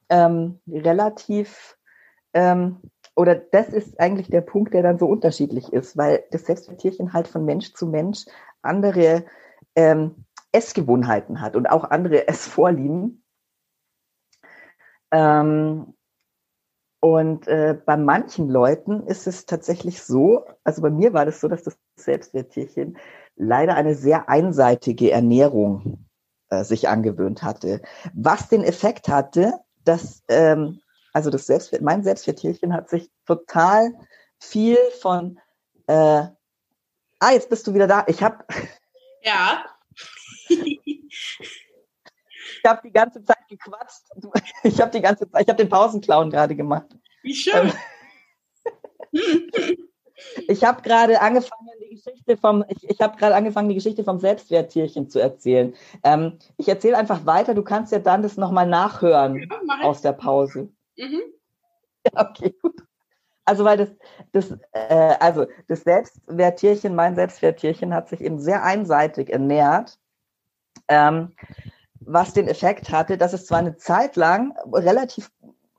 ähm, 0.09 0.61
relativ 0.67 1.77
ähm, 2.33 2.79
oder 3.15 3.35
das 3.35 3.69
ist 3.69 4.01
eigentlich 4.01 4.29
der 4.29 4.41
Punkt, 4.41 4.73
der 4.73 4.83
dann 4.83 4.99
so 4.99 5.07
unterschiedlich 5.07 5.73
ist, 5.73 5.97
weil 5.97 6.25
das 6.31 6.47
Selbstwerttierchen 6.47 7.13
halt 7.13 7.29
von 7.29 7.45
Mensch 7.45 7.75
zu 7.75 7.87
Mensch 7.87 8.25
andere 8.63 9.25
ähm, 9.75 10.25
Essgewohnheiten 10.53 11.41
hat 11.41 11.57
und 11.57 11.67
auch 11.67 11.85
andere 11.85 12.29
Essvorlieben. 12.29 13.22
Ähm, 15.13 15.95
und 17.01 17.49
äh, 17.49 17.77
bei 17.85 17.97
manchen 17.97 18.49
Leuten 18.49 19.07
ist 19.07 19.27
es 19.27 19.45
tatsächlich 19.45 20.03
so, 20.03 20.47
also 20.65 20.83
bei 20.83 20.91
mir 20.91 21.13
war 21.13 21.27
das 21.27 21.41
so, 21.41 21.49
dass 21.49 21.65
das 21.65 21.77
Selbstwerttierchen 21.97 22.97
leider 23.37 23.75
eine 23.75 23.95
sehr 23.95 24.29
einseitige 24.29 25.11
Ernährung 25.11 26.07
äh, 26.49 26.65
sich 26.65 26.89
angewöhnt 26.89 27.43
hatte. 27.43 27.83
Was 28.15 28.49
den 28.49 28.63
Effekt 28.63 29.09
hatte, 29.09 29.55
dass, 29.85 30.23
ähm, 30.29 30.81
also 31.13 31.31
das 31.31 31.47
Selbstwert, 31.47 31.83
mein 31.83 32.05
Selbstwerttierchen 32.05 32.73
hat 32.73 32.89
sich 32.89 33.11
total 33.27 33.93
viel 34.39 34.79
von, 35.01 35.41
äh, 35.89 36.23
ah, 37.19 37.33
jetzt 37.33 37.51
bist 37.51 37.67
du 37.67 37.75
wieder 37.75 37.89
da. 37.89 38.05
Ich 38.07 38.23
habe. 38.23 38.45
Ja. 39.23 39.65
Ich 42.65 42.71
habe 42.71 42.81
die 42.85 42.93
ganze 42.93 43.25
Zeit 43.25 43.42
gequatscht. 43.53 44.03
Ich 44.65 44.81
habe 44.81 44.91
die 44.91 45.01
ganze 45.01 45.31
Zeit, 45.31 45.43
ich 45.43 45.49
habe 45.49 45.63
den 45.63 45.69
Pausenclown 45.69 46.31
gerade 46.31 46.55
gemacht. 46.55 46.87
Wie 47.23 47.35
schön. 47.35 47.73
Ähm, 49.13 49.13
ich 50.49 50.65
habe 50.65 50.83
gerade 50.83 51.21
angefangen, 51.21 51.69
die 51.81 51.97
Geschichte 51.97 52.37
vom, 52.37 52.65
ich, 52.69 52.89
ich 52.89 53.01
habe 53.01 53.17
gerade 53.17 53.35
angefangen, 53.35 53.69
die 53.69 53.75
Geschichte 53.75 54.05
vom 54.05 54.19
Selbstwerttierchen 54.19 55.09
zu 55.09 55.19
erzählen. 55.19 55.75
Ähm, 56.03 56.39
ich 56.57 56.69
erzähle 56.69 56.97
einfach 56.97 57.27
weiter. 57.27 57.55
Du 57.55 57.63
kannst 57.63 57.93
ja 57.93 57.99
dann 57.99 58.23
das 58.23 58.37
nochmal 58.37 58.67
nachhören 58.67 59.39
ja, 59.39 59.83
aus 59.83 60.03
der 60.03 60.13
Pause. 60.13 60.69
Mhm. 60.97 61.21
Ja, 62.05 62.29
okay, 62.29 62.53
gut. 62.61 62.83
Also 63.45 63.65
weil 63.65 63.77
das, 63.77 63.91
das, 64.33 64.59
äh, 64.73 65.15
also 65.21 65.47
das 65.69 65.83
Selbstwerttierchen, 65.83 66.97
mein 66.97 67.15
Selbstwerttierchen, 67.15 67.95
hat 67.95 68.09
sich 68.09 68.21
eben 68.23 68.41
sehr 68.41 68.65
einseitig 68.65 69.31
ernährt. 69.31 70.01
Ähm, 70.89 71.37
was 72.07 72.33
den 72.33 72.49
Effekt 72.49 72.91
hatte, 72.91 73.19
dass 73.19 73.33
es 73.33 73.47
zwar 73.47 73.59
eine 73.59 73.77
Zeit 73.77 74.17
lang 74.17 74.55
relativ 74.73 75.31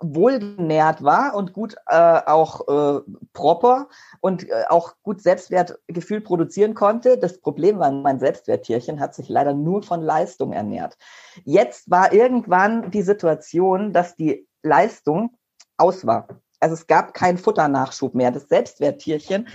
wohlgenährt 0.03 1.03
war 1.03 1.35
und 1.35 1.53
gut 1.53 1.75
äh, 1.87 2.21
auch 2.25 2.67
äh, 2.67 3.01
proper 3.31 3.87
und 4.19 4.49
äh, 4.49 4.65
auch 4.69 4.95
gut 5.01 5.21
Selbstwertgefühl 5.21 6.21
produzieren 6.21 6.73
konnte. 6.73 7.17
Das 7.17 7.39
Problem 7.39 7.79
war, 7.79 7.91
mein 7.91 8.19
Selbstwerttierchen 8.19 8.99
hat 8.99 9.15
sich 9.15 9.29
leider 9.29 9.53
nur 9.53 9.83
von 9.83 10.01
Leistung 10.01 10.51
ernährt. 10.51 10.97
Jetzt 11.45 11.89
war 11.89 12.11
irgendwann 12.11 12.91
die 12.91 13.01
Situation, 13.01 13.93
dass 13.93 14.15
die 14.15 14.47
Leistung 14.61 15.37
aus 15.77 16.05
war. 16.05 16.27
Also 16.59 16.73
es 16.73 16.87
gab 16.87 17.13
keinen 17.13 17.37
Futternachschub 17.37 18.13
mehr. 18.13 18.31
Das 18.31 18.47
Selbstwerttierchen 18.47 19.47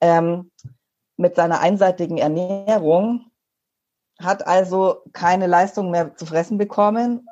ähm, 0.00 0.50
mit 1.16 1.36
seiner 1.36 1.60
einseitigen 1.60 2.18
Ernährung 2.18 3.31
hat 4.24 4.46
also 4.46 5.02
keine 5.12 5.46
Leistung 5.46 5.90
mehr 5.90 6.14
zu 6.16 6.26
fressen 6.26 6.58
bekommen. 6.58 7.28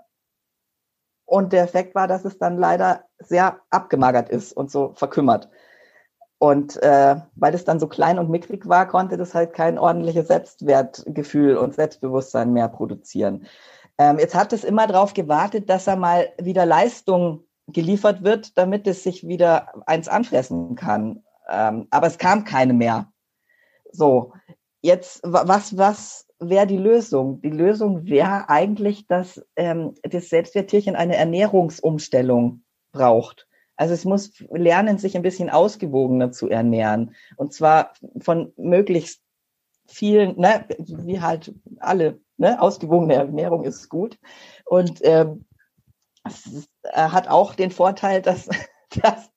Und 1.25 1.53
der 1.53 1.63
Effekt 1.63 1.95
war, 1.95 2.09
dass 2.09 2.25
es 2.25 2.39
dann 2.39 2.59
leider 2.59 3.05
sehr 3.19 3.61
abgemagert 3.71 4.29
ist 4.29 4.53
und 4.53 4.71
so 4.71 4.93
verkümmert. 4.95 5.49
Und 6.39 6.83
äh, 6.83 7.17
weil 7.35 7.55
es 7.55 7.65
dann 7.65 7.79
so 7.79 7.87
klein 7.87 8.19
und 8.19 8.31
mickrig 8.31 8.67
war, 8.67 8.89
konnte 8.89 9.17
das 9.17 9.35
halt 9.35 9.53
kein 9.53 9.79
ordentliches 9.79 10.29
Selbstwertgefühl 10.29 11.57
und 11.57 11.75
Selbstbewusstsein 11.75 12.53
mehr 12.53 12.69
produzieren. 12.69 13.47
Ähm, 13.99 14.19
jetzt 14.19 14.35
hat 14.35 14.55
es 14.55 14.65
immer 14.65 14.87
darauf 14.87 15.13
gewartet, 15.13 15.69
dass 15.69 15.87
er 15.87 15.97
mal 15.97 16.33
wieder 16.41 16.65
Leistung 16.65 17.45
geliefert 17.69 18.25
wird, 18.25 18.57
damit 18.57 18.87
es 18.87 19.03
sich 19.03 19.29
wieder 19.29 19.73
eins 19.87 20.09
anfressen 20.09 20.77
kann. 20.77 21.23
Ähm, 21.49 21.87
aber 21.91 22.07
es 22.07 22.17
kam 22.17 22.45
keine 22.45 22.73
mehr. 22.73 23.13
So, 23.93 24.33
jetzt 24.81 25.21
was, 25.23 25.77
was 25.77 26.27
wäre 26.41 26.67
die 26.67 26.79
Lösung? 26.79 27.41
Die 27.43 27.51
Lösung 27.51 28.07
wäre 28.07 28.49
eigentlich, 28.49 29.07
dass 29.07 29.45
ähm, 29.57 29.95
das 30.03 30.29
Selbstwerttierchen 30.29 30.97
eine 30.97 31.17
Ernährungsumstellung 31.17 32.63
braucht. 32.93 33.47
Also 33.77 33.95
es 33.95 34.05
muss 34.05 34.33
lernen, 34.51 34.99
sich 34.99 35.17
ein 35.17 35.23
bisschen 35.23 35.49
ausgewogener 35.49 36.33
zu 36.33 36.49
ernähren. 36.49 37.15
Und 37.37 37.53
zwar 37.55 37.93
von 38.21 38.53
möglichst 38.57 39.23
vielen, 39.87 40.39
ne, 40.39 40.67
wie 40.79 41.21
halt 41.21 41.55
alle, 41.79 42.21
ne, 42.37 42.61
ausgewogene 42.61 43.15
Ernährung 43.15 43.65
ist 43.65 43.89
gut. 43.89 44.19
Und 44.65 45.01
ähm, 45.03 45.47
es 46.25 46.69
hat 46.93 47.29
auch 47.29 47.55
den 47.55 47.71
Vorteil, 47.71 48.23
dass, 48.23 48.49
dass 49.03 49.31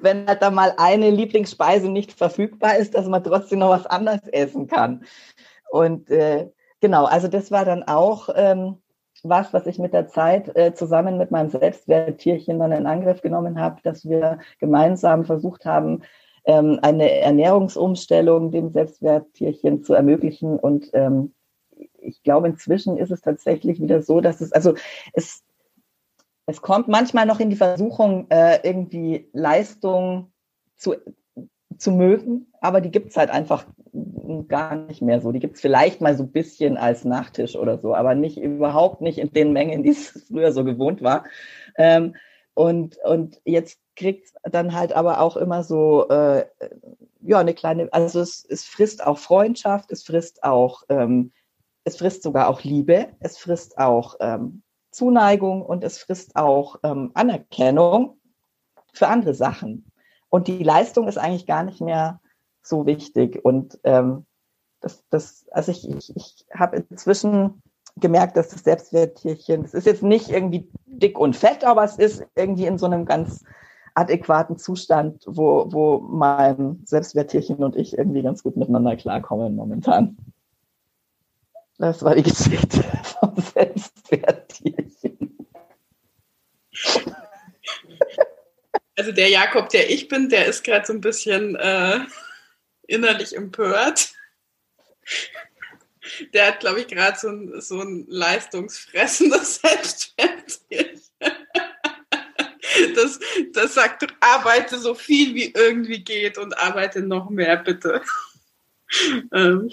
wenn 0.00 0.26
halt 0.26 0.42
da 0.42 0.50
mal 0.50 0.74
eine 0.76 1.10
Lieblingsspeise 1.10 1.88
nicht 1.88 2.12
verfügbar 2.12 2.76
ist, 2.76 2.94
dass 2.94 3.06
man 3.06 3.22
trotzdem 3.22 3.58
noch 3.58 3.70
was 3.70 3.86
anderes 3.86 4.26
essen 4.28 4.66
kann. 4.66 5.04
Und 5.70 6.10
äh, 6.10 6.50
genau, 6.80 7.04
also 7.04 7.28
das 7.28 7.50
war 7.50 7.64
dann 7.64 7.82
auch 7.84 8.28
ähm, 8.34 8.78
was, 9.22 9.52
was 9.52 9.66
ich 9.66 9.78
mit 9.78 9.92
der 9.92 10.08
Zeit 10.08 10.54
äh, 10.56 10.74
zusammen 10.74 11.18
mit 11.18 11.30
meinem 11.30 11.50
Selbstwerttierchen 11.50 12.58
dann 12.58 12.72
in 12.72 12.86
Angriff 12.86 13.20
genommen 13.20 13.60
habe, 13.60 13.80
dass 13.82 14.08
wir 14.08 14.38
gemeinsam 14.60 15.24
versucht 15.24 15.64
haben, 15.64 16.02
ähm, 16.44 16.78
eine 16.82 17.10
Ernährungsumstellung 17.20 18.50
dem 18.50 18.70
Selbstwerttierchen 18.70 19.82
zu 19.82 19.94
ermöglichen. 19.94 20.58
Und 20.58 20.90
ähm, 20.92 21.34
ich 22.00 22.22
glaube, 22.22 22.48
inzwischen 22.48 22.96
ist 22.96 23.10
es 23.10 23.20
tatsächlich 23.20 23.80
wieder 23.80 24.02
so, 24.02 24.20
dass 24.20 24.40
es, 24.40 24.52
also 24.52 24.74
es, 25.12 25.42
es 26.46 26.62
kommt 26.62 26.88
manchmal 26.88 27.26
noch 27.26 27.40
in 27.40 27.50
die 27.50 27.56
Versuchung, 27.56 28.26
äh, 28.30 28.60
irgendwie 28.62 29.28
Leistung 29.32 30.32
zu, 30.76 30.94
zu 31.78 31.92
mögen, 31.92 32.46
aber 32.60 32.80
die 32.80 32.90
gibt's 32.90 33.16
halt 33.16 33.30
einfach 33.30 33.66
gar 34.48 34.76
nicht 34.76 35.02
mehr 35.02 35.20
so. 35.20 35.32
Die 35.32 35.38
gibt's 35.38 35.60
vielleicht 35.60 36.00
mal 36.00 36.16
so 36.16 36.24
ein 36.24 36.32
bisschen 36.32 36.76
als 36.76 37.04
Nachtisch 37.04 37.56
oder 37.56 37.78
so, 37.78 37.94
aber 37.94 38.14
nicht 38.14 38.38
überhaupt 38.38 39.00
nicht 39.00 39.18
in 39.18 39.32
den 39.32 39.52
Mengen, 39.52 39.82
die 39.82 39.90
es 39.90 40.26
früher 40.28 40.52
so 40.52 40.64
gewohnt 40.64 41.02
war. 41.02 41.24
Ähm, 41.76 42.14
und, 42.54 42.98
und 43.04 43.40
jetzt 43.44 43.80
kriegt's 43.96 44.32
dann 44.42 44.74
halt 44.74 44.92
aber 44.92 45.20
auch 45.20 45.36
immer 45.36 45.62
so 45.62 46.08
äh, 46.08 46.44
ja 47.20 47.38
eine 47.38 47.54
kleine, 47.54 47.88
also 47.92 48.20
es, 48.20 48.44
es 48.48 48.64
frisst 48.64 49.06
auch 49.06 49.18
Freundschaft, 49.18 49.92
es 49.92 50.02
frisst 50.02 50.42
auch, 50.42 50.82
ähm, 50.88 51.32
es 51.84 51.96
frisst 51.96 52.22
sogar 52.22 52.48
auch 52.48 52.62
Liebe, 52.64 53.08
es 53.20 53.38
frisst 53.38 53.78
auch 53.78 54.16
ähm, 54.20 54.62
Zuneigung 54.90 55.62
und 55.62 55.84
es 55.84 55.98
frisst 55.98 56.36
auch 56.36 56.76
ähm, 56.82 57.12
Anerkennung 57.14 58.18
für 58.92 59.08
andere 59.08 59.34
Sachen. 59.34 59.87
Und 60.30 60.48
die 60.48 60.62
Leistung 60.62 61.08
ist 61.08 61.18
eigentlich 61.18 61.46
gar 61.46 61.62
nicht 61.62 61.80
mehr 61.80 62.20
so 62.62 62.86
wichtig. 62.86 63.44
Und 63.44 63.78
ähm, 63.84 64.26
das, 64.80 65.04
das, 65.10 65.46
also 65.50 65.72
ich, 65.72 65.88
ich, 65.88 66.16
ich 66.16 66.46
habe 66.54 66.84
inzwischen 66.90 67.62
gemerkt, 67.96 68.36
dass 68.36 68.48
das 68.48 68.62
Selbstwerttierchen, 68.62 69.64
es 69.64 69.74
ist 69.74 69.86
jetzt 69.86 70.02
nicht 70.02 70.28
irgendwie 70.28 70.70
dick 70.86 71.18
und 71.18 71.34
fett, 71.34 71.64
aber 71.64 71.84
es 71.84 71.96
ist 71.96 72.24
irgendwie 72.36 72.66
in 72.66 72.78
so 72.78 72.86
einem 72.86 73.04
ganz 73.04 73.42
adäquaten 73.94 74.58
Zustand, 74.58 75.24
wo, 75.26 75.72
wo 75.72 75.98
mein 75.98 76.82
Selbstwerttierchen 76.84 77.64
und 77.64 77.74
ich 77.74 77.98
irgendwie 77.98 78.22
ganz 78.22 78.42
gut 78.42 78.56
miteinander 78.56 78.96
klarkommen 78.96 79.56
momentan. 79.56 80.16
Das 81.78 82.04
war 82.04 82.14
die 82.14 82.22
Geschichte 82.22 82.82
vom 83.02 83.34
Selbstwerttierchen. 83.36 85.38
Also 88.98 89.12
der 89.12 89.28
Jakob, 89.28 89.68
der 89.68 89.90
ich 89.90 90.08
bin, 90.08 90.28
der 90.28 90.46
ist 90.46 90.64
gerade 90.64 90.84
so 90.84 90.92
ein 90.92 91.00
bisschen 91.00 91.54
äh, 91.54 92.00
innerlich 92.88 93.36
empört. 93.36 94.12
Der 96.32 96.48
hat, 96.48 96.58
glaube 96.58 96.80
ich, 96.80 96.88
gerade 96.88 97.16
so 97.16 97.28
ein, 97.28 97.60
so 97.60 97.80
ein 97.80 98.06
leistungsfressendes 98.08 99.56
Selbstwertgefühl. 99.62 101.00
Das, 102.96 103.20
das 103.52 103.74
sagt, 103.74 104.04
arbeite 104.18 104.80
so 104.80 104.96
viel 104.96 105.32
wie 105.32 105.52
irgendwie 105.52 106.02
geht 106.02 106.36
und 106.36 106.58
arbeite 106.58 107.00
noch 107.00 107.30
mehr, 107.30 107.56
bitte. 107.56 108.02
Ähm, 109.32 109.70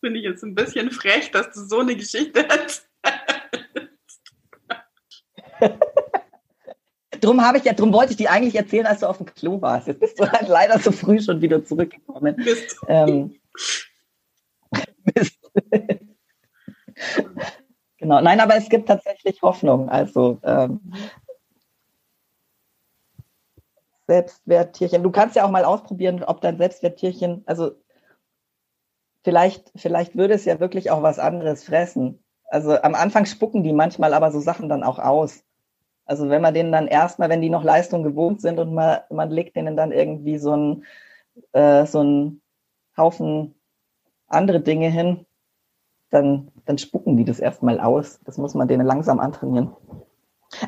Finde 0.00 0.18
ich 0.18 0.24
jetzt 0.24 0.44
ein 0.44 0.54
bisschen 0.54 0.92
frech, 0.92 1.32
dass 1.32 1.52
du 1.52 1.64
so 1.64 1.80
eine 1.80 1.96
Geschichte 1.96 2.46
hast. 2.48 2.86
drum 7.20 7.44
habe 7.44 7.58
ich 7.58 7.64
ja, 7.64 7.72
drum 7.72 7.92
wollte 7.92 8.12
ich 8.12 8.16
die 8.16 8.28
eigentlich 8.28 8.54
erzählen, 8.54 8.86
als 8.86 9.00
du 9.00 9.06
auf 9.06 9.18
dem 9.18 9.26
Klo 9.26 9.60
warst. 9.60 9.86
Jetzt 9.86 10.00
bist 10.00 10.18
du 10.18 10.30
halt 10.30 10.48
leider 10.48 10.78
so 10.78 10.92
früh 10.92 11.20
schon 11.20 11.40
wieder 11.40 11.64
zurückgekommen. 11.64 12.36
Mist. 12.36 12.76
Ähm, 12.88 13.40
Mist. 15.14 15.38
genau, 17.98 18.20
nein, 18.20 18.40
aber 18.40 18.56
es 18.56 18.68
gibt 18.68 18.88
tatsächlich 18.88 19.42
Hoffnung. 19.42 19.88
Also 19.88 20.38
ähm, 20.42 20.80
Selbstwerttierchen. 24.06 25.04
Du 25.04 25.10
kannst 25.10 25.36
ja 25.36 25.44
auch 25.44 25.50
mal 25.50 25.64
ausprobieren, 25.64 26.24
ob 26.24 26.40
dein 26.40 26.58
Selbstwerttierchen, 26.58 27.44
also 27.46 27.72
vielleicht, 29.22 29.70
vielleicht 29.76 30.16
würde 30.16 30.34
es 30.34 30.44
ja 30.44 30.58
wirklich 30.58 30.90
auch 30.90 31.02
was 31.02 31.20
anderes 31.20 31.62
fressen. 31.64 32.22
Also 32.46 32.80
am 32.82 32.96
Anfang 32.96 33.26
spucken 33.26 33.62
die 33.62 33.72
manchmal 33.72 34.12
aber 34.12 34.32
so 34.32 34.40
Sachen 34.40 34.68
dann 34.68 34.82
auch 34.82 34.98
aus. 34.98 35.44
Also 36.10 36.28
wenn 36.28 36.42
man 36.42 36.52
denen 36.52 36.72
dann 36.72 36.88
erstmal, 36.88 37.28
wenn 37.28 37.40
die 37.40 37.50
noch 37.50 37.62
Leistung 37.62 38.02
gewohnt 38.02 38.40
sind 38.40 38.58
und 38.58 38.74
man, 38.74 38.98
man 39.10 39.30
legt 39.30 39.54
denen 39.54 39.76
dann 39.76 39.92
irgendwie 39.92 40.38
so 40.38 40.56
ein, 40.56 40.84
äh, 41.52 41.86
so 41.86 42.32
Haufen 42.96 43.54
andere 44.26 44.58
Dinge 44.58 44.90
hin, 44.90 45.24
dann, 46.10 46.50
dann 46.64 46.78
spucken 46.78 47.16
die 47.16 47.24
das 47.24 47.38
erstmal 47.38 47.78
aus. 47.78 48.18
Das 48.24 48.38
muss 48.38 48.54
man 48.54 48.66
denen 48.66 48.88
langsam 48.88 49.20
antrainieren. 49.20 49.72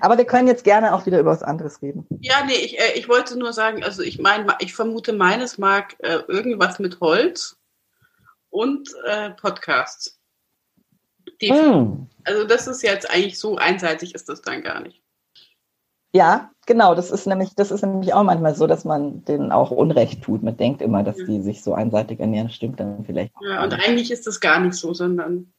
Aber 0.01 0.17
wir 0.17 0.27
können 0.27 0.47
jetzt 0.47 0.63
gerne 0.63 0.95
auch 0.95 1.07
wieder 1.07 1.19
über 1.19 1.33
was 1.33 1.43
anderes 1.43 1.83
reden. 1.83 2.07
Ja, 2.21 2.45
nee, 2.47 2.53
ich, 2.53 2.79
äh, 2.79 2.93
ich 2.95 3.09
wollte 3.09 3.37
nur 3.37 3.53
sagen, 3.53 3.83
also 3.83 4.01
ich 4.01 4.21
meine, 4.21 4.47
ich 4.61 4.75
vermute, 4.75 5.13
meines 5.13 5.59
mag 5.59 5.97
äh, 5.99 6.21
irgendwas 6.29 6.79
mit 6.79 7.01
Holz 7.01 7.59
und 8.49 8.89
äh, 9.07 9.31
Podcasts. 9.31 10.21
Mm. 11.43 12.05
Also 12.23 12.45
das 12.47 12.69
ist 12.69 12.85
jetzt 12.85 13.11
eigentlich 13.11 13.41
so 13.41 13.57
einseitig 13.57 14.15
ist 14.15 14.29
das 14.29 14.41
dann 14.41 14.63
gar 14.63 14.79
nicht. 14.79 15.02
Ja, 16.13 16.51
genau. 16.67 16.95
Das 16.95 17.11
ist 17.11 17.27
nämlich, 17.27 17.55
das 17.55 17.71
ist 17.71 17.83
nämlich 17.83 18.13
auch 18.15 18.23
manchmal 18.23 18.55
so, 18.55 18.67
dass 18.67 18.85
man 18.85 19.25
denen 19.25 19.51
auch 19.51 19.71
Unrecht 19.71 20.23
tut. 20.23 20.43
Man 20.43 20.57
denkt 20.57 20.83
immer, 20.83 21.03
dass 21.03 21.19
ja. 21.19 21.25
die 21.25 21.41
sich 21.41 21.63
so 21.63 21.75
einseitig 21.75 22.21
ernähren. 22.21 22.51
Stimmt 22.51 22.81
dann 22.81 23.05
vielleicht. 23.05 23.33
Ja, 23.41 23.65
und 23.65 23.73
eigentlich 23.73 24.11
ist 24.11 24.27
das 24.27 24.41
gar 24.41 24.61
nicht 24.61 24.75
so, 24.75 24.93
sondern 24.93 25.53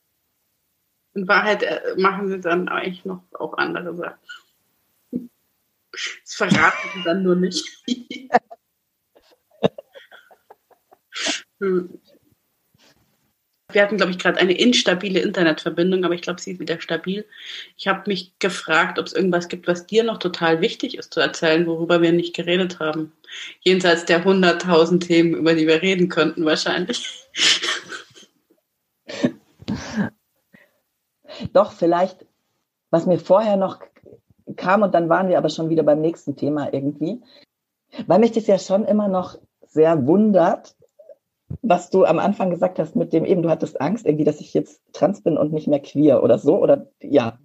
in 1.16 1.28
Wahrheit 1.28 1.64
äh, 1.64 1.96
machen 1.98 2.28
sie 2.28 2.40
dann 2.40 2.70
eigentlich 2.70 3.04
noch 3.06 3.24
auch 3.34 3.58
andere 3.58 3.96
Sachen. 3.96 4.20
Das 5.12 6.34
verraten 6.36 6.90
sie 6.96 7.04
dann 7.04 7.24
nur 7.24 7.36
nicht. 7.36 7.68
hm. 11.60 12.00
Wir 13.74 13.82
hatten, 13.84 13.98
glaube 13.98 14.12
ich, 14.12 14.20
gerade 14.20 14.40
eine 14.40 14.54
instabile 14.54 15.20
Internetverbindung, 15.20 16.06
aber 16.06 16.14
ich 16.14 16.22
glaube, 16.22 16.40
sie 16.42 16.54
ist 16.54 16.60
wieder 16.60 16.80
stabil. 16.80 17.26
Ich 17.78 17.88
habe 17.88 18.04
mich 18.08 18.34
gefragt, 18.40 19.00
ob 19.00 19.06
es 19.06 19.14
irgendwas 19.14 19.48
gibt, 19.48 19.68
was 19.68 19.86
dir 19.86 20.04
noch 20.04 20.18
total 20.18 20.62
wichtig 20.62 20.98
ist 20.98 21.14
zu 21.14 21.20
erzählen, 21.20 21.66
worüber 21.66 22.02
wir 22.02 22.12
nicht 22.12 22.36
geredet 22.36 22.80
haben. 22.80 23.12
Jenseits 23.62 24.06
der 24.06 24.26
100.000 24.26 25.00
Themen, 25.00 25.34
über 25.34 25.54
die 25.54 25.68
wir 25.68 25.82
reden 25.82 26.10
könnten, 26.10 26.46
wahrscheinlich. 26.46 27.28
Doch, 31.54 31.72
vielleicht, 31.74 32.26
was 32.92 33.06
mir 33.06 33.20
vorher 33.20 33.58
noch 33.58 33.80
kam, 34.56 34.84
und 34.84 34.94
dann 34.94 35.10
waren 35.10 35.30
wir 35.30 35.38
aber 35.38 35.50
schon 35.50 35.70
wieder 35.70 35.84
beim 35.84 36.02
nächsten 36.02 36.36
Thema 36.36 36.74
irgendwie, 36.74 37.22
weil 38.08 38.20
mich 38.20 38.32
das 38.32 38.48
ja 38.48 38.58
schon 38.60 38.86
immer 38.86 39.08
noch 39.08 39.38
sehr 39.68 40.06
wundert, 40.06 40.76
was 41.62 41.90
du 41.90 42.06
am 42.06 42.20
Anfang 42.20 42.50
gesagt 42.50 42.80
hast 42.80 42.96
mit 42.96 43.14
dem 43.14 43.26
eben, 43.26 43.44
du 43.44 43.50
hattest 43.50 43.80
Angst 43.80 44.06
irgendwie, 44.06 44.26
dass 44.26 44.42
ich 44.42 44.54
jetzt 44.54 44.82
trans 44.94 45.22
bin 45.22 45.38
und 45.38 45.54
nicht 45.54 45.68
mehr 45.68 45.82
queer 45.82 46.24
oder 46.24 46.38
so 46.40 46.58
oder 46.58 46.88
ja. 47.02 47.40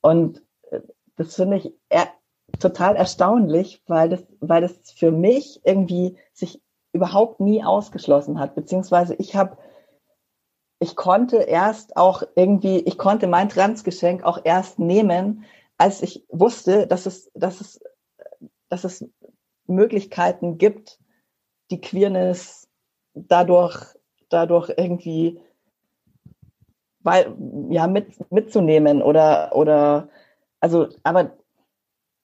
Und 0.00 0.42
äh, 0.70 0.80
das 1.16 1.34
finde 1.34 1.58
ich 1.58 1.72
er, 1.88 2.08
total 2.58 2.96
erstaunlich, 2.96 3.82
weil 3.86 4.08
das, 4.08 4.24
weil 4.40 4.62
das 4.62 4.72
für 4.92 5.10
mich 5.10 5.60
irgendwie 5.64 6.16
sich 6.32 6.60
überhaupt 6.92 7.40
nie 7.40 7.62
ausgeschlossen 7.62 8.40
hat, 8.40 8.54
beziehungsweise 8.54 9.14
ich 9.14 9.36
habe, 9.36 9.58
ich 10.80 10.96
konnte 10.96 11.36
erst 11.38 11.96
auch 11.96 12.22
irgendwie, 12.34 12.78
ich 12.80 12.98
konnte 12.98 13.26
mein 13.26 13.48
Transgeschenk 13.48 14.24
auch 14.24 14.40
erst 14.44 14.78
nehmen, 14.78 15.44
als 15.76 16.02
ich 16.02 16.24
wusste, 16.28 16.86
dass 16.86 17.06
es, 17.06 17.30
dass 17.34 17.60
es, 17.60 17.80
dass 18.68 18.84
es 18.84 19.04
Möglichkeiten 19.66 20.58
gibt, 20.58 20.98
die 21.70 21.80
Queerness 21.80 22.67
dadurch, 23.26 23.76
dadurch 24.28 24.70
irgendwie 24.76 25.40
weil, 27.08 27.34
ja, 27.70 27.86
mit, 27.86 28.30
mitzunehmen 28.30 29.02
oder, 29.02 29.54
oder, 29.54 30.08
also, 30.60 30.88
aber, 31.04 31.30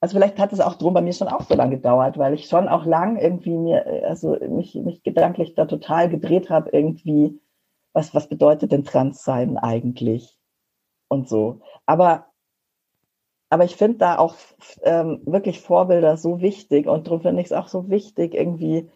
also 0.01 0.17
vielleicht 0.17 0.39
hat 0.39 0.53
es 0.53 0.61
auch 0.61 0.75
drum 0.75 0.93
bei 0.93 1.01
mir 1.01 1.15
schon 1.15 1.29
auch 1.29 1.43
so 1.43 1.55
lange 1.55 1.77
gedauert, 1.77 2.19
weil 2.19 2.35
ich 2.35 2.49
schon 2.49 2.69
auch 2.69 2.85
lang 2.85 3.17
irgendwie 3.17 3.57
mir, 3.57 4.05
also 4.07 4.37
mich, 4.49 4.75
mich 4.75 5.03
gedanklich 5.03 5.55
da 5.55 5.65
total 5.65 6.11
gedreht 6.11 6.51
habe, 6.51 6.71
irgendwie, 6.71 7.41
was, 7.95 8.15
was 8.15 8.29
bedeutet 8.29 8.73
denn 8.73 8.85
Transsein 8.85 9.57
eigentlich? 9.57 10.37
Und 11.09 11.29
so. 11.29 11.61
Aber, 11.87 12.27
aber 13.49 13.65
ich 13.65 13.77
finde 13.77 13.99
da 13.99 14.19
auch 14.19 14.35
ähm, 14.83 15.23
wirklich 15.25 15.61
Vorbilder 15.61 16.17
so 16.17 16.41
wichtig 16.41 16.87
und 16.89 17.07
darum 17.07 17.23
finde 17.23 17.41
ich 17.41 17.47
es 17.47 17.53
auch 17.53 17.69
so 17.69 17.89
wichtig, 17.89 18.35
irgendwie 18.35 18.91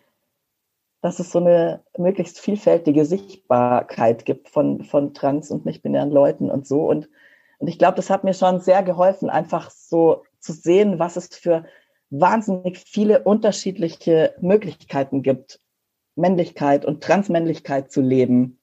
dass 1.00 1.20
es 1.20 1.30
so 1.30 1.38
eine 1.38 1.82
möglichst 1.96 2.40
vielfältige 2.40 3.04
Sichtbarkeit 3.04 4.24
gibt 4.24 4.48
von, 4.48 4.84
von 4.84 5.14
trans- 5.14 5.50
und 5.50 5.64
nicht-binären 5.64 6.10
Leuten 6.10 6.50
und 6.50 6.66
so. 6.66 6.82
Und, 6.82 7.08
und 7.58 7.68
ich 7.68 7.78
glaube, 7.78 7.96
das 7.96 8.10
hat 8.10 8.24
mir 8.24 8.34
schon 8.34 8.60
sehr 8.60 8.82
geholfen, 8.82 9.30
einfach 9.30 9.70
so 9.70 10.24
zu 10.40 10.52
sehen, 10.52 10.98
was 10.98 11.16
es 11.16 11.28
für 11.28 11.64
wahnsinnig 12.10 12.78
viele 12.78 13.22
unterschiedliche 13.22 14.34
Möglichkeiten 14.40 15.22
gibt, 15.22 15.60
Männlichkeit 16.16 16.84
und 16.84 17.02
Transmännlichkeit 17.02 17.92
zu 17.92 18.00
leben. 18.00 18.58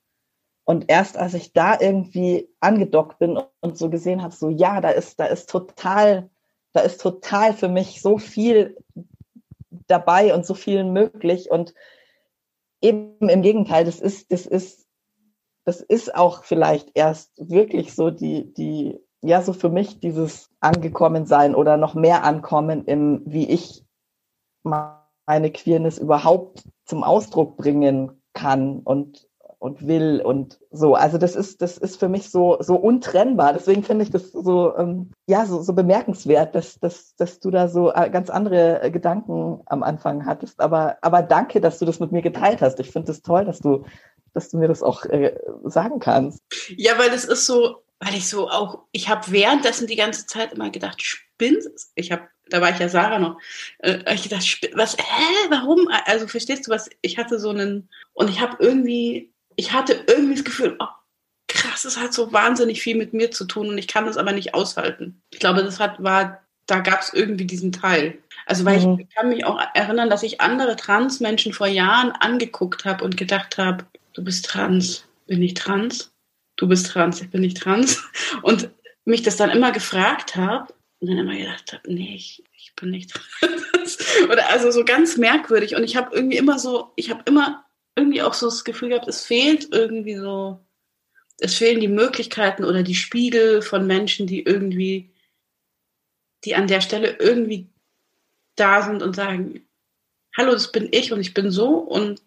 Und 0.65 0.85
erst 0.87 1.17
als 1.17 1.35
ich 1.35 1.53
da 1.53 1.79
irgendwie 1.79 2.49
angedockt 2.59 3.19
bin 3.19 3.39
und 3.61 3.77
so 3.77 3.89
gesehen 3.89 4.23
habe, 4.23 4.33
so 4.33 4.49
ja, 4.49 4.81
da 4.81 4.89
ist, 4.89 5.19
da 5.19 5.25
ist 5.25 5.49
total, 5.49 6.29
da 6.73 6.81
ist 6.81 6.99
total 6.99 7.53
für 7.53 7.69
mich 7.69 8.01
so 8.01 8.17
viel 8.17 8.75
dabei 9.87 10.33
und 10.33 10.45
so 10.45 10.55
viel 10.55 10.83
möglich 10.83 11.51
und 11.51 11.75
eben 12.85 13.29
im 13.29 13.41
Gegenteil, 13.41 13.85
das 13.85 13.99
ist, 13.99 14.31
das 14.31 14.45
ist, 14.45 14.85
das 15.65 15.81
ist 15.81 16.13
auch 16.13 16.43
vielleicht 16.43 16.91
erst 16.93 17.31
wirklich 17.37 17.93
so 17.93 18.11
die, 18.11 18.53
die, 18.53 18.99
ja, 19.21 19.41
so 19.41 19.53
für 19.53 19.69
mich 19.69 19.99
dieses 19.99 20.49
angekommen 20.59 21.25
sein 21.25 21.55
oder 21.55 21.77
noch 21.77 21.95
mehr 21.95 22.23
ankommen 22.23 22.85
im, 22.85 23.23
wie 23.25 23.49
ich 23.49 23.83
meine 24.63 25.51
Queerness 25.51 25.97
überhaupt 25.97 26.63
zum 26.85 27.03
Ausdruck 27.03 27.57
bringen 27.57 28.21
kann 28.33 28.79
und 28.79 29.27
und 29.59 29.87
will 29.87 30.21
und 30.23 30.59
so. 30.71 30.95
Also 30.95 31.17
das 31.17 31.35
ist, 31.35 31.61
das 31.61 31.77
ist 31.77 31.99
für 31.99 32.09
mich 32.09 32.29
so, 32.29 32.57
so 32.59 32.75
untrennbar. 32.75 33.53
Deswegen 33.53 33.83
finde 33.83 34.03
ich 34.03 34.11
das 34.11 34.31
so, 34.31 34.75
ähm, 34.77 35.11
ja, 35.27 35.45
so, 35.45 35.61
so 35.61 35.73
bemerkenswert, 35.73 36.55
dass, 36.55 36.79
dass, 36.79 37.15
dass 37.15 37.39
du 37.39 37.51
da 37.51 37.67
so 37.67 37.91
äh, 37.91 38.09
ganz 38.09 38.29
andere 38.29 38.89
Gedanken 38.91 39.61
am 39.65 39.83
Anfang 39.83 40.25
hattest. 40.25 40.59
Aber, 40.59 40.97
aber 41.01 41.21
danke, 41.21 41.61
dass 41.61 41.79
du 41.79 41.85
das 41.85 41.99
mit 41.99 42.11
mir 42.11 42.21
geteilt 42.21 42.61
hast. 42.61 42.79
Ich 42.79 42.91
finde 42.91 43.11
es 43.11 43.17
das 43.17 43.23
toll, 43.23 43.45
dass 43.45 43.59
du, 43.59 43.85
dass 44.33 44.49
du 44.49 44.57
mir 44.57 44.67
das 44.67 44.83
auch 44.83 45.05
äh, 45.05 45.35
sagen 45.63 45.99
kannst. 45.99 46.41
Ja, 46.75 46.97
weil 46.97 47.09
es 47.09 47.25
ist 47.25 47.45
so, 47.45 47.83
weil 47.99 48.13
ich 48.13 48.29
so 48.29 48.49
auch, 48.49 48.83
ich 48.91 49.09
habe 49.09 49.31
währenddessen 49.31 49.87
die 49.87 49.95
ganze 49.95 50.27
Zeit 50.27 50.53
immer 50.53 50.69
gedacht, 50.69 51.01
spinnst 51.01 51.91
Ich 51.95 52.11
habe, 52.11 52.27
da 52.49 52.61
war 52.61 52.69
ich 52.69 52.79
ja 52.79 52.89
Sarah 52.89 53.19
noch, 53.19 53.39
äh, 53.79 54.13
ich 54.13 54.23
gedacht, 54.23 54.69
was, 54.73 54.97
hä, 54.97 55.47
warum? 55.49 55.87
Also 56.05 56.27
verstehst 56.27 56.67
du 56.67 56.71
was? 56.71 56.89
Ich 57.01 57.17
hatte 57.17 57.39
so 57.39 57.49
einen, 57.49 57.89
und 58.13 58.29
ich 58.29 58.39
habe 58.39 58.57
irgendwie 58.59 59.33
ich 59.55 59.73
hatte 59.73 60.03
irgendwie 60.07 60.35
das 60.35 60.43
Gefühl, 60.43 60.75
oh, 60.79 60.87
krass, 61.47 61.85
es 61.85 61.97
hat 61.97 62.13
so 62.13 62.33
wahnsinnig 62.33 62.81
viel 62.81 62.95
mit 62.95 63.13
mir 63.13 63.31
zu 63.31 63.45
tun 63.45 63.69
und 63.69 63.77
ich 63.77 63.87
kann 63.87 64.05
das 64.05 64.17
aber 64.17 64.31
nicht 64.31 64.53
aushalten. 64.53 65.21
Ich 65.31 65.39
glaube, 65.39 65.63
das 65.63 65.79
hat, 65.79 66.01
war, 66.01 66.41
da 66.65 66.79
gab 66.79 67.01
es 67.01 67.13
irgendwie 67.13 67.45
diesen 67.45 67.71
Teil. 67.71 68.17
Also 68.45 68.65
weil 68.65 68.79
mhm. 68.79 68.99
ich 68.99 69.09
kann 69.15 69.29
mich 69.29 69.45
auch 69.45 69.59
erinnern, 69.73 70.09
dass 70.09 70.23
ich 70.23 70.41
andere 70.41 70.75
Transmenschen 70.75 71.53
vor 71.53 71.67
Jahren 71.67 72.11
angeguckt 72.11 72.85
habe 72.85 73.03
und 73.03 73.17
gedacht 73.17 73.57
habe, 73.57 73.85
du 74.13 74.23
bist 74.23 74.45
trans, 74.45 75.05
bin 75.27 75.41
ich 75.41 75.53
trans? 75.53 76.11
Du 76.57 76.67
bist 76.67 76.87
trans, 76.87 77.21
ich 77.21 77.29
bin 77.29 77.41
nicht 77.41 77.57
trans. 77.57 78.03
Und 78.41 78.69
mich 79.03 79.23
das 79.23 79.35
dann 79.35 79.51
immer 79.51 79.71
gefragt 79.71 80.35
habe 80.35 80.73
und 80.99 81.09
dann 81.09 81.19
immer 81.19 81.35
gedacht 81.35 81.73
habe, 81.73 81.93
nee, 81.93 82.15
ich, 82.15 82.43
ich 82.57 82.73
bin 82.75 82.89
nicht 82.89 83.11
trans. 83.39 83.97
Oder 84.31 84.49
also 84.49 84.71
so 84.71 84.83
ganz 84.83 85.17
merkwürdig. 85.17 85.75
Und 85.75 85.83
ich 85.83 85.95
habe 85.95 86.15
irgendwie 86.15 86.37
immer 86.37 86.57
so, 86.57 86.91
ich 86.95 87.11
habe 87.11 87.21
immer 87.25 87.64
irgendwie 87.95 88.21
auch 88.21 88.33
so 88.33 88.47
das 88.47 88.63
Gefühl 88.63 88.89
gehabt, 88.89 89.07
es 89.07 89.25
fehlt 89.25 89.69
irgendwie 89.71 90.15
so, 90.15 90.59
es 91.39 91.55
fehlen 91.55 91.79
die 91.79 91.87
Möglichkeiten 91.87 92.63
oder 92.63 92.83
die 92.83 92.95
Spiegel 92.95 93.61
von 93.61 93.87
Menschen, 93.87 94.27
die 94.27 94.43
irgendwie, 94.43 95.13
die 96.43 96.55
an 96.55 96.67
der 96.67 96.81
Stelle 96.81 97.17
irgendwie 97.19 97.69
da 98.55 98.81
sind 98.81 99.01
und 99.01 99.15
sagen, 99.15 99.67
hallo, 100.37 100.51
das 100.51 100.71
bin 100.71 100.89
ich 100.91 101.11
und 101.11 101.19
ich 101.19 101.33
bin 101.33 101.51
so 101.51 101.69
und 101.69 102.21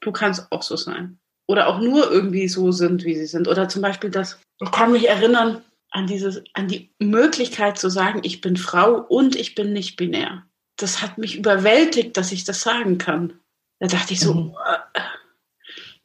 du 0.00 0.12
kannst 0.12 0.50
auch 0.50 0.62
so 0.62 0.76
sein. 0.76 1.18
Oder 1.46 1.68
auch 1.68 1.80
nur 1.80 2.10
irgendwie 2.10 2.48
so 2.48 2.72
sind, 2.72 3.04
wie 3.04 3.14
sie 3.14 3.26
sind. 3.26 3.48
Oder 3.48 3.68
zum 3.68 3.82
Beispiel 3.82 4.10
das, 4.10 4.38
ich 4.60 4.70
kann 4.70 4.92
mich 4.92 5.08
erinnern 5.08 5.62
an 5.90 6.06
dieses, 6.06 6.42
an 6.52 6.68
die 6.68 6.90
Möglichkeit 6.98 7.78
zu 7.78 7.88
sagen, 7.88 8.20
ich 8.22 8.40
bin 8.40 8.56
Frau 8.56 8.96
und 8.96 9.34
ich 9.34 9.54
bin 9.54 9.72
nicht 9.72 9.96
binär. 9.96 10.44
Das 10.76 11.00
hat 11.00 11.16
mich 11.18 11.36
überwältigt, 11.36 12.16
dass 12.16 12.32
ich 12.32 12.44
das 12.44 12.60
sagen 12.60 12.98
kann. 12.98 13.40
Da 13.80 13.86
dachte 13.86 14.12
ich 14.12 14.20
so, 14.20 14.34
mhm. 14.34 14.56
Äh. 14.94 15.00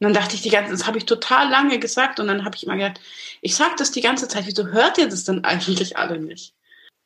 dann 0.00 0.14
dachte 0.14 0.34
ich 0.34 0.42
die 0.42 0.50
ganze 0.50 0.70
Zeit, 0.70 0.80
das 0.80 0.86
habe 0.86 0.98
ich 0.98 1.06
total 1.06 1.50
lange 1.50 1.78
gesagt 1.78 2.20
und 2.20 2.28
dann 2.28 2.44
habe 2.44 2.56
ich 2.56 2.64
immer 2.64 2.76
gedacht, 2.76 3.00
ich 3.40 3.54
sage 3.54 3.74
das 3.78 3.90
die 3.90 4.00
ganze 4.00 4.28
Zeit, 4.28 4.46
wieso 4.46 4.66
hört 4.68 4.98
ihr 4.98 5.08
das 5.08 5.24
denn 5.24 5.44
eigentlich 5.44 5.96
alle 5.96 6.18
nicht? 6.18 6.54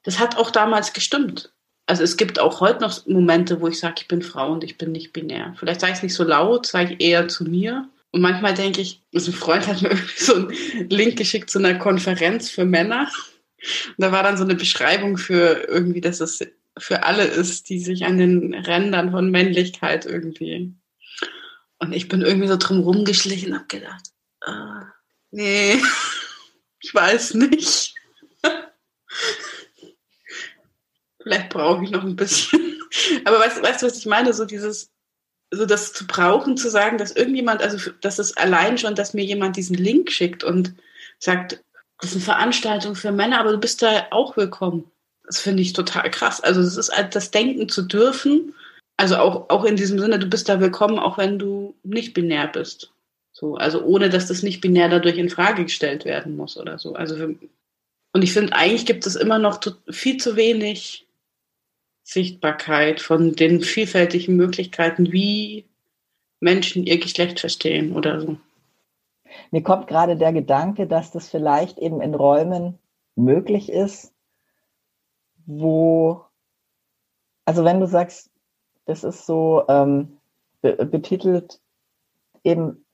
Das 0.03 0.19
hat 0.19 0.37
auch 0.37 0.51
damals 0.51 0.93
gestimmt. 0.93 1.53
also 1.87 2.03
es 2.03 2.17
gibt 2.17 2.39
auch 2.39 2.61
heute 2.61 2.81
noch 2.81 3.07
Momente, 3.07 3.61
wo 3.61 3.69
ich 3.69 3.79
sage, 3.79 3.97
ich 3.99 4.09
bin 4.09 4.23
Frau 4.23 4.53
und 4.53 4.63
ich 4.63 4.77
bin 4.79 4.93
nicht 4.93 5.13
binär. 5.13 5.55
Vielleicht 5.59 5.81
sage 5.81 5.93
ich 5.93 5.99
es 5.99 6.03
nicht 6.03 6.15
so 6.15 6.25
laut, 6.25 6.67
sage 6.67 6.95
ich 6.95 7.01
eher 7.01 7.29
zu 7.29 7.45
mir. 7.45 7.89
Und 8.11 8.21
manchmal 8.21 8.55
denke 8.55 8.81
ich, 8.81 9.03
also 9.15 9.31
ein 9.31 9.35
Freund 9.35 9.67
hat 9.67 9.83
mir 9.83 9.97
so 10.17 10.35
einen 10.35 10.51
Link 10.91 11.17
geschickt 11.17 11.51
zu 11.51 11.59
einer 11.59 11.79
Konferenz 11.79 12.51
für 12.51 12.65
Männer. 12.65 13.11
Und 13.89 13.95
da 13.99 14.13
war 14.13 14.23
dann 14.23 14.37
so 14.37 14.45
eine 14.45 14.55
Beschreibung 14.55 15.17
für 15.19 15.67
irgendwie, 15.69 16.01
dass 16.01 16.21
es 16.21 16.47
für 16.79 17.05
alle 17.05 17.25
ist, 17.25 17.69
die 17.69 17.81
sich 17.81 18.05
an 18.05 18.19
den 18.19 18.55
Rändern 18.55 19.11
von 19.11 19.31
Männlichkeit 19.31 20.07
irgendwie. 20.07 20.75
Und 21.79 21.93
ich 21.93 22.09
bin 22.09 22.23
irgendwie 22.23 22.49
so 22.49 22.57
drum 22.57 22.81
rumgeschlichen 22.81 23.53
und 23.53 23.59
habe 23.59 23.69
gedacht, 23.69 24.05
äh, 24.47 24.85
nee, 25.31 25.81
ich 26.81 26.95
weiß 26.95 27.35
nicht. 27.35 27.95
Vielleicht 31.23 31.51
brauche 31.51 31.85
ich 31.85 31.91
noch 31.91 32.05
ein 32.05 32.17
bisschen. 32.17 32.81
Aber 33.25 33.39
weißt, 33.41 33.63
weißt 33.63 33.83
du, 33.83 33.87
was 33.87 33.99
ich 33.99 34.07
meine? 34.07 34.33
So 34.33 34.45
dieses, 34.45 34.91
so 35.51 35.67
das 35.67 35.93
zu 35.93 36.07
brauchen, 36.07 36.57
zu 36.57 36.71
sagen, 36.71 36.99
dass 36.99 37.13
irgendjemand, 37.13 37.63
also 37.63 37.91
das 38.01 38.19
ist 38.19 38.37
allein 38.39 38.79
schon, 38.79 38.95
dass 38.95 39.15
mir 39.15 39.25
jemand 39.25 39.57
diesen 39.57 39.77
Link 39.77 40.11
schickt 40.11 40.45
und 40.45 40.75
sagt, 41.19 41.63
das 42.01 42.11
ist 42.11 42.17
eine 42.17 42.25
Veranstaltung 42.25 42.95
für 42.95 43.13
Männer, 43.13 43.41
aber 43.41 43.53
du 43.53 43.59
bist 43.59 43.83
da 43.83 44.07
auch 44.11 44.37
willkommen. 44.37 44.91
Das 45.29 45.41
finde 45.41 45.63
ich 45.63 45.75
total 45.75 46.11
krass. 46.11 46.41
Also 46.41 46.61
es 46.61 46.77
ist 46.77 46.91
halt 46.91 47.15
das 47.15 47.31
Denken 47.31 47.69
zu 47.69 47.83
dürfen. 47.83 48.55
Also 48.97 49.17
auch, 49.17 49.51
auch 49.51 49.65
in 49.65 49.77
diesem 49.77 49.99
Sinne, 49.99 50.19
du 50.19 50.27
bist 50.27 50.49
da 50.49 50.59
willkommen, 50.59 50.99
auch 50.99 51.19
wenn 51.19 51.39
du 51.39 51.75
nicht 51.85 52.15
binär 52.15 52.49
bist. 52.49 52.91
So, 53.33 53.55
also 53.55 53.85
ohne, 53.85 54.09
dass 54.09 54.27
das 54.27 54.43
nicht 54.43 54.61
binär 54.61 54.89
dadurch 54.89 55.19
in 55.19 55.29
Frage 55.29 55.65
gestellt 55.65 56.05
werden 56.05 56.35
muss 56.35 56.57
oder 56.57 56.79
so. 56.79 56.95
Also 56.95 57.17
für, 57.17 57.37
und 58.13 58.23
ich 58.23 58.33
finde, 58.33 58.55
eigentlich 58.55 58.87
gibt 58.87 59.07
es 59.07 59.15
immer 59.15 59.39
noch 59.39 59.61
viel 59.91 60.17
zu 60.17 60.35
wenig 60.35 61.07
Sichtbarkeit 62.03 63.01
von 63.01 63.35
den 63.35 63.61
vielfältigen 63.61 64.35
Möglichkeiten, 64.35 65.13
wie 65.13 65.67
Menschen 66.41 66.85
ihr 66.85 66.99
Geschlecht 66.99 67.39
verstehen 67.39 67.95
oder 67.95 68.21
so. 68.21 68.39
Mir 69.51 69.63
kommt 69.63 69.89
gerade 69.89 70.17
der 70.17 70.33
Gedanke, 70.33 70.87
dass 70.87 71.11
das 71.11 71.29
vielleicht 71.29 71.79
eben 71.79 72.01
in 72.01 72.15
Räumen 72.15 72.79
möglich 73.15 73.69
ist, 73.69 74.13
wo, 75.49 76.25
also 77.47 77.65
wenn 77.65 77.81
du 77.81 77.87
sagst, 77.87 78.31
das 78.85 79.03
ist 79.03 79.27
so 79.27 79.65
ähm, 79.69 80.19
betitelt 80.63 81.61
eben 82.45 82.85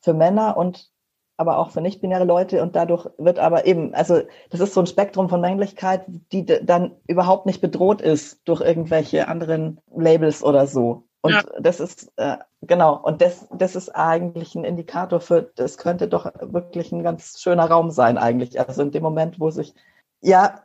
für 0.00 0.12
Männer 0.12 0.56
und 0.56 0.90
aber 1.38 1.58
auch 1.58 1.70
für 1.70 1.82
nicht-binäre 1.82 2.24
Leute 2.24 2.62
und 2.62 2.74
dadurch 2.74 3.08
wird 3.18 3.38
aber 3.38 3.66
eben, 3.66 3.94
also 3.94 4.22
das 4.50 4.60
ist 4.60 4.74
so 4.74 4.80
ein 4.80 4.86
Spektrum 4.86 5.28
von 5.28 5.40
Männlichkeit, 5.40 6.04
die 6.32 6.46
dann 6.46 6.92
überhaupt 7.06 7.46
nicht 7.46 7.60
bedroht 7.60 8.00
ist 8.00 8.40
durch 8.46 8.62
irgendwelche 8.62 9.28
anderen 9.28 9.78
Labels 9.94 10.42
oder 10.42 10.66
so. 10.66 11.04
Und 11.20 11.32
ja. 11.32 11.42
das 11.60 11.80
ist, 11.80 12.10
äh, 12.16 12.38
genau, 12.62 12.96
und 13.02 13.20
das, 13.20 13.46
das 13.52 13.76
ist 13.76 13.90
eigentlich 13.90 14.54
ein 14.54 14.64
Indikator 14.64 15.20
für, 15.20 15.42
das 15.42 15.76
könnte 15.76 16.08
doch 16.08 16.32
wirklich 16.40 16.90
ein 16.90 17.02
ganz 17.02 17.38
schöner 17.40 17.66
Raum 17.66 17.90
sein 17.90 18.16
eigentlich. 18.16 18.58
Also 18.58 18.82
in 18.82 18.92
dem 18.92 19.02
Moment, 19.02 19.38
wo 19.38 19.50
sich, 19.50 19.74
ja, 20.22 20.62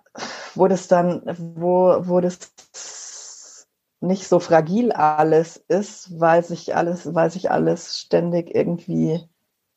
wo 0.55 0.67
das 0.67 0.87
dann, 0.87 1.23
wo, 1.55 2.07
wo 2.07 2.19
das 2.19 3.67
nicht 4.01 4.27
so 4.27 4.39
fragil 4.39 4.91
alles 4.91 5.57
ist, 5.67 6.19
weil 6.19 6.43
sich 6.43 6.75
alles, 6.75 7.13
weil 7.13 7.29
sich 7.29 7.51
alles 7.51 7.99
ständig 7.99 8.53
irgendwie, 8.53 9.27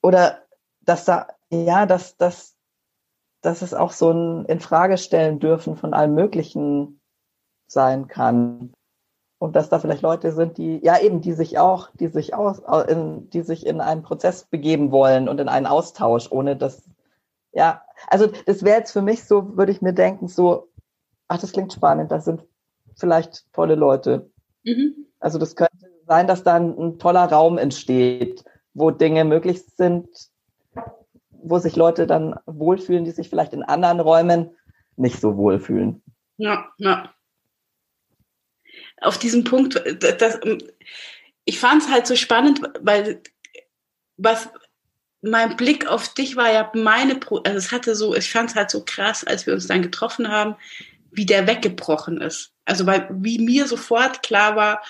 oder 0.03 0.39
dass 0.81 1.05
da, 1.05 1.29
ja, 1.51 1.87
dass, 1.87 2.17
dass, 2.17 2.57
dass 3.43 3.63
es 3.63 3.75
auch 3.75 3.93
so 3.93 4.11
ein 4.11 4.47
Infragestellen 4.47 5.39
dürfen 5.39 5.77
von 5.77 5.95
allem 5.95 6.15
Möglichen 6.15 7.01
sein 7.67 8.09
kann. 8.09 8.73
Und 9.39 9.57
dass 9.57 9.69
da 9.69 9.79
vielleicht 9.79 10.03
Leute 10.03 10.33
sind, 10.33 10.57
die 10.57 10.79
ja 10.83 10.99
eben, 10.99 11.21
die 11.21 11.33
sich 11.33 11.59
auch, 11.59 11.91
die 11.95 12.09
sich 12.09 12.35
aus, 12.35 12.63
in, 12.89 13.29
die 13.29 13.43
sich 13.43 13.67
in 13.67 13.81
einen 13.81 14.03
Prozess 14.03 14.45
begeben 14.45 14.91
wollen 14.91 15.29
und 15.29 15.39
in 15.39 15.49
einen 15.49 15.67
Austausch, 15.67 16.31
ohne 16.31 16.57
dass, 16.57 16.83
ja, 17.53 17.84
also 18.09 18.29
das 18.47 18.63
wäre 18.63 18.79
jetzt 18.79 18.93
für 18.93 19.03
mich 19.03 19.25
so, 19.25 19.57
würde 19.57 19.73
ich 19.73 19.83
mir 19.83 19.93
denken, 19.93 20.29
so, 20.29 20.69
ach, 21.29 21.39
das 21.39 21.53
klingt 21.53 21.73
spannend, 21.73 22.11
das 22.11 22.25
sind 22.25 22.43
vielleicht 22.97 23.53
tolle 23.53 23.75
Leute. 23.75 24.31
Mhm. 24.65 25.07
Also 25.21 25.39
das 25.39 25.57
könnte 25.57 25.91
sein, 26.07 26.27
dass 26.27 26.43
dann 26.43 26.79
ein 26.79 26.99
toller 26.99 27.25
Raum 27.25 27.59
entsteht, 27.59 28.45
wo 28.75 28.91
Dinge 28.91 29.25
möglich 29.25 29.63
sind, 29.77 30.09
wo 31.31 31.59
sich 31.59 31.77
Leute 31.77 32.07
dann 32.07 32.39
wohlfühlen, 32.47 33.05
die 33.05 33.11
sich 33.11 33.29
vielleicht 33.29 33.53
in 33.53 33.63
anderen 33.63 34.01
Räumen 34.01 34.51
nicht 34.97 35.21
so 35.21 35.37
wohlfühlen. 35.37 36.03
Ja, 36.37 36.67
ja 36.79 37.15
auf 39.01 39.19
diesem 39.19 39.45
Punkt, 39.45 39.83
das, 40.01 40.41
ich 41.45 41.59
fand 41.59 41.83
es 41.83 41.91
halt 41.91 42.07
so 42.07 42.17
spannend, 42.17 42.61
weil 42.81 43.23
was 44.17 44.49
mein 45.25 45.57
Blick 45.57 45.87
auf 45.87 46.09
dich 46.09 46.37
war 46.37 46.53
ja 46.53 46.71
meine, 46.75 47.17
Pro 47.17 47.39
also 47.39 47.59
es 47.59 47.73
hatte 47.73 47.95
so, 47.95 48.15
ich 48.15 48.31
fand 48.31 48.51
es 48.51 48.57
halt 48.57 48.71
so 48.71 48.85
krass, 48.85 49.25
als 49.25 49.47
wir 49.47 49.55
uns 49.55 49.67
dann 49.67 49.83
getroffen 49.83 50.31
haben, 50.31 50.57
wie 51.11 51.27
der 51.27 51.47
weggebrochen 51.47 52.21
ist. 52.21 52.53
Also 52.65 52.87
weil 52.87 53.09
wie 53.11 53.39
mir 53.39 53.67
sofort 53.67 54.23
klar 54.23 54.57
war, 54.57 54.83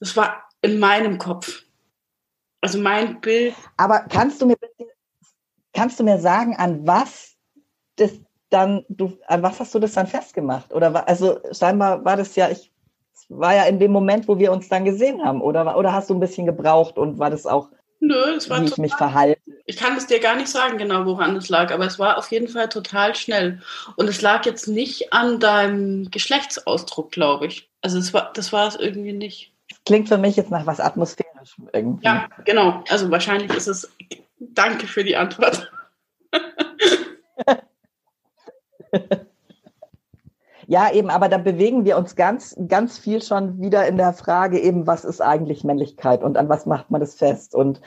das 0.00 0.16
war 0.16 0.44
in 0.62 0.78
meinem 0.78 1.18
Kopf. 1.18 1.64
Also 2.60 2.78
mein 2.78 3.20
Bild. 3.20 3.54
Aber 3.76 4.00
kannst 4.00 4.40
du 4.40 4.46
mir 4.46 4.56
kannst 5.72 6.00
du 6.00 6.04
mir 6.04 6.18
sagen, 6.18 6.56
an 6.56 6.86
was 6.86 7.36
das 7.96 8.12
dann, 8.50 8.84
du, 8.88 9.18
an 9.26 9.42
was 9.42 9.60
hast 9.60 9.74
du 9.74 9.78
das 9.78 9.92
dann 9.92 10.06
festgemacht? 10.06 10.72
Oder 10.72 10.94
war, 10.94 11.06
also 11.06 11.38
scheinbar 11.52 12.04
war 12.04 12.16
das 12.16 12.34
ja, 12.36 12.48
ich 12.48 12.72
war 13.28 13.54
ja 13.54 13.64
in 13.64 13.78
dem 13.78 13.92
Moment, 13.92 14.26
wo 14.26 14.38
wir 14.38 14.52
uns 14.52 14.68
dann 14.68 14.84
gesehen 14.84 15.22
haben, 15.22 15.42
oder, 15.42 15.76
oder 15.76 15.92
hast 15.92 16.08
du 16.08 16.14
ein 16.14 16.20
bisschen 16.20 16.46
gebraucht 16.46 16.96
und 16.96 17.18
war 17.18 17.30
das 17.30 17.46
auch, 17.46 17.70
Nö, 18.00 18.34
es 18.36 18.48
war 18.48 18.62
wie 18.62 18.66
ich 18.66 18.76
mich 18.78 18.94
verhalte? 18.94 19.40
Ich 19.66 19.76
kann 19.76 19.96
es 19.96 20.06
dir 20.06 20.20
gar 20.20 20.36
nicht 20.36 20.48
sagen, 20.48 20.78
genau, 20.78 21.04
woran 21.04 21.36
es 21.36 21.48
lag, 21.48 21.72
aber 21.72 21.84
es 21.84 21.98
war 21.98 22.16
auf 22.16 22.30
jeden 22.30 22.48
Fall 22.48 22.68
total 22.68 23.14
schnell. 23.14 23.60
Und 23.96 24.08
es 24.08 24.22
lag 24.22 24.46
jetzt 24.46 24.68
nicht 24.68 25.12
an 25.12 25.40
deinem 25.40 26.10
Geschlechtsausdruck, 26.10 27.10
glaube 27.10 27.46
ich. 27.46 27.68
Also 27.80 27.98
es 27.98 28.14
war, 28.14 28.32
das 28.34 28.52
war 28.52 28.68
es 28.68 28.76
irgendwie 28.76 29.12
nicht. 29.12 29.52
Klingt 29.84 30.08
für 30.08 30.18
mich 30.18 30.36
jetzt 30.36 30.50
nach 30.50 30.66
was 30.66 30.80
Atmosphärischem 30.80 31.68
irgendwie. 31.72 32.06
Ja, 32.06 32.28
genau. 32.44 32.84
Also 32.88 33.10
wahrscheinlich 33.10 33.52
ist 33.52 33.66
es. 33.66 33.90
Danke 34.38 34.86
für 34.86 35.02
die 35.02 35.16
Antwort. 35.16 35.70
Ja, 40.70 40.92
eben, 40.92 41.08
aber 41.08 41.30
da 41.30 41.38
bewegen 41.38 41.86
wir 41.86 41.96
uns 41.96 42.14
ganz, 42.14 42.54
ganz 42.68 42.98
viel 42.98 43.22
schon 43.22 43.58
wieder 43.58 43.88
in 43.88 43.96
der 43.96 44.12
Frage 44.12 44.60
eben, 44.60 44.86
was 44.86 45.06
ist 45.06 45.22
eigentlich 45.22 45.64
Männlichkeit 45.64 46.22
und 46.22 46.36
an 46.36 46.50
was 46.50 46.66
macht 46.66 46.90
man 46.90 47.00
das 47.00 47.14
fest 47.14 47.54
und, 47.54 47.80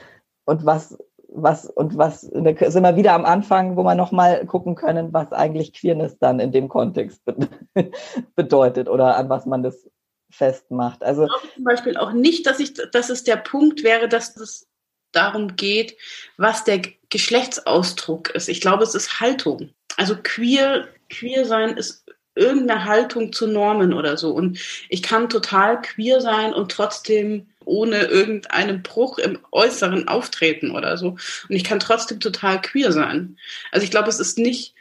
und 0.46 0.66
was, 0.66 0.98
was, 1.28 1.66
und 1.66 1.96
was, 1.96 2.22
sind 2.22 2.82
wir 2.82 2.96
wieder 2.96 3.12
am 3.12 3.24
Anfang, 3.24 3.76
wo 3.76 3.84
wir 3.84 3.94
nochmal 3.94 4.44
gucken 4.46 4.74
können, 4.74 5.12
was 5.12 5.30
eigentlich 5.30 5.74
Queerness 5.74 6.18
dann 6.18 6.40
in 6.40 6.50
dem 6.50 6.68
Kontext 6.68 7.22
bedeutet 8.34 8.88
oder 8.88 9.16
an 9.16 9.28
was 9.28 9.46
man 9.46 9.62
das 9.62 9.88
festmacht. 10.32 11.04
Also 11.04 11.26
ich 11.26 11.30
glaube 11.30 11.54
zum 11.54 11.64
Beispiel 11.64 11.96
auch 11.96 12.12
nicht, 12.12 12.46
dass 12.46 12.58
ich, 12.58 12.74
dass 12.74 13.10
es 13.10 13.22
der 13.22 13.36
Punkt 13.36 13.84
wäre, 13.84 14.08
dass 14.08 14.36
es 14.36 14.66
darum 15.12 15.54
geht, 15.54 15.96
was 16.36 16.64
der 16.64 16.82
Geschlechtsausdruck 17.10 18.30
ist. 18.30 18.48
Ich 18.48 18.60
glaube, 18.60 18.82
es 18.82 18.96
ist 18.96 19.20
Haltung. 19.20 19.70
Also 19.96 20.16
queer, 20.20 20.88
queer 21.08 21.44
sein 21.44 21.76
ist 21.76 22.02
irgendeine 22.34 22.84
Haltung 22.84 23.32
zu 23.32 23.46
Normen 23.46 23.92
oder 23.92 24.16
so. 24.16 24.30
Und 24.30 24.58
ich 24.88 25.02
kann 25.02 25.28
total 25.28 25.80
queer 25.80 26.20
sein 26.20 26.52
und 26.52 26.72
trotzdem 26.72 27.46
ohne 27.64 28.02
irgendeinen 28.04 28.82
Bruch 28.82 29.18
im 29.18 29.38
Äußeren 29.52 30.08
auftreten 30.08 30.70
oder 30.70 30.96
so. 30.96 31.08
Und 31.08 31.56
ich 31.56 31.64
kann 31.64 31.80
trotzdem 31.80 32.20
total 32.20 32.60
queer 32.60 32.92
sein. 32.92 33.36
Also 33.70 33.84
ich 33.84 33.90
glaube, 33.90 34.08
es 34.08 34.18
ist 34.18 34.38
nicht, 34.38 34.74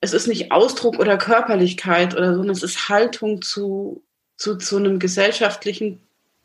es 0.00 0.12
ist 0.12 0.26
nicht 0.26 0.52
Ausdruck 0.52 0.98
oder 0.98 1.18
Körperlichkeit 1.18 2.14
oder 2.14 2.30
so, 2.30 2.38
sondern 2.38 2.56
es 2.56 2.62
ist 2.62 2.88
Haltung 2.88 3.42
zu, 3.42 4.02
zu, 4.36 4.56
zu 4.56 4.76
einem 4.76 4.98
gesellschaftlichen 4.98 6.00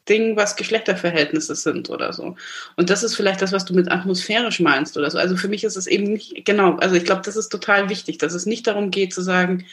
Ding, 0.07 0.35
was 0.35 0.55
Geschlechterverhältnisse 0.55 1.55
sind 1.55 1.89
oder 1.89 2.13
so. 2.13 2.35
Und 2.75 2.89
das 2.89 3.03
ist 3.03 3.15
vielleicht 3.15 3.41
das, 3.41 3.51
was 3.51 3.65
du 3.65 3.73
mit 3.73 3.91
atmosphärisch 3.91 4.59
meinst 4.59 4.97
oder 4.97 5.09
so. 5.09 5.17
Also 5.17 5.35
für 5.35 5.47
mich 5.47 5.63
ist 5.63 5.77
es 5.77 5.87
eben 5.87 6.03
nicht, 6.03 6.45
genau, 6.45 6.75
also 6.75 6.95
ich 6.95 7.05
glaube, 7.05 7.23
das 7.25 7.35
ist 7.35 7.49
total 7.49 7.89
wichtig, 7.89 8.19
dass 8.19 8.33
es 8.33 8.45
nicht 8.45 8.67
darum 8.67 8.91
geht 8.91 9.13
zu 9.13 9.21
sagen, 9.21 9.65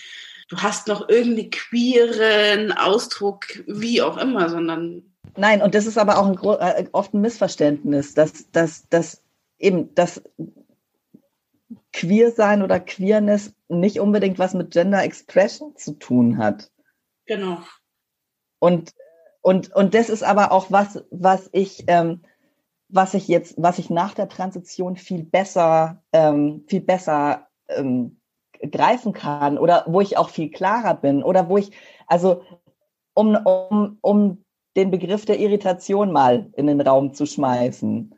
du 0.53 0.59
hast 0.59 0.87
noch 0.87 1.09
irgendeinen 1.09 1.51
queeren 1.51 2.73
Ausdruck, 2.73 3.65
wie 3.67 4.03
auch 4.03 4.19
immer, 4.19 4.51
sondern. 4.51 5.03
Nein, 5.37 5.63
und 5.63 5.75
das 5.75 5.87
ist 5.87 5.97
aber 5.97 6.19
auch 6.19 6.27
ein, 6.27 6.39
äh, 6.61 6.87
oft 6.93 7.15
ein 7.15 7.23
Missverständnis, 7.23 8.13
dass, 8.13 8.51
dass, 8.51 8.87
dass 8.91 9.23
eben 9.59 9.95
das 9.95 10.23
Queer 11.95 12.33
sein 12.33 12.63
oder 12.63 12.81
Queerness 12.81 13.55
nicht 13.69 13.99
unbedingt 13.99 14.39
was 14.39 14.53
mit 14.53 14.73
Gender 14.73 15.03
Expression 15.03 15.75
zu 15.77 15.93
tun 15.93 16.37
hat. 16.37 16.71
Genau. 17.27 17.63
Und 18.59 18.93
und, 19.43 19.75
und 19.75 19.95
das 19.95 20.09
ist 20.09 20.23
aber 20.23 20.53
auch 20.53 20.71
was, 20.71 21.05
was 21.11 21.51
ich, 21.53 21.85
ähm, 21.89 22.23
was 22.89 23.13
ich 23.15 23.27
jetzt, 23.27 23.55
was 23.59 23.79
ich 23.79 23.91
nach 23.91 24.15
der 24.15 24.29
Transition 24.29 24.97
viel 24.97 25.25
besser, 25.25 26.01
ähm, 26.13 26.65
viel 26.69 26.81
besser 26.81 27.49
ähm, 27.69 28.21
greifen 28.71 29.13
kann 29.13 29.59
oder 29.59 29.85
wo 29.87 30.01
ich 30.01 30.17
auch 30.17 30.31
viel 30.31 30.51
klarer 30.51 30.95
bin 30.95 31.23
oder 31.23 31.49
wo 31.49 31.59
ich, 31.59 31.73
also 32.07 32.43
um, 33.15 33.37
um, 33.45 33.99
um 34.01 34.45
den 34.77 34.91
Begriff 34.91 35.25
der 35.25 35.39
Irritation 35.39 36.13
mal 36.13 36.51
in 36.55 36.67
den 36.67 36.81
Raum 36.81 37.13
zu 37.13 37.27
schmeißen. 37.27 38.15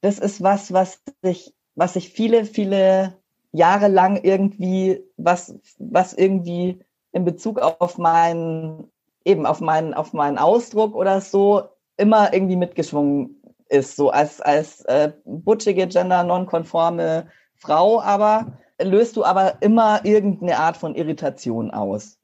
Das 0.00 0.18
ist 0.18 0.42
was, 0.42 0.72
was 0.72 1.02
sich, 1.22 1.52
was 1.74 1.94
sich 1.94 2.10
viele, 2.10 2.44
viele 2.44 3.14
Jahre 3.52 3.88
lang 3.88 4.20
irgendwie, 4.22 5.02
was, 5.16 5.54
was 5.78 6.14
irgendwie 6.14 6.80
in 7.12 7.24
Bezug 7.24 7.58
auf 7.58 7.98
meinen, 7.98 8.90
eben 9.24 9.44
auf 9.44 9.60
meinen, 9.60 9.94
auf 9.94 10.12
meinen 10.12 10.38
Ausdruck 10.38 10.94
oder 10.94 11.20
so 11.20 11.64
immer 11.96 12.32
irgendwie 12.32 12.56
mitgeschwungen 12.56 13.42
ist, 13.68 13.96
so 13.96 14.10
als, 14.10 14.40
als 14.40 14.82
äh, 14.82 15.12
butschige, 15.24 15.86
gender-nonkonforme 15.86 17.26
Frau, 17.54 18.00
aber 18.00 18.58
löst 18.80 19.16
du 19.16 19.24
aber 19.24 19.60
immer 19.60 20.04
irgendeine 20.04 20.58
Art 20.58 20.76
von 20.76 20.94
Irritation 20.94 21.70
aus. 21.70 22.18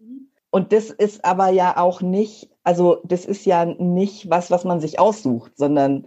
Und 0.51 0.73
das 0.73 0.91
ist 0.91 1.25
aber 1.25 1.49
ja 1.49 1.77
auch 1.79 2.01
nicht, 2.01 2.49
also 2.63 3.01
das 3.03 3.25
ist 3.25 3.45
ja 3.45 3.65
nicht 3.65 4.31
was, 4.31 4.53
was 4.53 4.65
man 4.65 4.81
sich 4.81 5.01
aussucht, 5.01 5.53
sondern 5.57 6.07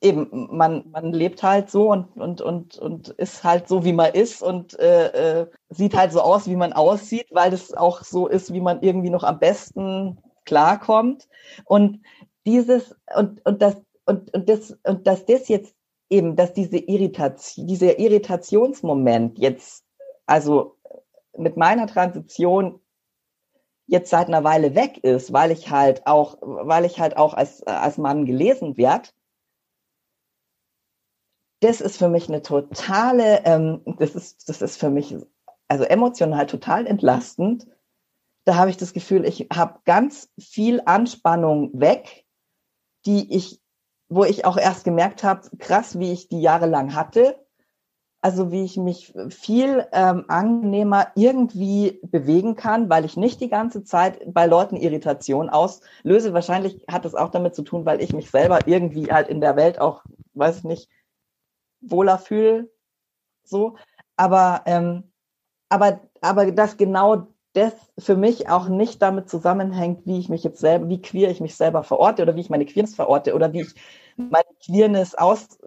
eben, 0.00 0.48
man, 0.50 0.84
man 0.90 1.12
lebt 1.12 1.42
halt 1.42 1.70
so 1.70 1.90
und, 1.92 2.16
und, 2.16 2.40
und, 2.40 2.78
und 2.78 3.10
ist 3.10 3.44
halt 3.44 3.68
so, 3.68 3.84
wie 3.84 3.92
man 3.92 4.12
ist 4.12 4.42
und 4.42 4.78
äh, 4.78 5.42
äh, 5.42 5.46
sieht 5.70 5.96
halt 5.96 6.12
so 6.12 6.20
aus, 6.20 6.48
wie 6.48 6.56
man 6.56 6.72
aussieht, 6.72 7.28
weil 7.30 7.50
das 7.50 7.74
auch 7.74 8.02
so 8.02 8.26
ist, 8.26 8.52
wie 8.52 8.60
man 8.60 8.82
irgendwie 8.82 9.10
noch 9.10 9.22
am 9.22 9.38
besten 9.38 10.18
klarkommt. 10.44 11.28
Und 11.64 12.00
dieses, 12.44 12.96
und, 13.16 13.44
und 13.46 13.62
das, 13.62 13.76
und, 14.04 14.34
und 14.34 14.48
das, 14.48 14.76
und 14.84 15.06
dass 15.06 15.26
das 15.26 15.48
jetzt 15.48 15.75
eben, 16.08 16.36
dass 16.36 16.52
diese 16.52 16.78
Irritation, 16.78 17.66
dieser 17.66 17.98
Irritationsmoment 17.98 19.38
jetzt, 19.38 19.84
also 20.26 20.76
mit 21.36 21.56
meiner 21.56 21.86
Transition 21.86 22.80
jetzt 23.86 24.10
seit 24.10 24.28
einer 24.28 24.44
Weile 24.44 24.74
weg 24.74 24.98
ist, 25.04 25.32
weil 25.32 25.50
ich 25.50 25.70
halt 25.70 26.06
auch, 26.06 26.38
weil 26.40 26.84
ich 26.84 26.98
halt 26.98 27.16
auch 27.16 27.34
als, 27.34 27.62
als 27.64 27.98
Mann 27.98 28.26
gelesen 28.26 28.76
werde, 28.76 29.10
das 31.60 31.80
ist 31.80 31.96
für 31.96 32.08
mich 32.08 32.28
eine 32.28 32.42
totale, 32.42 33.44
ähm, 33.44 33.82
das 33.98 34.14
ist, 34.14 34.48
das 34.48 34.62
ist 34.62 34.76
für 34.78 34.90
mich 34.90 35.16
also 35.68 35.84
emotional 35.84 36.46
total 36.46 36.86
entlastend. 36.86 37.66
Da 38.44 38.56
habe 38.56 38.70
ich 38.70 38.76
das 38.76 38.92
Gefühl, 38.92 39.24
ich 39.24 39.48
habe 39.52 39.80
ganz 39.84 40.30
viel 40.38 40.82
Anspannung 40.84 41.80
weg, 41.80 42.26
die 43.04 43.34
ich 43.34 43.60
wo 44.08 44.24
ich 44.24 44.44
auch 44.44 44.56
erst 44.56 44.84
gemerkt 44.84 45.24
habe, 45.24 45.48
krass, 45.58 45.98
wie 45.98 46.12
ich 46.12 46.28
die 46.28 46.40
jahrelang 46.40 46.94
hatte. 46.94 47.44
Also 48.22 48.50
wie 48.50 48.64
ich 48.64 48.76
mich 48.76 49.14
viel 49.28 49.86
ähm, 49.92 50.24
angenehmer 50.26 51.08
irgendwie 51.14 52.00
bewegen 52.02 52.56
kann, 52.56 52.88
weil 52.88 53.04
ich 53.04 53.16
nicht 53.16 53.40
die 53.40 53.48
ganze 53.48 53.84
Zeit 53.84 54.20
bei 54.26 54.46
Leuten 54.46 54.76
Irritation 54.76 55.48
auslöse. 55.48 56.32
Wahrscheinlich 56.32 56.84
hat 56.90 57.04
es 57.04 57.14
auch 57.14 57.30
damit 57.30 57.54
zu 57.54 57.62
tun, 57.62 57.84
weil 57.84 58.00
ich 58.00 58.12
mich 58.12 58.30
selber 58.30 58.66
irgendwie 58.66 59.12
halt 59.12 59.28
in 59.28 59.40
der 59.40 59.54
Welt 59.54 59.78
auch, 59.78 60.02
weiß 60.34 60.58
ich 60.58 60.64
nicht, 60.64 60.90
wohler 61.80 62.18
fühle. 62.18 62.68
So. 63.44 63.76
Aber, 64.16 64.62
ähm, 64.66 65.12
aber, 65.68 66.00
aber 66.20 66.50
das 66.50 66.76
genau 66.76 67.28
das 67.56 67.74
für 67.98 68.16
mich 68.16 68.48
auch 68.48 68.68
nicht 68.68 69.00
damit 69.00 69.30
zusammenhängt, 69.30 70.06
wie 70.06 70.18
ich 70.18 70.28
mich 70.28 70.44
jetzt 70.44 70.60
selber, 70.60 70.88
wie 70.88 71.00
queer 71.00 71.30
ich 71.30 71.40
mich 71.40 71.56
selber 71.56 71.82
verorte 71.82 72.22
oder 72.22 72.36
wie 72.36 72.40
ich 72.40 72.50
meine 72.50 72.66
Queerness 72.66 72.94
verorte 72.94 73.34
oder 73.34 73.52
wie 73.52 73.62
ich 73.62 73.74
meine 74.16 74.44
Queerness 74.64 75.14
aus, 75.14 75.58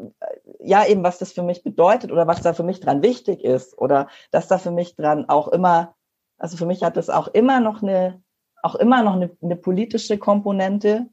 ja 0.60 0.86
eben, 0.86 1.04
was 1.04 1.18
das 1.18 1.32
für 1.32 1.44
mich 1.44 1.64
bedeutet 1.64 2.12
oder 2.12 2.28
was 2.28 2.42
da 2.42 2.54
für 2.54 2.64
mich 2.64 2.80
dran 2.80 3.02
wichtig 3.02 3.44
ist 3.44 3.78
oder 3.78 4.08
dass 4.32 4.48
da 4.48 4.58
für 4.58 4.72
mich 4.72 4.96
dran 4.96 5.28
auch 5.30 5.48
immer, 5.48 5.96
also 6.38 6.58
für 6.58 6.66
mich 6.66 6.84
hat 6.84 6.98
das 6.98 7.10
auch 7.10 7.28
immer 7.28 7.60
noch 7.60 7.82
eine, 7.82 8.22
auch 8.62 8.76
immer 8.76 9.04
noch 9.04 9.14
eine, 9.14 9.32
eine 9.42 9.56
politische 9.56 10.18
Komponente, 10.18 11.08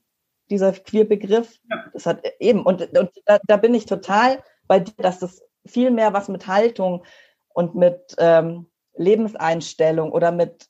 dieser 0.51 0.73
Queer-Begriff. 0.73 1.59
Ja. 1.71 1.85
Das 1.93 2.07
hat 2.07 2.23
eben, 2.39 2.63
und, 2.63 2.83
und 2.97 3.11
da, 3.25 3.39
da 3.47 3.57
bin 3.57 3.75
ich 3.75 3.87
total 3.87 4.43
bei 4.67 4.81
dir, 4.81 4.95
dass 4.99 5.19
das 5.19 5.43
viel 5.67 5.91
mehr 5.91 6.13
was 6.13 6.29
mit 6.29 6.47
Haltung 6.47 7.05
und 7.49 7.75
mit 7.75 8.15
ähm, 8.19 8.67
Lebenseinstellung 8.97 10.13
oder 10.13 10.33
mit 10.33 10.69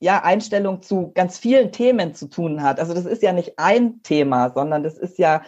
ja, 0.00 0.22
Einstellung 0.22 0.82
zu 0.82 1.12
ganz 1.12 1.38
vielen 1.38 1.72
Themen 1.72 2.14
zu 2.14 2.28
tun 2.28 2.62
hat. 2.62 2.80
Also 2.80 2.94
das 2.94 3.04
ist 3.04 3.22
ja 3.22 3.32
nicht 3.32 3.58
ein 3.58 4.02
Thema, 4.02 4.50
sondern 4.50 4.82
das 4.82 4.96
ist 4.96 5.18
ja, 5.18 5.44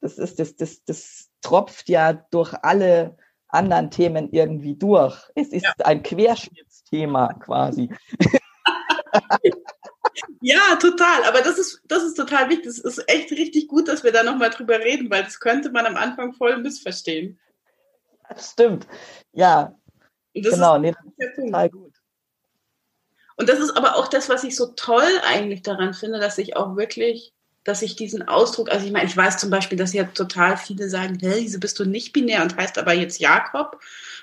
das 0.00 0.16
ist, 0.18 0.38
das, 0.38 0.56
das, 0.56 0.84
das 0.84 1.30
tropft 1.42 1.88
ja 1.88 2.12
durch 2.12 2.54
alle 2.62 3.16
anderen 3.48 3.90
Themen 3.90 4.32
irgendwie 4.32 4.76
durch. 4.76 5.18
Es 5.34 5.48
ist 5.48 5.64
ja. 5.64 5.72
ein 5.84 6.02
Querschnittsthema 6.02 7.34
quasi. 7.34 7.90
Ja, 10.40 10.76
total. 10.76 11.24
Aber 11.24 11.40
das 11.42 11.58
ist, 11.58 11.82
das 11.86 12.02
ist 12.02 12.14
total 12.14 12.48
wichtig. 12.48 12.66
Es 12.66 12.78
ist 12.78 13.02
echt 13.08 13.30
richtig 13.32 13.68
gut, 13.68 13.88
dass 13.88 14.04
wir 14.04 14.12
da 14.12 14.22
nochmal 14.22 14.50
drüber 14.50 14.78
reden, 14.78 15.10
weil 15.10 15.24
das 15.24 15.40
könnte 15.40 15.70
man 15.70 15.86
am 15.86 15.96
Anfang 15.96 16.32
voll 16.32 16.56
missverstehen. 16.58 17.38
Das 18.28 18.52
stimmt. 18.52 18.86
Ja, 19.32 19.76
das 20.42 20.54
genau, 20.54 20.78
nee, 20.78 20.92
das 21.18 21.28
ist 21.28 21.36
total 21.36 21.70
gut. 21.70 21.92
Und 23.36 23.48
das 23.48 23.60
ist 23.60 23.76
aber 23.76 23.96
auch 23.96 24.08
das, 24.08 24.28
was 24.28 24.44
ich 24.44 24.56
so 24.56 24.66
toll 24.66 25.08
eigentlich 25.26 25.62
daran 25.62 25.94
finde, 25.94 26.18
dass 26.18 26.38
ich 26.38 26.56
auch 26.56 26.76
wirklich, 26.76 27.34
dass 27.64 27.82
ich 27.82 27.96
diesen 27.96 28.26
Ausdruck, 28.26 28.70
also 28.70 28.86
ich 28.86 28.92
meine, 28.92 29.06
ich 29.06 29.16
weiß 29.16 29.38
zum 29.38 29.50
Beispiel, 29.50 29.76
dass 29.76 29.92
ja 29.92 30.04
total 30.04 30.56
viele 30.56 30.88
sagen, 30.88 31.18
hey, 31.20 31.42
wieso 31.42 31.60
bist 31.60 31.78
du 31.78 31.84
nicht 31.84 32.12
binär 32.12 32.42
und 32.42 32.56
heißt 32.56 32.78
aber 32.78 32.94
jetzt 32.94 33.20
Jakob? 33.20 33.80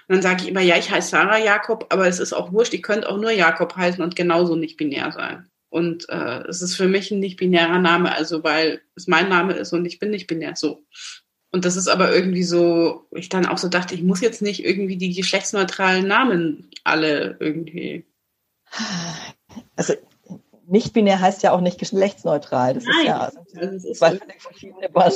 Und 0.07 0.15
dann 0.15 0.21
sage 0.21 0.43
ich 0.43 0.49
immer, 0.49 0.61
ja, 0.61 0.77
ich 0.77 0.89
heiße 0.89 1.09
Sarah 1.09 1.37
Jakob, 1.37 1.85
aber 1.89 2.07
es 2.07 2.19
ist 2.19 2.33
auch 2.33 2.51
wurscht, 2.51 2.73
ihr 2.73 2.81
könnt 2.81 3.05
auch 3.05 3.17
nur 3.17 3.31
Jakob 3.31 3.75
heißen 3.75 4.03
und 4.03 4.15
genauso 4.15 4.55
nicht 4.55 4.77
binär 4.77 5.11
sein. 5.11 5.47
Und 5.69 6.07
äh, 6.09 6.43
es 6.47 6.61
ist 6.61 6.75
für 6.75 6.87
mich 6.87 7.11
ein 7.11 7.19
nicht 7.19 7.37
binärer 7.37 7.79
Name, 7.79 8.13
also 8.13 8.43
weil 8.43 8.81
es 8.95 9.07
mein 9.07 9.29
Name 9.29 9.53
ist 9.53 9.73
und 9.73 9.85
ich 9.85 9.99
bin 9.99 10.11
nicht 10.11 10.27
binär 10.27 10.55
so. 10.55 10.85
Und 11.53 11.65
das 11.65 11.77
ist 11.77 11.87
aber 11.87 12.11
irgendwie 12.11 12.43
so, 12.43 13.05
ich 13.11 13.29
dann 13.29 13.45
auch 13.45 13.59
so 13.59 13.69
dachte, 13.69 13.93
ich 13.93 14.01
muss 14.01 14.21
jetzt 14.21 14.41
nicht 14.41 14.65
irgendwie 14.65 14.97
die 14.97 15.13
geschlechtsneutralen 15.13 16.07
Namen 16.07 16.67
alle 16.83 17.37
irgendwie. 17.39 18.05
Also 19.75 19.93
nicht 20.67 20.93
binär 20.93 21.19
heißt 21.19 21.43
ja 21.43 21.51
auch 21.51 21.61
nicht 21.61 21.77
geschlechtsneutral. 21.77 22.73
Das 22.73 22.85
Nein, 22.85 22.95
ist 23.01 23.05
ja 23.05 23.19
also 23.19 23.39
das 23.53 23.85
ist 23.85 23.99
zwei 23.99 24.19
verschiedene 24.39 24.89
Paar 24.89 25.11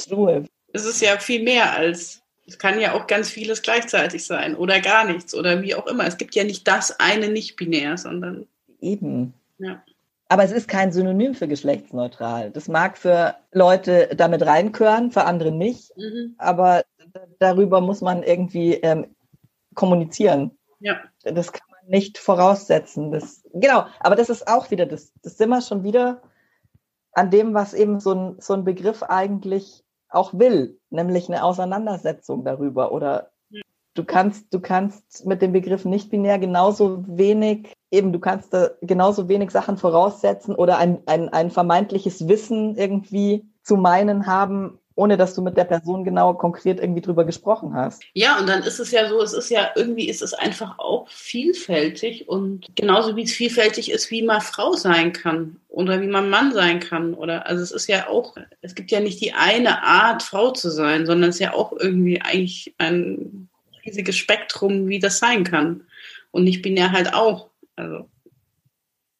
Es 0.73 0.85
ist 0.85 1.01
ja 1.01 1.17
viel 1.17 1.41
mehr 1.41 1.73
als, 1.73 2.21
es 2.45 2.59
kann 2.59 2.79
ja 2.79 2.93
auch 2.93 3.07
ganz 3.07 3.29
vieles 3.31 3.63
gleichzeitig 3.63 4.23
sein 4.23 4.55
oder 4.55 4.79
gar 4.79 5.05
nichts 5.05 5.33
oder 5.33 5.63
wie 5.63 5.73
auch 5.73 5.87
immer. 5.87 6.05
Es 6.05 6.17
gibt 6.17 6.35
ja 6.35 6.43
nicht 6.43 6.67
das 6.67 6.99
eine 6.99 7.29
nicht-binär, 7.29 7.97
sondern. 7.97 8.45
Eben. 8.79 9.33
Ja. 9.57 9.83
Aber 10.29 10.43
es 10.43 10.51
ist 10.51 10.67
kein 10.67 10.91
Synonym 10.91 11.33
für 11.33 11.47
geschlechtsneutral. 11.47 12.51
Das 12.51 12.67
mag 12.67 12.97
für 12.97 13.35
Leute 13.51 14.09
damit 14.15 14.45
reinkören, 14.45 15.11
für 15.11 15.23
andere 15.23 15.51
nicht. 15.51 15.95
Mhm. 15.95 16.35
Aber 16.37 16.83
darüber 17.39 17.81
muss 17.81 18.01
man 18.01 18.23
irgendwie 18.23 18.73
ähm, 18.75 19.15
kommunizieren. 19.73 20.57
Ja. 20.79 20.97
Das 21.23 21.53
kann 21.53 21.67
man 21.71 21.89
nicht 21.89 22.17
voraussetzen. 22.17 23.11
Das, 23.11 23.43
genau, 23.53 23.85
aber 23.99 24.15
das 24.15 24.29
ist 24.29 24.47
auch 24.47 24.69
wieder, 24.69 24.85
das, 24.85 25.13
das 25.23 25.37
sind 25.37 25.49
wir 25.49 25.61
schon 25.61 25.83
wieder 25.83 26.21
an 27.13 27.31
dem, 27.31 27.53
was 27.53 27.73
eben 27.73 27.99
so 27.99 28.13
ein, 28.13 28.35
so 28.39 28.53
ein 28.53 28.65
Begriff 28.65 29.03
eigentlich 29.03 29.83
auch 30.09 30.33
will, 30.33 30.79
nämlich 30.89 31.29
eine 31.29 31.43
Auseinandersetzung 31.43 32.43
darüber 32.43 32.91
oder 32.91 33.31
du 33.97 34.03
kannst, 34.03 34.53
du 34.53 34.59
kannst 34.59 35.25
mit 35.25 35.41
dem 35.41 35.53
Begriff 35.53 35.85
nicht 35.85 36.09
binär 36.09 36.37
genauso 36.39 37.03
wenig, 37.07 37.73
eben 37.91 38.13
du 38.13 38.19
kannst 38.19 38.53
da 38.53 38.69
genauso 38.81 39.27
wenig 39.27 39.51
Sachen 39.51 39.77
voraussetzen 39.77 40.55
oder 40.55 40.77
ein, 40.77 40.99
ein, 41.07 41.29
ein 41.29 41.51
vermeintliches 41.51 42.27
Wissen 42.27 42.75
irgendwie 42.75 43.43
zu 43.63 43.75
meinen 43.75 44.27
haben, 44.27 44.79
ohne 44.95 45.15
dass 45.15 45.35
du 45.35 45.41
mit 45.41 45.57
der 45.57 45.63
Person 45.63 46.03
genau 46.03 46.33
konkret 46.33 46.79
irgendwie 46.79 47.01
drüber 47.01 47.23
gesprochen 47.23 47.73
hast. 47.75 48.01
Ja, 48.13 48.39
und 48.39 48.49
dann 48.49 48.63
ist 48.63 48.79
es 48.79 48.91
ja 48.91 49.07
so, 49.07 49.21
es 49.21 49.33
ist 49.33 49.49
ja 49.49 49.69
irgendwie 49.75 50.09
ist 50.09 50.21
es 50.21 50.33
einfach 50.33 50.79
auch 50.79 51.07
vielfältig 51.07 52.27
und 52.27 52.65
genauso 52.75 53.15
wie 53.15 53.23
es 53.23 53.31
vielfältig 53.31 53.91
ist, 53.91 54.09
wie 54.09 54.23
man 54.23 54.41
Frau 54.41 54.73
sein 54.73 55.13
kann 55.13 55.57
oder 55.69 56.01
wie 56.01 56.07
man 56.07 56.29
Mann 56.29 56.51
sein 56.51 56.79
kann 56.79 57.13
oder 57.13 57.45
also 57.45 57.61
es 57.61 57.71
ist 57.71 57.87
ja 57.87 58.07
auch, 58.09 58.35
es 58.61 58.73
gibt 58.73 58.91
ja 58.91 58.99
nicht 58.99 59.21
die 59.21 59.33
eine 59.33 59.83
Art 59.83 60.23
Frau 60.23 60.51
zu 60.51 60.69
sein, 60.69 61.05
sondern 61.05 61.29
es 61.29 61.35
ist 61.35 61.41
ja 61.41 61.53
auch 61.53 61.73
irgendwie 61.73 62.21
eigentlich 62.21 62.73
ein 62.79 63.49
riesiges 63.87 64.17
Spektrum, 64.17 64.87
wie 64.87 64.99
das 64.99 65.19
sein 65.19 65.43
kann. 65.43 65.85
Und 66.31 66.43
nicht 66.43 66.61
binär 66.61 66.91
halt 66.91 67.13
auch. 67.13 67.49
Also. 67.75 68.09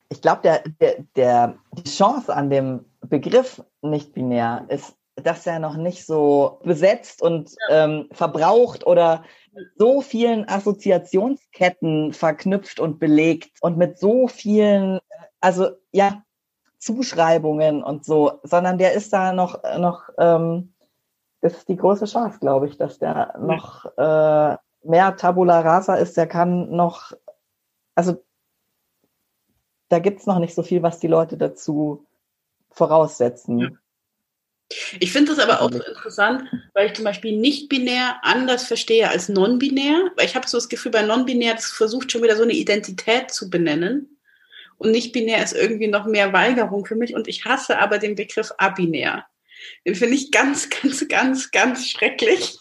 Ich 0.10 0.22
glaube, 0.22 0.42
der, 0.44 0.64
der, 0.80 0.96
der, 1.16 1.58
die 1.74 1.90
Chance 1.90 2.34
an 2.34 2.50
dem 2.50 2.86
Begriff 3.02 3.64
nicht 3.82 4.14
binär 4.14 4.66
ist, 4.70 4.96
dass 5.16 5.48
er 5.48 5.60
noch 5.60 5.78
nicht 5.78 6.06
so 6.06 6.60
besetzt 6.64 7.22
und 7.22 7.56
ja. 7.70 7.86
ähm, 7.86 8.08
verbraucht 8.12 8.86
oder 8.86 9.24
so 9.76 10.02
vielen 10.02 10.48
Assoziationsketten 10.48 12.14
verknüpft 12.14 12.80
und 12.80 13.00
belegt 13.00 13.58
und 13.62 13.78
mit 13.78 13.98
so 13.98 14.28
vielen, 14.28 15.00
also 15.40 15.70
ja, 15.92 16.24
Zuschreibungen 16.78 17.84
und 17.84 18.06
so, 18.06 18.40
sondern 18.44 18.78
der 18.78 18.94
ist 18.94 19.12
da 19.12 19.34
noch, 19.34 19.64
noch 19.80 20.10
ähm, 20.20 20.74
das 21.42 21.54
ist 21.58 21.70
die 21.70 21.78
große 21.78 22.06
Chance, 22.06 22.40
glaube 22.40 22.68
ich, 22.68 22.78
dass 22.78 23.00
der 23.00 23.36
noch 23.40 23.86
äh, 23.98 24.58
mehr 24.84 25.16
Tabula 25.16 25.60
Rasa 25.62 25.96
ist. 25.96 26.18
Der 26.18 26.28
kann 26.28 26.72
noch, 26.72 27.14
also 27.96 28.24
da 29.90 30.00
gibt 30.00 30.20
es 30.20 30.26
noch 30.26 30.40
nicht 30.40 30.56
so 30.56 30.64
viel, 30.64 30.82
was 30.82 31.00
die 31.00 31.08
Leute 31.08 31.38
dazu 31.38 32.06
voraussetzen. 32.72 33.60
Ja. 33.60 33.70
Ich 35.00 35.14
finde 35.14 35.34
das 35.34 35.40
aber 35.40 35.62
auch 35.62 35.72
so 35.72 35.82
interessant, 35.82 36.44
weil 36.74 36.88
ich 36.88 36.94
zum 36.94 37.06
Beispiel 37.06 37.40
nicht-binär 37.40 38.18
anders 38.22 38.66
verstehe 38.66 39.08
als 39.10 39.30
non-binär, 39.30 40.12
weil 40.18 40.26
ich 40.26 40.36
habe 40.36 40.48
so 40.48 40.58
das 40.58 40.68
Gefühl, 40.68 40.92
bei 40.92 41.04
non-binär, 41.04 41.54
das 41.54 41.68
versucht 41.68 42.12
schon 42.12 42.22
wieder 42.22 42.36
so 42.36 42.44
eine 42.44 42.54
Identität 42.54 43.32
zu 43.32 43.50
benennen. 43.50 44.18
Und 44.78 44.92
nicht-binär 44.92 45.42
ist 45.42 45.54
irgendwie 45.54 45.88
noch 45.88 46.06
mehr 46.06 46.34
Weigerung 46.34 46.86
für 46.86 46.96
mich. 46.96 47.16
Und 47.16 47.28
ich 47.28 47.46
hasse 47.46 47.80
aber 47.80 47.98
den 47.98 48.16
Begriff 48.16 48.52
abinär. 48.58 49.26
Den 49.86 49.96
finde 49.96 50.16
ich 50.16 50.32
ganz, 50.32 50.70
ganz, 50.82 51.08
ganz, 51.08 51.52
ganz 51.52 51.88
schrecklich. 51.88 52.58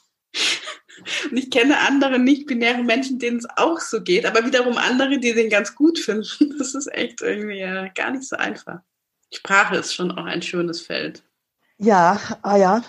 Und 1.30 1.36
ich 1.36 1.50
kenne 1.50 1.78
andere 1.80 2.18
nicht-binäre 2.18 2.82
Menschen, 2.82 3.18
denen 3.18 3.38
es 3.38 3.46
auch 3.56 3.80
so 3.80 4.02
geht, 4.02 4.24
aber 4.24 4.44
wiederum 4.44 4.78
andere, 4.78 5.18
die 5.18 5.34
den 5.34 5.50
ganz 5.50 5.74
gut 5.74 5.98
finden. 5.98 6.56
Das 6.58 6.74
ist 6.74 6.86
echt 6.92 7.20
irgendwie 7.20 7.58
ja, 7.58 7.88
gar 7.88 8.10
nicht 8.10 8.24
so 8.24 8.36
einfach. 8.36 8.80
Sprache 9.32 9.76
ist 9.76 9.94
schon 9.94 10.10
auch 10.12 10.24
ein 10.24 10.42
schönes 10.42 10.80
Feld. 10.80 11.22
Ja, 11.78 12.18
ah 12.42 12.56
ja. 12.56 12.82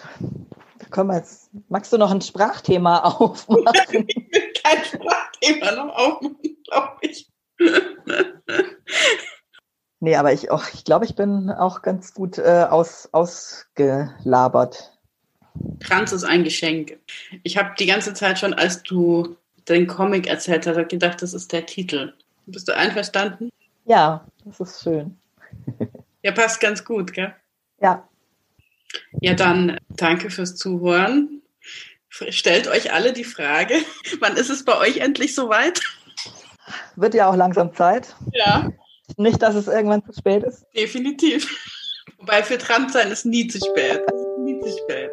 Da 0.79 0.85
können 0.89 1.09
wir 1.09 1.17
jetzt. 1.17 1.49
Magst 1.67 1.91
du 1.91 1.97
noch 1.97 2.11
ein 2.11 2.21
Sprachthema 2.21 2.99
aufmachen? 3.03 4.05
ich 4.07 4.15
will 4.31 4.53
kein 4.63 4.85
Sprachthema 4.85 5.71
noch 5.71 5.95
aufmachen, 5.95 6.57
glaube 6.63 6.97
ich. 7.01 7.29
Nee, 9.99 10.15
aber 10.15 10.33
ich, 10.33 10.47
ich 10.73 10.83
glaube, 10.83 11.05
ich 11.05 11.15
bin 11.15 11.49
auch 11.49 11.81
ganz 11.81 12.13
gut 12.13 12.37
äh, 12.37 12.65
aus, 12.69 13.09
ausgelabert. 13.11 14.97
Trans 15.79 16.11
ist 16.11 16.23
ein 16.23 16.43
Geschenk. 16.43 16.97
Ich 17.43 17.57
habe 17.57 17.71
die 17.79 17.85
ganze 17.85 18.13
Zeit 18.13 18.39
schon, 18.39 18.53
als 18.53 18.83
du 18.83 19.37
den 19.67 19.87
Comic 19.87 20.27
erzählt 20.27 20.67
hast, 20.67 20.89
gedacht, 20.89 21.21
das 21.21 21.33
ist 21.33 21.51
der 21.51 21.65
Titel. 21.65 22.13
Bist 22.45 22.67
du 22.67 22.75
einverstanden? 22.75 23.49
Ja, 23.85 24.25
das 24.45 24.59
ist 24.59 24.83
schön. 24.83 25.17
ja, 26.23 26.31
passt 26.31 26.59
ganz 26.59 26.83
gut, 26.83 27.13
gell? 27.13 27.33
Ja. 27.81 28.07
Ja, 29.21 29.33
dann 29.33 29.77
danke 29.89 30.29
fürs 30.29 30.55
Zuhören. 30.55 31.41
Stellt 32.09 32.67
euch 32.67 32.93
alle 32.93 33.13
die 33.13 33.25
Frage, 33.25 33.75
wann 34.19 34.37
ist 34.37 34.49
es 34.49 34.63
bei 34.63 34.77
euch 34.77 34.97
endlich 34.97 35.35
soweit? 35.35 35.81
Wird 36.95 37.13
ja 37.13 37.29
auch 37.29 37.35
langsam 37.35 37.73
Zeit. 37.75 38.15
Ja. 38.33 38.69
Nicht, 39.15 39.41
dass 39.41 39.55
es 39.55 39.67
irgendwann 39.67 40.03
zu 40.03 40.13
spät 40.13 40.43
ist. 40.43 40.65
Definitiv. 40.75 41.49
Wobei 42.17 42.43
für 42.43 42.57
Trans 42.57 42.93
sein 42.93 43.11
ist 43.11 43.25
nie 43.25 43.47
zu 43.47 43.59
spät. 43.59 44.01
Nie 44.39 44.59
zu 44.59 44.77
spät. 44.83 45.06